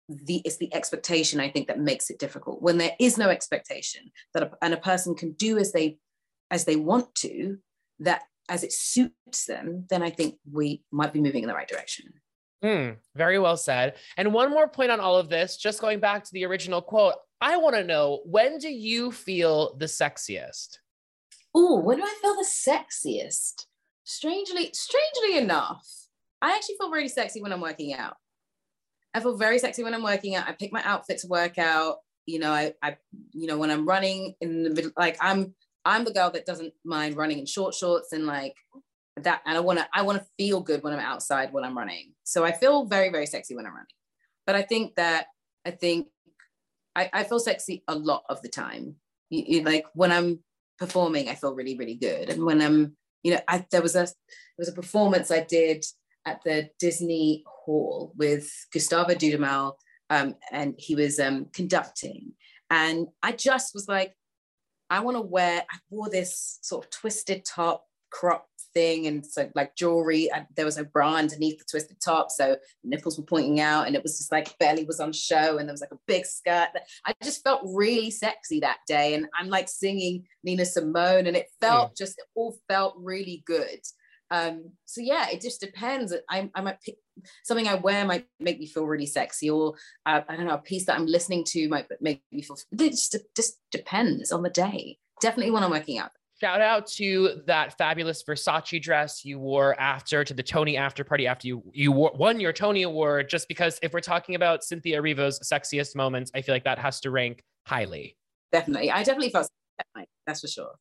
the 0.09 0.43
it's 0.45 0.59
the 0.59 0.73
expectation 0.75 1.41
I 1.41 1.51
think 1.51 1.69
that 1.69 1.79
makes 1.79 2.11
it 2.11 2.19
difficult. 2.19 2.63
When 2.63 2.79
there 2.79 2.95
is 3.01 3.17
no 3.19 3.29
expectation 3.29 4.11
that 4.35 4.43
a, 4.43 4.51
and 4.63 4.75
a 4.75 4.79
person 4.79 5.15
can 5.15 5.33
do 5.33 5.59
as 5.59 5.73
they 5.73 5.99
as 6.51 6.65
they 6.65 6.77
want 6.77 7.15
to, 7.17 7.59
that 8.01 8.23
as 8.49 8.63
it 8.63 8.73
suits 8.73 9.47
them, 9.47 9.87
then 9.89 10.03
I 10.03 10.11
think 10.11 10.37
we 10.51 10.83
might 10.93 11.13
be 11.13 11.21
moving 11.21 11.43
in 11.43 11.49
the 11.49 11.55
right 11.55 11.69
direction. 11.69 12.13
Mm, 12.63 12.97
very 13.15 13.39
well 13.39 13.57
said. 13.57 13.95
And 14.17 14.33
one 14.33 14.51
more 14.51 14.69
point 14.69 14.91
on 14.91 15.01
all 15.01 15.17
of 15.17 15.29
this, 15.29 15.57
just 15.57 15.81
going 15.81 16.01
back 16.01 16.25
to 16.25 16.33
the 16.33 16.45
original 16.45 16.81
quote, 16.81 17.15
I 17.41 17.57
want 17.57 17.77
to 17.77 17.85
know 17.85 18.21
when 18.25 18.59
do 18.59 18.71
you 18.71 19.13
feel 19.13 19.77
the 19.77 19.87
sexiest? 19.87 20.79
Oh, 21.55 21.79
when 21.79 21.99
do 21.99 22.05
I 22.05 22.15
feel 22.21 22.35
the 22.35 22.47
sexiest? 22.47 23.67
Strangely, 24.05 24.71
strangely 24.73 25.39
enough, 25.39 25.87
I 26.41 26.55
actually 26.55 26.77
feel 26.79 26.91
really 26.91 27.09
sexy 27.09 27.41
when 27.41 27.53
I'm 27.53 27.61
working 27.61 27.95
out. 27.95 28.17
I 29.15 29.21
feel 29.21 29.37
very 29.37 29.59
sexy 29.59 29.85
when 29.85 29.95
I'm 29.95 30.03
working 30.03 30.35
out. 30.35 30.49
I 30.49 30.53
pick 30.53 30.73
my 30.73 30.83
outfit 30.85 31.19
to 31.19 31.29
work 31.29 31.57
out. 31.57 31.99
You 32.27 32.41
know, 32.41 32.51
I, 32.51 32.75
I, 32.83 32.97
you 33.33 33.47
know, 33.47 33.57
when 33.59 33.71
I'm 33.71 33.87
running 33.87 34.35
in 34.41 34.65
the 34.65 34.71
middle, 34.71 34.91
like 34.97 35.17
I'm, 35.21 35.55
I'm 35.85 36.05
the 36.05 36.13
girl 36.13 36.31
that 36.31 36.47
doesn't 36.47 36.73
mind 36.85 37.17
running 37.17 37.39
in 37.39 37.47
short 37.47 37.75
shorts 37.75 38.13
and 38.13 38.27
like 38.27 38.55
that. 39.19 39.43
And 39.47 39.57
I 39.57 39.61
want 39.61 39.79
to, 39.79 39.87
I 39.95 40.03
want 40.03 40.19
to 40.19 40.27
feel 40.39 40.61
good 40.61 40.83
when 40.83 40.93
I'm 40.93 40.99
outside 40.99 41.53
when 41.53 41.65
I'm 41.65 41.77
running. 41.77 42.13
So 42.25 42.45
I 42.45 42.53
feel 42.53 42.87
very, 42.87 43.11
very 43.11 43.27
sexy 43.27 43.55
when 43.55 43.67
I'm 43.67 43.73
running. 43.73 43.87
But 44.47 44.57
I 44.57 44.63
think 44.63 44.97
that, 44.97 45.27
I 45.65 45.71
think 45.71 46.09
I, 46.97 47.11
I 47.13 47.25
feel 47.25 47.39
sexy 47.39 47.85
a 47.87 47.95
lot 47.95 48.25
of 48.29 48.43
the 48.43 48.49
time. 48.49 48.97
You, 49.31 49.45
you, 49.47 49.63
like 49.63 49.85
when 49.95 50.11
I'm 50.11 50.41
performing, 50.79 51.29
I 51.29 51.35
feel 51.35 51.55
really, 51.55 51.77
really 51.77 51.95
good. 51.95 52.31
And 52.31 52.45
when 52.45 52.61
I'm, 52.61 52.97
you 53.23 53.33
know, 53.33 53.41
I, 53.47 53.65
there 53.71 53.83
was 53.83 53.95
a, 53.95 54.05
there 54.05 54.59
was 54.59 54.69
a 54.69 54.73
performance 54.73 55.31
I 55.31 55.45
did 55.45 55.85
at 56.27 56.43
the 56.45 56.71
Disney 56.79 57.45
Hall 57.47 58.13
with 58.17 58.51
Gustavo 58.73 59.15
Dudamel, 59.15 59.75
um, 60.11 60.37
and 60.51 60.75
he 60.79 60.95
was 60.95 61.19
um, 61.19 61.47
conducting. 61.53 62.33
And 62.71 63.09
I 63.23 63.33
just 63.33 63.75
was 63.75 63.89
like, 63.89 64.15
I 64.91 65.01
want 65.01 65.17
to 65.17 65.23
wear, 65.23 65.65
I 65.71 65.77
wore 65.91 66.11
this 66.11 66.59
sort 66.63 66.85
of 66.85 66.91
twisted 66.91 67.45
top 67.45 67.85
crop 68.11 68.47
thing 68.75 69.07
and 69.07 69.25
so 69.25 69.51
like 69.55 69.75
jewelry. 69.77 70.31
And 70.33 70.47
there 70.57 70.65
was 70.65 70.79
a 70.79 70.85
bra 70.85 71.15
underneath 71.15 71.59
the 71.59 71.65
twisted 71.65 72.01
top. 72.01 72.31
So 72.31 72.57
nipples 72.83 73.19
were 73.19 73.25
pointing 73.25 73.61
out 73.61 73.87
and 73.87 73.97
it 73.97 74.03
was 74.03 74.19
just 74.19 74.33
like 74.33 74.57
belly 74.59 74.85
was 74.85 75.01
on 75.01 75.13
show 75.13 75.59
and 75.59 75.69
there 75.69 75.73
was 75.73 75.81
like 75.81 75.93
a 75.93 75.99
big 76.07 76.27
skirt. 76.27 76.69
I 77.07 77.15
just 77.23 77.43
felt 77.43 77.63
really 77.65 78.11
sexy 78.11 78.61
that 78.61 78.79
day. 78.87 79.15
And 79.15 79.27
I'm 79.39 79.49
like 79.49 79.69
singing 79.69 80.27
Nina 80.43 80.65
Simone 80.65 81.27
and 81.27 81.37
it 81.37 81.49
felt 81.61 81.91
yeah. 81.91 82.05
just, 82.05 82.19
it 82.19 82.25
all 82.35 82.57
felt 82.69 82.95
really 82.99 83.43
good. 83.47 83.81
Um, 84.31 84.73
so 84.85 85.01
yeah, 85.01 85.29
it 85.31 85.41
just 85.41 85.61
depends. 85.61 86.15
I, 86.29 86.51
I 86.55 86.61
might 86.61 86.81
pick 86.81 86.97
something 87.45 87.69
I 87.69 87.75
wear 87.75 88.05
might 88.05 88.27
make 88.41 88.59
me 88.59 88.67
feel 88.67 88.87
really 88.87 89.07
sexy, 89.07 89.51
or 89.51 89.75
uh, 90.07 90.23
I 90.29 90.37
don't 90.37 90.47
know, 90.47 90.55
a 90.55 90.59
piece 90.59 90.87
that 90.87 90.97
I'm 90.97 91.07
listening 91.07 91.45
to 91.49 91.69
might 91.69 91.87
make 92.01 92.23
me 92.33 92.43
feel. 92.43 92.57
It 92.73 92.91
just, 92.91 93.17
just 93.37 93.59
depends 93.71 94.33
on 94.33 94.43
the 94.43 94.51
day. 94.51 94.99
Definitely 95.21 95.53
when 95.53 95.63
I'm 95.63 95.71
working 95.71 95.99
out. 95.99 96.11
Shout 96.41 96.61
out 96.61 96.89
to 96.89 97.43
that 97.47 97.79
fabulous 97.79 98.25
Versace 98.25 98.83
dress 98.83 99.25
you 99.25 99.39
wore 99.39 99.79
after 99.81 100.25
to 100.25 100.35
the 100.35 100.43
Tony 100.43 100.77
after 100.77 101.05
party 101.05 101.29
after 101.29 101.47
you 101.47 101.63
you 101.73 101.93
won 101.93 102.41
your 102.41 102.53
Tony 102.53 102.83
award. 102.83 103.29
Just 103.29 103.47
because 103.47 103.79
if 103.83 103.93
we're 103.93 104.01
talking 104.01 104.35
about 104.35 104.65
Cynthia 104.65 105.01
Erivo's 105.01 105.39
sexiest 105.41 105.95
moments, 105.95 106.33
I 106.35 106.43
feel 106.43 106.55
like 106.55 106.65
that 106.65 106.79
has 106.81 107.01
to 107.03 107.11
rank 107.13 107.45
highly. 107.67 108.17
Definitely, 108.51 108.91
I 108.91 109.05
definitely 109.05 109.31
felt 109.31 109.49
that's 110.27 110.41
for 110.41 110.49
sure. 110.49 110.73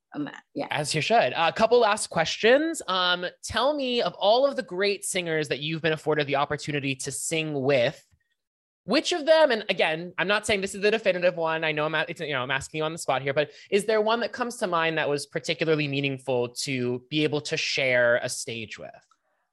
Yeah. 0.54 0.68
As 0.70 0.96
you 0.96 1.02
should. 1.02 1.34
A 1.36 1.52
couple 1.52 1.80
last 1.80 2.10
questions. 2.10 2.82
Um, 2.88 3.26
tell 3.44 3.74
me 3.74 4.02
of 4.02 4.14
all 4.14 4.46
of 4.46 4.56
the 4.56 4.64
great 4.64 5.04
singers 5.04 5.50
that 5.50 5.60
you've 5.60 5.82
been 5.82 5.94
afforded 5.94 6.28
the 6.28 6.38
opportunity 6.38 6.96
to 6.96 7.12
sing 7.12 7.62
with, 7.62 8.06
which 8.86 9.12
of 9.12 9.26
them, 9.26 9.52
and 9.52 9.66
again, 9.70 10.14
I'm 10.18 10.28
not 10.28 10.46
saying 10.46 10.62
this 10.62 10.76
is 10.76 10.82
the 10.82 10.92
definitive 10.92 11.36
one. 11.36 11.64
I 11.64 11.72
know 11.72 11.86
I'm, 11.86 11.96
it's, 12.08 12.22
you 12.22 12.34
know, 12.34 12.44
I'm 12.44 12.52
asking 12.52 12.80
you 12.80 12.84
on 12.84 12.92
the 12.92 12.98
spot 12.98 13.22
here, 13.22 13.34
but 13.34 13.52
is 13.70 13.86
there 13.86 14.02
one 14.02 14.20
that 14.22 14.32
comes 14.32 14.58
to 14.58 14.68
mind 14.68 14.98
that 14.98 15.10
was 15.10 15.26
particularly 15.26 15.88
meaningful 15.88 16.50
to 16.50 17.02
be 17.10 17.24
able 17.24 17.42
to 17.42 17.58
share 17.58 18.20
a 18.22 18.30
stage 18.30 18.78
with? 18.78 18.92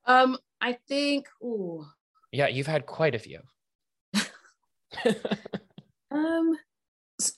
Um, 0.04 0.36
I 0.60 0.78
think, 0.88 1.28
ooh. 1.42 1.86
Yeah, 2.32 2.48
you've 2.48 2.66
had 2.66 2.86
quite 2.86 3.14
a 3.14 3.18
few. 3.18 3.40
um, 6.10 6.56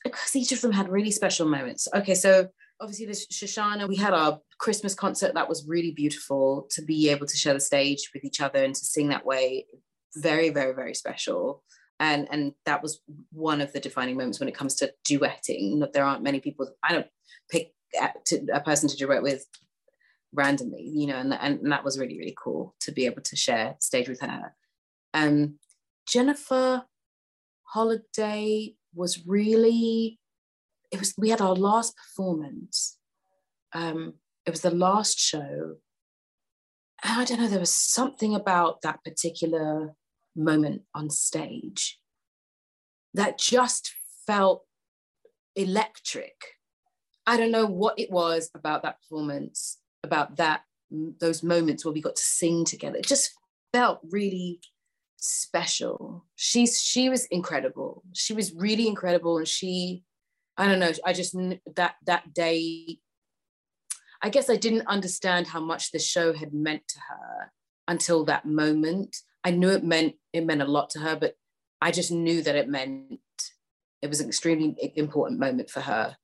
because 0.05 0.37
each 0.37 0.53
of 0.53 0.61
them 0.61 0.73
had 0.73 0.89
really 0.89 1.11
special 1.11 1.49
moments. 1.49 1.89
Okay, 1.95 2.15
so 2.15 2.49
obviously 2.81 3.07
the 3.07 3.13
Shoshana, 3.13 3.89
we 3.89 3.97
had 3.97 4.13
our 4.13 4.41
Christmas 4.59 4.95
concert 4.95 5.35
that 5.35 5.49
was 5.49 5.67
really 5.67 5.93
beautiful 5.93 6.69
to 6.73 6.83
be 6.83 7.11
able 7.11 7.27
to 7.27 7.37
share 7.37 7.55
the 7.55 7.61
stage 7.61 8.11
with 8.13 8.25
each 8.25 8.41
other 8.41 8.63
and 8.63 8.75
to 8.75 8.85
sing 8.85 9.09
that 9.09 9.25
way. 9.25 9.67
Very, 10.17 10.51
very, 10.51 10.75
very 10.75 10.95
special. 10.95 11.63
And 12.01 12.27
and 12.31 12.53
that 12.67 12.83
was 12.83 13.01
one 13.31 13.61
of 13.61 13.73
the 13.73 13.81
defining 13.81 14.17
moments 14.17 14.41
when 14.41 14.49
it 14.49 14.55
comes 14.55 14.75
to 14.77 14.93
duetting. 15.09 15.93
There 15.93 16.05
aren't 16.05 16.23
many 16.23 16.41
people. 16.41 16.69
I 16.83 16.93
don't 16.93 17.07
pick 17.51 17.73
a 18.53 18.61
person 18.61 18.89
to 18.89 18.97
duet 18.97 19.23
with 19.23 19.47
randomly, 20.33 20.83
you 20.83 21.07
know, 21.07 21.17
and, 21.17 21.35
and, 21.35 21.71
that 21.71 21.85
was 21.85 21.99
really, 21.99 22.19
really 22.19 22.35
cool 22.43 22.75
to 22.81 22.91
be 22.91 23.05
able 23.05 23.21
to 23.21 23.37
share 23.37 23.77
stage 23.81 24.09
with 24.09 24.21
her. 24.21 24.55
Um, 25.13 25.59
Jennifer 26.09 26.85
Holliday 27.65 28.75
was 28.95 29.27
really 29.27 30.19
it 30.91 30.99
was 30.99 31.15
we 31.17 31.31
had 31.31 31.41
our 31.41 31.55
last 31.55 31.95
performance 31.97 32.99
um 33.75 34.15
it 34.47 34.51
was 34.51 34.61
the 34.61 34.71
last 34.71 35.19
show 35.19 35.77
and 37.03 37.21
i 37.21 37.25
don't 37.25 37.41
know 37.41 37.49
there 37.49 37.59
was 37.59 37.75
something 37.75 38.35
about 38.35 38.83
that 38.83 39.03
particular 39.05 39.95
moment 40.35 40.83
on 40.95 41.11
stage 41.11 41.99
that 43.15 43.39
just 43.39 43.95
felt 44.27 44.65
electric. 45.57 46.35
I 47.27 47.37
don't 47.37 47.51
know 47.51 47.67
what 47.67 47.99
it 47.99 48.11
was 48.11 48.51
about 48.55 48.83
that 48.83 49.01
performance, 49.01 49.79
about 50.03 50.37
that 50.37 50.63
those 50.91 51.43
moments 51.43 51.85
where 51.85 51.93
we 51.93 52.03
got 52.03 52.17
to 52.17 52.23
sing 52.23 52.65
together. 52.65 52.99
It 52.99 53.07
just 53.07 53.33
felt 53.73 54.01
really 54.11 54.61
special. 55.23 56.25
She's 56.35 56.83
she 56.83 57.09
was 57.09 57.27
incredible. 57.27 58.03
She 58.13 58.35
was 58.35 58.55
really 58.55 58.89
incredible, 58.89 59.39
and 59.39 59.49
she, 59.49 60.03
I 60.57 60.67
don't 60.67 60.81
know. 60.81 60.93
I 61.05 61.13
just 61.13 61.37
that 61.77 61.95
that 62.07 62.35
day. 62.35 62.99
I 64.25 64.29
guess 64.29 64.49
I 64.51 64.57
didn't 64.57 64.87
understand 64.87 65.49
how 65.49 65.61
much 65.61 65.91
the 65.91 65.99
show 65.99 66.33
had 66.33 66.53
meant 66.53 66.83
to 66.89 66.99
her 67.09 67.53
until 67.89 68.25
that 68.27 68.45
moment. 68.45 69.17
I 69.43 69.51
knew 69.51 69.71
it 69.71 69.85
meant 69.85 70.15
it 70.33 70.45
meant 70.45 70.63
a 70.63 70.67
lot 70.67 70.91
to 70.91 71.01
her, 71.01 71.17
but 71.17 71.35
I 71.81 71.91
just 71.91 72.11
knew 72.11 72.43
that 72.43 72.57
it 72.57 72.69
meant 72.69 73.21
it 74.03 74.09
was 74.09 74.21
an 74.21 74.29
extremely 74.29 74.93
important 74.97 75.41
moment 75.41 75.71
for 75.71 75.81
her 75.81 76.17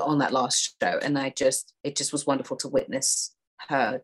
on 0.00 0.18
that 0.18 0.32
last 0.32 0.76
show, 0.82 0.98
and 1.02 1.18
I 1.18 1.30
just 1.30 1.74
it 1.84 1.96
just 1.96 2.12
was 2.12 2.26
wonderful 2.26 2.56
to 2.58 2.68
witness 2.68 3.34
her 3.68 4.02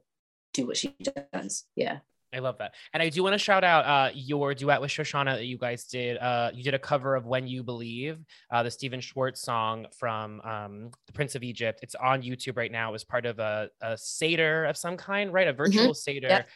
do 0.52 0.66
what 0.66 0.76
she 0.76 0.94
does. 1.32 1.64
Yeah. 1.74 1.98
I 2.36 2.40
love 2.40 2.58
that. 2.58 2.74
And 2.92 3.02
I 3.02 3.08
do 3.08 3.22
want 3.22 3.32
to 3.32 3.38
shout 3.38 3.64
out 3.64 3.86
uh, 3.86 4.10
your 4.14 4.54
duet 4.54 4.80
with 4.80 4.90
Shoshana 4.90 5.36
that 5.36 5.46
you 5.46 5.56
guys 5.56 5.84
did. 5.84 6.18
Uh, 6.18 6.50
you 6.52 6.62
did 6.62 6.74
a 6.74 6.78
cover 6.78 7.16
of 7.16 7.24
When 7.24 7.46
You 7.46 7.62
Believe, 7.62 8.18
uh, 8.50 8.62
the 8.62 8.70
Stephen 8.70 9.00
Schwartz 9.00 9.40
song 9.40 9.86
from 9.98 10.42
um, 10.42 10.90
The 11.06 11.14
Prince 11.14 11.34
of 11.34 11.42
Egypt. 11.42 11.80
It's 11.82 11.94
on 11.94 12.20
YouTube 12.20 12.58
right 12.58 12.70
now. 12.70 12.90
It 12.90 12.92
was 12.92 13.04
part 13.04 13.24
of 13.24 13.38
a, 13.38 13.70
a 13.80 13.96
Seder 13.96 14.66
of 14.66 14.76
some 14.76 14.98
kind, 14.98 15.32
right? 15.32 15.48
A 15.48 15.50
mm-hmm. 15.50 15.56
virtual 15.56 15.84
mm-hmm. 15.84 15.92
Seder. 15.92 16.28
Yep. 16.28 16.48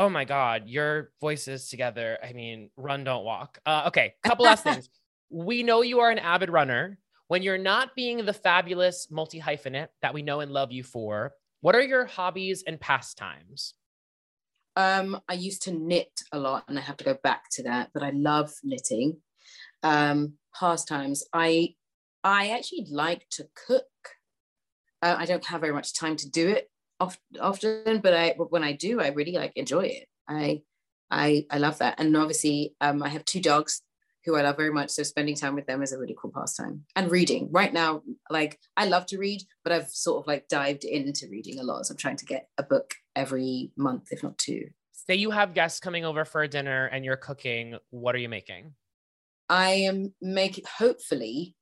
Oh 0.00 0.08
my 0.08 0.24
God, 0.24 0.64
your 0.66 1.12
voices 1.20 1.68
together. 1.68 2.18
I 2.22 2.32
mean, 2.32 2.70
run, 2.76 3.04
don't 3.04 3.24
walk. 3.24 3.60
Uh, 3.64 3.84
okay, 3.86 4.14
couple 4.24 4.46
last 4.46 4.64
things. 4.64 4.88
We 5.30 5.62
know 5.62 5.82
you 5.82 6.00
are 6.00 6.10
an 6.10 6.18
avid 6.18 6.50
runner. 6.50 6.98
When 7.28 7.42
you're 7.42 7.58
not 7.58 7.94
being 7.94 8.24
the 8.24 8.32
fabulous 8.32 9.08
multi 9.10 9.38
hyphenate 9.38 9.88
that 10.02 10.14
we 10.14 10.22
know 10.22 10.40
and 10.40 10.50
love 10.50 10.72
you 10.72 10.82
for, 10.82 11.34
what 11.60 11.76
are 11.76 11.82
your 11.82 12.06
hobbies 12.06 12.64
and 12.66 12.80
pastimes? 12.80 13.74
Um, 14.78 15.20
I 15.28 15.34
used 15.34 15.62
to 15.64 15.72
knit 15.72 16.12
a 16.32 16.38
lot, 16.38 16.64
and 16.68 16.78
I 16.78 16.82
have 16.82 16.96
to 16.98 17.04
go 17.04 17.18
back 17.22 17.50
to 17.52 17.64
that. 17.64 17.90
But 17.92 18.04
I 18.04 18.10
love 18.10 18.52
knitting. 18.62 19.18
Um, 19.82 20.34
pastimes. 20.58 21.24
I 21.32 21.74
I 22.24 22.50
actually 22.50 22.86
like 22.90 23.26
to 23.32 23.48
cook. 23.66 23.84
Uh, 25.02 25.16
I 25.18 25.26
don't 25.26 25.44
have 25.46 25.60
very 25.60 25.72
much 25.72 25.94
time 25.94 26.16
to 26.16 26.30
do 26.30 26.48
it 26.48 26.70
often, 27.00 28.00
but 28.00 28.14
I 28.14 28.34
when 28.38 28.64
I 28.64 28.72
do, 28.72 29.00
I 29.00 29.08
really 29.08 29.32
like 29.32 29.52
enjoy 29.56 29.86
it. 29.86 30.06
I 30.28 30.62
I 31.10 31.46
I 31.50 31.58
love 31.58 31.78
that, 31.78 31.98
and 31.98 32.16
obviously, 32.16 32.74
um, 32.80 33.02
I 33.02 33.08
have 33.08 33.24
two 33.24 33.40
dogs 33.40 33.82
who 34.24 34.36
I 34.36 34.42
love 34.42 34.56
very 34.56 34.72
much. 34.72 34.90
So 34.90 35.02
spending 35.04 35.36
time 35.36 35.54
with 35.54 35.66
them 35.66 35.82
is 35.82 35.92
a 35.92 35.98
really 35.98 36.16
cool 36.20 36.32
pastime. 36.34 36.84
And 36.96 37.10
reading 37.10 37.48
right 37.50 37.72
now, 37.72 38.02
like 38.30 38.58
I 38.76 38.86
love 38.86 39.06
to 39.06 39.18
read, 39.18 39.42
but 39.64 39.72
I've 39.72 39.88
sort 39.88 40.22
of 40.22 40.26
like 40.26 40.48
dived 40.48 40.84
into 40.84 41.28
reading 41.30 41.60
a 41.60 41.62
lot. 41.62 41.86
So 41.86 41.92
I'm 41.92 41.98
trying 41.98 42.16
to 42.16 42.26
get 42.26 42.48
a 42.58 42.62
book 42.62 42.94
every 43.18 43.72
month, 43.76 44.08
if 44.10 44.22
not 44.22 44.38
two. 44.38 44.68
Say 44.92 45.16
you 45.16 45.30
have 45.30 45.54
guests 45.54 45.80
coming 45.80 46.04
over 46.04 46.24
for 46.24 46.42
a 46.42 46.48
dinner 46.48 46.86
and 46.86 47.04
you're 47.04 47.16
cooking. 47.16 47.76
What 47.90 48.14
are 48.14 48.18
you 48.18 48.28
making? 48.28 48.74
I 49.48 49.70
am 49.70 50.14
making 50.20 50.64
hopefully 50.78 51.54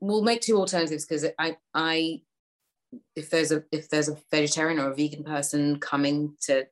we'll 0.00 0.22
make 0.22 0.40
two 0.40 0.56
alternatives 0.56 1.04
because 1.04 1.26
I 1.38 1.56
I 1.74 2.20
if 3.16 3.30
there's 3.30 3.50
a 3.50 3.64
if 3.72 3.88
there's 3.88 4.08
a 4.08 4.16
vegetarian 4.30 4.78
or 4.78 4.90
a 4.90 4.94
vegan 4.94 5.24
person 5.24 5.80
coming 5.80 6.36
to 6.42 6.66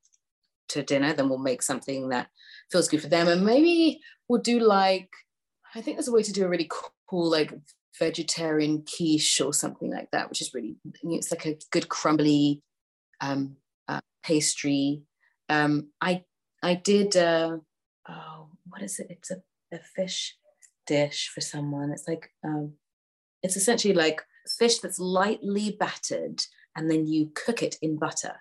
to 0.69 0.83
dinner, 0.83 1.13
then 1.13 1.29
we'll 1.29 1.39
make 1.39 1.63
something 1.63 2.09
that 2.09 2.29
feels 2.71 2.89
good 2.89 3.03
for 3.03 3.09
them. 3.09 3.29
And 3.29 3.45
maybe 3.45 4.01
we'll 4.29 4.41
do 4.41 4.61
like, 4.61 5.09
I 5.75 5.81
think 5.81 5.97
there's 5.97 6.09
a 6.09 6.13
way 6.13 6.23
to 6.23 6.33
do 6.33 6.45
a 6.45 6.49
really 6.49 6.71
cool, 7.09 7.31
like 7.31 7.53
vegetarian 7.99 8.85
quiche 8.85 9.41
or 9.41 9.53
something 9.53 9.91
like 9.91 10.11
that, 10.13 10.29
which 10.29 10.41
is 10.41 10.53
really, 10.55 10.77
it's 11.03 11.31
like 11.31 11.47
a 11.47 11.59
good 11.71 11.89
crumbly 11.89 12.63
um, 13.21 13.57
pastry. 14.25 15.03
Um, 15.49 15.91
I, 16.01 16.25
I 16.63 16.75
did, 16.75 17.17
uh, 17.17 17.59
oh, 18.09 18.49
what 18.69 18.83
is 18.83 18.99
it? 18.99 19.09
It's 19.11 19.31
a, 19.31 19.43
a 19.73 19.79
fish 19.79 20.37
dish 20.87 21.31
for 21.33 21.41
someone. 21.41 21.91
It's 21.91 22.09
like, 22.09 22.31
um, 22.43 22.75
it's 23.43 23.57
essentially 23.57 23.95
like 23.95 24.23
fish 24.59 24.79
that's 24.79 24.99
lightly 24.99 25.77
battered 25.79 26.43
and 26.77 26.91
then 26.91 27.07
you 27.07 27.31
cook 27.35 27.63
it 27.63 27.77
in 27.81 27.99
butter 27.99 28.41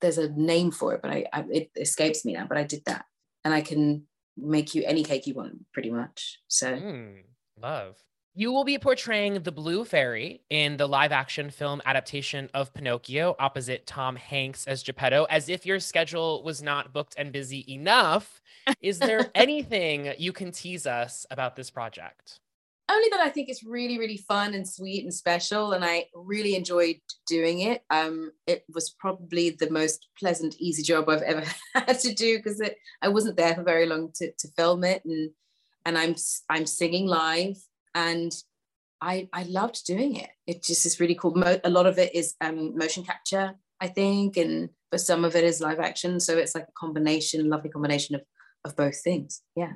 there's 0.00 0.18
a 0.18 0.30
name 0.30 0.70
for 0.70 0.94
it, 0.94 1.02
but 1.02 1.10
I, 1.10 1.26
I, 1.32 1.44
it 1.50 1.70
escapes 1.76 2.24
me 2.24 2.32
now. 2.32 2.46
But 2.48 2.58
I 2.58 2.64
did 2.64 2.84
that, 2.86 3.04
and 3.44 3.54
I 3.54 3.60
can 3.60 4.04
make 4.36 4.74
you 4.74 4.82
any 4.84 5.04
cake 5.04 5.26
you 5.26 5.34
want, 5.34 5.72
pretty 5.72 5.90
much. 5.90 6.40
So 6.48 6.74
mm, 6.74 7.22
love. 7.60 7.96
You 8.32 8.52
will 8.52 8.62
be 8.62 8.78
portraying 8.78 9.42
the 9.42 9.50
Blue 9.50 9.84
Fairy 9.84 10.40
in 10.50 10.76
the 10.76 10.86
live 10.86 11.10
action 11.10 11.50
film 11.50 11.82
adaptation 11.84 12.48
of 12.54 12.72
Pinocchio 12.72 13.34
opposite 13.40 13.88
Tom 13.88 14.14
Hanks 14.14 14.68
as 14.68 14.84
Geppetto. 14.84 15.24
As 15.24 15.48
if 15.48 15.66
your 15.66 15.80
schedule 15.80 16.44
was 16.44 16.62
not 16.62 16.92
booked 16.92 17.16
and 17.18 17.32
busy 17.32 17.64
enough, 17.68 18.40
is 18.80 19.00
there 19.00 19.30
anything 19.34 20.14
you 20.16 20.32
can 20.32 20.52
tease 20.52 20.86
us 20.86 21.26
about 21.32 21.56
this 21.56 21.70
project? 21.70 22.38
only 22.88 23.08
that 23.10 23.20
I 23.20 23.30
think 23.30 23.48
it's 23.48 23.62
really, 23.62 23.98
really 23.98 24.16
fun 24.16 24.54
and 24.54 24.68
sweet 24.68 25.04
and 25.04 25.14
special. 25.14 25.72
And 25.72 25.84
I 25.84 26.06
really 26.12 26.56
enjoyed 26.56 26.96
doing 27.26 27.60
it. 27.60 27.82
Um, 27.88 28.32
it 28.46 28.64
was 28.72 28.90
probably 28.90 29.50
the 29.50 29.70
most 29.70 30.08
pleasant, 30.18 30.56
easy 30.58 30.82
job 30.82 31.08
I've 31.08 31.22
ever 31.22 31.44
had 31.74 32.00
to 32.00 32.12
do 32.12 32.38
because 32.38 32.60
I 33.00 33.08
wasn't 33.08 33.36
there 33.36 33.54
for 33.54 33.62
very 33.62 33.86
long 33.86 34.10
to, 34.16 34.32
to 34.32 34.48
film 34.56 34.82
it. 34.82 35.04
And, 35.04 35.30
and 35.86 35.96
I'm, 35.96 36.16
I'm 36.48 36.66
singing 36.66 37.06
live 37.06 37.56
and 37.94 38.32
I, 39.00 39.28
I 39.32 39.44
loved 39.44 39.86
doing 39.86 40.16
it. 40.16 40.30
It 40.46 40.62
just 40.62 40.84
is 40.84 41.00
really 41.00 41.14
cool. 41.14 41.34
Mo- 41.34 41.60
a 41.64 41.70
lot 41.70 41.86
of 41.86 41.98
it 41.98 42.14
is 42.14 42.34
um, 42.40 42.76
motion 42.76 43.02
capture, 43.02 43.54
I 43.80 43.88
think, 43.88 44.36
and 44.36 44.70
but 44.90 45.00
some 45.00 45.24
of 45.24 45.36
it 45.36 45.44
is 45.44 45.60
live 45.60 45.78
action. 45.80 46.20
So 46.20 46.36
it's 46.36 46.54
like 46.54 46.64
a 46.64 46.72
combination, 46.78 47.48
lovely 47.48 47.70
combination 47.70 48.16
of, 48.16 48.22
of 48.64 48.76
both 48.76 49.00
things. 49.02 49.42
Yeah. 49.54 49.72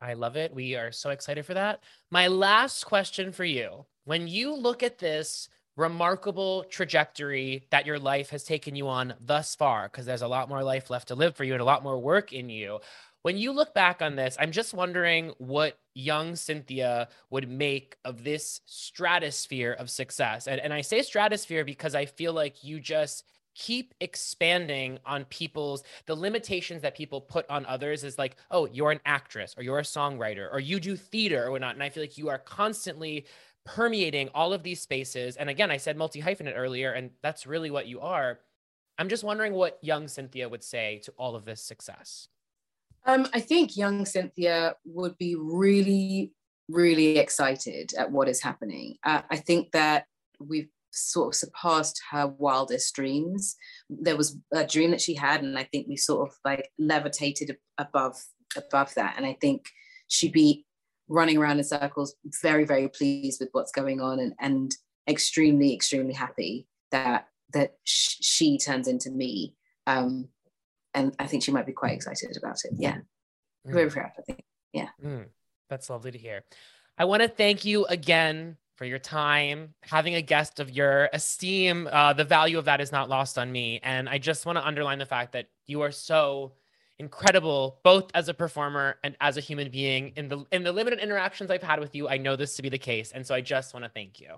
I 0.00 0.14
love 0.14 0.36
it. 0.36 0.52
We 0.52 0.74
are 0.74 0.92
so 0.92 1.10
excited 1.10 1.46
for 1.46 1.54
that. 1.54 1.84
My 2.10 2.26
last 2.26 2.84
question 2.84 3.32
for 3.32 3.44
you 3.44 3.86
when 4.04 4.28
you 4.28 4.54
look 4.54 4.82
at 4.82 4.98
this 4.98 5.48
remarkable 5.76 6.64
trajectory 6.64 7.66
that 7.70 7.86
your 7.86 7.98
life 7.98 8.30
has 8.30 8.44
taken 8.44 8.76
you 8.76 8.88
on 8.88 9.14
thus 9.20 9.54
far, 9.54 9.88
because 9.88 10.04
there's 10.04 10.22
a 10.22 10.28
lot 10.28 10.48
more 10.48 10.62
life 10.62 10.90
left 10.90 11.08
to 11.08 11.14
live 11.14 11.34
for 11.34 11.44
you 11.44 11.52
and 11.52 11.62
a 11.62 11.64
lot 11.64 11.82
more 11.82 11.98
work 11.98 12.32
in 12.32 12.48
you. 12.48 12.78
When 13.24 13.38
you 13.38 13.52
look 13.52 13.72
back 13.72 14.02
on 14.02 14.16
this, 14.16 14.36
I'm 14.38 14.52
just 14.52 14.74
wondering 14.74 15.32
what 15.38 15.78
young 15.94 16.36
Cynthia 16.36 17.08
would 17.30 17.48
make 17.48 17.96
of 18.04 18.22
this 18.22 18.60
stratosphere 18.66 19.72
of 19.72 19.88
success. 19.88 20.46
And, 20.46 20.60
and 20.60 20.74
I 20.74 20.82
say 20.82 21.00
stratosphere 21.00 21.64
because 21.64 21.94
I 21.94 22.04
feel 22.04 22.34
like 22.34 22.62
you 22.62 22.80
just 22.80 23.24
keep 23.54 23.94
expanding 23.98 24.98
on 25.06 25.24
people's 25.24 25.84
the 26.04 26.14
limitations 26.14 26.82
that 26.82 26.94
people 26.94 27.18
put 27.22 27.48
on 27.48 27.64
others 27.64 28.04
is 28.04 28.18
like 28.18 28.36
oh 28.50 28.66
you're 28.66 28.90
an 28.90 29.00
actress 29.06 29.54
or 29.56 29.62
you're 29.62 29.78
a 29.78 29.82
songwriter 29.82 30.52
or 30.52 30.60
you 30.60 30.78
do 30.78 30.94
theater 30.94 31.46
or 31.46 31.50
whatnot. 31.50 31.72
And 31.72 31.82
i 31.82 31.88
feel 31.88 32.02
like 32.02 32.18
you 32.18 32.28
are 32.28 32.38
constantly 32.38 33.24
permeating 33.64 34.28
all 34.34 34.52
of 34.52 34.62
these 34.62 34.82
spaces. 34.82 35.38
And 35.38 35.48
again 35.48 35.70
i 35.70 35.78
said 35.78 35.96
multi 35.96 36.20
hyphenate 36.20 36.58
earlier 36.58 36.92
and 36.92 37.10
that's 37.22 37.46
really 37.46 37.70
what 37.70 37.86
you 37.86 38.00
are. 38.00 38.40
I'm 38.98 39.08
just 39.08 39.24
wondering 39.24 39.54
what 39.54 39.78
young 39.80 40.08
cynthia 40.08 40.46
would 40.46 40.62
say 40.62 41.00
to 41.04 41.12
all 41.16 41.34
of 41.34 41.46
this 41.46 41.62
success 41.62 42.28
um, 43.06 43.26
i 43.32 43.40
think 43.40 43.76
young 43.76 44.04
cynthia 44.04 44.74
would 44.84 45.16
be 45.18 45.34
really 45.38 46.32
really 46.68 47.18
excited 47.18 47.92
at 47.98 48.10
what 48.10 48.28
is 48.28 48.42
happening 48.42 48.96
uh, 49.04 49.22
i 49.30 49.36
think 49.36 49.70
that 49.72 50.06
we've 50.40 50.68
sort 50.94 51.28
of 51.28 51.38
surpassed 51.38 52.00
her 52.10 52.26
wildest 52.26 52.94
dreams. 52.94 53.56
There 53.90 54.16
was 54.16 54.38
a 54.52 54.66
dream 54.66 54.90
that 54.92 55.00
she 55.00 55.14
had, 55.14 55.42
and 55.42 55.58
I 55.58 55.64
think 55.64 55.86
we 55.88 55.96
sort 55.96 56.28
of 56.28 56.36
like 56.44 56.70
levitated 56.78 57.56
above 57.78 58.16
above 58.56 58.94
that. 58.94 59.14
And 59.16 59.26
I 59.26 59.36
think 59.40 59.66
she'd 60.08 60.32
be 60.32 60.64
running 61.08 61.36
around 61.36 61.58
in 61.58 61.64
circles, 61.64 62.14
very, 62.42 62.64
very 62.64 62.88
pleased 62.88 63.40
with 63.40 63.50
what's 63.52 63.72
going 63.72 64.00
on, 64.00 64.20
and 64.20 64.34
and 64.40 64.74
extremely, 65.08 65.74
extremely 65.74 66.14
happy 66.14 66.66
that 66.90 67.28
that 67.52 67.74
sh- 67.84 68.18
she 68.20 68.58
turns 68.58 68.88
into 68.88 69.10
me. 69.10 69.54
Um, 69.86 70.28
and 70.94 71.14
I 71.18 71.26
think 71.26 71.42
she 71.42 71.52
might 71.52 71.66
be 71.66 71.72
quite 71.72 71.92
excited 71.92 72.36
about 72.36 72.56
it. 72.64 72.72
Yeah, 72.76 72.96
mm. 73.66 73.72
very 73.72 73.90
proud. 73.90 74.12
I 74.18 74.22
think. 74.22 74.44
Yeah, 74.72 74.88
mm. 75.04 75.26
that's 75.68 75.90
lovely 75.90 76.12
to 76.12 76.18
hear. 76.18 76.44
I 76.96 77.04
want 77.04 77.22
to 77.22 77.28
thank 77.28 77.64
you 77.64 77.84
again 77.86 78.56
for 78.76 78.84
your 78.84 78.98
time, 78.98 79.74
having 79.82 80.14
a 80.14 80.22
guest 80.22 80.60
of 80.60 80.70
your 80.70 81.08
esteem. 81.12 81.88
Uh, 81.90 82.12
the 82.12 82.24
value 82.24 82.58
of 82.58 82.64
that 82.64 82.80
is 82.80 82.92
not 82.92 83.08
lost 83.08 83.38
on 83.38 83.50
me. 83.50 83.80
And 83.82 84.08
I 84.08 84.18
just 84.18 84.46
want 84.46 84.58
to 84.58 84.66
underline 84.66 84.98
the 84.98 85.06
fact 85.06 85.32
that 85.32 85.46
you 85.66 85.82
are 85.82 85.92
so 85.92 86.54
incredible, 86.98 87.80
both 87.84 88.10
as 88.14 88.28
a 88.28 88.34
performer 88.34 88.96
and 89.02 89.16
as 89.20 89.36
a 89.36 89.40
human 89.40 89.70
being. 89.70 90.12
In 90.16 90.28
the 90.28 90.44
in 90.50 90.62
the 90.62 90.72
limited 90.72 90.98
interactions 90.98 91.50
I've 91.50 91.62
had 91.62 91.80
with 91.80 91.94
you, 91.94 92.08
I 92.08 92.18
know 92.18 92.36
this 92.36 92.56
to 92.56 92.62
be 92.62 92.68
the 92.68 92.78
case. 92.78 93.12
And 93.12 93.26
so 93.26 93.34
I 93.34 93.40
just 93.40 93.74
want 93.74 93.84
to 93.84 93.90
thank 93.90 94.20
you. 94.20 94.34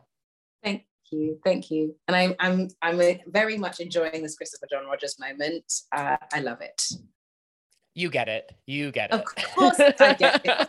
Thank 0.63 0.85
you, 1.11 1.39
thank 1.45 1.71
you. 1.71 1.95
And 2.09 2.17
I, 2.17 2.35
I'm 2.41 2.69
I'm 2.83 3.01
very 3.29 3.59
much 3.59 3.81
enjoying 3.81 4.23
this 4.23 4.37
Christopher 4.37 4.67
John 4.71 4.87
Rogers 4.87 5.19
moment. 5.19 5.73
Uh, 5.93 6.17
I 6.33 6.41
love 6.41 6.61
it. 6.61 6.83
You 7.95 8.11
get 8.11 8.29
it. 8.29 8.53
You 8.67 8.93
get 8.93 9.13
it. 9.13 9.15
Of 9.15 9.25
course, 9.25 9.81
I 9.81 10.15
get 10.15 10.43
it. 10.45 10.69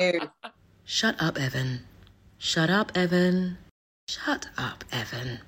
you. 0.22 0.30
Shut 0.84 1.16
up, 1.20 1.40
Evan. 1.40 1.80
Shut 2.38 2.70
up, 2.70 2.92
Evan. 2.94 3.58
Shut 4.08 4.46
up, 4.56 4.84
Evan. 4.92 5.40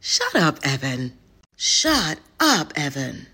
Shut 0.00 0.34
up, 0.34 0.58
Evan. 0.64 1.12
Shut 1.56 2.18
up, 2.40 2.72
Evan. 2.76 3.26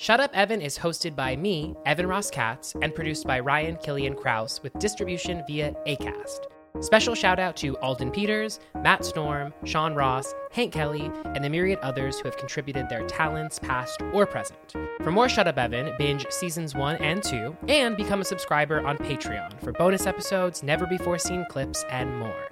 Shut 0.00 0.18
Up 0.18 0.30
Evan 0.34 0.62
is 0.62 0.78
hosted 0.78 1.14
by 1.14 1.36
me, 1.36 1.74
Evan 1.84 2.06
Ross 2.06 2.30
Katz, 2.30 2.74
and 2.80 2.94
produced 2.94 3.26
by 3.26 3.38
Ryan 3.38 3.76
Killian 3.76 4.14
Kraus 4.14 4.62
with 4.62 4.72
distribution 4.78 5.42
via 5.46 5.74
ACAST. 5.86 6.49
Special 6.78 7.14
shout 7.14 7.38
out 7.38 7.56
to 7.56 7.76
Alden 7.78 8.10
Peters, 8.10 8.60
Matt 8.82 9.04
Storm, 9.04 9.52
Sean 9.64 9.94
Ross, 9.94 10.32
Hank 10.52 10.72
Kelly, 10.72 11.10
and 11.24 11.44
the 11.44 11.50
myriad 11.50 11.78
others 11.80 12.18
who 12.18 12.28
have 12.28 12.36
contributed 12.36 12.88
their 12.88 13.06
talents, 13.06 13.58
past 13.58 14.00
or 14.12 14.24
present. 14.24 14.74
For 15.02 15.10
more 15.10 15.28
Shut 15.28 15.48
Up 15.48 15.58
Evan, 15.58 15.92
binge 15.98 16.26
seasons 16.30 16.74
one 16.74 16.96
and 16.96 17.22
two, 17.22 17.56
and 17.68 17.96
become 17.96 18.20
a 18.20 18.24
subscriber 18.24 18.86
on 18.86 18.96
Patreon 18.98 19.60
for 19.60 19.72
bonus 19.72 20.06
episodes, 20.06 20.62
never 20.62 20.86
before 20.86 21.18
seen 21.18 21.44
clips, 21.50 21.84
and 21.90 22.16
more. 22.18 22.48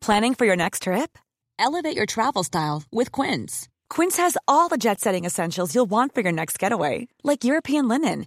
Planning 0.00 0.34
for 0.34 0.46
your 0.46 0.56
next 0.56 0.82
trip? 0.84 1.18
Elevate 1.58 1.96
your 1.96 2.06
travel 2.06 2.44
style 2.44 2.84
with 2.92 3.10
Quince. 3.10 3.68
Quince 3.90 4.16
has 4.18 4.36
all 4.46 4.68
the 4.68 4.76
jet 4.76 5.00
setting 5.00 5.24
essentials 5.24 5.74
you'll 5.74 5.90
want 5.90 6.14
for 6.14 6.20
your 6.20 6.32
next 6.32 6.58
getaway, 6.58 7.08
like 7.24 7.44
European 7.44 7.88
linen, 7.88 8.26